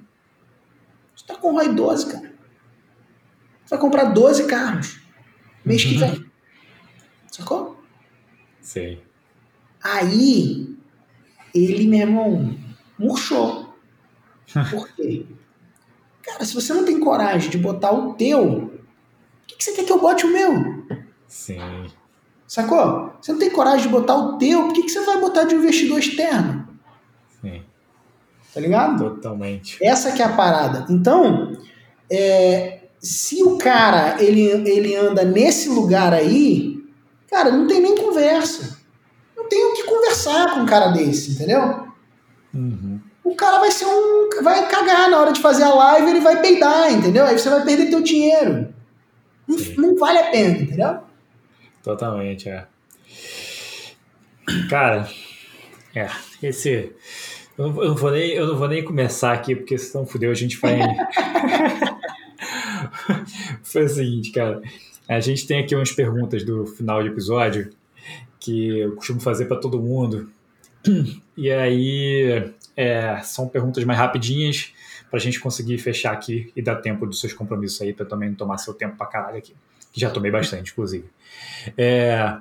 tá 1.27 1.35
com 1.35 1.51
ROI 1.51 1.73
12, 1.73 2.11
cara. 2.11 2.33
Você 3.65 3.75
vai 3.75 3.79
comprar 3.79 4.05
12 4.05 4.47
carros 4.47 4.99
mês 5.65 5.83
que 5.83 5.97
vem. 5.97 6.25
Sacou? 7.31 7.83
Sei. 8.61 9.03
Aí, 9.83 10.75
ele, 11.53 11.87
meu 11.87 11.99
irmão, 11.99 12.57
murchou. 12.97 13.77
Por 14.71 14.89
quê? 14.95 15.25
Cara, 16.23 16.45
se 16.45 16.53
você 16.53 16.73
não 16.73 16.85
tem 16.85 16.99
coragem 16.99 17.49
de 17.49 17.57
botar 17.57 17.91
o 17.91 18.13
teu, 18.13 18.69
por 18.69 19.47
que, 19.47 19.55
que 19.57 19.63
você 19.63 19.73
quer 19.73 19.85
que 19.85 19.91
eu 19.91 19.99
bote 19.99 20.25
o 20.25 20.31
meu? 20.31 20.85
Sim. 21.27 21.59
Sacou? 22.49 23.13
Você 23.21 23.31
não 23.31 23.39
tem 23.39 23.51
coragem 23.51 23.83
de 23.83 23.89
botar 23.89 24.15
o 24.15 24.39
teu, 24.39 24.63
por 24.63 24.73
que, 24.73 24.81
que 24.81 24.89
você 24.89 25.01
vai 25.01 25.19
botar 25.19 25.43
de 25.43 25.53
um 25.53 25.59
investidor 25.59 25.99
externo? 25.99 26.67
Sim. 27.39 27.61
Tá 28.51 28.59
ligado? 28.59 28.97
Totalmente. 28.97 29.77
Essa 29.79 30.11
que 30.11 30.19
é 30.19 30.25
a 30.25 30.33
parada. 30.33 30.87
Então, 30.89 31.55
é, 32.11 32.79
se 32.99 33.43
o 33.43 33.59
cara 33.59 34.15
ele, 34.19 34.41
ele 34.67 34.95
anda 34.95 35.23
nesse 35.23 35.69
lugar 35.69 36.11
aí, 36.11 36.83
cara, 37.29 37.51
não 37.51 37.67
tem 37.67 37.81
nem 37.81 37.95
conversa. 37.95 38.79
Não 39.37 39.47
tem 39.47 39.63
o 39.65 39.73
que 39.75 39.83
conversar 39.83 40.55
com 40.55 40.61
um 40.61 40.65
cara 40.65 40.87
desse, 40.87 41.33
entendeu? 41.33 41.87
Uhum. 42.51 42.99
O 43.23 43.35
cara 43.35 43.59
vai 43.59 43.69
ser 43.69 43.85
um. 43.85 44.27
vai 44.41 44.67
cagar 44.67 45.07
na 45.07 45.19
hora 45.19 45.31
de 45.31 45.39
fazer 45.39 45.61
a 45.61 45.73
live, 45.75 46.09
ele 46.09 46.19
vai 46.19 46.41
peidar, 46.41 46.91
entendeu? 46.91 47.25
Aí 47.25 47.37
você 47.37 47.47
vai 47.47 47.63
perder 47.63 47.91
teu 47.91 48.01
dinheiro. 48.01 48.73
Não, 49.47 49.57
não 49.77 49.95
vale 49.95 50.17
a 50.17 50.31
pena, 50.31 50.57
entendeu? 50.57 51.08
Totalmente, 51.83 52.49
é. 52.49 52.67
Cara, 54.69 55.09
é, 55.95 56.07
esse. 56.41 56.93
Eu 57.57 57.67
não, 57.67 57.83
eu 57.83 57.89
não, 57.89 57.95
vou 57.95 58.11
nem, 58.11 58.31
eu 58.31 58.47
não 58.47 58.57
vou 58.57 58.67
nem 58.67 58.83
começar 58.83 59.33
aqui, 59.33 59.55
porque 59.55 59.77
senão 59.77 60.05
fudeu, 60.05 60.31
a 60.31 60.35
gente 60.35 60.57
vai. 60.57 60.79
Foi 63.63 63.85
o 63.85 63.89
seguinte, 63.89 64.31
cara. 64.31 64.61
A 65.07 65.19
gente 65.19 65.47
tem 65.47 65.59
aqui 65.59 65.75
umas 65.75 65.91
perguntas 65.91 66.43
do 66.43 66.65
final 66.65 67.01
de 67.01 67.09
episódio 67.09 67.71
que 68.39 68.79
eu 68.79 68.95
costumo 68.95 69.19
fazer 69.19 69.45
para 69.45 69.57
todo 69.57 69.81
mundo. 69.81 70.29
E 71.35 71.51
aí 71.51 72.51
é, 72.75 73.19
são 73.21 73.47
perguntas 73.47 73.83
mais 73.83 73.99
rapidinhas 73.99 74.73
para 75.09 75.17
a 75.17 75.21
gente 75.21 75.39
conseguir 75.39 75.77
fechar 75.79 76.13
aqui 76.13 76.51
e 76.55 76.61
dar 76.61 76.77
tempo 76.77 77.05
dos 77.05 77.19
seus 77.19 77.33
compromissos 77.33 77.81
aí, 77.81 77.91
para 77.91 78.05
também 78.05 78.29
não 78.29 78.35
tomar 78.35 78.57
seu 78.59 78.73
tempo 78.73 78.95
para 78.95 79.07
caralho 79.07 79.37
aqui. 79.37 79.55
Que 79.91 79.99
já 79.99 80.09
tomei 80.09 80.31
bastante, 80.31 80.71
inclusive. 80.71 81.05
É, 81.77 82.37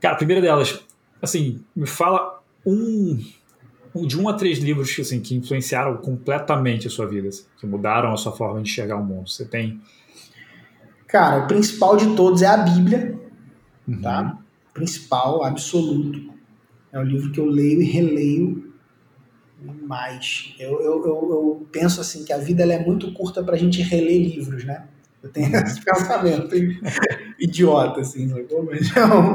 cara, 0.00 0.14
a 0.14 0.18
primeira 0.18 0.40
delas, 0.40 0.80
assim, 1.20 1.60
me 1.74 1.86
fala 1.86 2.40
um, 2.64 3.20
um, 3.94 4.06
de 4.06 4.18
um 4.18 4.28
a 4.28 4.34
três 4.34 4.58
livros 4.58 4.94
assim, 4.98 5.20
que 5.20 5.34
influenciaram 5.34 5.96
completamente 5.96 6.86
a 6.86 6.90
sua 6.90 7.06
vida, 7.06 7.28
assim, 7.28 7.44
que 7.58 7.66
mudaram 7.66 8.12
a 8.12 8.16
sua 8.16 8.32
forma 8.32 8.62
de 8.62 8.70
enxergar 8.70 8.96
o 8.96 9.04
mundo. 9.04 9.28
Você 9.28 9.44
tem. 9.44 9.80
Cara, 11.08 11.44
o 11.44 11.46
principal 11.46 11.96
de 11.96 12.14
todos 12.16 12.42
é 12.42 12.46
a 12.46 12.56
Bíblia, 12.56 13.18
Uhum. 13.86 14.00
tá? 14.00 14.38
Principal, 14.72 15.44
absoluto. 15.44 16.32
É 16.92 16.98
um 16.98 17.02
livro 17.04 17.30
que 17.30 17.38
eu 17.38 17.46
leio 17.46 17.82
e 17.82 17.84
releio 17.84 18.72
mais. 19.82 20.54
Eu, 20.58 20.80
eu, 20.80 21.04
eu, 21.06 21.30
eu 21.30 21.68
penso 21.70 22.00
assim 22.00 22.24
que 22.24 22.32
a 22.32 22.38
vida 22.38 22.62
é 22.64 22.78
muito 22.84 23.12
curta 23.12 23.42
pra 23.42 23.56
gente 23.56 23.82
reler 23.82 24.20
livros, 24.20 24.64
né? 24.64 24.86
Eu 25.24 25.30
tenho 25.30 25.56
esse 25.56 25.82
pensamento 25.82 26.54
idiota, 27.40 28.02
assim, 28.02 28.28
sacou? 28.28 28.62
Mas 28.62 28.94
não. 28.94 29.34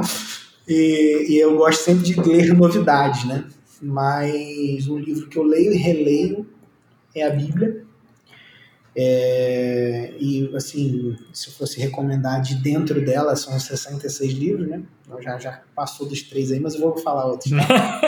E, 0.68 1.26
e 1.28 1.38
eu 1.38 1.56
gosto 1.56 1.82
sempre 1.82 2.04
de 2.04 2.20
ler 2.20 2.54
novidades, 2.54 3.24
né? 3.24 3.44
Mas 3.82 4.86
um 4.86 4.98
livro 4.98 5.28
que 5.28 5.36
eu 5.36 5.42
leio 5.42 5.72
e 5.72 5.76
releio 5.76 6.46
é 7.14 7.26
a 7.26 7.30
Bíblia. 7.30 7.84
É, 8.94 10.12
e 10.18 10.50
assim, 10.54 11.16
se 11.32 11.48
eu 11.48 11.54
fosse 11.54 11.80
recomendar 11.80 12.42
de 12.42 12.56
dentro 12.56 13.02
dela, 13.04 13.34
são 13.34 13.58
66 13.58 14.32
livros, 14.32 14.68
né? 14.68 14.82
Então, 15.06 15.20
já, 15.22 15.38
já 15.38 15.62
passou 15.74 16.06
dos 16.06 16.22
três 16.22 16.52
aí, 16.52 16.60
mas 16.60 16.74
eu 16.74 16.80
vou 16.80 16.96
falar 16.98 17.26
outros. 17.26 17.50
Tá? 17.50 17.66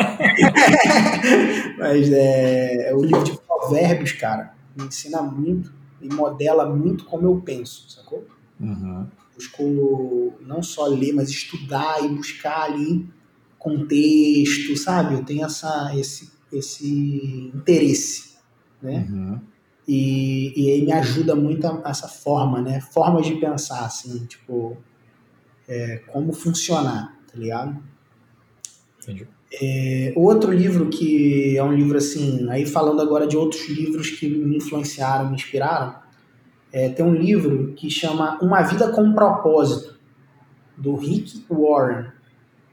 mas 1.78 2.12
é, 2.12 2.90
é 2.90 2.94
o 2.94 3.02
livro 3.02 3.24
de 3.24 3.32
Provérbios, 3.38 4.12
cara, 4.12 4.52
me 4.76 4.86
ensina 4.86 5.22
muito 5.22 5.81
e 6.02 6.12
modela 6.12 6.68
muito 6.68 7.04
como 7.04 7.26
eu 7.26 7.40
penso, 7.40 7.88
sacou? 7.90 8.26
Uhum. 8.60 9.06
Busco 9.34 10.34
não 10.40 10.62
só 10.62 10.86
ler, 10.86 11.12
mas 11.12 11.30
estudar 11.30 12.04
e 12.04 12.08
buscar 12.08 12.62
ali 12.64 13.08
contexto, 13.58 14.76
sabe? 14.76 15.14
Eu 15.14 15.24
tenho 15.24 15.44
essa, 15.44 15.92
esse, 15.96 16.30
esse 16.52 17.50
interesse, 17.54 18.36
né? 18.82 19.06
Uhum. 19.08 19.40
E, 19.86 20.52
e 20.56 20.70
aí 20.70 20.84
me 20.84 20.92
ajuda 20.92 21.34
muito 21.34 21.66
a, 21.66 21.82
essa 21.86 22.08
forma, 22.08 22.60
né? 22.60 22.80
Formas 22.80 23.26
de 23.26 23.36
pensar, 23.36 23.84
assim, 23.84 24.26
tipo, 24.26 24.76
é, 25.68 25.98
como 26.12 26.32
funcionar, 26.32 27.18
tá 27.30 27.38
ligado? 27.38 27.82
Entendi. 29.00 29.26
É, 29.60 30.12
outro 30.16 30.50
livro 30.50 30.88
que 30.88 31.56
é 31.58 31.62
um 31.62 31.72
livro 31.72 31.98
assim, 31.98 32.48
aí 32.48 32.64
falando 32.64 33.02
agora 33.02 33.26
de 33.26 33.36
outros 33.36 33.68
livros 33.68 34.10
que 34.10 34.28
me 34.28 34.56
influenciaram, 34.56 35.28
me 35.28 35.34
inspiraram, 35.34 35.94
é, 36.72 36.88
tem 36.88 37.04
um 37.04 37.14
livro 37.14 37.74
que 37.74 37.90
chama 37.90 38.38
Uma 38.40 38.62
Vida 38.62 38.90
com 38.92 39.12
Propósito, 39.12 39.92
do 40.76 40.94
Rick 40.96 41.44
Warren, 41.50 42.06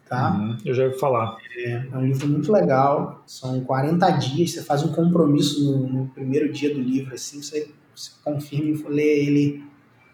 tá? 0.07 0.31
Uhum. 0.31 0.57
Eu 0.63 0.73
já 0.73 0.85
ouvi 0.85 0.97
falar. 0.97 1.37
É, 1.57 1.87
é 1.91 1.97
um 1.97 2.05
livro 2.05 2.27
muito 2.27 2.51
legal, 2.51 3.23
são 3.27 3.59
40 3.61 4.09
dias, 4.11 4.51
você 4.51 4.63
faz 4.63 4.83
um 4.83 4.93
compromisso 4.93 5.63
no, 5.63 5.87
no 5.87 6.07
primeiro 6.07 6.51
dia 6.51 6.73
do 6.73 6.79
livro, 6.79 7.13
assim, 7.13 7.41
você, 7.41 7.69
você 7.93 8.11
confirma 8.23 8.69
e 8.69 8.93
lê 8.93 9.25
ele. 9.25 9.68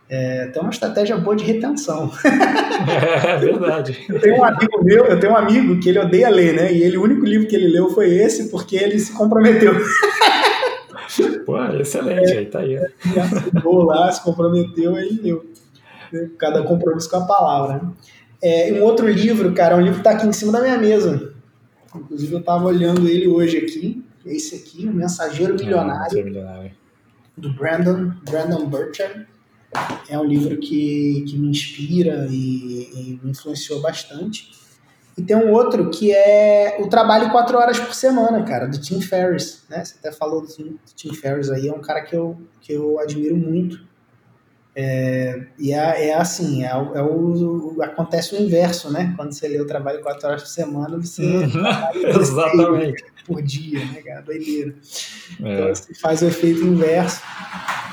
É, 0.07 0.45
tem 0.48 0.61
uma 0.61 0.69
estratégia 0.72 1.18
boa 1.18 1.36
de 1.36 1.44
retenção. 1.44 2.11
É 3.26 3.38
verdade. 3.38 4.06
Eu 4.07 4.19
tenho 4.19 4.38
um 4.38 4.44
amigo 4.44 4.84
meu, 4.84 5.06
eu 5.06 5.19
tenho 5.19 5.34
um 5.34 5.38
amigo 5.38 5.80
que 5.80 5.90
ele 5.90 5.99
odeia 5.99 6.30
ler, 6.30 6.53
né? 6.53 6.72
E 6.72 6.84
ele, 6.84 6.98
o 6.98 7.03
único 7.03 7.26
livro 7.26 7.48
que 7.48 7.56
ele 7.56 7.68
leu 7.68 7.90
foi 7.90 8.10
esse, 8.14 8.49
porque 8.49 8.76
ele 8.76 8.99
se 8.99 9.14
comprometeu. 9.14 9.73
Pô, 11.45 11.64
excelente, 11.80 12.32
aí 12.34 12.45
tá 12.45 12.60
aí. 12.60 12.73
Ele 12.73 13.19
assinou 13.19 13.84
lá, 13.84 14.11
se 14.11 14.23
comprometeu, 14.23 14.95
aí 14.95 15.19
leu. 15.22 15.45
Cada 16.38 16.64
compromisso 16.64 17.10
com 17.10 17.18
a 17.18 17.26
palavra. 17.26 17.76
Né? 17.76 17.90
É, 18.44 18.73
um 18.73 18.84
outro 18.84 19.07
livro, 19.07 19.52
cara, 19.53 19.76
um 19.76 19.82
livro 19.82 19.98
que 19.98 20.03
tá 20.03 20.11
aqui 20.11 20.27
em 20.27 20.34
cima 20.34 20.52
da 20.52 20.61
minha 20.61 20.77
mesa. 20.77 21.34
Inclusive, 21.95 22.34
eu 22.34 22.44
tava 22.44 22.65
olhando 22.65 23.07
ele 23.07 23.27
hoje 23.27 23.57
aqui. 23.57 24.03
Esse 24.26 24.56
aqui, 24.56 24.88
O 24.88 24.94
Mensageiro 24.94 25.53
Milionário, 25.56 26.19
É, 26.19 26.23
milionário. 26.23 26.72
do 27.38 27.53
Brandon, 27.53 28.11
Brandon 28.30 28.65
Burchard. 28.68 29.26
É 30.10 30.19
um 30.19 30.23
livro 30.23 30.57
que, 30.57 31.26
que 31.27 31.38
me 31.38 31.49
inspira 31.49 32.27
e, 32.30 32.89
e 32.93 33.19
me 33.23 33.31
influenciou 33.31 33.81
bastante. 33.81 34.52
E 35.18 35.22
tem 35.22 35.35
um 35.35 35.52
outro 35.53 35.89
que 35.89 36.11
é 36.11 36.77
o 36.80 36.89
trabalho 36.89 37.31
quatro 37.31 37.57
horas 37.57 37.80
por 37.80 37.93
semana, 37.93 38.43
cara, 38.43 38.68
do 38.68 38.80
Tim 38.80 38.99
Ferriss, 38.99 39.64
né? 39.69 39.84
Você 39.84 39.95
até 39.97 40.11
falou 40.11 40.41
do 40.41 40.47
Tim, 40.47 40.64
do 40.64 40.93
Tim 40.93 41.14
Ferriss 41.14 41.49
aí, 41.49 41.69
é 41.69 41.73
um 41.73 41.80
cara 41.80 42.02
que 42.02 42.15
eu, 42.15 42.38
que 42.60 42.73
eu 42.73 42.99
admiro 42.99 43.35
muito. 43.35 43.80
É, 44.77 45.45
e 45.57 45.72
é, 45.72 46.10
é 46.10 46.14
assim, 46.14 46.65
é, 46.65 46.76
o, 46.76 46.95
é 46.95 47.02
o, 47.02 47.77
acontece 47.81 48.35
o 48.35 48.41
inverso, 48.41 48.91
né? 48.91 49.14
Quando 49.15 49.31
você 49.31 49.47
lê 49.47 49.61
o 49.61 49.65
trabalho 49.65 50.02
quatro 50.02 50.27
horas 50.27 50.41
por 50.41 50.49
semana, 50.49 50.97
você 50.97 51.23
Uhum. 51.23 51.64
Exatamente. 52.19 53.06
Por 53.26 53.41
dia, 53.41 53.80
né, 53.85 54.02
cara? 54.02 54.22
Doideira. 54.22 54.76
Então 55.39 55.47
É. 55.68 55.76
você 55.76 55.93
faz 55.95 56.22
o 56.22 56.26
efeito 56.27 56.61
inverso. 56.64 57.22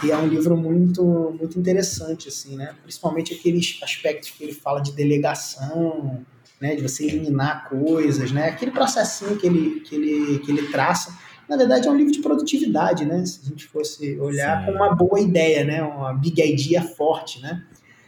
E 0.04 0.10
é 0.10 0.16
um 0.16 0.26
livro 0.26 0.56
muito, 0.56 1.02
muito 1.38 1.59
interessante, 1.59 2.28
assim, 2.28 2.56
né? 2.56 2.74
Principalmente 2.82 3.32
aqueles 3.34 3.78
aspectos 3.82 4.30
que 4.30 4.42
ele 4.44 4.52
fala 4.52 4.80
de 4.80 4.92
delegação, 4.92 6.24
né? 6.60 6.74
De 6.76 6.82
você 6.82 7.04
eliminar 7.06 7.68
coisas, 7.68 8.32
né? 8.32 8.48
Aquele 8.48 8.70
processinho 8.72 9.36
que 9.36 9.46
ele, 9.46 9.80
que 9.80 9.94
ele, 9.94 10.38
que 10.40 10.50
ele 10.50 10.68
traça. 10.68 11.16
Na 11.48 11.56
verdade, 11.56 11.86
é 11.86 11.90
um 11.90 11.96
livro 11.96 12.12
de 12.12 12.20
produtividade, 12.20 13.04
né? 13.04 13.24
Se 13.26 13.40
a 13.44 13.48
gente 13.48 13.66
fosse 13.66 14.18
olhar 14.18 14.60
Sim. 14.60 14.66
com 14.66 14.72
uma 14.72 14.94
boa 14.94 15.20
ideia, 15.20 15.64
né? 15.64 15.82
Uma 15.82 16.12
big 16.14 16.40
idea 16.42 16.82
forte, 16.82 17.40
né? 17.40 17.64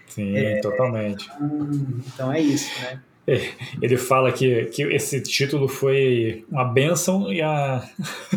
Sim, 0.08 0.34
totalmente. 0.62 1.28
Hum, 1.40 2.00
Então 2.06 2.32
é 2.32 2.40
isso, 2.40 2.68
né? 2.82 3.00
Ele 3.80 3.96
fala 3.96 4.30
que, 4.32 4.66
que 4.66 4.82
esse 4.82 5.20
título 5.22 5.66
foi 5.68 6.44
uma 6.50 6.64
bênção 6.64 7.32
e 7.32 7.40
a, 7.40 7.82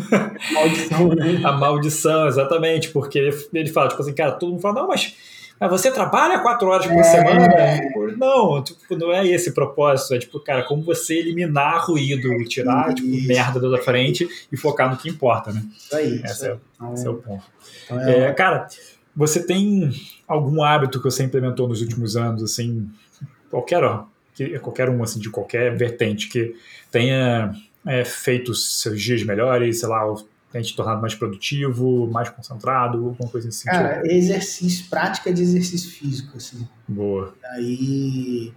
Maldição, 0.52 1.08
né? 1.08 1.40
a 1.44 1.52
maldição, 1.52 2.26
exatamente, 2.26 2.88
porque 2.90 3.18
ele, 3.18 3.36
ele 3.52 3.70
fala, 3.70 3.88
tipo 3.88 4.00
assim, 4.02 4.12
cara, 4.14 4.32
todo 4.32 4.50
mundo 4.50 4.60
fala, 4.62 4.80
não, 4.82 4.88
mas, 4.88 5.14
mas 5.60 5.70
você 5.70 5.90
trabalha 5.90 6.38
quatro 6.40 6.68
horas 6.68 6.86
por 6.86 7.04
semana? 7.04 7.80
Tipo, 7.80 8.16
Não, 8.16 8.62
tipo, 8.62 8.96
não 8.96 9.12
é 9.12 9.26
esse 9.26 9.50
o 9.50 9.54
propósito, 9.54 10.14
é 10.14 10.18
tipo, 10.18 10.40
cara, 10.40 10.62
como 10.62 10.82
você 10.82 11.18
eliminar 11.18 11.84
ruído, 11.86 12.28
tirar, 12.44 12.94
tipo, 12.94 13.08
merda 13.26 13.68
da 13.68 13.78
frente 13.78 14.26
e 14.50 14.56
focar 14.56 14.90
no 14.90 14.96
que 14.96 15.08
importa, 15.08 15.52
né? 15.52 15.62
Isso 15.76 15.96
aí. 15.96 16.14
Esse 16.24 16.32
Isso 16.32 16.46
é. 16.46 16.56
Então, 16.76 16.94
esse 16.94 17.06
é 17.06 17.10
o 17.10 17.14
ponto. 17.14 17.44
então 17.84 18.00
é- 18.00 18.20
É, 18.28 18.32
cara, 18.32 18.68
você 19.14 19.44
tem 19.44 19.90
algum 20.26 20.62
hábito 20.62 20.98
que 20.98 21.04
você 21.10 21.24
implementou 21.24 21.68
nos 21.68 21.82
últimos 21.82 22.16
anos, 22.16 22.42
assim, 22.42 22.88
qualquer, 23.50 23.82
ó, 23.84 24.04
que, 24.38 24.56
qualquer 24.60 24.88
um, 24.88 25.02
assim, 25.02 25.18
de 25.18 25.28
qualquer 25.28 25.76
vertente, 25.76 26.28
que 26.28 26.54
tenha 26.92 27.52
é, 27.84 28.04
feito 28.04 28.54
seus 28.54 29.02
dias 29.02 29.24
melhores, 29.24 29.80
sei 29.80 29.88
lá, 29.88 30.14
tem 30.52 30.62
te 30.62 30.76
tornado 30.76 31.00
mais 31.00 31.14
produtivo, 31.14 32.06
mais 32.06 32.30
concentrado, 32.30 32.98
alguma 32.98 33.28
coisa 33.28 33.48
assim? 33.48 33.68
Cara, 33.68 34.00
exercício, 34.06 34.88
prática 34.88 35.32
de 35.32 35.42
exercício 35.42 35.90
físico, 35.90 36.36
assim. 36.36 36.68
Boa. 36.86 37.34
Aí 37.50 38.52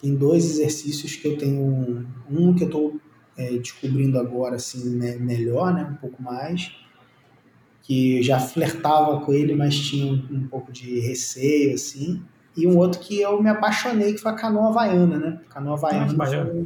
tem 0.00 0.14
dois 0.14 0.44
exercícios 0.44 1.14
que 1.16 1.28
eu 1.28 1.36
tenho, 1.36 2.06
um 2.30 2.54
que 2.54 2.64
eu 2.64 2.68
estou 2.68 3.00
é, 3.36 3.50
descobrindo 3.58 4.18
agora, 4.18 4.56
assim, 4.56 4.96
né, 4.96 5.16
melhor, 5.16 5.74
né, 5.74 5.84
um 5.84 5.96
pouco 5.96 6.22
mais, 6.22 6.74
que 7.82 8.22
já 8.22 8.40
flertava 8.40 9.20
com 9.20 9.34
ele, 9.34 9.54
mas 9.54 9.78
tinha 9.78 10.10
um, 10.10 10.26
um, 10.30 10.48
pouco 10.48 10.72
de 10.72 10.98
receio, 10.98 11.74
assim, 11.74 12.22
e 12.56 12.66
um 12.66 12.76
outro 12.78 13.00
que 13.00 13.20
eu 13.20 13.42
me 13.42 13.50
apaixonei, 13.50 14.14
que 14.14 14.20
foi 14.20 14.32
a 14.32 14.34
canoa 14.34 14.68
havaiana, 14.68 15.18
né, 15.18 15.40
canoa 15.50 15.74
havaiana 15.74 16.16
ah, 16.24 16.56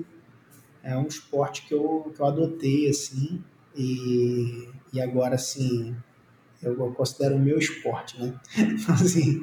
é 0.83 0.97
um 0.97 1.07
esporte 1.07 1.67
que 1.67 1.75
eu, 1.75 2.13
que 2.15 2.21
eu 2.21 2.27
adotei, 2.27 2.89
assim, 2.89 3.43
e, 3.77 4.69
e 4.93 5.01
agora, 5.01 5.35
assim, 5.35 5.95
eu 6.63 6.75
considero 6.93 7.37
o 7.37 7.41
meu 7.41 7.59
esporte, 7.59 8.21
né, 8.21 8.35
assim, 8.89 9.43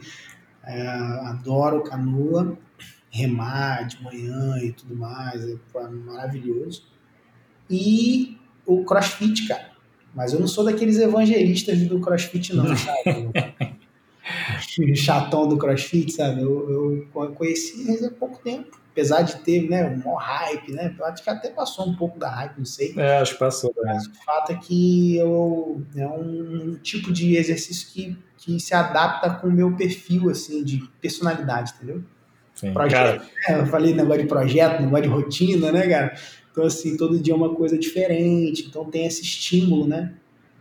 é, 0.63 0.87
adoro 1.27 1.83
canoa, 1.83 2.57
remar 3.09 3.83
de 3.87 4.01
manhã 4.03 4.57
e 4.61 4.71
tudo 4.71 4.95
mais, 4.95 5.47
é 5.47 5.57
maravilhoso. 5.89 6.83
E 7.69 8.37
o 8.65 8.83
crossfit, 8.83 9.47
cara. 9.47 9.71
Mas 10.13 10.33
eu 10.33 10.39
não 10.39 10.47
sou 10.47 10.63
daqueles 10.63 10.97
evangelistas 10.97 11.79
do 11.87 11.99
crossfit, 11.99 12.53
não, 12.53 12.65
sabe? 12.75 13.76
Chatão 14.95 15.47
do 15.47 15.57
crossfit, 15.57 16.11
sabe? 16.11 16.41
Eu, 16.41 17.07
eu 17.15 17.31
conheci 17.33 18.05
há 18.05 18.11
pouco 18.11 18.41
tempo. 18.43 18.77
Apesar 18.91 19.21
de 19.21 19.35
ter 19.37 19.69
né, 19.69 19.85
um 19.85 19.97
maior 19.97 20.17
hype, 20.17 20.71
né? 20.71 20.95
Eu 20.97 21.05
acho 21.05 21.23
que 21.23 21.29
até 21.29 21.49
passou 21.49 21.87
um 21.87 21.95
pouco 21.95 22.17
da 22.17 22.29
hype, 22.29 22.57
não 22.57 22.65
sei. 22.65 22.95
É, 22.97 23.17
acho 23.19 23.33
que 23.33 23.39
passou. 23.39 23.71
Né? 23.77 23.93
Mas 23.93 24.07
o 24.07 24.25
fato 24.25 24.51
é 24.53 24.55
que 24.55 25.17
eu, 25.17 25.83
é 25.95 26.07
um 26.07 26.75
tipo 26.81 27.13
de 27.13 27.35
exercício 27.35 27.89
que, 27.93 28.17
que 28.37 28.59
se 28.59 28.73
adapta 28.73 29.29
com 29.29 29.47
o 29.47 29.51
meu 29.51 29.75
perfil, 29.75 30.31
assim, 30.31 30.63
de 30.63 30.83
personalidade, 30.99 31.73
entendeu? 31.75 32.03
Sim, 32.55 32.73
projeto, 32.73 33.23
né? 33.47 33.61
Eu 33.61 33.67
falei 33.67 33.93
negócio 33.93 34.23
de 34.23 34.27
projeto, 34.27 34.81
negócio 34.81 35.03
de 35.03 35.09
rotina, 35.09 35.71
né, 35.71 35.87
cara? 35.87 36.15
Então, 36.51 36.65
assim, 36.65 36.97
todo 36.97 37.19
dia 37.19 37.35
é 37.35 37.37
uma 37.37 37.53
coisa 37.53 37.77
diferente, 37.77 38.65
então 38.67 38.83
tem 38.85 39.05
esse 39.05 39.21
estímulo, 39.21 39.87
né? 39.87 40.15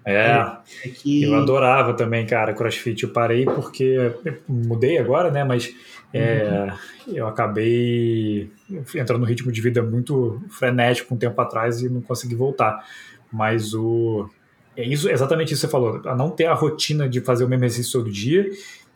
É, 0.07 0.57
é 0.85 0.89
que... 0.89 1.25
eu 1.25 1.35
adorava 1.35 1.93
também, 1.93 2.25
cara, 2.25 2.55
crossfit. 2.55 3.03
Eu 3.03 3.11
parei 3.11 3.45
porque 3.45 4.13
mudei 4.49 4.99
agora, 4.99 5.33
né? 5.33 5.43
Mas 5.43 5.75
é, 6.15 6.69
uhum. 7.09 7.15
eu 7.15 7.27
acabei 7.27 8.49
entrando 8.95 9.21
no 9.21 9.27
ritmo 9.27 9.51
de 9.51 9.61
vida 9.61 9.83
muito 9.83 10.41
frenético 10.49 11.13
um 11.13 11.19
tempo 11.19 11.41
atrás 11.41 11.83
e 11.83 11.89
não 11.89 12.01
consegui 12.01 12.37
voltar. 12.37 12.87
Mas 13.33 13.75
o. 13.75 14.31
É 14.77 14.85
isso, 14.85 15.11
exatamente 15.11 15.55
isso 15.55 15.63
que 15.63 15.67
você 15.67 15.73
falou, 15.73 16.03
a 16.05 16.15
não 16.15 16.31
ter 16.31 16.45
a 16.45 16.55
rotina 16.55 17.09
de 17.09 17.21
fazer 17.21 17.45
o 17.45 17.49
mesmo 17.49 17.65
exercício 17.65 17.99
todo 17.99 18.13
dia 18.13 18.47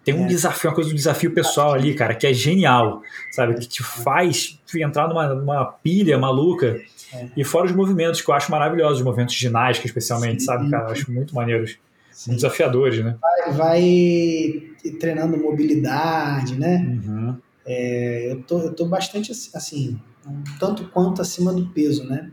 tem 0.05 0.15
um 0.15 0.25
é. 0.25 0.29
desafio, 0.29 0.71
uma 0.71 0.75
coisa, 0.75 0.91
um 0.91 0.95
desafio 0.95 1.33
pessoal 1.33 1.75
ali, 1.75 1.95
cara, 1.95 2.15
que 2.15 2.27
é 2.27 2.33
genial, 2.33 3.03
sabe? 3.33 3.55
Que 3.55 3.69
te 3.69 3.83
faz 3.83 4.59
entrar 4.75 5.09
numa, 5.09 5.35
numa 5.35 5.65
pilha 5.67 6.19
maluca. 6.19 6.81
É. 7.13 7.27
E 7.37 7.45
fora 7.45 7.67
os 7.67 7.73
movimentos, 7.73 8.21
que 8.21 8.31
eu 8.31 8.35
acho 8.35 8.51
maravilhosos, 8.51 8.99
os 8.99 9.05
movimentos 9.05 9.35
ginástica, 9.35 9.87
especialmente, 9.87 10.41
Sim. 10.41 10.47
sabe, 10.47 10.71
cara? 10.71 10.89
Eu 10.89 10.93
acho 10.93 11.13
muito 11.13 11.35
maneiros. 11.35 11.79
Sim. 12.13 12.31
Muito 12.31 12.41
desafiadores, 12.41 13.05
né? 13.05 13.17
Vai, 13.21 13.53
vai 13.53 14.99
treinando 14.99 15.37
mobilidade, 15.37 16.59
né? 16.59 16.79
Uhum. 16.79 17.37
É, 17.67 18.33
eu, 18.33 18.43
tô, 18.43 18.61
eu 18.61 18.73
tô 18.73 18.87
bastante 18.87 19.31
assim, 19.31 20.01
um 20.27 20.43
tanto 20.59 20.89
quanto 20.89 21.21
acima 21.21 21.53
do 21.53 21.67
peso, 21.69 22.05
né? 22.05 22.31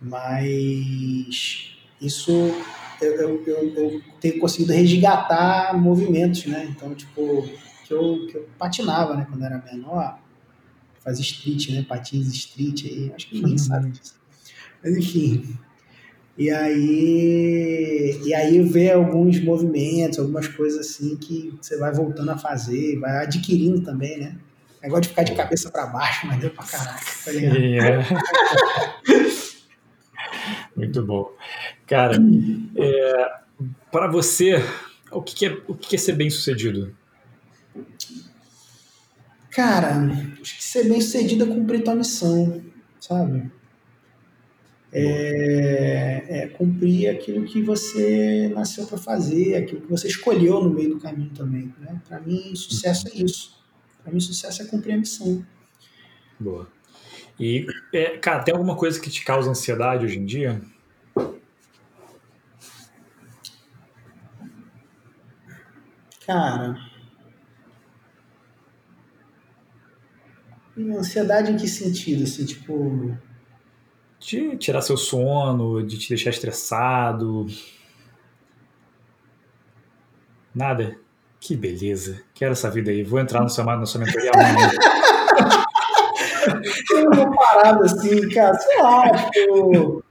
Mas 0.00 1.76
isso 2.00 2.54
eu, 3.00 3.42
eu, 3.46 4.02
eu, 4.22 4.38
conseguido 4.38 4.72
resgatar 4.72 5.76
movimentos, 5.76 6.46
né? 6.46 6.66
Então, 6.70 6.94
tipo, 6.94 7.48
que 7.84 7.92
eu, 7.92 8.26
que 8.26 8.36
eu 8.36 8.48
patinava, 8.58 9.16
né? 9.16 9.26
Quando 9.28 9.44
era 9.44 9.62
menor, 9.70 10.18
fazia 11.02 11.22
street, 11.22 11.70
né? 11.70 11.84
Patins 11.88 12.28
street 12.28 12.84
aí, 12.84 13.12
acho 13.14 13.28
que 13.28 13.36
ninguém 13.36 13.52
uhum. 13.52 13.58
sabe 13.58 13.90
disso. 13.90 14.14
Mas 14.82 14.96
enfim. 14.96 15.58
E 16.38 16.50
aí, 16.50 18.20
e 18.24 18.32
aí 18.32 18.62
ver 18.62 18.92
alguns 18.92 19.42
movimentos, 19.42 20.18
algumas 20.18 20.48
coisas 20.48 20.80
assim 20.80 21.16
que 21.16 21.52
você 21.60 21.76
vai 21.76 21.92
voltando 21.92 22.30
a 22.30 22.38
fazer, 22.38 22.98
vai 22.98 23.24
adquirindo 23.24 23.82
também, 23.82 24.18
né? 24.18 24.36
Negócio 24.82 25.02
de 25.02 25.08
ficar 25.08 25.24
de 25.24 25.34
cabeça 25.34 25.70
para 25.70 25.86
baixo, 25.86 26.26
mas 26.26 26.40
deu 26.40 26.50
pra 26.50 26.64
caraca, 26.64 27.04
tá 27.24 27.32
ligado? 27.32 27.56
É. 27.56 29.28
Muito 30.80 31.04
bom. 31.04 31.30
Cara, 31.86 32.16
é, 32.74 33.32
para 33.92 34.06
você, 34.10 34.56
o 35.12 35.20
que, 35.20 35.46
é, 35.46 35.62
o 35.68 35.74
que 35.74 35.94
é 35.94 35.98
ser 35.98 36.14
bem 36.14 36.30
sucedido? 36.30 36.96
Cara, 39.50 39.96
acho 40.40 40.56
que 40.56 40.64
ser 40.64 40.88
bem 40.88 41.00
sucedido 41.00 41.44
é 41.44 41.46
cumprir 41.46 41.82
tua 41.82 41.94
missão, 41.94 42.62
sabe? 42.98 43.50
É, 44.92 46.24
é, 46.28 46.48
cumprir 46.48 47.08
aquilo 47.08 47.44
que 47.44 47.62
você 47.62 48.50
nasceu 48.54 48.86
para 48.86 48.98
fazer, 48.98 49.56
aquilo 49.56 49.82
que 49.82 49.90
você 49.90 50.08
escolheu 50.08 50.64
no 50.64 50.70
meio 50.70 50.90
do 50.90 51.00
caminho 51.00 51.30
também. 51.30 51.72
Né? 51.78 52.00
Para 52.08 52.20
mim, 52.20 52.54
sucesso 52.56 53.06
é 53.08 53.16
isso. 53.16 53.60
Para 54.02 54.12
mim, 54.12 54.20
sucesso 54.20 54.62
é 54.62 54.64
cumprir 54.64 54.94
a 54.94 54.98
missão. 54.98 55.44
Boa. 56.38 56.66
E, 57.40 57.66
é, 57.90 58.18
cara, 58.18 58.42
tem 58.42 58.52
alguma 58.52 58.76
coisa 58.76 59.00
que 59.00 59.08
te 59.08 59.24
causa 59.24 59.48
ansiedade 59.50 60.04
hoje 60.04 60.18
em 60.18 60.26
dia? 60.26 60.60
Cara. 66.26 66.76
Ansiedade 70.76 71.50
em 71.50 71.56
que 71.56 71.66
sentido? 71.66 72.24
Assim, 72.24 72.44
tipo. 72.44 73.16
De 74.18 74.58
tirar 74.58 74.82
seu 74.82 74.98
sono, 74.98 75.82
de 75.82 75.98
te 75.98 76.10
deixar 76.10 76.28
estressado. 76.28 77.46
Nada? 80.54 80.94
Que 81.40 81.56
beleza. 81.56 82.22
Quero 82.34 82.52
essa 82.52 82.70
vida 82.70 82.90
aí. 82.90 83.02
Vou 83.02 83.18
entrar 83.18 83.40
no 83.40 83.48
seu, 83.48 83.64
na 83.64 83.86
sua 83.86 84.04
mentoria 84.04 84.30
amanhã. 84.34 84.70
Tem 86.88 87.06
uma 87.06 87.36
parada 87.36 87.84
assim, 87.84 88.28
cara, 88.28 88.54
sei 88.54 88.82
lá, 88.82 89.30
tipo. 89.30 90.04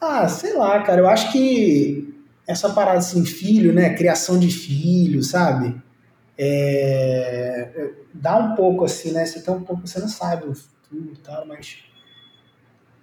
Ah, 0.00 0.28
sei 0.28 0.54
lá, 0.54 0.82
cara. 0.82 1.00
Eu 1.00 1.08
acho 1.08 1.30
que 1.32 2.12
essa 2.46 2.70
parada 2.70 2.98
assim, 2.98 3.24
filho, 3.24 3.72
né? 3.72 3.94
Criação 3.94 4.38
de 4.38 4.50
filho, 4.50 5.22
sabe? 5.22 5.80
É, 6.36 7.90
dá 8.12 8.36
um 8.36 8.54
pouco 8.54 8.84
assim, 8.84 9.12
né? 9.12 9.24
Você 9.24 9.40
tem 9.40 9.54
um 9.54 9.62
pouco, 9.62 9.86
você 9.86 10.00
não 10.00 10.08
sabe 10.08 10.48
o 10.48 10.54
futuro 10.54 11.12
e 11.12 11.18
tal, 11.18 11.46
mas 11.46 11.78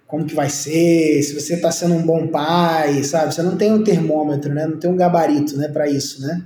como 0.06 0.26
que 0.26 0.34
vai 0.34 0.50
ser, 0.50 1.22
se 1.22 1.32
você 1.34 1.54
está 1.54 1.70
sendo 1.70 1.94
um 1.94 2.02
bom 2.02 2.26
pai, 2.26 3.04
sabe? 3.04 3.32
Você 3.32 3.42
não 3.42 3.56
tem 3.56 3.72
um 3.72 3.84
termômetro, 3.84 4.52
né? 4.52 4.66
Não 4.66 4.76
tem 4.76 4.90
um 4.90 4.96
gabarito, 4.96 5.56
né, 5.56 5.68
para 5.68 5.88
isso, 5.88 6.20
né? 6.26 6.44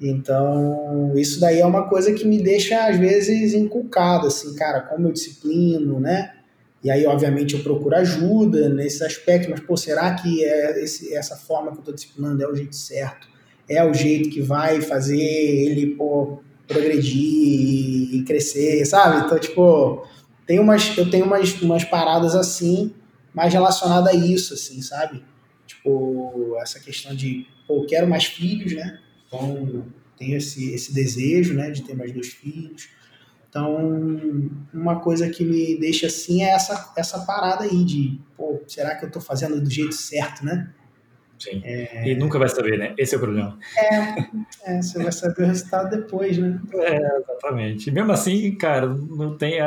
Então, 0.00 1.12
isso 1.16 1.40
daí 1.40 1.60
é 1.60 1.66
uma 1.66 1.88
coisa 1.88 2.12
que 2.12 2.24
me 2.24 2.40
deixa 2.40 2.86
às 2.86 2.96
vezes 2.96 3.52
inculcado, 3.52 4.28
assim, 4.28 4.54
cara, 4.54 4.80
como 4.80 5.08
eu 5.08 5.12
disciplino, 5.12 5.98
né? 5.98 6.34
E 6.82 6.90
aí, 6.90 7.04
obviamente, 7.06 7.54
eu 7.54 7.62
procuro 7.62 7.96
ajuda 7.96 8.68
nesse 8.68 9.04
aspecto, 9.04 9.50
mas, 9.50 9.58
pô, 9.60 9.76
será 9.76 10.14
que 10.14 10.44
é 10.44 10.82
esse, 10.84 11.12
essa 11.12 11.36
forma 11.36 11.72
que 11.72 11.78
eu 11.78 11.80
estou 11.80 11.94
disciplinando 11.94 12.42
é 12.42 12.48
o 12.48 12.54
jeito 12.54 12.76
certo? 12.76 13.26
É 13.68 13.84
o 13.84 13.92
jeito 13.92 14.30
que 14.30 14.40
vai 14.40 14.80
fazer 14.80 15.20
ele, 15.20 15.96
pô, 15.96 16.38
progredir 16.68 18.14
e 18.14 18.22
crescer, 18.24 18.84
sabe? 18.86 19.26
Então, 19.26 19.38
tipo, 19.38 20.06
tem 20.46 20.60
umas, 20.60 20.96
eu 20.96 21.10
tenho 21.10 21.24
umas, 21.24 21.60
umas 21.60 21.82
paradas 21.82 22.36
assim, 22.36 22.94
mais 23.34 23.52
relacionadas 23.52 24.14
a 24.14 24.16
isso, 24.16 24.54
assim, 24.54 24.80
sabe? 24.80 25.24
Tipo, 25.66 26.56
essa 26.62 26.78
questão 26.78 27.14
de, 27.14 27.44
pô, 27.66 27.84
quero 27.86 28.08
mais 28.08 28.26
filhos, 28.26 28.72
né? 28.72 29.00
Então, 29.28 29.86
tenho 30.16 30.36
esse, 30.36 30.72
esse 30.74 30.92
desejo, 30.92 31.54
né, 31.54 31.70
de 31.70 31.82
ter 31.82 31.94
mais 31.94 32.12
dois 32.12 32.28
filhos 32.28 32.88
então, 33.48 33.76
uma 34.74 35.00
coisa 35.00 35.28
que 35.30 35.42
me 35.42 35.78
deixa 35.78 36.06
assim 36.06 36.42
é 36.42 36.50
essa, 36.50 36.92
essa 36.96 37.20
parada 37.20 37.64
aí 37.64 37.84
de, 37.84 38.20
pô, 38.36 38.60
será 38.66 38.94
que 38.94 39.04
eu 39.04 39.08
estou 39.08 39.22
fazendo 39.22 39.60
do 39.60 39.70
jeito 39.70 39.94
certo, 39.94 40.44
né? 40.44 40.70
Sim. 41.38 41.62
É... 41.64 42.08
E 42.08 42.14
nunca 42.16 42.38
vai 42.38 42.48
saber, 42.48 42.78
né? 42.78 42.94
Esse 42.98 43.14
é 43.14 43.18
o 43.18 43.20
problema. 43.20 43.58
É, 43.76 44.74
é, 44.76 44.82
você 44.82 45.02
vai 45.02 45.12
saber 45.12 45.44
o 45.44 45.46
resultado 45.46 45.88
depois, 45.88 46.36
né? 46.36 46.60
É, 46.74 47.16
exatamente. 47.16 47.88
E 47.88 47.92
mesmo 47.92 48.12
assim, 48.12 48.54
cara, 48.56 48.86
não 48.88 49.36
tem. 49.36 49.60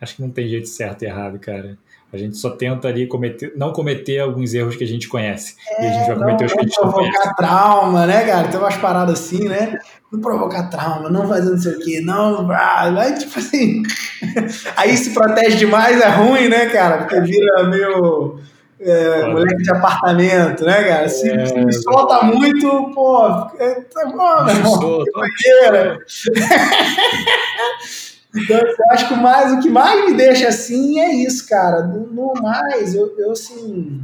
Acho 0.00 0.16
que 0.16 0.22
não 0.22 0.30
tem 0.30 0.48
jeito 0.48 0.68
certo 0.68 1.02
e 1.02 1.06
errado, 1.06 1.38
cara. 1.40 1.76
A 2.12 2.16
gente 2.16 2.36
só 2.36 2.50
tenta 2.50 2.86
ali 2.86 3.06
cometer, 3.06 3.52
não 3.56 3.72
cometer 3.72 4.20
alguns 4.20 4.54
erros 4.54 4.76
que 4.76 4.84
a 4.84 4.86
gente 4.86 5.08
conhece. 5.08 5.56
É, 5.76 5.84
e 5.84 5.88
a 5.88 5.92
gente 5.92 6.06
vai 6.06 6.16
cometer 6.16 6.44
os 6.44 6.52
que 6.52 6.60
a 6.60 6.62
gente 6.62 6.80
não 6.80 6.92
conhece. 6.92 7.12
provocar 7.12 7.34
trauma, 7.34 8.06
né, 8.06 8.24
cara? 8.24 8.48
Tem 8.48 8.60
umas 8.60 8.76
paradas 8.76 9.20
assim, 9.20 9.48
né? 9.48 9.78
Não 10.12 10.20
provocar 10.20 10.70
trauma, 10.70 11.10
não 11.10 11.26
fazer 11.26 11.50
não 11.50 11.58
sei 11.58 11.72
o 11.72 11.78
quê, 11.80 12.00
não. 12.00 12.46
Vai, 12.46 13.14
tipo 13.14 13.38
assim. 13.38 13.82
Aí 14.76 14.96
se 14.96 15.10
protege 15.10 15.56
demais 15.56 16.00
é 16.00 16.08
ruim, 16.08 16.48
né, 16.48 16.66
cara? 16.66 16.98
Porque 16.98 17.20
vira 17.20 17.64
meio. 17.64 18.38
é, 18.80 19.26
moleque 19.26 19.64
de 19.64 19.70
apartamento, 19.70 20.64
né, 20.64 20.84
cara? 20.84 21.08
Se, 21.08 21.28
é, 21.28 21.44
se 21.44 21.58
me 21.58 21.72
solta 21.72 22.24
muito, 22.24 22.92
pô, 22.94 23.26
é, 23.58 23.80
tá 23.80 24.06
bom, 24.06 24.44
meu 24.44 24.54
irmão, 24.54 25.04
Então, 28.36 28.58
eu 28.58 28.90
acho 28.90 29.08
que 29.08 29.14
mais, 29.14 29.52
o 29.52 29.60
que 29.60 29.70
mais 29.70 30.10
me 30.10 30.16
deixa 30.16 30.48
assim 30.48 31.00
é 31.00 31.14
isso, 31.14 31.48
cara. 31.48 31.82
No, 31.86 32.34
mais, 32.34 32.94
eu, 32.94 33.18
eu 33.18 33.32
assim, 33.32 34.02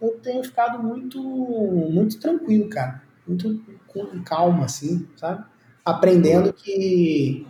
eu 0.00 0.10
tenho 0.22 0.44
ficado 0.44 0.82
muito, 0.82 1.20
muito 1.20 2.18
tranquilo, 2.20 2.68
cara. 2.68 3.02
Muito 3.26 3.60
com 3.88 4.22
calma, 4.22 4.66
assim, 4.66 5.06
sabe? 5.16 5.44
Aprendendo 5.84 6.52
que 6.52 7.46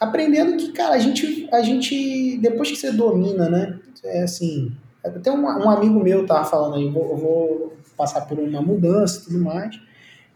aprendendo 0.00 0.56
que, 0.56 0.72
cara, 0.72 0.94
a 0.94 0.98
gente, 0.98 1.48
a 1.52 1.60
gente, 1.60 2.38
depois 2.38 2.70
que 2.70 2.76
você 2.76 2.92
domina, 2.92 3.48
né? 3.48 3.78
É 4.04 4.22
assim, 4.22 4.72
até 5.04 5.30
um, 5.30 5.42
um 5.42 5.70
amigo 5.70 6.02
meu 6.02 6.26
tava 6.26 6.44
falando 6.44 6.76
aí, 6.76 6.84
eu 6.84 6.92
vou, 6.92 7.10
eu 7.10 7.16
vou 7.16 7.76
passar 7.96 8.22
por 8.22 8.38
uma 8.38 8.62
mudança 8.62 9.20
e 9.20 9.24
tudo 9.24 9.44
mais. 9.44 9.80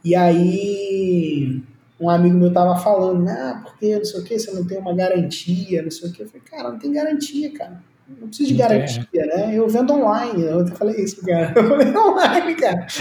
E 0.04 0.16
aí, 0.16 1.62
um 2.02 2.10
amigo 2.10 2.36
meu 2.36 2.52
tava 2.52 2.76
falando, 2.76 3.28
ah, 3.28 3.62
porque 3.64 3.96
não 3.96 4.04
sei 4.04 4.20
o 4.20 4.24
que, 4.24 4.36
você 4.36 4.50
não 4.50 4.66
tem 4.66 4.76
uma 4.76 4.92
garantia, 4.92 5.82
não 5.82 5.90
sei 5.90 6.10
o 6.10 6.12
que. 6.12 6.22
Eu 6.22 6.26
falei, 6.26 6.42
cara, 6.50 6.70
não 6.70 6.78
tem 6.78 6.92
garantia, 6.92 7.52
cara. 7.52 7.80
Não 8.20 8.26
preciso 8.26 8.48
de 8.48 8.56
garantia, 8.56 9.26
né? 9.26 9.52
Eu 9.54 9.68
vendo 9.68 9.92
online. 9.92 10.42
Eu 10.42 10.60
até 10.60 10.74
falei 10.74 10.96
isso, 10.96 11.24
cara. 11.24 11.54
Eu 11.56 11.78
vendo 11.78 11.98
online, 11.98 12.54
cara. 12.56 12.86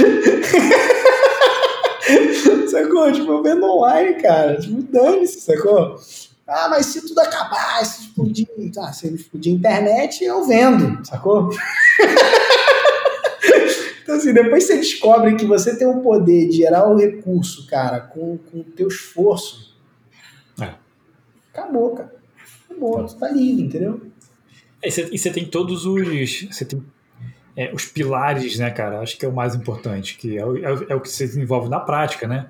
sacou? 2.70 3.12
Tipo, 3.12 3.32
eu 3.32 3.44
vendo 3.44 3.66
online, 3.66 4.22
cara. 4.22 4.58
Tipo, 4.60 4.82
dane-se, 4.84 5.42
sacou? 5.42 5.96
Ah, 6.48 6.68
mas 6.70 6.86
se 6.88 7.02
tudo 7.08 7.20
acabar, 7.20 7.86
se 7.86 8.04
explodir, 8.04 8.48
ah, 8.78 8.94
se 8.94 9.08
explodir 9.08 9.54
a 9.54 9.56
internet, 9.56 10.24
eu 10.24 10.46
vendo, 10.46 11.06
sacou? 11.06 11.50
então, 14.12 14.18
assim, 14.18 14.34
depois 14.34 14.66
você 14.66 14.76
descobre 14.76 15.36
que 15.36 15.46
você 15.46 15.78
tem 15.78 15.88
o 15.88 16.02
poder 16.02 16.50
de 16.50 16.58
gerar 16.58 16.90
o 16.90 16.98
recurso, 16.98 17.66
cara, 17.68 18.02
com 18.02 18.38
o 18.54 18.64
teu 18.76 18.90
esforço, 18.90 19.78
é. 20.60 20.74
acabou, 21.54 21.96
cara. 21.96 22.14
Acabou, 22.66 23.06
tu 23.06 23.16
tá 23.18 23.30
livre, 23.30 23.64
entendeu? 23.64 24.02
É, 24.84 24.90
e 24.90 25.18
você 25.18 25.32
tem 25.32 25.46
todos 25.46 25.86
os. 25.86 26.48
Você 26.52 26.66
tem 26.66 26.84
é, 27.56 27.74
os 27.74 27.86
pilares, 27.86 28.60
né, 28.60 28.70
cara? 28.70 29.00
Acho 29.00 29.18
que 29.18 29.26
é 29.26 29.30
o 29.30 29.34
mais 29.34 29.56
importante, 29.56 30.18
que 30.18 30.38
é 30.38 30.46
o, 30.46 30.58
é 30.58 30.96
o 30.96 31.00
que 31.00 31.10
se 31.10 31.26
desenvolve 31.26 31.70
na 31.70 31.80
prática, 31.80 32.28
né? 32.28 32.50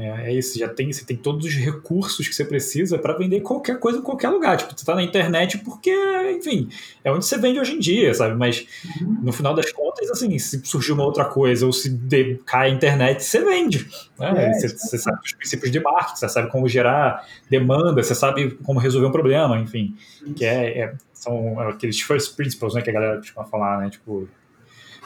É, 0.00 0.30
é, 0.30 0.34
isso, 0.34 0.58
já 0.58 0.68
tem, 0.68 0.90
você 0.90 1.04
tem 1.04 1.16
todos 1.16 1.44
os 1.44 1.54
recursos 1.54 2.26
que 2.26 2.34
você 2.34 2.44
precisa 2.44 2.98
para 2.98 3.12
vender 3.12 3.40
qualquer 3.40 3.78
coisa 3.78 3.98
em 3.98 4.02
qualquer 4.02 4.30
lugar. 4.30 4.56
Tipo, 4.56 4.72
você 4.74 4.84
tá 4.84 4.94
na 4.94 5.02
internet 5.02 5.58
porque, 5.58 5.94
enfim, 6.36 6.70
é 7.04 7.12
onde 7.12 7.26
você 7.26 7.36
vende 7.36 7.60
hoje 7.60 7.74
em 7.74 7.78
dia, 7.78 8.14
sabe? 8.14 8.34
Mas 8.34 8.66
uhum. 9.00 9.18
no 9.22 9.32
final 9.32 9.54
das 9.54 9.70
contas, 9.70 10.10
assim, 10.10 10.38
se 10.38 10.64
surgir 10.64 10.92
uma 10.92 11.04
outra 11.04 11.26
coisa 11.26 11.66
ou 11.66 11.72
se 11.72 11.90
de, 11.90 12.40
cai 12.46 12.70
a 12.70 12.74
internet, 12.74 13.22
você 13.22 13.44
vende. 13.44 13.86
Né? 14.18 14.46
É, 14.46 14.52
você, 14.54 14.68
você, 14.68 14.98
sabe 14.98 15.18
os 15.22 15.32
princípios 15.32 15.70
de 15.70 15.80
marketing, 15.80 16.16
você 16.16 16.28
sabe 16.28 16.50
como 16.50 16.66
gerar 16.66 17.26
demanda, 17.50 18.02
você 18.02 18.14
sabe 18.14 18.52
como 18.64 18.80
resolver 18.80 19.06
um 19.06 19.12
problema, 19.12 19.58
enfim. 19.58 19.94
Isso. 19.98 20.32
Que 20.34 20.46
é, 20.46 20.78
é, 20.78 20.94
são 21.12 21.60
aqueles 21.60 22.00
first 22.00 22.34
principles, 22.36 22.74
né, 22.74 22.80
que 22.80 22.88
a 22.88 22.92
galera 22.92 23.18
costuma 23.18 23.44
falar, 23.44 23.80
né? 23.80 23.90
Tipo, 23.90 24.26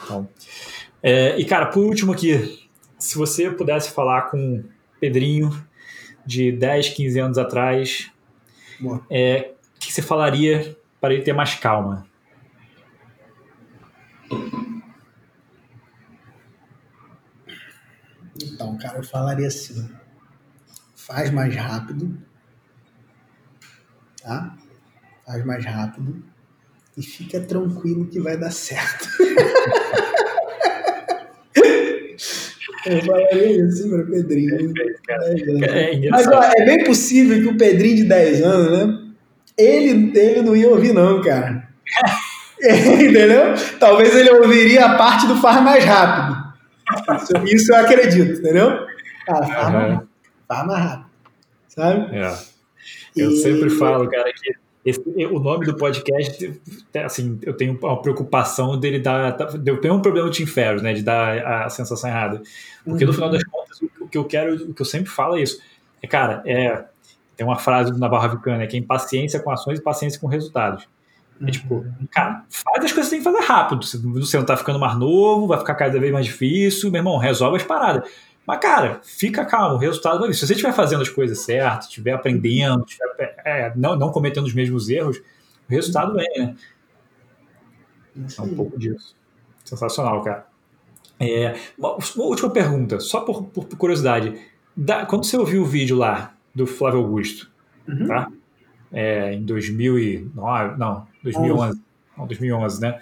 então, 0.03 0.27
é, 1.01 1.37
e 1.37 1.45
cara, 1.45 1.65
por 1.67 1.83
último 1.83 2.13
aqui, 2.13 2.65
se 2.97 3.17
você 3.17 3.49
pudesse 3.51 3.91
falar 3.91 4.23
com 4.23 4.63
Pedrinho, 4.99 5.49
de 6.25 6.51
10, 6.51 6.89
15 6.89 7.19
anos 7.19 7.37
atrás, 7.37 8.11
é, 9.09 9.53
o 9.75 9.79
que 9.79 9.93
você 9.93 10.01
falaria 10.01 10.77
para 10.99 11.13
ele 11.13 11.23
ter 11.23 11.33
mais 11.33 11.55
calma? 11.55 12.05
Então, 18.41 18.77
cara, 18.77 18.97
eu 18.97 19.03
falaria 19.03 19.47
assim: 19.47 19.89
faz 20.95 21.31
mais 21.31 21.55
rápido, 21.55 22.17
tá? 24.21 24.57
Faz 25.25 25.45
mais 25.45 25.65
rápido 25.65 26.23
e 26.97 27.03
fica 27.03 27.39
tranquilo 27.39 28.07
que 28.07 28.19
vai 28.19 28.37
dar 28.37 28.51
certo. 28.51 29.07
Eu 32.85 33.01
falaria 33.03 33.65
isso 33.65 33.89
para 33.89 34.01
o 34.01 34.07
Pedrinho. 34.07 34.73
É, 35.63 36.09
Mas 36.09 36.27
ó, 36.27 36.43
é 36.43 36.65
bem 36.65 36.83
possível 36.83 37.41
que 37.41 37.47
o 37.47 37.57
Pedrinho 37.57 37.97
de 37.97 38.03
10 38.05 38.41
anos, 38.43 38.71
né? 38.71 38.99
Ele, 39.57 40.11
ele 40.17 40.41
não 40.41 40.55
ia 40.55 40.69
ouvir, 40.69 40.93
não, 40.93 41.21
cara. 41.21 41.67
Entendeu? 42.61 43.53
Talvez 43.79 44.15
ele 44.15 44.31
ouviria 44.31 44.85
a 44.85 44.97
parte 44.97 45.27
do 45.27 45.35
faz 45.37 45.61
mais 45.63 45.83
rápido. 45.83 46.45
Isso, 47.15 47.55
isso 47.55 47.73
eu 47.73 47.77
acredito, 47.77 48.39
entendeu? 48.39 48.85
Cara, 49.25 49.45
faz, 49.47 49.67
uhum. 49.67 49.73
mais, 49.73 49.99
faz 50.47 50.67
mais 50.67 50.83
rápido. 50.83 51.05
Sabe? 51.67 52.17
É. 52.17 52.37
Eu 53.15 53.31
e... 53.31 53.37
sempre 53.37 53.69
falo, 53.69 54.09
cara, 54.09 54.31
que 54.31 54.64
esse, 54.85 55.01
o 55.01 55.39
nome 55.39 55.65
do 55.65 55.75
podcast, 55.75 56.61
assim, 57.03 57.39
eu 57.41 57.57
tenho 57.57 57.77
uma 57.81 57.99
preocupação 57.99 58.79
dele 58.79 58.99
dar. 58.99 59.35
Eu 59.65 59.81
tenho 59.81 59.95
um 59.95 60.01
problema 60.01 60.29
de 60.29 60.43
inferno, 60.43 60.83
né? 60.83 60.93
De 60.93 61.01
dar 61.01 61.63
a 61.63 61.69
sensação 61.69 62.07
errada. 62.07 62.43
Porque 62.83 63.03
uhum. 63.03 63.09
no 63.09 63.13
final 63.13 63.29
das 63.31 63.43
contas, 63.43 63.81
o 63.99 64.07
que 64.07 64.17
eu 64.17 64.23
quero, 64.25 64.69
o 64.69 64.73
que 64.75 64.81
eu 64.81 64.85
sempre 64.85 65.09
falo 65.09 65.37
é 65.37 65.41
isso. 65.41 65.59
É, 66.03 66.07
cara, 66.07 66.43
é, 66.45 66.85
tem 67.35 67.47
uma 67.47 67.57
frase 67.57 67.91
do 67.91 67.97
Navarro 67.97 68.37
Vicana, 68.37 68.67
que 68.67 68.77
é 68.77 68.79
impaciência 68.79 69.39
com 69.39 69.49
ações 69.49 69.79
e 69.79 69.81
paciência 69.81 70.19
com 70.19 70.27
resultados. 70.27 70.87
É 71.41 71.49
tipo, 71.49 71.75
uhum. 71.75 72.07
cara, 72.11 72.45
faz 72.47 72.85
as 72.85 72.93
coisas 72.93 72.93
que 72.93 73.03
você 73.03 73.09
tem 73.09 73.19
que 73.19 73.23
fazer 73.23 73.41
rápido. 73.41 73.83
Você 73.83 74.37
não 74.37 74.45
tá 74.45 74.55
ficando 74.55 74.77
mais 74.77 74.95
novo, 74.99 75.47
vai 75.47 75.57
ficar 75.57 75.73
cada 75.73 75.99
vez 75.99 76.13
mais 76.13 76.27
difícil. 76.27 76.91
Meu 76.91 76.99
irmão, 76.99 77.17
resolve 77.17 77.57
as 77.57 77.63
paradas. 77.63 78.07
Mas, 78.45 78.59
cara, 78.59 79.01
fica 79.03 79.43
calmo, 79.45 79.75
o 79.75 79.79
resultado 79.79 80.19
vai 80.19 80.27
vir. 80.27 80.35
Se 80.35 80.45
você 80.45 80.53
estiver 80.53 80.73
fazendo 80.73 81.01
as 81.01 81.09
coisas 81.09 81.39
certas, 81.39 81.85
estiver 81.85 82.13
aprendendo, 82.13 82.85
é, 83.43 83.71
não, 83.75 83.95
não 83.95 84.11
cometendo 84.11 84.45
os 84.45 84.53
mesmos 84.53 84.89
erros, 84.89 85.17
o 85.17 85.71
resultado 85.71 86.13
vem, 86.13 86.29
né? 86.37 86.55
É 88.37 88.41
um 88.41 88.55
pouco 88.55 88.79
disso. 88.79 89.15
Sensacional, 89.63 90.21
cara. 90.23 90.47
É, 91.19 91.55
uma, 91.77 91.95
uma, 91.95 92.25
última 92.25 92.49
pergunta, 92.49 92.99
só 92.99 93.21
por, 93.21 93.43
por 93.45 93.67
curiosidade. 93.77 94.39
Da, 94.75 95.05
quando 95.05 95.25
você 95.25 95.37
ouviu 95.37 95.63
o 95.63 95.65
vídeo 95.65 95.97
lá 95.97 96.33
do 96.53 96.67
Flávio 96.67 96.99
Augusto, 96.99 97.49
uhum. 97.87 98.07
tá? 98.07 98.31
É, 98.91 99.33
em 99.33 99.43
2009, 99.43 100.77
não, 100.77 101.07
2011, 101.23 101.81
não, 102.17 102.27
2011, 102.27 102.81
né? 102.81 102.99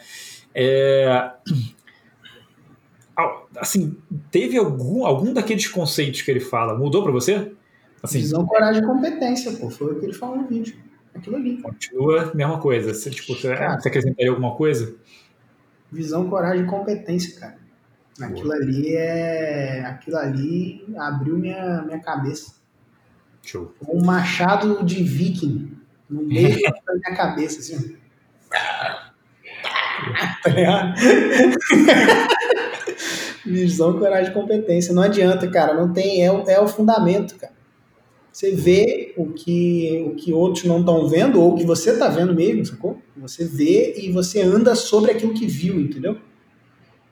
É, 0.55 1.31
assim, 3.57 3.98
teve 4.31 4.57
algum, 4.57 5.06
algum 5.06 5.34
daqueles 5.34 5.68
conceitos 5.68 6.22
que 6.22 6.31
ele 6.31 6.40
fala, 6.40 6.77
mudou 6.77 7.03
para 7.03 7.11
você? 7.11 7.52
Assim, 8.02 8.19
Visão, 8.19 8.45
coragem 8.45 8.84
e 8.84 8.85
competência, 8.85 9.52
pô, 9.53 9.69
foi 9.69 9.94
o 9.94 9.99
que 9.99 10.06
ele 10.06 10.14
falou 10.14 10.38
no 10.38 10.48
vídeo. 10.48 10.76
Aquilo 11.15 11.35
ali. 11.35 11.61
Continua 11.61 12.31
a 12.31 12.35
mesma 12.35 12.60
coisa. 12.60 12.94
Você, 12.94 13.10
tipo, 13.10 13.35
você, 13.35 13.56
cara, 13.56 13.80
você 13.80 13.88
acrescentaria 13.88 14.31
alguma 14.31 14.56
coisa? 14.56 14.95
Visão, 15.91 16.27
coragem 16.27 16.65
e 16.65 16.68
competência, 16.68 17.40
cara. 17.40 17.57
Aquilo 18.19 18.49
Boa. 18.49 18.56
ali 18.56 18.95
é. 18.95 19.85
Aquilo 19.85 20.18
ali 20.18 20.85
abriu 20.98 21.38
minha, 21.38 21.84
minha 21.84 21.99
cabeça. 21.99 22.56
Show. 23.44 23.73
Um 23.88 24.03
machado 24.03 24.84
de 24.84 25.03
viking 25.03 25.72
no 26.10 26.23
meio 26.23 26.49
da 26.85 26.94
minha 26.94 27.15
cabeça, 27.15 27.60
assim. 27.60 27.95
tá 30.44 30.49
ligado? 30.49 30.94
Visão, 33.45 33.97
coragem 33.97 34.31
e 34.31 34.33
competência. 34.33 34.93
Não 34.93 35.03
adianta, 35.03 35.47
cara. 35.49 35.73
Não 35.73 35.91
tem. 35.91 36.21
É, 36.21 36.53
é 36.53 36.59
o 36.59 36.67
fundamento, 36.67 37.35
cara. 37.35 37.53
Você 38.31 38.49
vê 38.49 39.13
o 39.15 39.31
que, 39.31 40.05
o 40.07 40.15
que 40.15 40.33
outros 40.33 40.65
não 40.65 40.79
estão 40.79 41.07
vendo, 41.07 41.39
ou 41.39 41.53
o 41.53 41.55
que 41.55 41.63
você 41.63 41.91
está 41.91 42.07
vendo 42.07 42.33
mesmo, 42.33 42.65
sacou? 42.65 42.99
Você 43.17 43.45
vê 43.45 43.93
e 43.99 44.11
você 44.11 44.41
anda 44.41 44.73
sobre 44.73 45.11
aquilo 45.11 45.35
que 45.35 45.45
viu, 45.45 45.79
entendeu? 45.79 46.17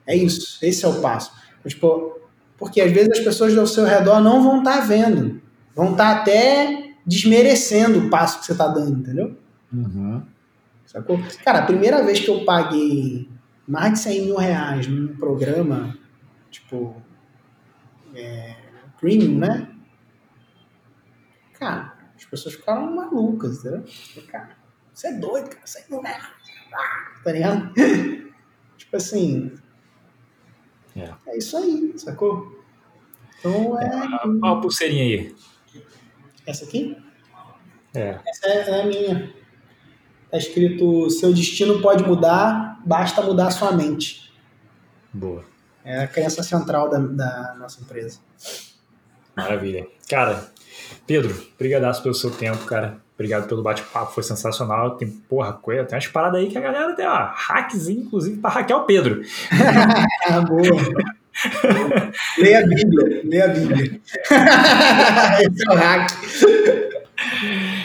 É 0.04 0.16
isso. 0.16 0.58
Esse 0.60 0.84
é 0.84 0.88
o 0.88 1.00
passo. 1.00 1.30
Tipo, 1.64 2.18
porque 2.58 2.80
às 2.80 2.90
vezes 2.90 3.18
as 3.18 3.20
pessoas 3.20 3.56
ao 3.56 3.68
seu 3.68 3.84
redor 3.84 4.20
não 4.20 4.42
vão 4.42 4.58
estar 4.58 4.78
tá 4.78 4.84
vendo. 4.84 5.40
Vão 5.76 5.92
estar 5.92 6.14
tá 6.14 6.20
até 6.20 6.90
desmerecendo 7.06 8.00
o 8.00 8.10
passo 8.10 8.40
que 8.40 8.46
você 8.46 8.52
está 8.52 8.66
dando, 8.66 8.98
entendeu? 8.98 9.36
Uhum. 9.72 10.22
Sacou? 10.86 11.20
Cara, 11.44 11.60
a 11.60 11.66
primeira 11.66 12.04
vez 12.04 12.20
que 12.20 12.28
eu 12.28 12.44
paguei 12.44 13.28
mais 13.72 13.94
de 13.94 13.98
100 14.00 14.26
mil 14.26 14.36
reais 14.36 14.86
num 14.86 15.16
programa 15.16 15.96
tipo, 16.50 16.94
é, 18.14 18.54
premium, 19.00 19.38
né? 19.38 19.74
Cara, 21.54 21.96
as 22.14 22.22
pessoas 22.26 22.54
ficaram 22.54 22.94
malucas, 22.94 23.60
entendeu? 23.60 23.82
Cara, 24.28 24.58
você 24.92 25.06
é 25.06 25.12
doido, 25.14 25.48
cara, 25.48 25.66
você 25.66 25.78
é 25.78 25.84
doido, 25.88 26.06
ah, 26.06 27.14
tá 27.24 27.32
ligado? 27.32 27.72
tipo 28.76 28.94
assim, 28.94 29.50
é. 30.94 31.10
é 31.28 31.38
isso 31.38 31.56
aí, 31.56 31.94
sacou? 31.96 32.62
Então 33.38 33.80
é. 33.80 33.88
Qual 34.38 34.58
a 34.58 34.60
pulseirinha 34.60 35.02
aí? 35.02 35.34
Essa 36.46 36.66
aqui? 36.66 36.94
É. 37.94 38.20
Essa 38.26 38.46
é, 38.48 38.68
é 38.68 38.82
a 38.82 38.86
minha. 38.86 39.34
Tá 40.30 40.36
escrito: 40.36 41.08
seu 41.08 41.32
destino 41.32 41.80
pode 41.80 42.04
mudar 42.04 42.71
basta 42.84 43.22
mudar 43.22 43.48
a 43.48 43.50
sua 43.50 43.72
mente. 43.72 44.32
Boa. 45.12 45.44
É 45.84 46.04
a 46.04 46.06
crença 46.06 46.42
central 46.42 46.88
da, 46.88 46.98
da 46.98 47.56
nossa 47.58 47.80
empresa. 47.80 48.18
Maravilha. 49.36 49.86
Cara, 50.08 50.48
Pedro, 51.06 51.34
brigadaço 51.58 52.02
pelo 52.02 52.14
seu 52.14 52.30
tempo, 52.30 52.64
cara. 52.64 52.98
Obrigado 53.14 53.46
pelo 53.46 53.62
bate-papo, 53.62 54.12
foi 54.12 54.22
sensacional. 54.22 54.96
Tem, 54.96 55.08
porra, 55.08 55.52
coisa, 55.52 55.84
tem 55.84 55.96
umas 55.96 56.06
paradas 56.06 56.40
aí 56.40 56.48
que 56.48 56.58
a 56.58 56.60
galera 56.60 56.94
tem, 56.94 57.06
ó, 57.06 57.30
hackzinho, 57.32 58.02
inclusive, 58.02 58.40
para 58.40 58.50
hackear 58.50 58.80
o 58.80 58.84
Pedro. 58.84 59.22
Boa. 60.48 61.12
leia 62.38 62.58
a 62.58 62.66
Bíblia, 62.66 63.22
leia 63.24 63.44
a 63.44 63.48
Bíblia. 63.48 64.00
Esse 65.40 65.68
é 65.68 65.72
o 65.72 65.74
hack. 65.74 66.10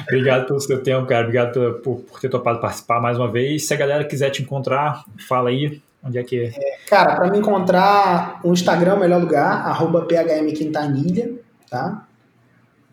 Obrigado 0.07 0.47
pelo 0.47 0.59
seu 0.59 0.81
tempo, 0.81 1.05
cara. 1.05 1.21
Obrigado 1.23 1.81
por, 1.83 1.99
por, 1.99 2.19
ter 2.19 2.29
topado 2.29 2.59
participar 2.59 3.01
mais 3.01 3.17
uma 3.17 3.29
vez. 3.29 3.67
Se 3.67 3.73
a 3.73 3.77
galera 3.77 4.05
quiser 4.05 4.29
te 4.29 4.41
encontrar, 4.41 5.03
fala 5.27 5.49
aí 5.49 5.81
onde 6.03 6.17
é 6.17 6.23
que. 6.23 6.45
É, 6.45 6.77
cara, 6.87 7.15
para 7.15 7.29
me 7.29 7.37
encontrar, 7.37 8.39
o 8.43 8.53
Instagram 8.53 8.91
é 8.91 8.95
o 8.95 8.99
melhor 8.99 9.21
lugar, 9.21 9.67
arroba 9.67 10.05
PHM 10.05 10.53
Quintanilha, 10.55 11.33
tá? 11.69 12.07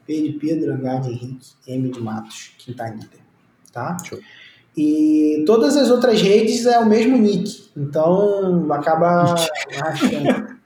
P 0.06 0.22
de 0.22 0.32
Pedro, 0.32 0.74
H 0.74 0.98
de 0.98 1.10
Henrique, 1.10 1.52
M 1.66 1.88
de 1.88 2.00
Matos, 2.00 2.52
Quintanilha, 2.58 3.08
tá? 3.72 3.96
Show. 4.04 4.18
E 4.76 5.44
todas 5.46 5.76
as 5.76 5.88
outras 5.88 6.20
redes 6.20 6.66
é 6.66 6.78
o 6.80 6.86
mesmo 6.86 7.16
nick, 7.16 7.70
então 7.76 8.66
acaba 8.72 9.34
achando. 9.80 10.58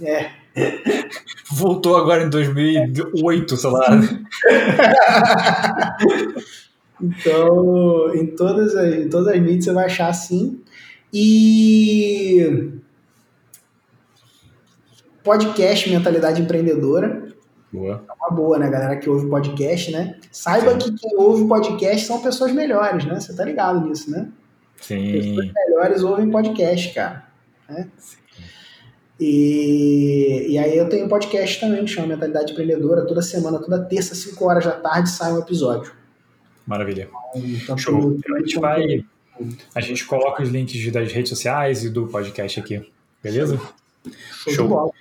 É. 0.00 0.41
Voltou 1.52 1.96
agora 1.96 2.24
em 2.24 2.30
2008, 2.30 3.56
sei 3.56 3.70
lá. 3.70 3.88
então, 7.00 8.14
em 8.14 8.26
todas 8.26 8.74
as, 8.74 8.94
em 8.94 9.08
todas 9.08 9.28
as 9.28 9.40
mídias 9.40 9.64
você 9.64 9.72
vai 9.72 9.86
achar 9.86 10.08
assim. 10.08 10.60
E 11.12 12.72
podcast 15.22 15.90
Mentalidade 15.90 16.42
Empreendedora. 16.42 17.32
Boa. 17.72 18.04
É 18.08 18.12
uma 18.12 18.30
boa, 18.30 18.58
né, 18.58 18.68
galera 18.68 18.96
que 18.96 19.08
ouve 19.08 19.28
podcast, 19.28 19.90
né? 19.90 20.18
Saiba 20.30 20.72
Sim. 20.72 20.78
que 20.78 20.92
quem 20.92 21.16
ouve 21.16 21.46
podcast 21.46 22.06
são 22.06 22.20
pessoas 22.20 22.52
melhores, 22.52 23.04
né? 23.04 23.18
Você 23.18 23.34
tá 23.34 23.44
ligado 23.44 23.86
nisso, 23.86 24.10
né? 24.10 24.28
Sim. 24.80 25.12
Pessoas 25.12 25.52
melhores 25.54 26.02
ouvem 26.02 26.30
podcast, 26.30 26.94
cara. 26.94 27.24
Né? 27.68 27.88
E, 29.20 30.46
e 30.48 30.58
aí 30.58 30.76
eu 30.76 30.88
tenho 30.88 31.06
um 31.06 31.08
podcast 31.08 31.60
também, 31.60 31.84
que 31.84 31.90
chama 31.90 32.08
Mentalidade 32.08 32.52
Empreendedora. 32.52 33.06
Toda 33.06 33.22
semana, 33.22 33.58
toda 33.58 33.84
terça, 33.84 34.14
5 34.14 34.44
horas 34.44 34.64
da 34.64 34.72
tarde, 34.72 35.10
sai 35.10 35.32
um 35.32 35.38
episódio. 35.38 35.92
Maravilha. 36.66 37.08
Então, 37.34 37.76
Show. 37.76 38.18
A 38.34 38.38
gente 38.40 38.58
vai... 38.58 39.04
A 39.74 39.80
gente 39.80 40.04
coloca 40.04 40.42
os 40.42 40.50
links 40.50 40.92
das 40.92 41.12
redes 41.12 41.30
sociais 41.30 41.84
e 41.84 41.90
do 41.90 42.06
podcast 42.06 42.60
aqui. 42.60 42.86
Beleza? 43.22 43.58
Show. 44.44 44.52
Show. 44.52 44.94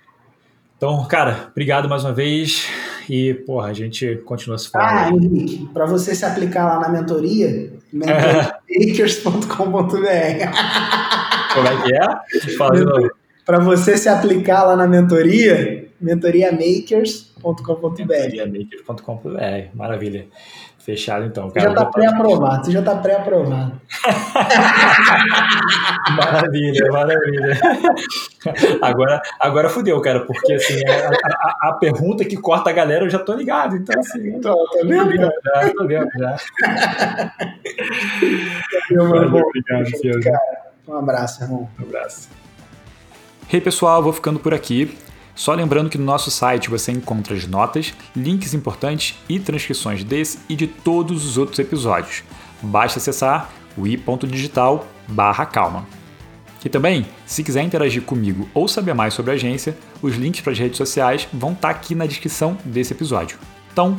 Então, 0.78 1.06
cara, 1.06 1.50
obrigado 1.52 1.88
mais 1.88 2.04
uma 2.04 2.14
vez. 2.14 2.68
E, 3.10 3.34
porra, 3.34 3.68
a 3.70 3.74
gente 3.74 4.16
continua 4.26 4.58
se 4.58 4.70
falando. 4.70 4.90
Ah, 4.90 5.10
Henrique, 5.12 5.70
para 5.74 5.86
você 5.86 6.16
se 6.16 6.26
aplicar 6.26 6.66
lá 6.66 6.80
na 6.80 6.90
mentoria, 6.90 7.74
mentoria.makers.com.br. 7.94 9.48
Como 11.54 11.68
é 11.68 11.82
que 11.84 11.94
é? 11.94 12.58
Fala 12.58 12.76
de 12.76 12.86
novo. 12.86 13.21
Para 13.52 13.60
você 13.60 13.98
se 13.98 14.08
aplicar 14.08 14.64
lá 14.64 14.78
na 14.78 14.88
mentoria, 14.88 15.90
mentoriamakers.com.br. 16.00 18.00
Mentoriamakers.com.br, 18.00 19.68
maravilha. 19.74 20.28
Fechado 20.80 21.26
então. 21.26 21.52
Cara, 21.52 21.66
já 21.66 21.72
está 21.74 21.86
pré-aprovado, 21.88 22.66
você 22.66 22.72
já 22.72 22.80
está 22.80 22.96
pré-aprovado. 22.96 23.74
maravilha, 26.16 26.92
maravilha. 26.94 27.60
Agora, 28.82 29.22
agora 29.38 29.68
fudeu, 29.68 30.00
cara, 30.00 30.22
porque 30.22 30.54
assim, 30.54 30.82
a, 30.88 31.10
a, 31.10 31.72
a, 31.72 31.74
pergunta 31.74 32.24
que 32.24 32.38
corta 32.38 32.70
a 32.70 32.74
galera 32.74 33.04
eu 33.04 33.10
já 33.10 33.20
tô 33.20 33.34
ligado, 33.34 33.76
então 33.76 34.00
assim. 34.00 34.32
Tô, 34.40 34.56
tô 34.56 34.88
vendo 34.88 35.18
já, 35.18 35.30
tô 35.76 35.86
vendo 35.86 36.08
já. 36.18 36.38
obrigado, 38.94 39.92
Um 40.88 40.96
abraço, 40.96 41.44
irmão. 41.44 41.70
Um 41.78 41.84
abraço. 41.84 42.41
Hey 43.54 43.60
pessoal, 43.60 44.02
vou 44.02 44.14
ficando 44.14 44.40
por 44.40 44.54
aqui. 44.54 44.98
Só 45.36 45.54
lembrando 45.54 45.90
que 45.90 45.98
no 45.98 46.06
nosso 46.06 46.32
site 46.32 46.70
você 46.70 46.90
encontra 46.94 47.36
as 47.36 47.46
notas, 47.46 47.94
links 48.16 48.54
importantes 48.54 49.20
e 49.28 49.42
transcrições 49.42 50.06
desse 50.06 50.40
e 50.48 50.56
de 50.56 50.68
todos 50.68 51.26
os 51.26 51.38
outros 51.38 51.60
episódios. 51.60 52.24
Basta 52.62 52.98
acessar 52.98 53.52
o 53.76 53.86
i.digital 53.86 54.88
calma. 55.52 55.86
E 56.64 56.70
também, 56.70 57.06
se 57.26 57.44
quiser 57.44 57.64
interagir 57.64 58.04
comigo 58.04 58.48
ou 58.54 58.70
saber 58.70 58.94
mais 58.94 59.14
sobre 59.14 59.32
a 59.32 59.34
agência, 59.34 59.78
os 60.02 60.16
links 60.16 60.40
para 60.40 60.54
as 60.54 60.60
redes 60.60 60.78
sociais 60.78 61.28
vão 61.34 61.52
estar 61.52 61.74
tá 61.74 61.76
aqui 61.78 61.94
na 61.94 62.06
descrição 62.06 62.58
desse 62.64 62.94
episódio. 62.94 63.38
Então, 63.74 63.98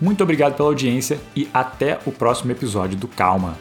muito 0.00 0.22
obrigado 0.22 0.56
pela 0.56 0.70
audiência 0.70 1.20
e 1.36 1.46
até 1.52 1.98
o 2.06 2.10
próximo 2.10 2.52
episódio 2.52 2.96
do 2.96 3.06
Calma. 3.06 3.58